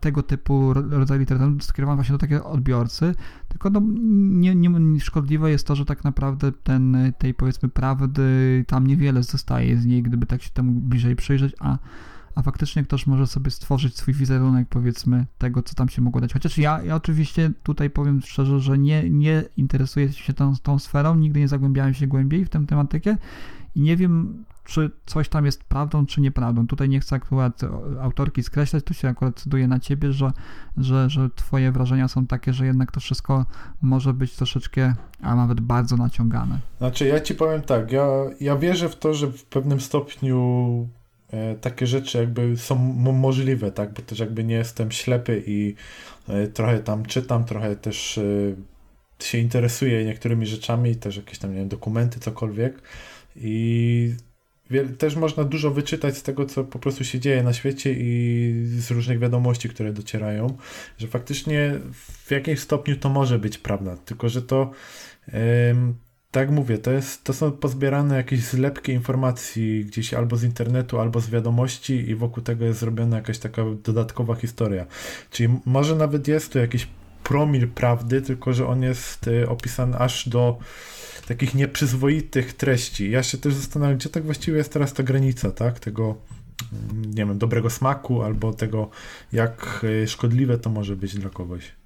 tego 0.00 0.22
typu 0.22 0.72
ro- 0.74 0.88
rodzaj 0.90 1.18
literatury 1.18 1.56
skierowany 1.60 1.96
właśnie 1.96 2.12
do 2.12 2.18
takiego 2.18 2.44
odbiorcy, 2.44 3.14
tylko 3.48 3.70
no, 3.70 3.82
nie, 4.30 4.54
nie, 4.54 5.00
szkodliwe 5.00 5.50
jest 5.50 5.66
to, 5.66 5.76
że 5.76 5.84
tak 5.84 6.04
naprawdę 6.04 6.52
ten, 6.52 7.12
tej 7.18 7.34
powiedzmy 7.34 7.68
prawdy 7.68 8.64
tam 8.68 8.86
niewiele 8.86 9.22
zostaje 9.22 9.76
z 9.76 9.86
niej, 9.86 10.02
gdyby 10.02 10.26
tak 10.26 10.42
się 10.42 10.50
temu 10.50 10.72
bliżej 10.72 11.16
przyjrzeć, 11.16 11.54
a, 11.60 11.78
a 12.34 12.42
faktycznie 12.42 12.84
ktoś 12.84 13.06
może 13.06 13.26
sobie 13.26 13.50
stworzyć 13.50 13.96
swój 13.96 14.14
wizerunek 14.14 14.68
powiedzmy 14.68 15.26
tego, 15.38 15.62
co 15.62 15.74
tam 15.74 15.88
się 15.88 16.02
mogło 16.02 16.20
dać. 16.20 16.32
Chociaż 16.32 16.58
ja, 16.58 16.82
ja 16.82 16.96
oczywiście 16.96 17.50
tutaj 17.62 17.90
powiem 17.90 18.20
szczerze, 18.20 18.60
że 18.60 18.78
nie, 18.78 19.10
nie 19.10 19.44
interesuję 19.56 20.12
się 20.12 20.32
tą, 20.32 20.52
tą 20.62 20.78
sferą, 20.78 21.14
nigdy 21.14 21.40
nie 21.40 21.48
zagłębiałem 21.48 21.94
się 21.94 22.06
głębiej 22.06 22.44
w 22.44 22.48
tę 22.48 22.66
tematykę 22.66 23.16
i 23.74 23.80
nie 23.80 23.96
wiem, 23.96 24.44
czy 24.64 24.90
coś 25.06 25.28
tam 25.28 25.46
jest 25.46 25.64
prawdą, 25.64 26.06
czy 26.06 26.20
nieprawdą. 26.20 26.66
Tutaj 26.66 26.88
nie 26.88 27.00
chcę 27.00 27.16
akurat 27.16 27.60
autorki 28.00 28.42
skreślać, 28.42 28.84
tu 28.84 28.94
się 28.94 29.08
akurat 29.08 29.34
decyduje 29.34 29.68
na 29.68 29.80
ciebie, 29.80 30.12
że, 30.12 30.32
że, 30.76 31.10
że 31.10 31.30
twoje 31.34 31.72
wrażenia 31.72 32.08
są 32.08 32.26
takie, 32.26 32.52
że 32.52 32.66
jednak 32.66 32.92
to 32.92 33.00
wszystko 33.00 33.46
może 33.82 34.14
być 34.14 34.36
troszeczkę, 34.36 34.94
a 35.22 35.34
nawet 35.34 35.60
bardzo 35.60 35.96
naciągane. 35.96 36.58
Znaczy, 36.78 37.06
ja 37.06 37.20
ci 37.20 37.34
powiem 37.34 37.62
tak, 37.62 37.92
ja, 37.92 38.06
ja 38.40 38.56
wierzę 38.56 38.88
w 38.88 38.96
to, 38.96 39.14
że 39.14 39.26
w 39.26 39.44
pewnym 39.44 39.80
stopniu 39.80 40.88
takie 41.60 41.86
rzeczy 41.86 42.18
jakby 42.18 42.56
są 42.56 42.74
mo- 42.74 43.12
możliwe, 43.12 43.72
tak, 43.72 43.92
bo 43.92 44.02
też 44.02 44.18
jakby 44.18 44.44
nie 44.44 44.54
jestem 44.54 44.90
ślepy 44.90 45.42
i 45.46 45.74
e, 46.28 46.46
trochę 46.46 46.78
tam 46.78 47.06
czytam, 47.06 47.44
trochę 47.44 47.76
też 47.76 48.18
e, 48.18 48.22
się 49.24 49.38
interesuję 49.38 50.04
niektórymi 50.04 50.46
rzeczami, 50.46 50.96
też 50.96 51.16
jakieś 51.16 51.38
tam, 51.38 51.50
nie 51.50 51.56
wiem, 51.56 51.68
dokumenty, 51.68 52.20
cokolwiek. 52.20 52.82
I 53.36 54.14
też 54.98 55.16
można 55.16 55.44
dużo 55.44 55.70
wyczytać 55.70 56.16
z 56.16 56.22
tego, 56.22 56.46
co 56.46 56.64
po 56.64 56.78
prostu 56.78 57.04
się 57.04 57.20
dzieje 57.20 57.42
na 57.42 57.52
świecie 57.52 57.94
i 57.98 58.52
z 58.78 58.90
różnych 58.90 59.18
wiadomości, 59.18 59.68
które 59.68 59.92
docierają, 59.92 60.56
że 60.98 61.06
faktycznie 61.06 61.80
w 61.92 62.30
jakimś 62.30 62.58
stopniu 62.58 62.96
to 62.96 63.08
może 63.08 63.38
być 63.38 63.58
prawda, 63.58 63.96
tylko 63.96 64.28
że 64.28 64.42
to 64.42 64.70
tak 66.30 66.50
mówię, 66.50 66.78
to, 66.78 66.90
jest, 66.90 67.24
to 67.24 67.32
są 67.32 67.52
pozbierane 67.52 68.16
jakieś 68.16 68.40
zlepki 68.40 68.92
informacji 68.92 69.84
gdzieś 69.84 70.14
albo 70.14 70.36
z 70.36 70.44
internetu, 70.44 71.00
albo 71.00 71.20
z 71.20 71.30
wiadomości 71.30 72.10
i 72.10 72.14
wokół 72.14 72.42
tego 72.42 72.64
jest 72.64 72.80
zrobiona 72.80 73.16
jakaś 73.16 73.38
taka 73.38 73.62
dodatkowa 73.84 74.34
historia. 74.34 74.86
Czyli 75.30 75.58
może 75.64 75.96
nawet 75.96 76.28
jest 76.28 76.52
tu 76.52 76.58
jakiś 76.58 76.88
promil 77.24 77.68
prawdy, 77.68 78.22
tylko 78.22 78.52
że 78.52 78.66
on 78.66 78.82
jest 78.82 79.26
y, 79.26 79.48
opisany 79.48 79.98
aż 79.98 80.28
do 80.28 80.58
takich 81.28 81.54
nieprzyzwoitych 81.54 82.52
treści. 82.52 83.10
Ja 83.10 83.22
się 83.22 83.38
też 83.38 83.54
zastanawiam, 83.54 83.96
gdzie 83.96 84.08
tak 84.08 84.24
właściwie 84.24 84.58
jest 84.58 84.72
teraz 84.72 84.92
ta 84.92 85.02
granica, 85.02 85.50
tak? 85.50 85.80
Tego, 85.80 86.16
mm, 86.72 87.14
nie 87.14 87.26
wiem, 87.26 87.38
dobrego 87.38 87.70
smaku 87.70 88.22
albo 88.22 88.52
tego, 88.52 88.90
jak 89.32 89.80
y, 89.84 90.08
szkodliwe 90.08 90.58
to 90.58 90.70
może 90.70 90.96
być 90.96 91.14
dla 91.14 91.30
kogoś. 91.30 91.79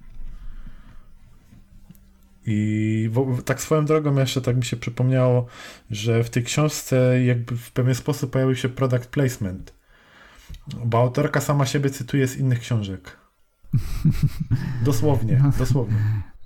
I 2.45 3.09
tak 3.45 3.61
swoją 3.61 3.85
drogą 3.85 4.15
jeszcze 4.15 4.41
tak 4.41 4.55
mi 4.55 4.65
się 4.65 4.77
przypomniało, 4.77 5.45
że 5.91 6.23
w 6.23 6.29
tej 6.29 6.43
książce 6.43 7.23
jakby 7.23 7.57
w 7.57 7.71
pewien 7.71 7.95
sposób 7.95 8.31
pojawił 8.31 8.55
się 8.55 8.69
product 8.69 9.07
placement. 9.07 9.73
Bo 10.85 10.99
autorka 10.99 11.41
sama 11.41 11.65
siebie 11.65 11.89
cytuje 11.89 12.27
z 12.27 12.37
innych 12.37 12.59
książek. 12.59 13.17
Dosłownie, 14.85 15.41
dosłownie. 15.57 15.97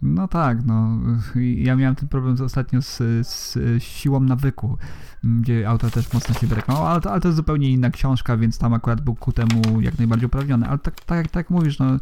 No 0.01 0.27
tak, 0.27 0.65
no. 0.65 0.97
Ja 1.35 1.75
miałem 1.75 1.95
ten 1.95 2.09
problem 2.09 2.35
ostatnio 2.45 2.81
z, 2.81 2.97
z 3.27 3.57
siłą 3.83 4.19
nawyku, 4.19 4.77
gdzie 5.23 5.69
autor 5.69 5.91
też 5.91 6.13
mocno 6.13 6.35
się 6.35 6.47
reklamował, 6.47 6.87
ale 6.87 7.01
to, 7.01 7.11
ale 7.11 7.21
to 7.21 7.27
jest 7.27 7.35
zupełnie 7.35 7.71
inna 7.71 7.89
książka, 7.89 8.37
więc 8.37 8.57
tam 8.57 8.73
akurat 8.73 9.01
był 9.01 9.15
ku 9.15 9.31
temu 9.31 9.81
jak 9.81 9.97
najbardziej 9.97 10.25
uprawniony. 10.25 10.67
Ale 10.67 10.79
tak, 10.79 10.99
tak, 11.05 11.27
tak 11.27 11.49
mówisz, 11.49 11.79
no. 11.79 11.97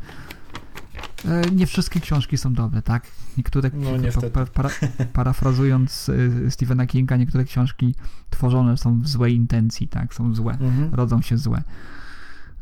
E, 1.25 1.41
Nie 1.51 1.67
wszystkie 1.67 1.99
książki 1.99 2.37
są 2.37 2.53
dobre, 2.53 2.81
tak? 2.81 3.07
Niektóre, 3.37 3.71
No, 3.73 3.97
niestety. 3.97 4.29
pa, 4.29 4.45
para, 4.45 4.69
parafrazując 5.13 6.09
e, 6.47 6.51
Stephena 6.51 6.85
Kinga, 6.87 7.17
niektóre 7.17 7.43
książki 7.43 7.95
tworzone 8.29 8.77
są 8.77 9.01
w 9.01 9.07
złej 9.07 9.35
intencji, 9.35 9.87
tak? 9.87 10.13
Są 10.13 10.35
złe, 10.35 10.51
Mhm. 10.61 10.95
rodzą 10.95 11.21
się 11.21 11.37
złe. 11.37 11.63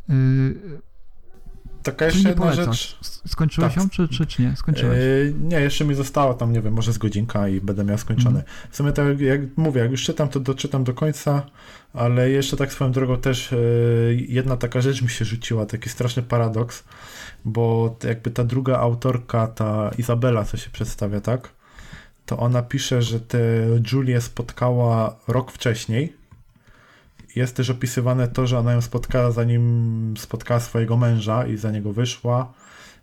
Yy, 0.10 0.56
Taka 1.84 2.06
jeszcze 2.06 2.30
jedna 2.30 2.54
rzecz. 2.54 3.00
Skończyłeś 3.28 3.74
Tak. 3.74 3.84
ją, 3.84 3.90
czy, 3.90 4.08
czy, 4.08 4.26
czy 4.26 4.42
nie? 4.42 4.56
Skończyłeś. 4.56 4.98
Yy, 4.98 5.34
nie, 5.42 5.60
jeszcze 5.62 5.86
mi 5.86 5.96
zostało 5.96 6.34
tam, 6.34 6.54
nie 6.54 6.62
wiem, 6.62 6.74
może 6.74 6.94
z 6.94 6.98
godzinka 6.98 7.48
i 7.48 7.62
będę 7.62 7.84
miał 7.84 7.98
skończone. 7.98 8.40
Mhm. 8.40 8.58
W 8.72 8.76
sumie 8.76 8.92
tak 8.92 9.20
jak 9.20 9.42
mówię, 9.58 9.82
jak 9.82 9.92
już 9.92 10.04
czytam, 10.04 10.30
to 10.30 10.40
doczytam 10.40 10.84
do 10.84 10.94
końca, 10.94 11.44
ale 11.94 12.30
jeszcze 12.30 12.58
tak 12.58 12.74
swoją 12.74 12.92
drogą 12.92 13.18
też 13.18 13.52
yy, 13.52 14.26
jedna 14.28 14.58
taka 14.58 14.82
rzecz 14.82 15.02
mi 15.02 15.10
się 15.10 15.26
rzuciła, 15.26 15.66
taki 15.66 15.90
straszny 15.90 16.24
paradoks, 16.24 16.84
bo 17.46 17.96
jakby 18.04 18.32
ta 18.32 18.44
druga 18.44 18.78
autorka, 18.78 19.48
ta 19.48 19.92
Izabela, 19.98 20.44
co 20.44 20.58
się 20.58 20.70
przedstawia, 20.70 21.22
tak? 21.22 21.50
To 22.26 22.38
ona 22.38 22.62
pisze, 22.62 23.02
że 23.02 23.20
tę 23.20 23.40
Julię 23.92 24.22
spotkała 24.22 25.16
rok 25.28 25.52
wcześniej. 25.52 26.14
Jest 27.36 27.56
też 27.56 27.70
opisywane 27.70 28.28
to, 28.28 28.48
że 28.48 28.60
ona 28.60 28.74
ją 28.74 28.82
spotkała 28.82 29.32
zanim 29.32 30.14
spotkała 30.18 30.60
swojego 30.60 30.98
męża 30.98 31.48
i 31.48 31.58
za 31.58 31.72
niego 31.72 31.94
wyszła. 31.94 32.54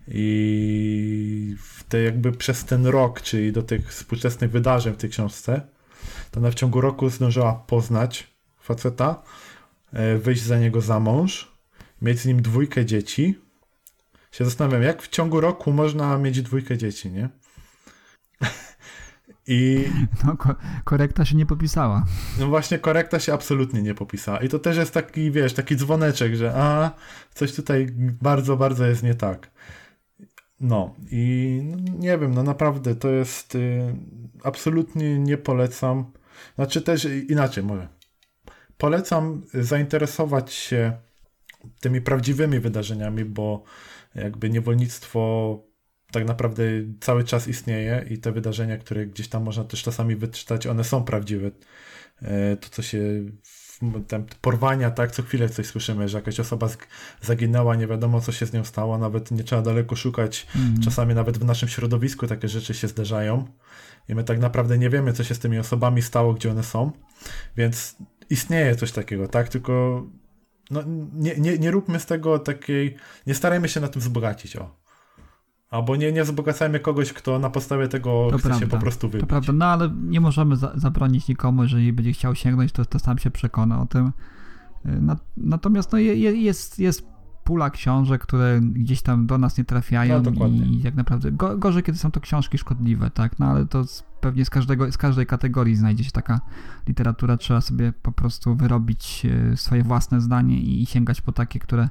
I 0.08 1.56
w 1.58 1.84
te 1.84 2.02
jakby 2.02 2.32
przez 2.32 2.64
ten 2.64 2.86
rok, 2.86 3.20
czyli 3.20 3.52
do 3.52 3.62
tych 3.62 3.88
współczesnych 3.88 4.50
wydarzeń 4.50 4.94
w 4.94 4.96
tej 4.96 5.10
książce, 5.10 5.60
to 6.30 6.40
ona 6.40 6.50
w 6.50 6.54
ciągu 6.54 6.80
roku 6.80 7.10
zdążyła 7.10 7.54
poznać 7.54 8.26
faceta, 8.60 9.22
e, 9.92 10.18
wyjść 10.18 10.42
za 10.42 10.58
niego 10.58 10.80
za 10.80 11.00
mąż, 11.00 11.52
mieć 12.02 12.20
z 12.20 12.26
nim 12.26 12.42
dwójkę 12.42 12.86
dzieci. 12.86 13.38
Się 14.32 14.44
zastanawiam, 14.44 14.82
jak 14.82 15.02
w 15.02 15.08
ciągu 15.08 15.40
roku 15.40 15.72
można 15.72 16.18
mieć 16.18 16.42
dwójkę 16.42 16.78
dzieci, 16.78 17.10
nie? 17.10 17.28
I 19.46 19.84
No, 20.24 20.36
ko- 20.36 20.54
korekta 20.84 21.24
się 21.24 21.36
nie 21.36 21.46
popisała. 21.46 22.04
no 22.38 22.46
właśnie 22.46 22.78
korekta 22.78 23.20
się 23.20 23.32
absolutnie 23.34 23.82
nie 23.82 23.94
popisała. 23.94 24.38
I 24.38 24.48
to 24.48 24.58
też 24.58 24.76
jest 24.76 24.94
taki, 24.94 25.30
wiesz, 25.30 25.52
taki 25.52 25.76
dzwoneczek, 25.76 26.34
że 26.36 26.52
a, 26.56 26.90
coś 27.34 27.54
tutaj 27.54 27.86
bardzo, 28.22 28.56
bardzo 28.56 28.86
jest 28.86 29.02
nie 29.02 29.14
tak. 29.14 29.50
No 30.60 30.94
i 31.10 31.60
no, 31.64 31.76
nie 31.98 32.18
wiem, 32.18 32.34
no 32.34 32.42
naprawdę 32.42 32.94
to 32.94 33.08
jest 33.10 33.54
y, 33.54 33.94
absolutnie 34.44 35.18
nie 35.18 35.36
polecam. 35.38 36.12
Znaczy 36.54 36.82
też 36.82 37.04
inaczej 37.28 37.64
może. 37.64 37.88
Polecam 38.78 39.42
zainteresować 39.54 40.52
się 40.52 40.92
tymi 41.80 42.00
prawdziwymi 42.00 42.60
wydarzeniami, 42.60 43.24
bo 43.24 43.64
jakby 44.14 44.50
niewolnictwo 44.50 45.62
tak 46.12 46.24
naprawdę 46.24 46.62
cały 47.00 47.24
czas 47.24 47.48
istnieje 47.48 48.06
i 48.10 48.18
te 48.18 48.32
wydarzenia, 48.32 48.78
które 48.78 49.06
gdzieś 49.06 49.28
tam 49.28 49.42
można 49.42 49.64
też 49.64 49.82
czasami 49.82 50.16
wyczytać, 50.16 50.66
one 50.66 50.84
są 50.84 51.04
prawdziwe. 51.04 51.50
E, 52.22 52.56
To, 52.56 52.68
co 52.68 52.82
się 52.82 52.98
tam 54.08 54.26
porwania, 54.40 54.90
tak, 54.90 55.10
co 55.10 55.22
chwilę 55.22 55.48
coś 55.48 55.66
słyszymy, 55.66 56.08
że 56.08 56.18
jakaś 56.18 56.40
osoba 56.40 56.68
zaginęła, 57.20 57.76
nie 57.76 57.86
wiadomo 57.86 58.20
co 58.20 58.32
się 58.32 58.46
z 58.46 58.52
nią 58.52 58.64
stało, 58.64 58.98
nawet 58.98 59.30
nie 59.30 59.44
trzeba 59.44 59.62
daleko 59.62 59.96
szukać. 59.96 60.46
Czasami 60.84 61.14
nawet 61.14 61.38
w 61.38 61.44
naszym 61.44 61.68
środowisku 61.68 62.26
takie 62.26 62.48
rzeczy 62.48 62.74
się 62.74 62.88
zdarzają 62.88 63.44
i 64.08 64.14
my 64.14 64.24
tak 64.24 64.38
naprawdę 64.38 64.78
nie 64.78 64.90
wiemy, 64.90 65.12
co 65.12 65.24
się 65.24 65.34
z 65.34 65.38
tymi 65.38 65.58
osobami 65.58 66.02
stało, 66.02 66.34
gdzie 66.34 66.50
one 66.50 66.62
są, 66.62 66.92
więc 67.56 67.96
istnieje 68.30 68.76
coś 68.76 68.92
takiego, 68.92 69.28
tak, 69.28 69.48
tylko 69.48 70.06
no, 70.70 70.80
nie, 71.14 71.36
nie, 71.36 71.58
nie 71.58 71.70
róbmy 71.70 72.00
z 72.00 72.06
tego 72.06 72.38
takiej, 72.38 72.96
nie 73.26 73.34
starajmy 73.34 73.68
się 73.68 73.80
na 73.80 73.88
tym 73.88 74.00
wzbogacić, 74.02 74.56
o. 74.56 74.82
Albo 75.70 75.96
nie, 75.96 76.12
nie 76.12 76.24
wzbogacajmy 76.24 76.80
kogoś, 76.80 77.12
kto 77.12 77.38
na 77.38 77.50
podstawie 77.50 77.88
tego 77.88 78.28
To 78.30 78.38
chce 78.38 78.48
się 78.48 78.54
prawda, 78.58 78.76
po 78.76 78.82
prostu 78.82 79.00
To 79.08 79.12
wybić. 79.12 79.28
prawda, 79.28 79.52
no 79.52 79.64
ale 79.66 79.90
nie 80.08 80.20
możemy 80.20 80.56
za- 80.56 80.72
zabronić 80.74 81.28
nikomu, 81.28 81.62
jeżeli 81.62 81.92
będzie 81.92 82.12
chciał 82.12 82.34
sięgnąć, 82.34 82.72
to, 82.72 82.84
to 82.84 82.98
sam 82.98 83.18
się 83.18 83.30
przekona 83.30 83.82
o 83.82 83.86
tym. 83.86 84.06
Y, 84.86 85.00
Na, 85.00 85.16
natomiast 85.36 85.92
no, 85.92 85.98
je- 85.98 86.14
jest, 86.42 86.78
jest 86.78 87.06
pula 87.44 87.70
książek, 87.70 88.22
które 88.22 88.60
gdzieś 88.60 89.02
tam 89.02 89.26
do 89.26 89.38
nas 89.38 89.58
nie 89.58 89.64
trafiają 89.64 90.22
No, 90.22 90.46
i 90.46 90.82
jak 90.82 90.94
naprawdę 90.94 91.32
go, 91.32 91.58
gorzej, 91.58 91.82
kiedy 91.82 91.98
są 91.98 92.10
to 92.10 92.20
książki 92.20 92.58
szkodliwe, 92.58 93.10
tak? 93.10 93.38
No 93.38 93.46
ale 93.46 93.66
to 93.66 93.84
z, 93.84 94.04
pewnie 94.20 94.44
z, 94.44 94.50
każdego, 94.50 94.92
z 94.92 94.98
każdej 94.98 95.26
kategorii 95.26 95.76
znajdzie 95.76 96.04
się 96.04 96.10
taka 96.10 96.40
literatura, 96.88 97.36
trzeba 97.36 97.60
sobie 97.60 97.92
po 97.92 98.12
prostu 98.12 98.54
wyrobić 98.54 99.26
y, 99.52 99.56
swoje 99.56 99.82
własne 99.82 100.20
zdanie 100.20 100.60
i, 100.60 100.82
i 100.82 100.86
sięgać 100.86 101.20
po 101.20 101.32
takie, 101.32 101.58
które 101.58 101.88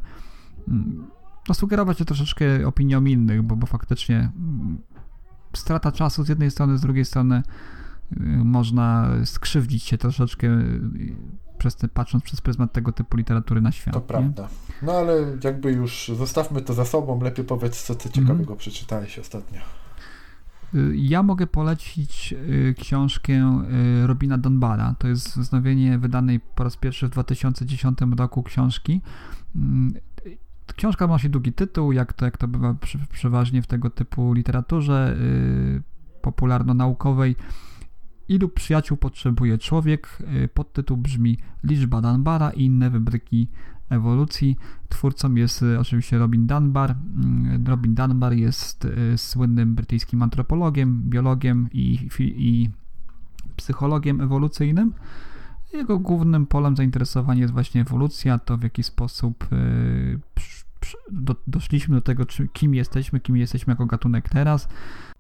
mm, 0.68 1.08
no, 1.50 1.54
sugerować 1.54 1.98
się 1.98 2.06
troszeczkę 2.06 2.68
opinią 2.68 3.06
innych, 3.06 3.42
bo, 3.42 3.56
bo 3.56 3.68
faktycznie 3.68 4.32
mm, 4.36 4.78
strata 5.54 5.92
czasu 5.92 6.24
z 6.24 6.30
jednej 6.30 6.52
strony, 6.52 6.78
z 6.78 6.82
drugiej 6.82 7.06
strony 7.06 7.44
y, 8.12 8.20
można 8.44 9.10
skrzywdzić 9.26 9.84
się 9.84 9.98
troszeczkę 9.98 10.48
y, 10.48 11.16
przez 11.62 11.76
te, 11.76 11.88
patrząc 11.88 12.24
przez 12.24 12.42
pryzmat 12.42 12.74
tego 12.74 12.92
typu 12.92 13.18
literatury 13.18 13.62
na 13.62 13.72
świat. 13.72 13.94
To 13.94 14.00
nie? 14.00 14.06
prawda. 14.06 14.48
No 14.82 14.92
ale 14.92 15.14
jakby 15.44 15.72
już 15.72 16.12
zostawmy 16.18 16.62
to 16.62 16.74
za 16.74 16.86
sobą, 16.86 17.22
lepiej 17.22 17.46
powiedz, 17.46 17.84
co 17.84 17.96
ty 17.96 18.10
ciekawego 18.10 18.40
Mhm. 18.42 18.58
przeczytałeś 18.60 19.20
ostatnio. 19.20 19.60
Y, 20.76 20.94
Ja 20.96 21.24
mogę 21.24 21.48
polecić 21.48 22.34
y, 22.34 22.76
książkę 22.80 23.34
y, 24.04 24.08
Robina 24.08 24.38
Dunbara. 24.38 24.96
To 25.00 25.08
jest 25.08 25.40
wznowienie 25.40 25.98
wydanej 25.98 26.40
po 26.40 26.64
raz 26.64 26.78
pierwszy 26.78 27.08
w 27.08 27.10
2010 27.10 28.00
roku 28.18 28.44
książki. 28.44 29.02
Mm, 29.56 29.94
Książka 30.76 31.08
nosi 31.08 31.30
długi 31.30 31.54
tytuł, 31.54 31.92
jak 31.92 32.14
to, 32.14 32.26
jak 32.26 32.38
to 32.38 32.48
bywa 32.48 32.76
przeważnie 33.12 33.62
w 33.62 33.68
tego 33.68 33.90
typu 33.90 34.34
literaturze 34.34 35.18
popularno-naukowej. 36.22 37.36
Ilu 38.32 38.50
przyjaciół 38.50 38.98
potrzebuje 38.98 39.58
człowiek? 39.58 40.18
Y, 40.44 40.50
Podtytuł 40.54 40.98
brzmi 40.98 41.38
Liczba 41.64 42.02
Dunbara 42.02 42.52
i 42.52 42.66
inne 42.66 42.90
wybryki 42.90 43.48
ewolucji. 43.90 44.58
Twórcą 44.90 45.36
jest 45.36 45.62
y, 45.62 45.80
oczywiście 45.80 46.18
Robin 46.18 46.48
Dunbar. 46.48 46.96
Mm, 47.16 47.68
Robin 47.68 47.96
Dunbar 47.96 48.34
jest 48.34 48.86
y, 48.86 49.18
słynnym 49.18 49.76
brytyjskim 49.76 50.22
antropologiem, 50.22 51.02
biologiem 51.10 51.70
i, 51.74 52.10
i 52.20 52.70
psychologiem 53.56 54.22
ewolucyjnym. 54.22 54.94
Jego 55.74 56.00
głównym 56.00 56.46
polem 56.46 56.76
zainteresowania 56.76 57.42
jest 57.42 57.54
właśnie 57.54 57.82
ewolucja, 57.82 58.40
to 58.40 58.58
w 58.58 58.64
jaki 58.64 58.84
sposób 58.84 59.48
do, 61.12 61.36
doszliśmy 61.48 61.96
do 61.96 62.02
tego, 62.02 62.26
czy, 62.26 62.48
kim 62.48 62.76
jesteśmy, 62.76 63.20
kim 63.20 63.38
jesteśmy 63.38 63.72
jako 63.72 63.86
gatunek 63.86 64.30
teraz. 64.30 64.68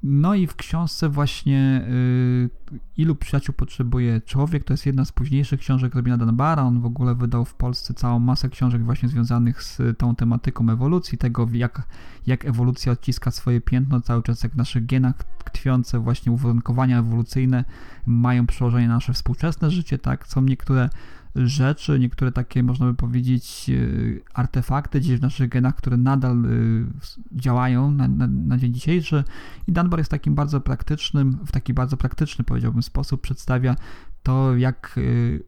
No 0.03 0.35
i 0.35 0.47
w 0.47 0.55
książce 0.55 1.09
właśnie 1.09 1.87
y, 1.89 2.49
Ilu 2.97 3.15
przyjaciół 3.15 3.55
potrzebuje 3.55 4.21
człowiek, 4.21 4.63
to 4.63 4.73
jest 4.73 4.85
jedna 4.85 5.05
z 5.05 5.11
późniejszych 5.11 5.59
książek 5.59 5.95
Robina 5.95 6.17
Dunbara. 6.17 6.63
On 6.63 6.81
w 6.81 6.85
ogóle 6.85 7.15
wydał 7.15 7.45
w 7.45 7.53
Polsce 7.53 7.93
całą 7.93 8.19
masę 8.19 8.49
książek 8.49 8.85
właśnie 8.85 9.09
związanych 9.09 9.63
z 9.63 9.97
tą 9.97 10.15
tematyką 10.15 10.69
ewolucji, 10.69 11.17
tego 11.17 11.47
jak, 11.53 11.87
jak 12.27 12.45
ewolucja 12.45 12.91
odciska 12.91 13.31
swoje 13.31 13.61
piętno 13.61 14.01
cały 14.01 14.23
czas, 14.23 14.43
jak 14.43 14.53
w 14.53 14.55
naszych 14.55 14.85
genach 14.85 15.15
tkwiące 15.43 15.99
właśnie 15.99 16.31
uwarunkowania 16.31 16.99
ewolucyjne 16.99 17.65
mają 18.05 18.47
przełożenie 18.47 18.87
na 18.87 18.93
nasze 18.93 19.13
współczesne 19.13 19.71
życie, 19.71 19.97
tak? 19.97 20.27
Są 20.27 20.41
niektóre 20.41 20.89
rzeczy, 21.35 21.99
niektóre 21.99 22.31
takie, 22.31 22.63
można 22.63 22.85
by 22.85 22.93
powiedzieć, 22.93 23.65
y, 23.69 24.21
artefakty 24.33 24.99
gdzieś 24.99 25.19
w 25.19 25.21
naszych 25.21 25.49
genach, 25.49 25.75
które 25.75 25.97
nadal 25.97 26.45
y, 26.45 26.85
działają 27.31 27.91
na, 27.91 28.07
na, 28.07 28.27
na 28.27 28.57
dzień 28.57 28.73
dzisiejszy. 28.73 29.23
I 29.67 29.71
Dunbar 29.71 29.99
jest 29.99 30.11
takim 30.11 30.35
bardzo 30.35 30.61
praktycznym, 30.61 31.37
w 31.45 31.51
taki 31.51 31.73
bardzo 31.73 31.97
praktyczny, 31.97 32.45
powiedziałbym, 32.45 32.83
sposób 32.83 33.21
przedstawia 33.21 33.75
to, 34.23 34.57
jak 34.57 34.93
y, 34.97 35.43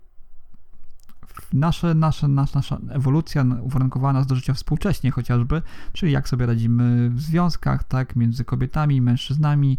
nasze, 1.53 1.93
nasze, 1.93 2.27
nasza, 2.27 2.59
nasza 2.59 2.77
ewolucja 2.89 3.45
uwarunkowała 3.61 4.13
nas 4.13 4.27
do 4.27 4.35
życia 4.35 4.53
współcześnie 4.53 5.11
chociażby, 5.11 5.61
czyli 5.93 6.11
jak 6.11 6.29
sobie 6.29 6.45
radzimy 6.45 7.09
w 7.09 7.21
związkach, 7.21 7.83
tak, 7.83 8.15
między 8.15 8.45
kobietami, 8.45 9.01
mężczyznami, 9.01 9.77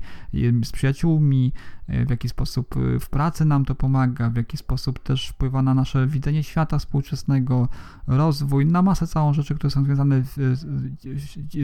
z 0.64 0.72
przyjaciółmi, 0.72 1.52
w 1.88 2.10
jaki 2.10 2.28
sposób 2.28 2.76
y, 2.76 3.00
w 3.00 3.08
pracy 3.08 3.44
nam 3.44 3.64
to 3.64 3.74
pomaga, 3.74 4.30
w 4.30 4.36
jaki 4.36 4.56
sposób 4.56 4.98
też 4.98 5.28
wpływa 5.28 5.62
na 5.62 5.74
nasze 5.74 6.06
widzenie 6.06 6.42
świata 6.42 6.78
współczesnego, 6.78 7.68
rozwój, 8.06 8.66
na 8.66 8.82
masę 8.82 9.06
całą 9.06 9.32
rzeczy, 9.32 9.54
które 9.54 9.70
są 9.70 9.84
związane 9.84 10.22
z, 10.22 10.58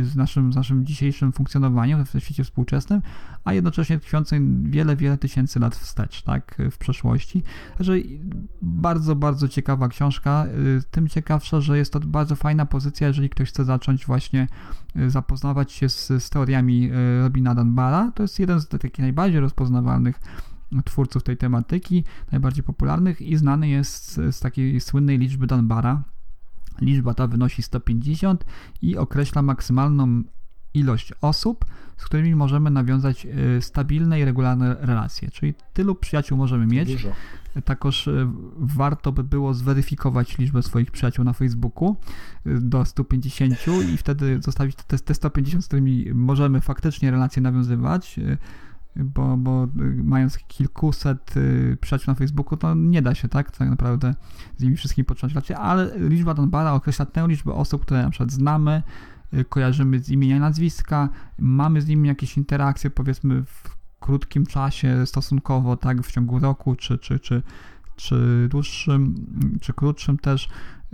z, 0.02 0.16
naszym, 0.16 0.52
z 0.52 0.56
naszym 0.56 0.86
dzisiejszym 0.86 1.32
funkcjonowaniem 1.32 2.04
w 2.04 2.10
świecie 2.18 2.44
współczesnym, 2.44 3.02
a 3.44 3.52
jednocześnie 3.52 3.98
tkwiącym 3.98 4.70
wiele, 4.70 4.96
wiele 4.96 5.18
tysięcy 5.18 5.60
lat 5.60 5.76
wstecz, 5.76 6.22
tak, 6.22 6.58
w 6.70 6.78
przeszłości. 6.78 7.42
Także 7.78 7.92
bardzo, 8.62 9.16
bardzo 9.16 9.48
ciekawa 9.48 9.88
książka, 9.88 10.46
y, 10.78 10.82
tym 10.90 11.08
ciekawsza, 11.08 11.60
że 11.60 11.78
jest 11.78 11.92
to 11.92 12.00
bardzo 12.00 12.36
fajna 12.36 12.66
pozycja, 12.66 13.08
jeżeli 13.08 13.30
ktoś 13.30 13.48
chce 13.48 13.64
zacząć 13.64 14.06
właśnie 14.06 14.48
zapoznawać 15.08 15.72
się 15.72 15.88
z, 15.88 16.08
z 16.08 16.30
teoriami 16.30 16.90
Robina 17.22 17.54
Dunbara. 17.54 18.12
To 18.14 18.22
jest 18.22 18.38
jeden 18.38 18.60
z 18.60 18.68
takich 18.68 18.98
najbardziej 18.98 19.40
rozpoznawalnych 19.40 20.09
twórców 20.84 21.22
tej 21.22 21.36
tematyki, 21.36 22.04
najbardziej 22.32 22.64
popularnych 22.64 23.22
i 23.22 23.36
znany 23.36 23.68
jest 23.68 24.12
z, 24.12 24.36
z 24.36 24.40
takiej 24.40 24.80
słynnej 24.80 25.18
liczby 25.18 25.46
Dunbara. 25.46 26.02
Liczba 26.80 27.14
ta 27.14 27.26
wynosi 27.26 27.62
150 27.62 28.44
i 28.82 28.96
określa 28.96 29.42
maksymalną 29.42 30.22
ilość 30.74 31.12
osób, 31.20 31.64
z 31.96 32.04
którymi 32.04 32.34
możemy 32.34 32.70
nawiązać 32.70 33.26
y, 33.26 33.62
stabilne 33.62 34.20
i 34.20 34.24
regularne 34.24 34.76
relacje. 34.80 35.30
Czyli 35.30 35.54
tylu 35.72 35.94
przyjaciół 35.94 36.38
możemy 36.38 36.66
mieć. 36.66 36.92
Dużo. 36.92 37.12
Takoż 37.64 38.08
e, 38.08 38.32
warto 38.56 39.12
by 39.12 39.24
było 39.24 39.54
zweryfikować 39.54 40.38
liczbę 40.38 40.62
swoich 40.62 40.90
przyjaciół 40.90 41.24
na 41.24 41.32
Facebooku 41.32 41.96
e, 42.46 42.54
do 42.60 42.84
150 42.84 43.54
i 43.94 43.96
wtedy 43.96 44.40
zostawić 44.42 44.76
te, 44.76 44.98
te 44.98 45.14
150, 45.14 45.64
z 45.64 45.66
którymi 45.66 46.06
możemy 46.14 46.60
faktycznie 46.60 47.10
relacje 47.10 47.42
nawiązywać, 47.42 48.20
bo, 49.04 49.36
bo 49.36 49.64
e, 49.64 49.68
mając 50.02 50.38
kilkuset 50.38 51.34
e, 51.36 51.76
przyjaciół 51.76 52.12
na 52.12 52.14
Facebooku, 52.14 52.58
to 52.58 52.74
nie 52.74 53.02
da 53.02 53.14
się 53.14 53.28
tak 53.28 53.50
tak 53.50 53.68
naprawdę 53.68 54.14
z 54.56 54.62
nimi 54.62 54.76
wszystkimi 54.76 55.04
podtrzymać 55.04 55.34
relacje, 55.34 55.58
ale 55.58 55.98
liczba 55.98 56.34
Donbara 56.34 56.72
określa 56.72 57.06
tę 57.06 57.28
liczbę 57.28 57.52
osób, 57.52 57.82
które 57.82 58.02
na 58.02 58.10
przykład 58.10 58.32
znamy, 58.32 58.82
e, 59.32 59.44
kojarzymy 59.44 59.98
z 59.98 60.10
imienia 60.10 60.36
i 60.36 60.40
nazwiska, 60.40 61.08
mamy 61.38 61.80
z 61.80 61.88
nimi 61.88 62.08
jakieś 62.08 62.36
interakcje, 62.36 62.90
powiedzmy 62.90 63.44
w 63.44 63.76
krótkim 64.00 64.46
czasie 64.46 65.06
stosunkowo, 65.06 65.76
tak, 65.76 66.02
w 66.02 66.12
ciągu 66.12 66.38
roku, 66.38 66.76
czy, 66.76 66.98
czy, 66.98 67.18
czy, 67.18 67.42
czy 67.96 68.46
dłuższym, 68.50 69.14
czy 69.60 69.72
krótszym 69.72 70.18
też, 70.18 70.48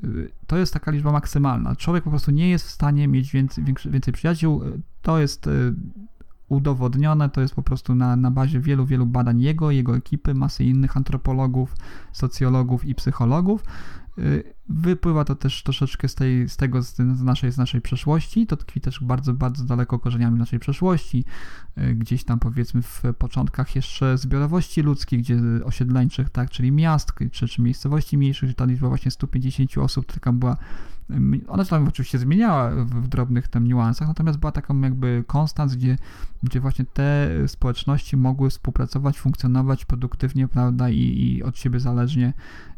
y, 0.05 0.31
to 0.47 0.57
jest 0.57 0.73
taka 0.73 0.91
liczba 0.91 1.13
maksymalna. 1.13 1.77
Człowiek 1.77 2.05
po 2.05 2.11
prostu 2.11 2.31
nie 2.31 2.51
jest 2.51 2.67
w 2.67 2.71
stanie 2.71 3.09
mieć 3.09 3.33
więcej, 3.33 3.65
więcej 3.87 4.15
przyjaciół. 4.15 4.63
To 5.03 5.19
jest 5.19 5.47
y, 5.47 5.75
udowodnione, 6.49 7.29
to 7.29 7.41
jest 7.41 7.55
po 7.55 7.63
prostu 7.63 7.95
na, 7.95 8.17
na 8.17 8.31
bazie 8.31 8.61
wielu, 8.61 8.87
wielu 8.87 9.07
badań 9.07 9.41
jego, 9.41 9.71
jego 9.71 9.97
ekipy, 9.97 10.35
masy 10.35 10.65
innych 10.65 10.97
antropologów, 10.97 11.77
socjologów 12.13 12.85
i 12.85 12.95
psychologów. 12.95 13.65
Y, 14.19 14.57
Wypływa 14.69 15.25
to 15.25 15.35
też 15.35 15.63
troszeczkę 15.63 16.09
z, 16.09 16.15
tej, 16.15 16.49
z 16.49 16.57
tego, 16.57 16.83
z, 16.83 16.99
naszej, 16.99 17.53
z 17.53 17.59
naszej 17.59 17.81
przeszłości. 17.81 18.47
To 18.47 18.57
tkwi 18.57 18.81
też 18.81 19.01
bardzo, 19.03 19.35
bardzo 19.35 19.65
daleko 19.65 19.99
korzeniami 19.99 20.39
naszej 20.39 20.59
przeszłości. 20.59 21.25
Y, 21.79 21.95
Gdzieś 21.95 22.25
tam 22.25 22.39
powiedzmy 22.39 22.83
w 22.83 23.03
początkach 23.19 23.77
jeszcze 23.77 24.19
zbiorowości 24.19 24.83
ludzkich, 24.83 25.21
gdzie 25.21 25.41
osiedleńczych, 25.65 26.31
tak, 26.31 26.51
czyli 26.51 26.73
miast, 26.73 27.13
czy, 27.33 27.49
czy 27.49 27.63
miejscowości 27.63 28.19
mniejszych, 28.19 28.49
że 28.49 28.55
ta 28.55 28.65
liczba 28.65 28.89
właśnie 28.89 29.11
150 29.11 29.79
osób 29.79 30.13
taka 30.13 30.33
była 30.33 30.57
ona 31.49 31.65
się 31.65 31.71
tam 31.71 31.89
oczywiście 31.89 32.19
zmieniała 32.19 32.71
w, 32.71 33.09
drobnych 33.09 33.49
tam 33.49 33.65
niuansach, 33.65 34.09
natomiast 34.09 34.39
była 34.39 34.53
taką 34.53 34.81
jakby 34.81 35.25
konstans, 35.27 35.77
gdzie, 35.77 35.99
gdzie 36.43 36.61
właśnie 36.61 36.85
te 36.85 37.29
społeczności 37.47 38.17
mogły 38.17 38.51
współpracować, 38.51 39.19
funkcjonować 39.19 39.85
produktywnie, 39.85 40.49
prawda, 40.49 40.91
i, 40.91 40.99
i 40.99 41.43
od 41.43 41.59
siebie 41.59 41.81
zależnie 41.81 42.33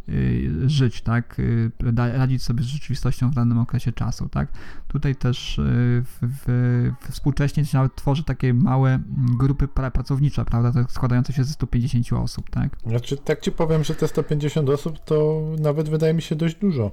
y, 0.09 0.51
żyć, 0.67 1.01
tak, 1.01 1.39
y, 1.39 1.71
radzić 1.95 2.43
sobie 2.43 2.63
z 2.63 2.67
rzeczywistością 2.67 3.31
w 3.31 3.35
danym 3.35 3.59
okresie 3.59 3.93
czasu, 3.93 4.29
tak. 4.29 4.49
Tutaj 4.89 5.17
też 5.17 5.59
y, 5.59 5.63
w, 6.05 6.19
w, 6.23 7.11
współcześnie 7.11 7.65
się 7.65 7.79
nawet 7.79 7.95
tworzy 7.95 8.25
takie 8.25 8.55
małe 8.55 8.91
mm, 8.91 9.37
grupy 9.39 9.67
pra- 9.67 9.91
pracownicze, 9.91 10.45
prawda, 10.45 10.85
składające 10.89 11.33
się 11.33 11.45
ze 11.45 11.53
150 11.53 12.13
osób, 12.13 12.51
tak. 12.51 12.77
Znaczy, 12.87 13.17
tak 13.17 13.41
ci 13.41 13.53
powiem, 13.53 13.85
że 13.85 13.95
te 13.95 14.09
150 14.09 14.69
osób 14.69 14.99
to 15.05 15.43
nawet 15.59 15.89
wydaje 15.89 16.15
mi 16.15 16.23
się 16.23 16.37
dość 16.37 16.55
dużo. 16.55 16.91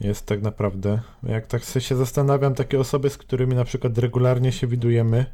Jest 0.00 0.26
tak 0.26 0.42
naprawdę. 0.42 1.00
Jak 1.22 1.46
tak 1.46 1.62
się 1.64 1.96
zastanawiam, 1.96 2.54
takie 2.54 2.80
osoby, 2.80 3.10
z 3.10 3.18
którymi 3.18 3.54
na 3.54 3.64
przykład 3.64 3.98
regularnie 3.98 4.52
się 4.52 4.66
widujemy, 4.66 5.26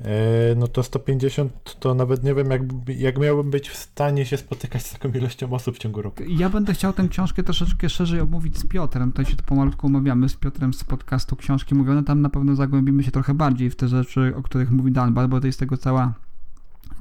e, 0.00 0.54
no 0.56 0.68
to 0.68 0.82
150 0.82 1.76
to 1.80 1.94
nawet 1.94 2.24
nie 2.24 2.34
wiem, 2.34 2.50
jak, 2.50 2.62
jak 2.88 3.18
miałbym 3.18 3.50
być 3.50 3.68
w 3.68 3.76
stanie 3.76 4.26
się 4.26 4.36
spotykać 4.36 4.86
z 4.86 4.92
taką 4.92 5.18
ilością 5.18 5.52
osób 5.52 5.76
w 5.76 5.78
ciągu 5.78 6.02
roku. 6.02 6.22
Ja 6.28 6.50
będę 6.50 6.74
chciał 6.74 6.92
tę 6.92 7.08
książkę 7.08 7.42
troszeczkę 7.42 7.88
szerzej 7.88 8.20
omówić 8.20 8.58
z 8.58 8.66
Piotrem. 8.66 9.10
Tutaj 9.12 9.24
się 9.24 9.36
to 9.36 9.42
pomalutku 9.42 9.86
umawiamy 9.86 10.28
z 10.28 10.36
Piotrem 10.36 10.74
z 10.74 10.84
podcastu 10.84 11.36
Książki 11.36 11.74
Mówione. 11.74 12.04
Tam 12.04 12.20
na 12.20 12.30
pewno 12.30 12.54
zagłębimy 12.54 13.02
się 13.02 13.10
trochę 13.10 13.34
bardziej 13.34 13.70
w 13.70 13.76
te 13.76 13.88
rzeczy, 13.88 14.32
o 14.36 14.42
których 14.42 14.70
mówi 14.70 14.92
Dunbar, 14.92 15.28
bo 15.28 15.40
to 15.40 15.46
jest 15.46 15.58
tego 15.58 15.76
cała 15.76 16.14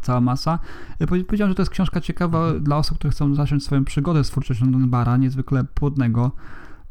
cała 0.02 0.22
masa. 0.22 0.60
E, 1.00 1.08
powie- 1.08 1.24
Powiedziałem, 1.24 1.52
że 1.52 1.56
to 1.56 1.62
jest 1.62 1.72
książka 1.72 2.02
ciekawa 2.02 2.54
dla 2.54 2.78
osób, 2.78 2.98
które 2.98 3.12
chcą 3.12 3.36
zacząć 3.36 3.64
swoją 3.64 3.86
przygodę 3.86 4.24
z 4.24 4.28
twórczością 4.28 4.72
Dunbara, 4.72 5.18
niezwykle 5.18 5.64
płodnego 5.64 6.32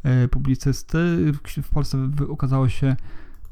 e, 0.02 0.28
publicysty. 0.28 1.32
W, 1.62 1.68
Polsce 1.70 1.98
ukazało 2.28 2.68
się 2.68 2.97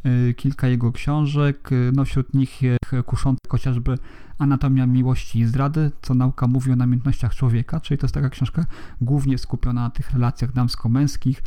e, 0.04 0.34
kilka 0.34 0.68
jego 0.68 0.92
książek, 0.92 1.70
no 1.92 2.04
wśród 2.04 2.34
nich 2.34 2.60
kuszące 3.06 3.40
chociażby 3.48 3.98
Anatomia 4.38 4.86
miłości 4.86 5.38
i 5.38 5.46
zdrady, 5.46 5.90
co 6.02 6.14
nauka 6.14 6.46
mówi 6.46 6.72
o 6.72 6.76
namiętnościach 6.76 7.34
człowieka, 7.34 7.80
czyli 7.80 7.98
to 7.98 8.04
jest 8.06 8.14
taka 8.14 8.30
książka 8.30 8.66
głównie 9.00 9.38
skupiona 9.38 9.80
na 9.82 9.90
tych 9.90 10.10
relacjach 10.10 10.52
damsko-męskich. 10.52 11.42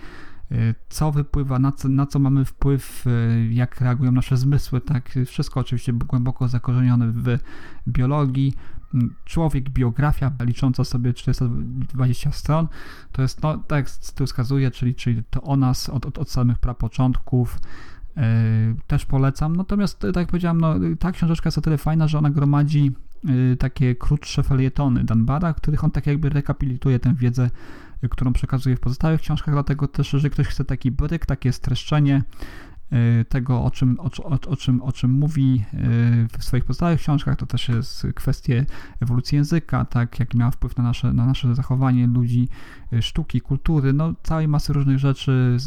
Co 0.89 1.11
wypływa, 1.11 1.59
na 1.59 1.71
co, 1.71 1.89
na 1.89 2.05
co 2.05 2.19
mamy 2.19 2.45
wpływ, 2.45 3.05
jak 3.49 3.81
reagują 3.81 4.11
nasze 4.11 4.37
zmysły, 4.37 4.81
tak, 4.81 5.09
wszystko 5.25 5.59
oczywiście 5.59 5.93
głęboko 5.93 6.47
zakorzenione 6.47 7.07
w 7.07 7.37
biologii, 7.87 8.53
człowiek, 9.25 9.69
biografia 9.69 10.31
licząca 10.45 10.83
sobie 10.83 11.13
420 11.13 12.31
stron, 12.31 12.67
to 13.11 13.21
jest 13.21 13.43
no, 13.43 13.63
jak 13.71 13.89
tu 14.15 14.25
wskazuje, 14.25 14.71
czyli, 14.71 14.95
czyli 14.95 15.23
to 15.29 15.41
o 15.41 15.55
nas 15.55 15.89
od, 15.89 16.05
od, 16.05 16.17
od 16.17 16.29
samych 16.29 16.57
prapoczątków, 16.57 17.59
yy, 18.15 18.23
też 18.87 19.05
polecam. 19.05 19.55
Natomiast, 19.55 19.99
tak 19.99 20.15
jak 20.15 20.27
powiedziałem, 20.27 20.61
no, 20.61 20.75
ta 20.99 21.11
książeczka 21.11 21.47
jest 21.47 21.57
o 21.57 21.61
tyle 21.61 21.77
fajna, 21.77 22.07
że 22.07 22.17
ona 22.17 22.29
gromadzi 22.29 22.91
takie 23.59 23.95
krótsze 23.95 24.43
felietony 24.43 25.03
Danbara, 25.03 25.53
których 25.53 25.83
on 25.83 25.91
tak 25.91 26.07
jakby 26.07 26.29
rekapituluje 26.29 26.99
tę 26.99 27.15
wiedzę, 27.15 27.49
yy, 28.01 28.09
którą 28.09 28.33
przekazuje 28.33 28.75
w 28.75 28.79
pozostałych 28.79 29.21
książkach, 29.21 29.55
dlatego 29.55 29.87
też, 29.87 30.09
że 30.09 30.29
ktoś 30.29 30.47
chce 30.47 30.65
taki 30.65 30.91
bryk, 30.91 31.25
takie 31.25 31.51
streszczenie, 31.53 32.21
Y, 32.21 32.68
tego, 33.29 33.63
o 33.63 33.71
czym, 33.71 33.99
o, 33.99 34.23
o, 34.23 34.39
o, 34.49 34.55
czym, 34.55 34.81
o 34.81 34.91
czym 34.91 35.11
mówi 35.11 35.63
y, 35.73 36.39
w 36.39 36.43
swoich 36.43 36.65
pozostałych 36.65 36.99
książkach, 36.99 37.37
to 37.37 37.45
też 37.45 37.69
jest 37.69 38.07
kwestie 38.15 38.65
ewolucji 39.01 39.35
języka, 39.35 39.85
tak, 39.85 40.19
jaki 40.19 40.37
miał 40.37 40.51
wpływ 40.51 40.77
na 40.77 40.83
nasze, 40.83 41.13
na 41.13 41.25
nasze 41.25 41.55
zachowanie 41.55 42.07
ludzi, 42.07 42.49
y, 42.93 43.01
sztuki, 43.01 43.41
kultury, 43.41 43.93
no 43.93 44.13
całej 44.23 44.47
masy 44.47 44.73
różnych 44.73 44.99
rzeczy 44.99 45.57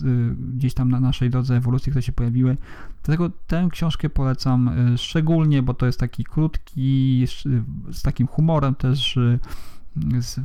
gdzieś 0.55 0.75
tam 0.75 0.91
na 0.91 1.01
naszej 1.01 1.31
drodze 1.31 1.57
ewolucji, 1.57 1.91
które 1.91 2.03
się 2.03 2.13
pojawiły. 2.13 2.57
Dlatego 3.05 3.31
tę 3.47 3.69
książkę 3.71 4.11
polecam 4.11 4.71
szczególnie, 4.97 5.63
bo 5.63 5.75
to 5.75 5.87
jest 5.87 6.01
taki 6.01 6.25
krótki, 6.25 7.27
z 7.93 8.03
takim 8.03 8.27
humorem 8.27 8.75
też, 8.75 9.19
z 10.21 10.41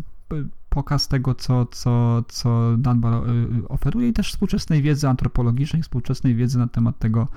pokaz 0.77 1.07
tego, 1.07 1.35
co, 1.35 1.65
co, 1.65 2.23
co 2.27 2.77
Dunbar 2.77 3.13
y, 3.13 3.31
y, 3.59 3.67
oferuje 3.67 4.07
i 4.07 4.13
też 4.13 4.31
współczesnej 4.31 4.81
wiedzy 4.81 5.09
antropologicznej, 5.09 5.83
współczesnej 5.83 6.35
wiedzy 6.35 6.57
na 6.57 6.67
temat 6.67 6.99
tego, 6.99 7.27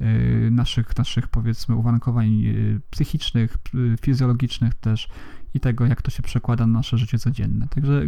y, 0.00 0.48
naszych, 0.50 0.98
naszych 0.98 1.28
powiedzmy 1.28 1.76
uwarunkowań 1.76 2.44
psychicznych, 2.90 3.56
fizjologicznych 4.00 4.74
też 4.74 5.08
i 5.54 5.60
tego, 5.60 5.86
jak 5.86 6.02
to 6.02 6.10
się 6.10 6.22
przekłada 6.22 6.66
na 6.66 6.72
nasze 6.72 6.98
życie 6.98 7.18
codzienne. 7.18 7.68
Także 7.68 8.02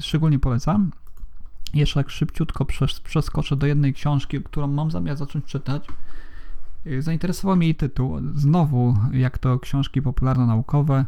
szczególnie 0.00 0.38
polecam. 0.38 0.90
Jeszcze 1.74 2.00
tak 2.00 2.10
szybciutko 2.10 2.66
przeskoczę 3.04 3.56
do 3.56 3.66
jednej 3.66 3.94
książki, 3.94 4.42
którą 4.42 4.66
mam 4.66 4.90
zamiar 4.90 5.16
zacząć 5.16 5.44
czytać. 5.44 5.86
Zainteresował 6.98 7.56
mnie 7.56 7.66
jej 7.66 7.74
tytuł. 7.74 8.20
Znowu, 8.34 8.96
jak 9.12 9.38
to 9.38 9.58
książki 9.58 10.02
popularno-naukowe, 10.02 11.04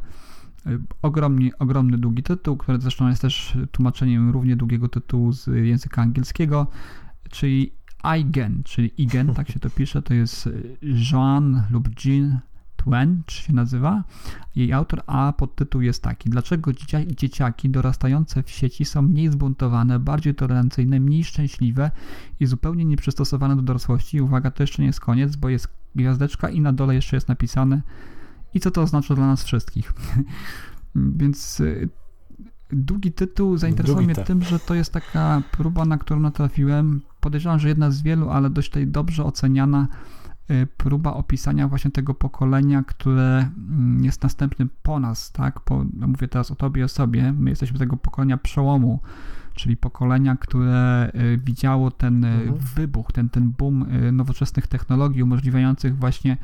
ogromnie, 1.02 1.58
ogromny, 1.58 1.98
długi 1.98 2.22
tytuł, 2.22 2.56
który 2.56 2.80
zresztą 2.80 3.08
jest 3.08 3.22
też 3.22 3.58
tłumaczeniem 3.72 4.30
równie 4.30 4.56
długiego 4.56 4.88
tytułu 4.88 5.32
z 5.32 5.46
języka 5.46 6.02
angielskiego, 6.02 6.66
czyli 7.30 7.72
Igen, 8.18 8.62
czyli 8.64 9.02
Igen, 9.02 9.34
tak 9.34 9.50
się 9.50 9.60
to 9.60 9.70
pisze, 9.70 10.02
to 10.02 10.14
jest 10.14 10.48
Joan 11.12 11.62
lub 11.70 12.04
Jean 12.04 12.40
Twench 12.76 13.30
się 13.30 13.52
nazywa, 13.52 14.04
jej 14.56 14.72
autor, 14.72 15.02
a 15.06 15.32
podtytuł 15.32 15.80
jest 15.80 16.02
taki. 16.02 16.30
Dlaczego 16.30 16.70
dzieciaki 17.16 17.70
dorastające 17.70 18.42
w 18.42 18.50
sieci 18.50 18.84
są 18.84 19.02
mniej 19.02 19.30
zbuntowane, 19.30 19.98
bardziej 19.98 20.34
tolerancyjne, 20.34 21.00
mniej 21.00 21.24
szczęśliwe 21.24 21.90
i 22.40 22.46
zupełnie 22.46 22.84
nieprzystosowane 22.84 23.56
do 23.56 23.62
dorosłości? 23.62 24.20
Uwaga, 24.20 24.50
to 24.50 24.62
jeszcze 24.62 24.82
nie 24.82 24.86
jest 24.86 25.00
koniec, 25.00 25.36
bo 25.36 25.48
jest 25.48 25.68
gwiazdeczka 25.96 26.48
i 26.48 26.60
na 26.60 26.72
dole 26.72 26.94
jeszcze 26.94 27.16
jest 27.16 27.28
napisane 27.28 27.82
i 28.56 28.60
co 28.60 28.70
to 28.70 28.82
oznacza 28.82 29.14
dla 29.14 29.26
nas 29.26 29.44
wszystkich. 29.44 29.92
Więc 31.20 31.60
y, 31.60 31.88
długi 32.70 33.12
tytuł 33.12 33.56
zainteresował 33.56 34.04
mnie 34.04 34.14
tym, 34.14 34.42
że 34.42 34.58
to 34.58 34.74
jest 34.74 34.92
taka 34.92 35.42
próba, 35.52 35.84
na 35.84 35.98
którą 35.98 36.20
natrafiłem. 36.20 37.00
Podejrzewam, 37.20 37.58
że 37.58 37.68
jedna 37.68 37.90
z 37.90 38.02
wielu, 38.02 38.30
ale 38.30 38.50
dość 38.50 38.68
tutaj 38.68 38.86
dobrze 38.86 39.24
oceniana 39.24 39.88
y, 40.50 40.66
próba 40.76 41.14
opisania 41.14 41.68
właśnie 41.68 41.90
tego 41.90 42.14
pokolenia, 42.14 42.82
które 42.82 43.48
mm, 43.68 44.04
jest 44.04 44.22
następnym 44.22 44.70
po 44.82 45.00
nas, 45.00 45.32
tak? 45.32 45.60
Po, 45.60 45.84
mówię 45.94 46.28
teraz 46.28 46.50
o 46.50 46.54
tobie 46.54 46.80
i 46.80 46.84
o 46.84 46.88
sobie. 46.88 47.32
My 47.32 47.50
jesteśmy 47.50 47.78
tego 47.78 47.96
pokolenia 47.96 48.36
przełomu, 48.36 49.00
czyli 49.54 49.76
pokolenia, 49.76 50.36
które 50.36 51.10
y, 51.14 51.40
widziało 51.44 51.90
ten 51.90 52.24
mhm. 52.24 52.58
wybuch, 52.58 53.12
ten, 53.12 53.28
ten 53.28 53.50
boom 53.58 53.86
nowoczesnych 54.12 54.66
technologii 54.66 55.22
umożliwiających 55.22 55.98
właśnie 55.98 56.36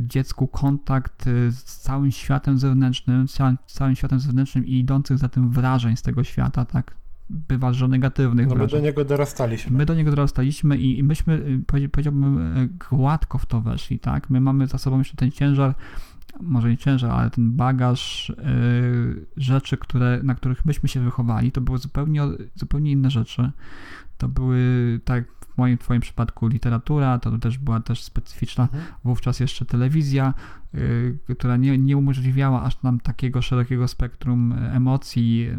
dziecku 0.00 0.46
kontakt 0.46 1.26
y, 1.26 1.52
z 1.52 1.64
całym 1.64 2.10
światem 2.10 2.58
zewnętrznym, 2.58 3.26
całym 3.66 3.96
światem 3.96 4.20
zewnętrznym 4.20 4.66
i 4.66 4.78
idących 4.78 5.18
za 5.18 5.28
tym 5.28 5.50
wrażeń 5.50 5.96
z 5.96 6.02
tego 6.02 6.24
świata, 6.24 6.64
tak? 6.64 6.94
Bywa, 7.30 7.72
że 7.72 7.88
negatywnych 7.88 8.46
no 8.46 8.54
wrażeń. 8.54 8.76
My 8.76 8.82
do 8.82 8.86
niego 8.86 9.04
dorastaliśmy. 9.04 9.76
My 9.76 9.86
do 9.86 9.94
niego 9.94 10.10
dorastaliśmy 10.10 10.78
i, 10.78 10.98
i 10.98 11.02
myśmy, 11.02 11.34
y, 11.34 11.88
powiedziałbym, 11.88 12.68
gładko 12.90 13.38
w 13.38 13.46
to 13.46 13.60
weszli, 13.60 13.98
tak? 13.98 14.30
My 14.30 14.40
mamy 14.40 14.66
za 14.66 14.78
sobą 14.78 14.98
jeszcze 14.98 15.16
ten 15.16 15.30
ciężar, 15.30 15.74
może 16.40 16.70
nie 16.70 16.76
ciężar, 16.76 17.10
ale 17.10 17.30
ten 17.30 17.52
bagaż 17.52 18.28
yy, 18.28 19.26
rzeczy, 19.36 19.76
które, 19.76 20.20
na 20.22 20.34
których 20.34 20.64
myśmy 20.64 20.88
się 20.88 21.00
wychowali, 21.00 21.52
to 21.52 21.60
były 21.60 21.78
zupełnie, 21.78 22.22
zupełnie 22.54 22.92
inne 22.92 23.10
rzeczy. 23.10 23.50
To 24.18 24.28
były, 24.28 25.00
tak 25.04 25.24
w 25.54 25.58
moim 25.58 25.78
twoim 25.78 26.00
przypadku 26.00 26.46
literatura, 26.46 27.18
to 27.18 27.38
też 27.38 27.58
była 27.58 27.80
też 27.80 28.02
specyficzna 28.02 28.64
mhm. 28.64 28.84
wówczas 29.04 29.40
jeszcze 29.40 29.64
telewizja, 29.64 30.34
y, 30.74 31.18
która 31.38 31.56
nie, 31.56 31.78
nie 31.78 31.96
umożliwiała 31.96 32.62
aż 32.62 32.82
nam 32.82 33.00
takiego 33.00 33.42
szerokiego 33.42 33.88
spektrum 33.88 34.52
emocji, 34.52 35.48
y, 35.50 35.58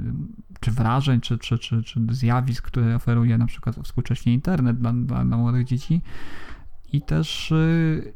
czy 0.60 0.72
wrażeń, 0.72 1.22
czy, 1.22 1.38
czy, 1.38 1.60
czy, 1.60 1.84
czy 1.84 2.00
zjawisk, 2.10 2.64
które 2.68 2.96
oferuje 2.96 3.38
na 3.38 3.46
przykład 3.46 3.76
współcześnie 3.84 4.34
internet 4.34 4.78
dla, 4.78 4.94
dla, 4.94 5.26
dla 5.26 5.38
młodych 5.38 5.66
dzieci. 5.66 6.02
I 6.94 7.02
też 7.02 7.52
y, 7.52 8.14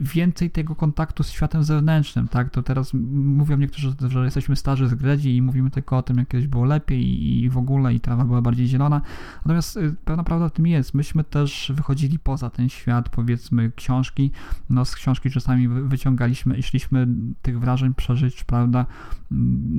więcej 0.00 0.50
tego 0.50 0.74
kontaktu 0.74 1.22
z 1.22 1.30
światem 1.30 1.64
zewnętrznym, 1.64 2.28
tak? 2.28 2.50
To 2.50 2.62
teraz 2.62 2.94
mówią 2.94 3.56
niektórzy, 3.56 3.94
że 4.08 4.24
jesteśmy 4.24 4.56
starzy 4.56 4.88
z 4.88 4.94
gredzi 4.94 5.36
i 5.36 5.42
mówimy 5.42 5.70
tylko 5.70 5.96
o 5.96 6.02
tym, 6.02 6.16
jak 6.16 6.28
kiedyś 6.28 6.46
było 6.46 6.64
lepiej 6.64 7.28
i 7.28 7.50
w 7.50 7.58
ogóle 7.58 7.94
i 7.94 8.00
trawa 8.00 8.24
była 8.24 8.42
bardziej 8.42 8.66
zielona. 8.66 9.00
Natomiast 9.44 9.76
y, 9.76 9.94
pewna 10.04 10.24
prawda 10.24 10.48
w 10.48 10.52
tym 10.52 10.66
jest. 10.66 10.94
Myśmy 10.94 11.24
też 11.24 11.72
wychodzili 11.74 12.18
poza 12.18 12.50
ten 12.50 12.68
świat, 12.68 13.08
powiedzmy, 13.08 13.72
książki. 13.76 14.30
No 14.70 14.84
z 14.84 14.94
książki 14.94 15.30
czasami 15.30 15.68
wyciągaliśmy 15.68 16.56
i 16.56 16.62
szliśmy 16.62 17.08
tych 17.42 17.60
wrażeń 17.60 17.94
przeżyć, 17.94 18.44
prawda? 18.44 18.86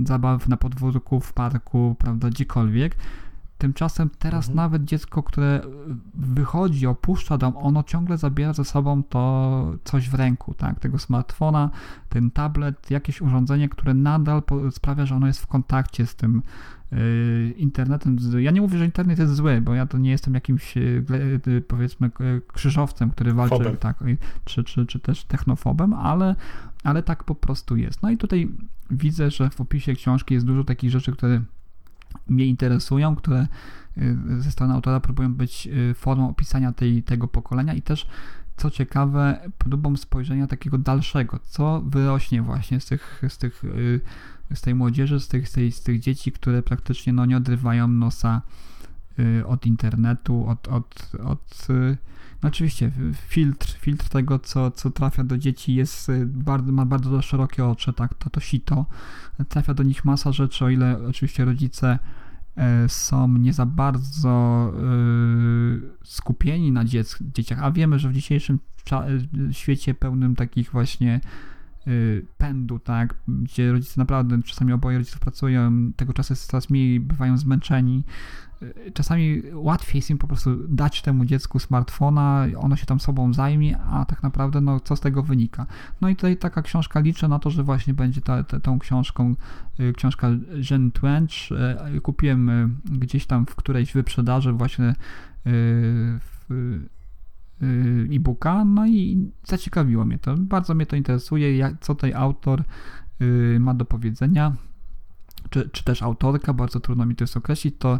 Zabaw 0.06 0.48
na 0.48 0.58
podwórku, 0.58 1.20
w 1.20 1.34
parku, 1.34 1.96
prawda? 2.00 2.30
Gdziekolwiek 2.30 2.96
Tymczasem 3.60 4.10
teraz 4.20 4.50
mhm. 4.50 4.56
nawet 4.56 4.84
dziecko, 4.84 5.24
które 5.24 5.62
wychodzi, 6.14 6.88
opuszcza 6.88 7.38
dom, 7.38 7.58
ono 7.58 7.84
ciągle 7.84 8.18
zabiera 8.18 8.54
ze 8.54 8.66
sobą 8.66 9.04
to 9.04 9.72
coś 9.84 10.10
w 10.10 10.14
ręku, 10.14 10.54
tak? 10.54 10.80
Tego 10.80 11.00
smartfona, 11.00 11.70
ten 12.10 12.32
tablet, 12.32 12.92
jakieś 12.92 13.22
urządzenie, 13.22 13.70
które 13.70 13.94
nadal 13.94 14.42
sprawia, 14.72 15.06
że 15.06 15.16
ono 15.16 15.28
jest 15.28 15.42
w 15.42 15.48
kontakcie 15.48 16.06
z 16.06 16.16
tym 16.16 16.42
yy, 16.92 17.54
internetem. 17.58 18.18
Ja 18.38 18.52
nie 18.52 18.62
mówię, 18.62 18.78
że 18.78 18.86
internet 18.86 19.20
jest 19.20 19.36
zły, 19.36 19.62
bo 19.62 19.74
ja 19.74 19.86
to 19.86 19.98
nie 19.98 20.10
jestem 20.10 20.34
jakimś 20.34 20.76
yy, 20.76 21.06
yy, 21.48 21.62
powiedzmy 21.62 22.12
krzyżowcem, 22.54 23.12
który 23.12 23.34
walczy, 23.34 23.58
Fobem. 23.58 23.78
tak, 23.78 24.04
czy, 24.46 24.64
czy, 24.64 24.86
czy 24.86 25.00
też 25.00 25.24
technofobem, 25.24 25.94
ale, 25.94 26.36
ale 26.84 27.04
tak 27.04 27.24
po 27.24 27.36
prostu 27.36 27.76
jest. 27.76 28.04
No 28.04 28.10
i 28.10 28.18
tutaj 28.18 28.50
widzę, 28.92 29.32
że 29.32 29.50
w 29.50 29.62
opisie 29.62 29.94
książki 29.94 30.34
jest 30.34 30.46
dużo 30.46 30.64
takich 30.64 30.92
rzeczy, 30.92 31.12
które 31.12 31.42
mnie 32.28 32.46
interesują, 32.46 33.16
które 33.16 33.48
y, 33.98 34.18
ze 34.42 34.52
strony 34.52 34.74
autora 34.74 35.00
próbują 35.00 35.34
być 35.34 35.68
y, 35.68 35.94
formą 35.94 36.30
opisania 36.30 36.74
tej, 36.74 37.04
tego 37.04 37.28
pokolenia 37.28 37.74
i 37.74 37.82
też 37.82 38.08
co 38.58 38.72
ciekawe, 38.72 39.52
próbą 39.58 39.98
spojrzenia 39.98 40.48
takiego 40.48 40.78
dalszego, 40.78 41.40
co 41.44 41.82
wyrośnie 41.82 42.42
właśnie 42.42 42.80
z 42.80 42.86
tych, 42.86 43.22
z 43.30 43.38
tych 43.38 43.64
y, 43.64 44.02
z 44.54 44.62
tej 44.62 44.76
młodzieży, 44.76 45.20
z 45.20 45.28
tych, 45.28 45.50
z, 45.50 45.52
tej, 45.52 45.72
z 45.72 45.82
tych 45.82 46.00
dzieci, 46.00 46.32
które 46.32 46.64
praktycznie 46.64 47.14
no, 47.14 47.26
nie 47.26 47.38
odrywają 47.38 47.88
nosa 47.88 48.42
od 49.46 49.66
internetu, 49.66 50.48
od, 50.48 50.68
od, 50.68 51.12
od 51.26 51.68
no 52.44 52.50
oczywiście 52.50 52.92
filtr, 53.14 53.72
filtr 53.80 54.10
tego, 54.10 54.40
co, 54.40 54.72
co 54.72 54.92
trafia 54.92 55.24
do 55.24 55.38
dzieci 55.38 55.76
jest 55.76 56.12
bardzo, 56.26 56.72
ma 56.72 56.86
bardzo 56.86 57.22
szerokie 57.22 57.66
oczy, 57.66 57.94
tak, 57.94 58.14
to 58.14 58.30
to 58.30 58.40
sito, 58.40 58.86
trafia 59.50 59.74
do 59.74 59.84
nich 59.84 60.06
masa 60.06 60.32
rzeczy, 60.32 60.66
o 60.66 60.70
ile 60.70 61.08
oczywiście 61.08 61.46
rodzice 61.46 62.00
e, 62.56 62.90
są 62.90 63.28
nie 63.28 63.54
za 63.54 63.66
bardzo 63.66 64.30
e, 64.74 64.82
skupieni 66.04 66.72
na 66.72 66.86
dziec, 66.86 67.18
dzieciach, 67.22 67.64
a 67.64 67.72
wiemy, 67.72 68.00
że 68.00 68.10
w 68.10 68.14
dzisiejszym 68.14 68.60
e, 68.92 69.54
świecie 69.54 69.94
pełnym 69.94 70.36
takich 70.36 70.72
właśnie 70.72 71.22
y, 71.88 72.26
pędu, 72.38 72.80
tak, 72.80 73.16
gdzie 73.28 73.72
rodzice 73.72 73.94
naprawdę, 73.98 74.44
czasami 74.44 74.74
oboje 74.74 74.98
rodziców 74.98 75.20
pracują, 75.20 75.92
tego 75.96 76.14
czasu 76.14 76.34
jest 76.34 76.48
coraz 76.48 76.70
mniej, 76.70 77.00
bywają 77.00 77.38
zmęczeni. 77.38 78.04
Czasami 78.94 79.42
łatwiej 79.54 80.00
jest 80.00 80.10
im 80.10 80.18
po 80.18 80.28
prostu 80.28 80.68
dać 80.68 81.02
temu 81.02 81.26
dziecku 81.26 81.60
smartfona, 81.60 82.46
ono 82.58 82.76
się 82.76 82.86
tam 82.86 83.00
sobą 83.00 83.34
zajmie, 83.34 83.78
a 83.78 84.06
tak 84.06 84.24
naprawdę, 84.24 84.62
no, 84.62 84.80
co 84.80 84.96
z 84.96 85.00
tego 85.00 85.24
wynika. 85.24 85.66
No 86.02 86.10
i 86.10 86.16
tutaj 86.16 86.38
taka 86.38 86.62
książka 86.62 87.00
liczę 87.00 87.28
na 87.28 87.40
to, 87.40 87.50
że 87.50 87.64
właśnie 87.64 87.94
będzie 87.94 88.22
ta, 88.22 88.44
ta, 88.44 88.60
tą 88.60 88.80
książką, 88.80 89.36
y, 89.80 89.94
książka 89.94 90.30
Jean 90.72 90.92
Twench. 90.92 91.32
Y, 91.96 92.02
kupiłem 92.02 92.50
y, 92.50 92.70
gdzieś 92.86 93.26
tam 93.26 93.46
w 93.46 93.56
którejś 93.56 93.94
wyprzedaży 93.94 94.54
właśnie 94.54 94.96
w, 95.46 96.80
e-booka, 98.12 98.66
no 98.66 98.88
i 98.88 99.32
zaciekawiło 99.44 100.06
mnie 100.06 100.20
to. 100.20 100.38
Bardzo 100.38 100.76
mnie 100.76 100.86
to 100.86 100.96
interesuje, 100.96 101.58
jak, 101.58 101.74
co 101.80 101.96
tutaj 101.96 102.14
autor 102.14 102.64
ma 103.60 103.74
do 103.74 103.86
powiedzenia. 103.86 104.56
Czy, 105.50 105.70
czy 105.70 105.84
też 105.84 106.04
autorka, 106.04 106.54
bardzo 106.54 106.80
trudno 106.80 107.06
mi 107.06 107.16
to 107.16 107.24
jest 107.24 107.38
określić, 107.38 107.76
to 107.80 108.00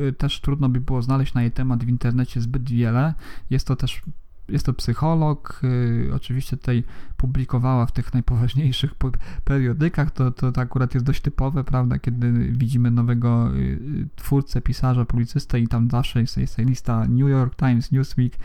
y, 0.00 0.12
też 0.12 0.40
trudno 0.40 0.68
by 0.68 0.80
było 0.80 1.02
znaleźć 1.02 1.34
na 1.34 1.42
jej 1.42 1.52
temat 1.52 1.84
w 1.84 1.88
internecie 1.88 2.40
zbyt 2.40 2.70
wiele. 2.70 3.14
Jest 3.50 3.66
to 3.66 3.76
też 3.76 4.02
jest 4.48 4.66
to 4.66 4.72
psycholog, 4.72 5.60
y, 5.64 6.10
oczywiście 6.14 6.56
tutaj 6.56 6.84
publikowała 7.16 7.86
w 7.86 7.92
tych 7.92 8.14
najpoważniejszych 8.14 8.94
po- 8.94 9.10
periodykach, 9.44 10.10
to, 10.10 10.30
to, 10.30 10.52
to 10.52 10.60
akurat 10.60 10.94
jest 10.94 11.06
dość 11.06 11.20
typowe, 11.20 11.64
prawda, 11.64 11.98
kiedy 11.98 12.32
widzimy 12.32 12.90
nowego 12.90 13.54
y, 13.54 13.58
y, 13.58 14.08
twórcę, 14.16 14.60
pisarza, 14.60 15.04
publicystę 15.04 15.60
i 15.60 15.68
tam 15.68 15.90
zawsze 15.90 16.20
jest, 16.20 16.36
jest 16.36 16.58
lista 16.58 17.06
New 17.08 17.28
York 17.28 17.56
Times, 17.56 17.92
Newsweek, 17.92 18.38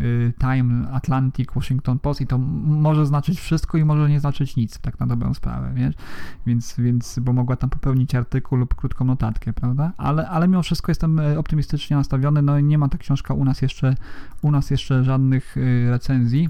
y, 0.00 0.32
Time, 0.38 0.90
Atlantic, 0.90 1.48
Washington 1.54 1.98
Post 1.98 2.20
i 2.20 2.26
to 2.26 2.38
może 2.38 3.06
znaczyć 3.06 3.40
wszystko 3.40 3.78
i 3.78 3.84
może 3.84 4.08
nie 4.08 4.20
znaczyć 4.20 4.56
nic, 4.56 4.78
tak 4.78 5.00
na 5.00 5.06
dobrą 5.06 5.34
sprawę, 5.34 5.72
wiesz, 5.74 5.94
więc, 6.46 6.74
więc 6.78 7.18
bo 7.18 7.32
mogła 7.32 7.56
tam 7.56 7.70
popełnić 7.70 8.14
artykuł 8.14 8.58
lub 8.58 8.74
krótką 8.74 9.04
notatkę, 9.04 9.52
prawda, 9.52 9.92
ale, 9.96 10.28
ale 10.28 10.48
mimo 10.48 10.62
wszystko 10.62 10.90
jestem 10.90 11.20
e, 11.20 11.38
optymistycznie 11.38 11.96
nastawiony, 11.96 12.42
no 12.42 12.60
nie 12.60 12.78
ma 12.78 12.88
ta 12.88 12.98
książka 12.98 13.34
u 13.34 13.44
nas 13.44 13.62
jeszcze, 13.62 13.94
u 14.42 14.50
nas 14.50 14.70
jeszcze 14.70 15.04
żadnych 15.04 15.56
recenzji, 15.90 16.48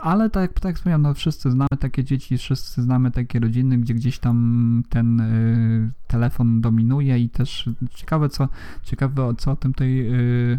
Ale 0.00 0.30
tak, 0.30 0.40
jak- 0.42 0.60
tak 0.60 0.64
jak 0.64 0.76
wspomniałem, 0.76 1.02
no 1.02 1.14
wszyscy 1.14 1.50
znamy 1.50 1.68
takie 1.80 2.04
dzieci, 2.04 2.38
wszyscy 2.38 2.82
znamy 2.82 3.10
takie 3.10 3.40
rodziny, 3.40 3.78
gdzie 3.78 3.94
gdzieś 3.94 4.18
tam 4.18 4.82
ten 4.88 5.20
y, 5.20 5.90
telefon 6.06 6.60
dominuje 6.60 7.18
i 7.18 7.28
też 7.28 7.70
ciekawe 7.90 8.28
co, 8.28 8.48
ciekawe 8.82 9.34
co 9.38 9.52
o 9.52 9.56
tym 9.56 9.74
tej, 9.74 10.14
y, 10.14 10.58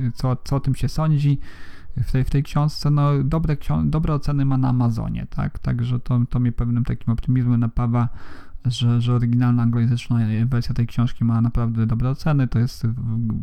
y, 0.00 0.12
co, 0.14 0.36
co 0.44 0.56
o 0.56 0.60
tym 0.60 0.74
się 0.74 0.88
sądzi 0.88 1.38
w 1.96 2.12
tej, 2.12 2.24
w 2.24 2.30
tej 2.30 2.42
książce, 2.42 2.90
no 2.90 3.24
dobre, 3.24 3.56
dobre 3.84 4.14
oceny 4.14 4.44
ma 4.44 4.56
na 4.56 4.68
Amazonie, 4.68 5.26
tak, 5.30 5.58
także 5.58 6.00
to, 6.00 6.20
to 6.30 6.40
mnie 6.40 6.52
pewnym 6.52 6.84
takim 6.84 7.12
optymizmem 7.12 7.60
napawa, 7.60 8.08
że, 8.64 9.00
że 9.00 9.14
oryginalna 9.14 9.62
anglojęzyczna 9.62 10.18
wersja 10.46 10.74
tej 10.74 10.86
książki 10.86 11.24
ma 11.24 11.40
naprawdę 11.40 11.86
dobre 11.86 12.10
oceny, 12.10 12.48
to 12.48 12.58
jest 12.58 12.86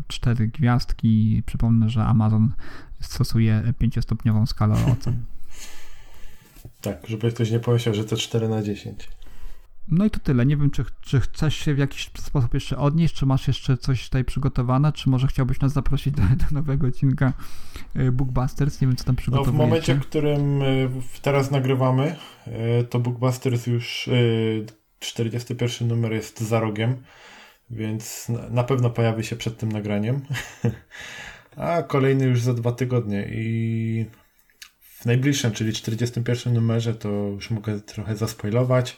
cztery 0.07 0.47
gwiazdki, 0.47 1.43
przypomnę, 1.45 1.89
że 1.89 2.05
Amazon 2.05 2.51
stosuje 2.99 3.73
pięciostopniową 3.79 4.45
skalę 4.45 4.75
ocen. 4.91 5.23
Tak, 6.81 7.07
żeby 7.07 7.31
ktoś 7.31 7.51
nie 7.51 7.59
pomyślał, 7.59 7.95
że 7.95 8.03
to 8.03 8.17
4 8.17 8.49
na 8.49 8.63
10. 8.63 9.09
No 9.87 10.05
i 10.05 10.09
to 10.09 10.19
tyle. 10.19 10.45
Nie 10.45 10.57
wiem, 10.57 10.71
czy, 10.71 10.85
czy 11.01 11.19
chcesz 11.19 11.55
się 11.55 11.73
w 11.73 11.77
jakiś 11.77 12.11
sposób 12.17 12.53
jeszcze 12.53 12.77
odnieść, 12.77 13.15
czy 13.15 13.25
masz 13.25 13.47
jeszcze 13.47 13.77
coś 13.77 14.03
tutaj 14.05 14.25
przygotowane, 14.25 14.93
czy 14.93 15.09
może 15.09 15.27
chciałbyś 15.27 15.59
nas 15.59 15.73
zaprosić 15.73 16.13
do, 16.13 16.21
do 16.21 16.45
nowego 16.51 16.87
odcinka 16.87 17.33
y, 17.95 18.11
Bookbusters? 18.11 18.81
Nie 18.81 18.87
wiem, 18.87 18.95
co 18.97 19.03
tam 19.03 19.15
No, 19.15 19.17
w 19.17 19.21
przygotowujecie. 19.21 19.65
momencie, 19.67 19.95
w 19.95 19.99
którym 19.99 20.61
y, 20.61 20.89
teraz 21.21 21.51
nagrywamy, 21.51 22.15
y, 22.47 22.83
to 22.83 22.99
Bookbusters 22.99 23.67
już 23.67 24.07
y, 24.07 24.65
41 24.99 25.87
numer 25.87 26.13
jest 26.13 26.41
za 26.41 26.59
rogiem, 26.59 26.95
więc 27.69 28.31
na 28.49 28.63
pewno 28.63 28.89
pojawi 28.89 29.23
się 29.23 29.35
przed 29.35 29.57
tym 29.57 29.71
nagraniem. 29.71 30.21
A 31.55 31.83
kolejny 31.83 32.25
już 32.25 32.41
za 32.41 32.53
dwa 32.53 32.71
tygodnie 32.71 33.27
i 33.31 34.05
w 34.79 35.05
najbliższym, 35.05 35.51
czyli 35.51 35.73
41 35.73 36.53
numerze, 36.53 36.93
to 36.95 37.09
już 37.09 37.51
mogę 37.51 37.79
trochę 37.79 38.15
zaspoilować. 38.15 38.97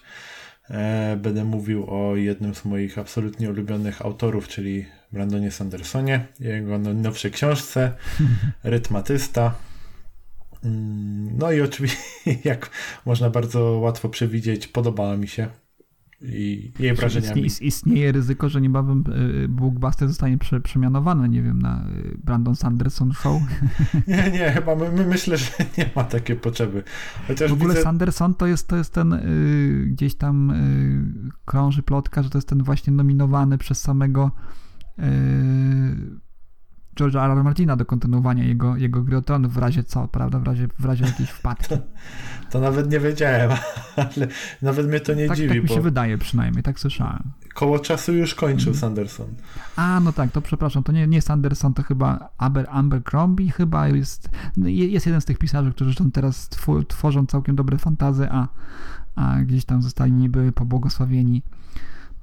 E, 0.70 1.18
Będę 1.22 1.44
mówił 1.44 1.86
o 1.90 2.16
jednym 2.16 2.56
z 2.56 2.66
moich 2.66 2.98
absolutnie 2.98 3.50
ulubionych 3.50 4.02
autorów, 4.02 4.48
czyli 4.48 4.86
Brandonie 5.12 5.52
Sandersonie, 5.52 6.26
jego 6.40 6.78
no- 6.80 6.94
nowszej 6.94 7.32
książce 7.32 7.92
Rytmatysta. 8.64 9.56
Mm, 10.64 11.38
No 11.38 11.52
i 11.52 11.62
oczywiście, 11.62 11.98
jak 12.50 12.70
można 13.06 13.30
bardzo 13.30 13.60
łatwo 13.64 14.10
przewidzieć, 14.10 14.68
podobała 14.68 15.18
mi 15.18 15.28
się 15.28 15.48
i 16.22 16.72
jej 16.80 16.94
wrażeniami. 16.96 17.46
Istnie- 17.46 17.68
Istnieje 17.68 18.12
ryzyko, 18.12 18.50
że 18.50 18.62
niebawem 18.62 19.04
y, 19.44 19.48
Bookbuster 19.48 20.08
zostanie 20.08 20.38
prze, 20.38 20.62
przemianowany, 20.62 21.30
nie 21.30 21.42
wiem, 21.42 21.62
na 21.62 21.88
y, 21.90 22.18
Brandon 22.24 22.56
Sanderson 22.56 23.14
Show. 23.14 23.42
Nie, 24.08 24.32
nie, 24.32 24.52
chyba 24.52 24.76
my, 24.76 24.92
my 24.92 25.06
myślę, 25.06 25.38
że 25.38 25.52
nie 25.78 25.90
ma 25.96 26.04
takiej 26.04 26.36
potrzeby. 26.36 26.84
Chociaż 27.28 27.50
W 27.50 27.54
ogóle 27.54 27.70
widzę, 27.74 27.84
Sanderson 27.84 28.36
to 28.36 28.48
jest, 28.48 28.68
to 28.68 28.78
jest 28.78 28.94
ten 28.94 29.14
y, 29.14 29.86
gdzieś 29.88 30.16
tam 30.16 30.52
y, 30.52 31.32
krąży 31.46 31.84
plotka, 31.84 32.24
że 32.24 32.30
to 32.30 32.38
jest 32.38 32.48
ten 32.50 32.64
właśnie 32.64 32.94
nominowany 32.94 33.58
przez 33.58 33.82
samego 33.82 34.32
y, 35.00 35.04
George'a 36.98 37.32
R. 37.38 37.44
Martina 37.44 37.76
do 37.76 37.86
kontynuowania 37.86 38.44
jego, 38.44 38.78
jego 38.78 39.04
gry 39.04 39.22
w 39.48 39.58
razie 39.58 39.84
co, 39.84 40.08
prawda? 40.08 40.40
W 40.40 40.44
razie, 40.44 40.68
w 40.80 40.86
razie 40.86 41.06
jakiejś 41.06 41.30
wpadki. 41.30 41.76
to 42.52 42.60
nawet 42.60 42.92
nie 42.92 43.00
wiedziałem, 43.00 43.52
ale 43.96 44.28
nawet 44.62 44.88
mnie 44.88 45.00
to 45.00 45.14
nie 45.14 45.28
tak, 45.28 45.38
dziwi, 45.38 45.50
tak 45.50 45.64
mi 45.64 45.70
się 45.70 45.82
wydaje 45.82 46.18
przynajmniej, 46.18 46.64
tak 46.64 46.80
słyszałem. 46.80 47.24
koło 47.54 47.80
czasu 47.80 48.14
już 48.14 48.36
kończył 48.36 48.72
Mhm. 48.74 48.82
Sanderson. 48.82 49.28
A, 49.76 50.00
no 50.00 50.14
tak, 50.14 50.32
to 50.32 50.42
przepraszam, 50.42 50.84
to 50.84 50.92
nie, 50.92 51.08
nie 51.08 51.22
Sanderson, 51.22 51.74
to 51.74 51.84
chyba 51.84 52.30
Aber, 52.38 52.66
Abercrombie 52.70 53.50
chyba 53.52 53.88
jest, 53.88 54.30
no, 54.58 54.68
je- 54.68 54.88
jest 54.88 55.06
jeden 55.06 55.22
z 55.22 55.26
tych 55.26 55.38
pisarzy, 55.38 55.72
którzy 55.72 55.96
tam 55.96 56.12
teraz 56.12 56.50
tworzą 56.88 57.26
całkiem 57.26 57.56
dobre 57.56 57.78
fantazy, 57.78 58.28
a, 58.32 58.48
a 59.16 59.36
gdzieś 59.42 59.66
tam 59.66 59.82
zostali 59.82 60.12
niby 60.12 60.52
pobłogosławieni. 60.52 61.44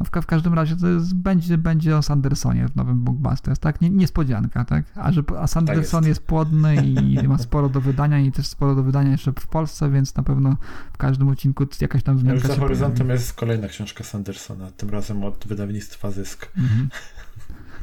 No 0.01 0.07
w, 0.07 0.11
ka- 0.11 0.21
w 0.21 0.27
każdym 0.27 0.55
razie 0.55 0.77
to 0.77 0.89
jest, 0.89 1.15
będzie, 1.15 1.59
będzie 1.59 1.97
o 1.97 2.03
Sandersonie 2.03 2.69
w 2.69 2.77
nowym 2.77 3.05
Bookbusters, 3.05 3.59
tak? 3.59 3.81
Nie, 3.81 3.91
niespodzianka, 3.91 4.65
tak? 4.65 4.85
A, 4.95 5.13
że, 5.13 5.23
a 5.39 5.47
Sanderson 5.47 6.01
jest. 6.05 6.09
jest. 6.09 6.23
płodny 6.27 6.77
i 6.87 7.29
ma 7.29 7.39
sporo 7.39 7.69
do 7.69 7.81
wydania 7.81 8.19
i 8.21 8.33
też 8.33 8.47
sporo 8.47 8.75
do 8.75 8.83
wydania 8.83 9.11
jeszcze 9.11 9.33
w 9.33 9.47
Polsce, 9.47 9.91
więc 9.91 10.17
na 10.17 10.23
pewno 10.23 10.57
w 10.93 10.97
każdym 10.97 11.29
odcinku 11.29 11.67
jakaś 11.81 12.03
tam 12.03 12.15
Już 12.15 12.23
zmianka 12.23 12.49
za 12.49 12.55
się 12.55 12.61
horyzontem 12.61 13.07
pojawi. 13.07 13.21
jest 13.23 13.33
kolejna 13.33 13.69
książka 13.69 14.05
Sandersona, 14.05 14.71
tym 14.71 14.91
razem 14.91 15.25
od 15.25 15.45
wydawnictwa 15.49 16.11
Zysk. 16.11 16.49
Mhm. 16.59 16.89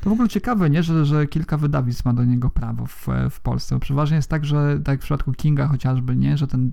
To 0.01 0.09
w 0.09 0.13
ogóle 0.13 0.29
ciekawe, 0.29 0.69
nie? 0.69 0.83
Że, 0.83 1.05
że 1.05 1.27
kilka 1.27 1.57
wydawnictw 1.57 2.05
ma 2.05 2.13
do 2.13 2.25
niego 2.25 2.49
prawo 2.49 2.85
w, 2.85 3.07
w 3.29 3.39
Polsce. 3.39 3.79
Przeważnie 3.79 4.15
jest 4.15 4.29
tak, 4.29 4.45
że 4.45 4.79
tak 4.83 4.93
jak 4.93 4.99
w 4.99 5.03
przypadku 5.03 5.31
Kinga 5.33 5.67
chociażby, 5.67 6.15
nie? 6.15 6.37
Że 6.37 6.47
ten. 6.47 6.71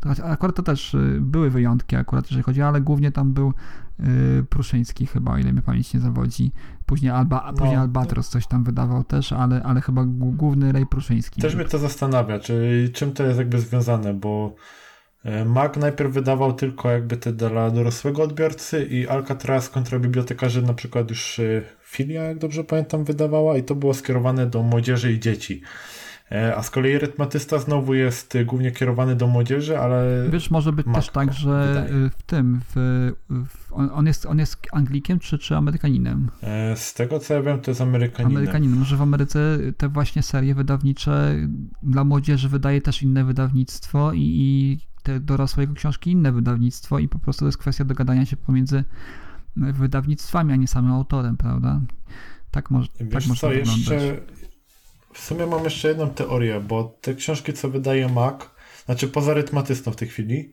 To, 0.00 0.24
akurat 0.24 0.56
to 0.56 0.62
też 0.62 0.94
y, 0.94 1.18
były 1.20 1.50
wyjątki, 1.50 1.96
akurat 1.96 2.24
jeżeli 2.24 2.42
chodzi, 2.42 2.62
ale 2.62 2.80
głównie 2.80 3.12
tam 3.12 3.32
był 3.32 3.52
y, 4.00 4.44
Pruszyński 4.48 5.06
chyba, 5.06 5.32
o 5.32 5.38
ile 5.38 5.52
mnie 5.52 5.62
pamięć 5.62 5.94
nie 5.94 6.00
zawodzi. 6.00 6.52
Później, 6.86 7.10
Alba, 7.10 7.42
a 7.42 7.52
później 7.52 7.76
No. 7.76 7.82
Albatros 7.82 8.28
coś 8.28 8.46
tam 8.46 8.64
wydawał 8.64 9.04
też, 9.04 9.32
ale, 9.32 9.62
ale 9.62 9.80
chyba 9.80 10.02
gł- 10.02 10.36
główny 10.36 10.72
Rej 10.72 10.86
Pruszyński. 10.86 11.40
Też 11.42 11.54
mnie 11.54 11.64
to 11.64 11.78
zastanawia, 11.78 12.38
czy 12.38 12.90
czym 12.94 13.12
to 13.12 13.24
jest 13.24 13.38
jakby 13.38 13.60
związane, 13.60 14.14
bo 14.14 14.54
e, 15.24 15.44
Mac 15.44 15.76
najpierw 15.76 16.12
wydawał 16.12 16.52
tylko 16.52 16.90
jakby 16.90 17.16
te 17.16 17.32
dla 17.32 17.70
dorosłego 17.70 18.22
odbiorcy 18.22 18.84
i 18.84 19.08
Alcatraz 19.08 19.68
kontra 19.68 19.98
bibliotekarzy 19.98 20.62
na 20.62 20.74
przykład 20.74 21.10
już 21.10 21.38
e, 21.38 21.62
Filia, 21.92 22.22
jak 22.22 22.38
dobrze 22.38 22.64
pamiętam, 22.64 23.04
wydawała 23.04 23.56
i 23.56 23.62
to 23.62 23.74
było 23.74 23.94
skierowane 23.94 24.46
do 24.46 24.62
młodzieży 24.62 25.12
i 25.12 25.20
dzieci. 25.20 25.62
E, 26.32 26.56
A 26.56 26.62
z 26.62 26.70
kolei 26.70 26.98
Rytmatysta 26.98 27.58
znowu 27.58 27.94
jest 27.94 28.36
e, 28.36 28.44
głównie 28.44 28.70
kierowany 28.72 29.16
do 29.16 29.26
młodzieży, 29.26 29.78
ale 29.78 30.26
Wiesz, 30.30 30.50
może 30.50 30.72
być 30.72 30.86
też 30.94 31.08
tak, 31.08 31.32
że 31.32 31.68
wydaje. 31.68 32.04
y, 32.06 32.10
w 32.10 32.22
tym, 32.22 32.60
w, 32.74 33.12
w, 33.30 33.72
on, 33.72 34.06
jest, 34.06 34.26
on 34.26 34.38
jest 34.38 34.56
Anglikiem 34.72 35.18
czy, 35.18 35.38
czy 35.38 35.56
Amerykaninem? 35.56 36.28
e, 36.42 36.76
z 36.76 36.94
tego 36.94 37.18
co 37.18 37.34
ja 37.34 37.42
wiem, 37.42 37.60
to 37.60 37.70
jest 37.70 37.80
Amerykaninem. 37.80 38.36
Amerykaninem. 38.36 38.78
Może 38.78 38.96
w 38.96 39.02
Ameryce 39.02 39.58
te 39.76 39.88
właśnie 39.88 40.22
serie 40.22 40.54
wydawnicze 40.54 41.34
dla 41.82 42.04
młodzieży 42.04 42.48
wydaje 42.48 42.80
też 42.82 43.02
inne 43.02 43.24
wydawnictwo 43.24 44.12
i, 44.12 44.20
i 44.20 44.78
te 45.02 45.20
dorosłe 45.20 45.62
jego 45.62 45.74
książki 45.74 46.10
inne 46.10 46.32
wydawnictwo 46.32 46.98
i 46.98 47.08
po 47.08 47.18
prostu 47.18 47.40
to 47.40 47.46
jest 47.46 47.58
kwestia 47.58 47.84
dogadania 47.84 48.26
się 48.26 48.36
pomiędzy 48.36 48.84
wydawnictwami, 49.56 50.52
a 50.52 50.56
nie 50.56 50.68
samym 50.68 50.92
autorem, 50.92 51.36
prawda? 51.36 51.80
Tak 52.50 52.70
może, 52.70 52.88
tak 52.88 53.08
Wiesz 53.08 53.26
może 53.26 53.40
co, 53.40 53.46
to 53.46 53.54
wyglądać. 53.54 53.78
jeszcze 53.78 54.16
w 55.12 55.20
sumie 55.20 55.46
mam 55.46 55.64
jeszcze 55.64 55.88
jedną 55.88 56.10
teorię, 56.10 56.60
bo 56.60 56.98
te 57.00 57.14
książki, 57.14 57.52
co 57.52 57.70
wydaje 57.70 58.08
Mac, 58.08 58.36
znaczy 58.84 59.08
poza 59.08 59.34
rytmatystą 59.34 59.90
w 59.90 59.96
tej 59.96 60.08
chwili, 60.08 60.52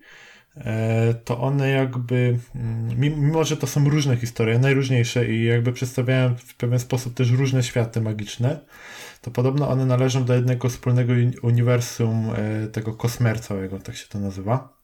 e, 0.57 1.13
to 1.13 1.39
one 1.39 1.69
jakby, 1.69 2.39
mm, 2.55 2.99
mimo 2.99 3.43
że 3.43 3.57
to 3.57 3.67
są 3.67 3.89
różne 3.89 4.17
historie, 4.17 4.59
najróżniejsze 4.59 5.31
i 5.31 5.45
jakby 5.45 5.73
przedstawiają 5.73 6.35
w 6.35 6.55
pewien 6.55 6.79
sposób 6.79 7.13
też 7.13 7.31
różne 7.31 7.63
światy 7.63 8.01
magiczne, 8.01 8.59
to 9.21 9.31
podobno 9.31 9.69
one 9.69 9.85
należą 9.85 10.23
do 10.23 10.33
jednego 10.33 10.69
wspólnego 10.69 11.13
uniwersum 11.43 12.29
e, 12.35 12.67
tego 12.67 12.93
kosmer 12.93 13.41
całego, 13.41 13.79
tak 13.79 13.95
się 13.95 14.07
to 14.07 14.19
nazywa. 14.19 14.78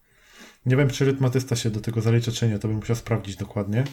Nie 0.66 0.76
wiem, 0.76 0.90
czy 0.90 1.06
rytmatysta 1.06 1.56
się 1.56 1.70
do 1.70 1.82
tego 1.82 2.02
zalicza, 2.02 2.32
czy 2.32 2.50
nie, 2.50 2.60
to 2.60 2.68
bym 2.68 2.78
musiał 2.78 2.96
sprawdzić 2.96 3.36
dokładnie. 3.36 3.84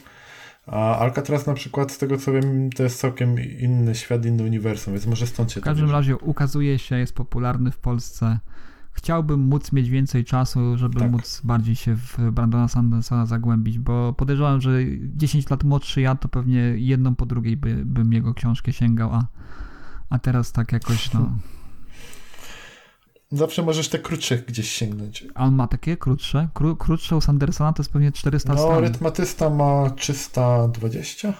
A 0.67 0.99
Alcatraz 0.99 1.47
na 1.47 1.55
przykład, 1.55 1.93
z 1.93 1.99
tego 1.99 2.19
co 2.19 2.33
wiem, 2.33 2.71
to 2.71 2.83
jest 2.83 3.01
całkiem 3.01 3.41
inny 3.59 3.95
świat, 3.95 4.27
inny 4.27 4.43
uniwersum, 4.43 4.93
więc 4.93 5.07
może 5.07 5.27
stąd 5.27 5.53
się 5.53 5.61
W 5.61 5.65
każdym 5.65 5.91
razie 5.91 6.17
ukazuje 6.17 6.79
się, 6.79 6.99
jest 6.99 7.15
popularny 7.15 7.71
w 7.71 7.79
Polsce. 7.79 8.39
Chciałbym 8.93 9.41
móc 9.41 9.73
mieć 9.73 9.91
więcej 9.91 10.25
czasu, 10.25 10.79
żeby 10.79 11.01
tak. 11.01 11.11
móc 11.11 11.41
bardziej 11.45 11.77
się 11.77 11.97
w 11.97 12.19
Brandona 12.33 12.69
Sandersona 12.69 13.27
zagłębić, 13.27 13.79
bo 13.79 14.13
podejrzewam, 14.13 14.61
że 14.61 14.79
10 15.17 15.51
lat 15.51 15.65
młodszy 15.65 16.01
ja, 16.01 16.15
to 16.15 16.29
pewnie 16.29 16.61
jedną 16.77 17.15
po 17.15 17.27
drugiej 17.27 17.57
by, 17.57 17.85
bym 17.85 18.13
jego 18.13 18.35
książkę 18.35 18.73
sięgał, 18.73 19.15
a, 19.15 19.27
a 20.11 20.19
teraz 20.19 20.53
tak 20.53 20.73
jakoś, 20.73 21.13
no... 21.13 21.31
Zawsze 23.33 23.63
możesz 23.63 23.89
te 23.89 23.99
krótsze 23.99 24.39
gdzieś 24.39 24.71
sięgnąć. 24.71 25.25
A 25.35 25.45
on 25.45 25.55
ma 25.55 25.69
takie 25.69 25.97
krótsze? 25.97 26.49
Kró, 26.55 26.77
krótsze 26.77 27.17
u 27.17 27.21
Sandersona 27.21 27.73
to 27.73 27.83
jest 27.83 27.93
pewnie 27.93 28.13
400 28.13 28.53
no, 28.53 28.59
stron. 28.59 28.75
No, 28.75 28.81
rytmatysta 28.81 29.51
ma 29.51 29.91
320? 29.91 31.35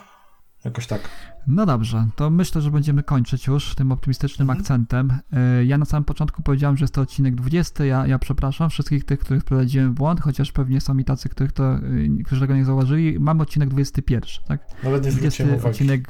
Jakoś 0.65 0.87
tak. 0.87 1.09
No 1.47 1.67
dobrze, 1.67 2.07
to 2.17 2.31
myślę, 2.31 2.63
że 2.63 2.71
będziemy 2.71 3.03
kończyć 3.03 3.47
już 3.47 3.75
tym 3.75 3.93
optymistycznym 3.93 4.51
mhm. 4.51 4.61
akcentem. 4.61 5.19
E, 5.33 5.65
ja 5.65 5.79
na 5.79 5.85
samym 5.85 6.05
początku 6.05 6.43
powiedziałem, 6.43 6.77
że 6.77 6.83
jest 6.83 6.95
to 6.95 7.01
odcinek 7.01 7.35
20. 7.35 7.85
Ja, 7.85 8.07
ja 8.07 8.19
przepraszam 8.19 8.71
wszystkich 8.71 9.05
tych, 9.05 9.21
których 9.21 9.43
wprowadziłem 9.43 9.93
w 9.93 9.95
błąd, 9.95 10.21
chociaż 10.21 10.53
pewnie 10.53 10.81
są 10.81 10.99
i 10.99 11.05
tacy, 11.05 11.29
których 11.29 11.53
to, 11.53 11.77
y, 11.77 12.25
którzy 12.25 12.41
tego 12.41 12.57
nie 12.57 12.65
zauważyli. 12.65 13.21
Mamy 13.21 13.43
odcinek 13.43 13.69
21, 13.69 14.29
tak? 14.49 14.67
Nawet 14.85 15.05
nie 15.05 15.11
20 15.11 15.45
odcinek, 15.65 16.09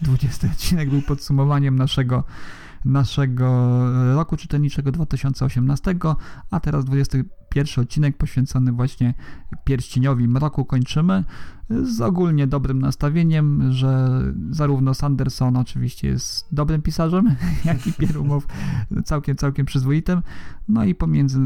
20 0.00 0.48
odcinek 0.52 0.90
był 0.90 1.02
podsumowaniem 1.02 1.76
naszego 1.76 2.24
naszego 2.84 3.80
roku 4.14 4.36
czytelniczego 4.36 4.92
2018, 4.92 5.94
a 6.50 6.60
teraz 6.60 6.84
21 6.84 7.84
odcinek 7.84 8.16
poświęcony 8.16 8.72
właśnie 8.72 9.14
pierścieniowi 9.64 10.28
mroku. 10.28 10.64
Kończymy 10.64 11.24
z 11.82 12.00
ogólnie 12.00 12.46
dobrym 12.46 12.78
nastawieniem, 12.78 13.72
że 13.72 14.08
zarówno 14.50 14.94
Sanderson 14.94 15.56
oczywiście 15.56 16.08
jest 16.08 16.46
dobrym 16.52 16.82
pisarzem, 16.82 17.34
jak 17.64 17.86
i 17.86 17.92
Pierumow 17.92 18.46
całkiem, 19.04 19.36
całkiem 19.36 19.66
przyzwoitym, 19.66 20.22
no 20.68 20.84
i 20.84 20.94
pomiędzy 20.94 21.38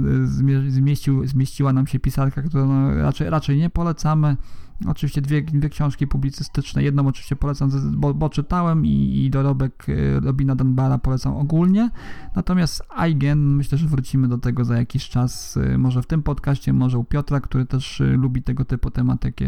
zmieścił, 0.68 1.26
zmieściła 1.26 1.72
nam 1.72 1.86
się 1.86 1.98
pisarka, 1.98 2.42
którą 2.42 2.94
raczej, 2.94 3.30
raczej 3.30 3.58
nie 3.58 3.70
polecamy, 3.70 4.36
Oczywiście 4.86 5.22
dwie, 5.22 5.42
dwie 5.42 5.68
książki 5.68 6.06
publicystyczne. 6.06 6.82
Jedną 6.82 7.06
oczywiście 7.06 7.36
polecam, 7.36 7.70
bo, 7.96 8.14
bo 8.14 8.28
czytałem 8.28 8.86
i, 8.86 9.24
i 9.24 9.30
dorobek 9.30 9.88
y, 9.88 10.20
Robina 10.20 10.56
Dunbara 10.56 10.98
polecam 10.98 11.36
ogólnie. 11.36 11.90
Natomiast 12.34 12.82
Eigen, 12.98 13.56
myślę, 13.56 13.78
że 13.78 13.86
wrócimy 13.86 14.28
do 14.28 14.38
tego 14.38 14.64
za 14.64 14.76
jakiś 14.76 15.08
czas. 15.08 15.56
Y, 15.56 15.78
może 15.78 16.02
w 16.02 16.06
tym 16.06 16.22
podcaście, 16.22 16.72
może 16.72 16.98
u 16.98 17.04
Piotra, 17.04 17.40
który 17.40 17.66
też 17.66 18.00
y, 18.00 18.04
lubi 18.04 18.42
tego 18.42 18.64
typu 18.64 18.90
tematyki. 18.90 19.44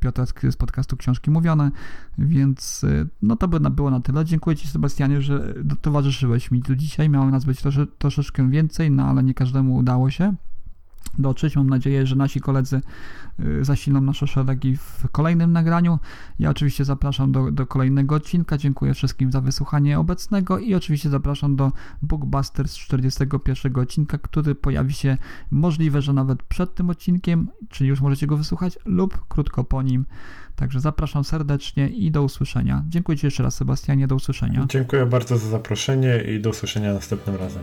Piotra 0.00 0.26
z 0.26 0.56
podcastu 0.56 0.96
Książki 0.96 1.30
Mówione. 1.30 1.70
Więc 2.18 2.86
no 3.22 3.36
to 3.36 3.48
by 3.48 3.60
było 3.60 3.90
na 3.90 4.00
tyle. 4.00 4.24
Dziękuję 4.24 4.56
Ci 4.56 4.68
Sebastianie, 4.68 5.20
że 5.20 5.54
towarzyszyłeś 5.80 6.50
mi 6.50 6.62
tu 6.62 6.76
dzisiaj. 6.76 7.08
Miało 7.08 7.30
nas 7.30 7.44
być 7.44 7.60
trosze, 7.60 7.86
troszeczkę 7.86 8.50
więcej, 8.50 8.90
no 8.90 9.04
ale 9.04 9.22
nie 9.22 9.34
każdemu 9.34 9.76
udało 9.76 10.10
się 10.10 10.34
dotrzeć. 11.22 11.56
Mam 11.56 11.70
nadzieję, 11.70 12.06
że 12.06 12.16
nasi 12.16 12.40
koledzy 12.40 12.80
y, 13.40 13.64
zasilą 13.64 14.00
nasze 14.00 14.26
szeregi 14.26 14.76
w 14.76 15.04
kolejnym 15.12 15.52
nagraniu. 15.52 15.98
Ja 16.38 16.50
oczywiście 16.50 16.84
zapraszam 16.84 17.32
do, 17.32 17.50
do 17.50 17.66
kolejnego 17.66 18.14
odcinka. 18.14 18.58
Dziękuję 18.58 18.94
wszystkim 18.94 19.32
za 19.32 19.40
wysłuchanie 19.40 19.98
obecnego 19.98 20.58
i 20.58 20.74
oczywiście 20.74 21.10
zapraszam 21.10 21.56
do 21.56 21.72
Bookbusters 22.02 22.76
41 22.76 23.76
odcinka, 23.76 24.18
który 24.18 24.54
pojawi 24.54 24.94
się 24.94 25.16
możliwe, 25.50 26.02
że 26.02 26.12
nawet 26.12 26.42
przed 26.42 26.74
tym 26.74 26.90
odcinkiem, 26.90 27.48
czyli 27.68 27.90
już 27.90 28.00
możecie 28.00 28.26
go 28.26 28.36
wysłuchać 28.36 28.78
lub 28.84 29.28
krótko 29.28 29.64
po 29.64 29.82
nim. 29.82 30.04
Także 30.56 30.80
zapraszam 30.80 31.24
serdecznie 31.24 31.88
i 31.88 32.10
do 32.10 32.22
usłyszenia. 32.22 32.84
Dziękuję 32.88 33.18
Ci 33.18 33.26
jeszcze 33.26 33.42
raz 33.42 33.54
Sebastianie, 33.54 34.06
do 34.06 34.14
usłyszenia. 34.14 34.66
Dziękuję 34.68 35.06
bardzo 35.06 35.38
za 35.38 35.48
zaproszenie 35.48 36.24
i 36.36 36.40
do 36.40 36.50
usłyszenia 36.50 36.94
następnym 36.94 37.36
razem. 37.36 37.62